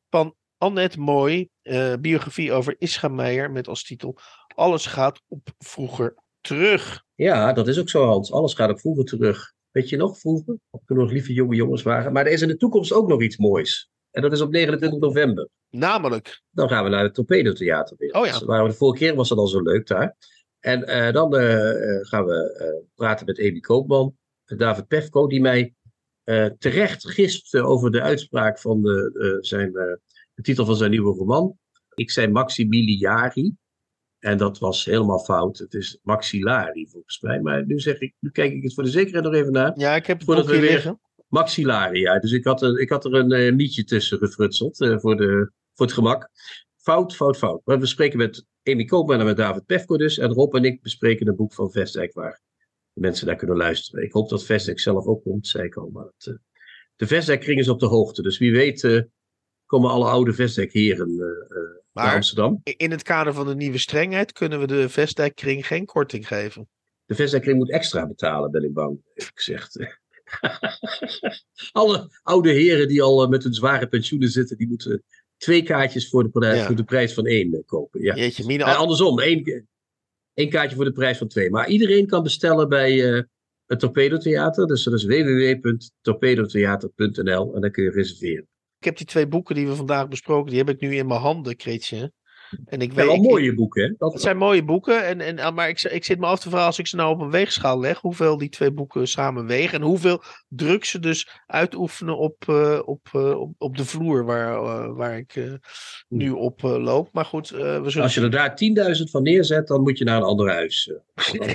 van 0.09 0.35
Annette 0.57 0.99
Mooi, 0.99 1.49
eh, 1.61 1.93
biografie 1.99 2.51
over 2.51 2.75
Ischa 2.77 3.07
Meijer 3.07 3.51
met 3.51 3.67
als 3.67 3.83
titel 3.83 4.17
Alles 4.55 4.85
gaat 4.85 5.21
op 5.27 5.49
vroeger 5.57 6.15
terug. 6.41 7.03
Ja, 7.15 7.53
dat 7.53 7.67
is 7.67 7.79
ook 7.79 7.89
zo, 7.89 8.05
Hans. 8.05 8.31
Alles 8.31 8.53
gaat 8.53 8.69
op 8.69 8.79
vroeger 8.79 9.05
terug. 9.05 9.53
Weet 9.71 9.89
je 9.89 9.97
nog, 9.97 10.19
vroeger? 10.19 10.57
Toen 10.85 10.97
we 10.97 11.03
nog 11.03 11.11
lieve 11.11 11.33
jonge 11.33 11.55
jongens 11.55 11.83
waren. 11.83 12.13
Maar 12.13 12.25
er 12.25 12.31
is 12.31 12.41
in 12.41 12.47
de 12.47 12.57
toekomst 12.57 12.93
ook 12.93 13.07
nog 13.07 13.21
iets 13.21 13.37
moois. 13.37 13.89
En 14.11 14.21
dat 14.21 14.31
is 14.31 14.41
op 14.41 14.51
29 14.51 14.99
november. 14.99 15.49
Namelijk, 15.69 16.41
Dan 16.49 16.69
gaan 16.69 16.83
we 16.83 16.89
naar 16.89 17.03
het 17.03 17.13
Torpedo 17.13 17.53
Theater 17.53 17.95
weer. 17.97 18.13
Oh 18.13 18.25
ja. 18.25 18.31
Dus 18.31 18.41
waar 18.43 18.63
we 18.63 18.69
de 18.69 18.75
vorige 18.75 19.03
keer 19.03 19.15
was 19.15 19.29
dat 19.29 19.37
al 19.37 19.47
zo 19.47 19.61
leuk 19.61 19.87
daar. 19.87 20.15
En 20.59 20.83
eh, 20.83 21.13
dan 21.13 21.35
eh, 21.37 21.97
gaan 22.01 22.25
we 22.25 22.53
eh, 22.57 22.87
praten 22.95 23.25
met 23.25 23.39
Amy 23.39 23.59
Koopman, 23.59 24.15
David 24.45 24.87
Pefko, 24.87 25.27
die 25.27 25.41
mij 25.41 25.73
terecht 26.57 27.09
gispt 27.09 27.53
eh, 27.53 27.69
over 27.69 27.91
de 27.91 28.01
uitspraak 28.01 28.59
van 28.59 28.81
de, 28.81 29.37
zijn, 29.41 29.71
de 29.71 30.41
titel 30.41 30.65
van 30.65 30.75
zijn 30.75 30.91
nieuwe 30.91 31.17
roman. 31.17 31.57
Ik 31.95 32.11
zei 32.11 32.27
Maximiliari. 32.27 33.55
En 34.19 34.37
dat 34.37 34.57
was 34.59 34.85
helemaal 34.85 35.19
fout. 35.19 35.57
Het 35.57 35.73
is 35.73 35.99
Maxillari 36.03 36.87
volgens 36.89 37.21
mij. 37.21 37.41
Maar 37.41 37.65
nu, 37.65 37.79
zeg 37.79 37.99
ik, 37.99 38.13
nu 38.19 38.29
kijk 38.29 38.53
ik 38.53 38.63
het 38.63 38.73
voor 38.73 38.83
de 38.83 38.89
zekerheid 38.89 39.23
nog 39.23 39.33
even 39.33 39.51
na. 39.51 39.73
ja, 39.75 39.95
ik 39.95 40.05
heb 40.05 40.17
het 40.17 40.25
Voordat 40.25 40.45
we 40.45 40.59
weer- 40.59 40.71
liggen. 40.71 40.99
Maxillari, 41.27 41.99
ja. 41.99 42.19
Dus 42.19 42.31
ik 42.31 42.43
had 42.45 42.61
er, 42.61 42.79
ik 42.79 42.89
had 42.89 43.05
er 43.05 43.13
een 43.13 43.31
eh, 43.31 43.53
mietje 43.53 43.83
tussen 43.83 44.17
gefrutseld 44.17 44.81
eh, 44.81 44.99
voor, 44.99 45.15
de, 45.15 45.51
voor 45.73 45.85
het 45.85 45.95
gemak. 45.95 46.29
Fout, 46.77 47.15
fout, 47.15 47.37
fout. 47.37 47.61
Maar 47.65 47.79
we 47.79 47.85
spreken 47.85 48.17
met 48.17 48.45
Amy 48.63 48.85
Koopman 48.85 49.19
en 49.19 49.25
met 49.25 49.37
David 49.37 49.65
Pefko 49.65 49.97
dus. 49.97 50.17
En 50.17 50.29
Rob 50.33 50.55
en 50.55 50.63
ik 50.63 50.81
bespreken 50.81 51.27
een 51.27 51.35
boek 51.35 51.53
van 51.53 51.71
Vestdijk 51.71 52.13
waar 52.13 52.41
de 52.93 53.01
mensen 53.01 53.27
naar 53.27 53.35
kunnen 53.35 53.57
luisteren. 53.57 54.03
Ik 54.03 54.11
hoop 54.11 54.29
dat 54.29 54.45
Vestdijk 54.45 54.79
zelf 54.79 55.05
ook 55.05 55.23
komt, 55.23 55.47
zei 55.47 55.63
ik 55.63 55.75
al. 55.75 55.89
Maar 55.93 56.05
het, 56.05 56.27
eh, 56.27 56.33
de 56.95 57.07
Vestdijk-kring 57.07 57.59
is 57.59 57.69
op 57.69 57.79
de 57.79 57.85
hoogte. 57.85 58.21
Dus 58.21 58.37
wie 58.37 58.51
weet 58.51 59.07
komen 59.65 59.89
alle 59.89 60.09
oude 60.09 60.33
naar 60.33 61.88
Maar 62.05 62.15
Amsterdam. 62.15 62.61
in 62.63 62.91
het 62.91 63.03
kader 63.03 63.33
van 63.33 63.47
de 63.47 63.55
nieuwe 63.55 63.77
strengheid 63.77 64.31
kunnen 64.31 64.59
we 64.59 64.67
de 64.67 64.89
Vestdijkkring 64.89 65.67
geen 65.67 65.85
korting 65.85 66.27
geven. 66.27 66.69
De 67.05 67.15
Vestdijk-kring 67.15 67.57
moet 67.57 67.71
extra 67.71 68.07
betalen, 68.07 68.51
ben 68.51 68.63
ik 68.63 68.73
bang, 68.73 68.99
heb 69.13 69.27
ik 69.27 69.31
gezegd. 69.33 69.77
Alle 71.71 72.09
oude 72.23 72.51
heren 72.51 72.87
die 72.87 73.01
al 73.01 73.23
eh, 73.23 73.29
met 73.29 73.43
hun 73.43 73.53
zware 73.53 73.87
pensioenen 73.87 74.29
zitten, 74.29 74.57
die 74.57 74.67
moeten 74.67 75.03
twee 75.37 75.63
kaartjes 75.63 76.09
voor 76.09 76.23
de, 76.23 76.29
prijs- 76.29 76.57
Ja. 76.59 76.65
voor 76.65 76.75
de 76.75 76.83
prijs 76.83 77.13
van 77.13 77.25
één 77.25 77.53
eh, 77.53 77.59
kopen. 77.65 78.01
Ja. 78.01 78.15
Jeetje, 78.15 78.45
Mina, 78.45 78.65
Eh, 78.65 78.77
andersom, 78.77 79.19
één, 79.19 79.67
één 80.33 80.49
kaartje 80.49 80.75
voor 80.75 80.85
de 80.85 80.91
prijs 80.91 81.17
van 81.17 81.27
twee. 81.27 81.49
Maar 81.49 81.69
iedereen 81.69 82.07
kan 82.07 82.23
bestellen 82.23 82.69
bij 82.69 83.13
eh, 83.13 83.21
het 83.65 83.79
Torpedo 83.79 84.17
Theater. 84.17 84.67
Dus 84.67 84.83
dat 84.83 84.93
is 84.93 85.05
www.torpedotheater.nl 85.05 87.55
en 87.55 87.61
dan 87.61 87.71
kun 87.71 87.83
je 87.83 87.91
reserveren. 87.91 88.47
Ik 88.79 88.85
heb 88.85 88.97
die 88.97 89.05
twee 89.05 89.27
boeken 89.27 89.55
die 89.55 89.67
we 89.67 89.75
vandaag 89.75 90.07
besproken, 90.07 90.49
die 90.49 90.59
heb 90.59 90.69
ik 90.69 90.79
nu 90.79 90.95
in 90.95 91.07
mijn 91.07 91.19
handen, 91.19 91.55
Kretje. 91.55 92.11
En 92.65 92.81
ik 92.81 92.93
weet, 92.93 93.05
wel 93.05 93.15
ik- 93.15 93.21
mooie 93.21 93.53
boeken, 93.53 93.83
hè? 93.83 93.93
Dat 93.97 94.13
Het 94.13 94.21
zijn 94.21 94.37
mooie 94.37 94.63
boeken, 94.63 95.05
en, 95.07 95.21
en, 95.21 95.39
ah, 95.39 95.55
maar 95.55 95.69
ik, 95.69 95.81
ik 95.81 96.03
zit 96.05 96.19
me 96.19 96.25
af 96.25 96.39
te 96.39 96.49
vragen 96.49 96.65
als 96.67 96.79
ik 96.79 96.87
ze 96.87 96.95
nou 96.95 97.13
op 97.13 97.21
een 97.21 97.31
weegschaal 97.31 97.79
leg, 97.79 97.99
hoeveel 97.99 98.37
die 98.37 98.49
twee 98.49 98.71
boeken 98.71 99.07
samen 99.07 99.45
wegen 99.45 99.79
en 99.79 99.85
hoeveel 99.85 100.23
druk 100.47 100.85
ze 100.85 100.99
dus 100.99 101.29
uitoefenen 101.47 102.17
op, 102.17 102.43
eh, 102.47 102.79
op, 102.85 103.07
eh, 103.11 103.39
op, 103.39 103.51
op 103.57 103.77
de 103.77 103.85
vloer 103.85 104.25
waar, 104.25 104.53
eh, 104.55 104.95
waar 104.95 105.17
ik 105.17 105.35
eh, 105.35 105.53
nu 106.07 106.29
op 106.31 106.61
loop. 106.61 107.09
Maar 107.11 107.25
goed, 107.25 107.49
we 107.49 107.81
zullen 107.85 108.01
Als 108.03 108.13
je 108.13 108.21
er 108.21 108.31
daar 108.31 108.55
10.000 108.55 109.09
van 109.09 109.23
neerzet, 109.23 109.67
dan 109.67 109.81
moet 109.81 109.97
je 109.97 110.03
naar 110.03 110.17
een 110.17 110.23
ander 110.23 110.49
huis. 110.49 110.91
Dan, 111.37 111.47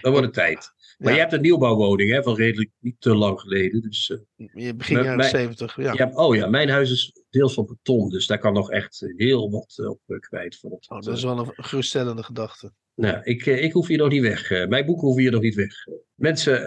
dan, 0.00 0.12
wordt 0.12 0.26
het 0.26 0.34
tijd. 0.34 0.70
Maar 0.98 1.08
Ja. 1.08 1.14
je 1.14 1.20
hebt 1.20 1.32
een 1.32 1.40
nieuwbouwwoning, 1.40 2.10
hè, 2.10 2.22
van 2.22 2.34
redelijk 2.36 2.70
niet 2.80 2.94
te 2.98 3.14
lang 3.14 3.40
geleden. 3.40 3.80
Dus, 3.82 4.12
je 4.36 4.74
begin 4.74 4.96
jaren 4.96 5.16
mij- 5.16 5.28
70, 5.28 5.76
ja. 5.76 5.92
je 5.92 5.98
hebt- 5.98 6.16
oh 6.16 6.34
ja, 6.34 6.46
mijn 6.46 6.68
huis 6.68 6.90
is 6.90 7.12
deels 7.38 7.54
van 7.54 7.66
beton, 7.66 8.08
dus 8.08 8.26
daar 8.26 8.38
kan 8.38 8.52
nog 8.52 8.70
echt 8.70 9.12
heel 9.16 9.50
wat 9.50 9.74
eh, 9.76 9.88
op 9.90 10.00
eh, 10.06 10.18
kwijt. 10.18 10.58
Valt. 10.58 10.86
Oh, 10.90 11.00
dat 11.00 11.16
is 11.16 11.22
wel 11.22 11.38
een 11.38 11.52
geruststellende 11.54 12.22
gedachte. 12.22 12.72
Nou, 12.94 13.20
ik, 13.22 13.46
eh, 13.46 13.62
ik 13.64 13.72
hoef 13.72 13.86
hier 13.86 13.98
nog 13.98 14.08
niet 14.10 14.22
weg. 14.22 14.48
Mijn 14.68 14.86
boeken 14.86 15.04
hoeven 15.06 15.22
hier 15.22 15.32
nog 15.32 15.42
niet 15.42 15.54
weg. 15.54 15.74
Mensen, 16.14 16.62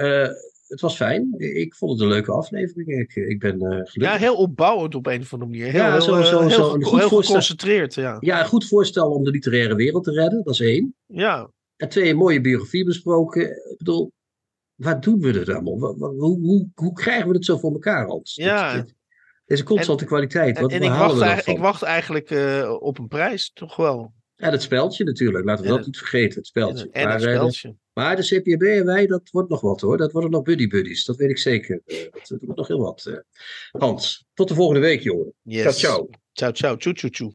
het 0.67 0.81
was 0.81 0.95
fijn. 0.95 1.33
Ik 1.37 1.75
vond 1.75 1.91
het 1.91 2.01
een 2.01 2.07
leuke 2.07 2.31
aflevering. 2.31 2.89
Ik, 2.99 3.15
ik 3.15 3.39
ben 3.39 3.59
gelukkig. 3.59 3.93
Ja, 3.95 4.15
heel 4.17 4.35
opbouwend 4.35 4.95
op 4.95 5.07
een 5.07 5.21
of 5.21 5.33
andere 5.33 5.51
manier. 5.51 5.65
Heel, 5.71 5.81
Ja, 5.81 5.91
heel, 5.91 6.01
zo- 6.01 6.21
zo- 6.21 6.39
heel, 6.39 6.49
zo 6.49 6.69
ge- 6.69 6.75
een 6.75 6.83
goed 6.83 6.99
heel 6.99 7.09
voorstel. 7.09 7.21
geconcentreerd, 7.21 7.93
ja. 7.93 8.17
Ja, 8.19 8.39
een 8.39 8.47
goed 8.47 8.67
voorstel 8.67 9.11
om 9.11 9.23
de 9.23 9.31
literaire 9.31 9.75
wereld 9.75 10.03
te 10.03 10.11
redden. 10.11 10.43
Dat 10.43 10.53
is 10.53 10.59
één. 10.59 10.95
Ja, 11.05 11.51
En 11.75 11.89
twee, 11.89 12.09
een 12.09 12.17
mooie 12.17 12.41
biografie 12.41 12.85
besproken. 12.85 13.49
Ik 13.49 13.75
bedoel, 13.77 14.11
waar 14.75 15.01
doen 15.01 15.19
we 15.19 15.31
het 15.31 15.49
allemaal? 15.49 15.93
Hoe, 15.95 16.39
hoe, 16.39 16.69
hoe 16.75 16.93
krijgen 16.93 17.27
we 17.29 17.33
het 17.35 17.45
zo 17.45 17.57
voor 17.57 17.71
elkaar, 17.71 18.07
Hans? 18.07 18.35
Ja. 18.35 18.75
Dit- 18.81 18.93
dit- 19.51 19.59
Deze 19.59 19.75
constante 19.75 20.05
kwaliteit. 20.05 20.55
en, 20.55 20.61
Wat, 20.61 20.71
en 20.71 20.81
ik, 20.81 20.89
wacht 20.89 21.13
we 21.13 21.19
dat 21.25 21.47
ik 21.47 21.57
wacht 21.57 21.81
eigenlijk 21.83 22.29
eh, 22.31 22.75
op 22.79 22.99
een 22.99 23.07
prijs, 23.07 23.51
toch 23.53 23.75
wel. 23.75 24.13
En 24.35 24.51
het 24.51 24.61
speldje 24.61 25.03
natuurlijk. 25.03 25.45
Laten 25.45 25.63
we 25.63 25.69
En 25.69 25.75
dat 25.75 25.85
het- 25.85 25.93
niet 25.93 25.97
vergeten. 26.07 26.37
Het 26.37 26.47
speldje. 26.47 26.83
En, 26.83 26.91
en 27.01 27.07
maar, 27.07 27.13
een 27.15 27.19
eh, 27.21 27.25
de- 27.27 27.35
speltje. 27.35 27.75
maar 27.93 28.15
de 28.15 28.21
CPB 28.41 28.61
en 28.61 28.85
wij, 28.85 29.07
dat 29.07 29.29
wordt 29.31 29.49
nog 29.49 29.61
wat 29.61 29.81
hoor. 29.81 29.97
Dat 29.97 30.11
worden 30.11 30.31
nog 30.31 30.41
buddy 30.41 30.67
buddies. 30.67 31.05
Dat 31.05 31.15
weet 31.15 31.29
ik 31.29 31.37
zeker. 31.37 31.81
Eh, 31.85 31.97
dat, 32.11 32.27
dat 32.27 32.39
wordt 32.41 32.57
nog 32.57 32.67
heel 32.67 32.79
wat. 32.81 33.21
Hans, 33.71 34.25
tot 34.33 34.47
de 34.47 34.53
volgende 34.53 34.81
week, 34.81 35.01
jongen. 35.01 35.33
Yes. 35.41 35.61
Ciao, 35.61 35.73
ciao. 35.73 36.09
Ciao, 36.33 36.51
ciao. 36.51 36.75
Tjoe, 36.77 36.93
tjoe, 36.93 37.09
tjoe. 37.09 37.31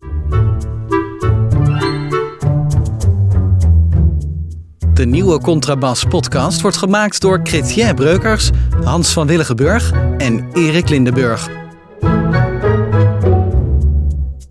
De 4.94 5.06
nieuwe 5.06 5.40
Contrabas 5.40 6.04
podcast 6.04 6.60
wordt 6.60 6.76
gemaakt 6.76 7.20
door 7.20 7.40
Chrétien 7.42 7.94
Breukers, 7.94 8.50
Hans 8.84 9.12
van 9.12 9.26
Willigenburg 9.26 9.92
en 10.18 10.48
Erik 10.52 10.88
Lindenburg. 10.88 11.48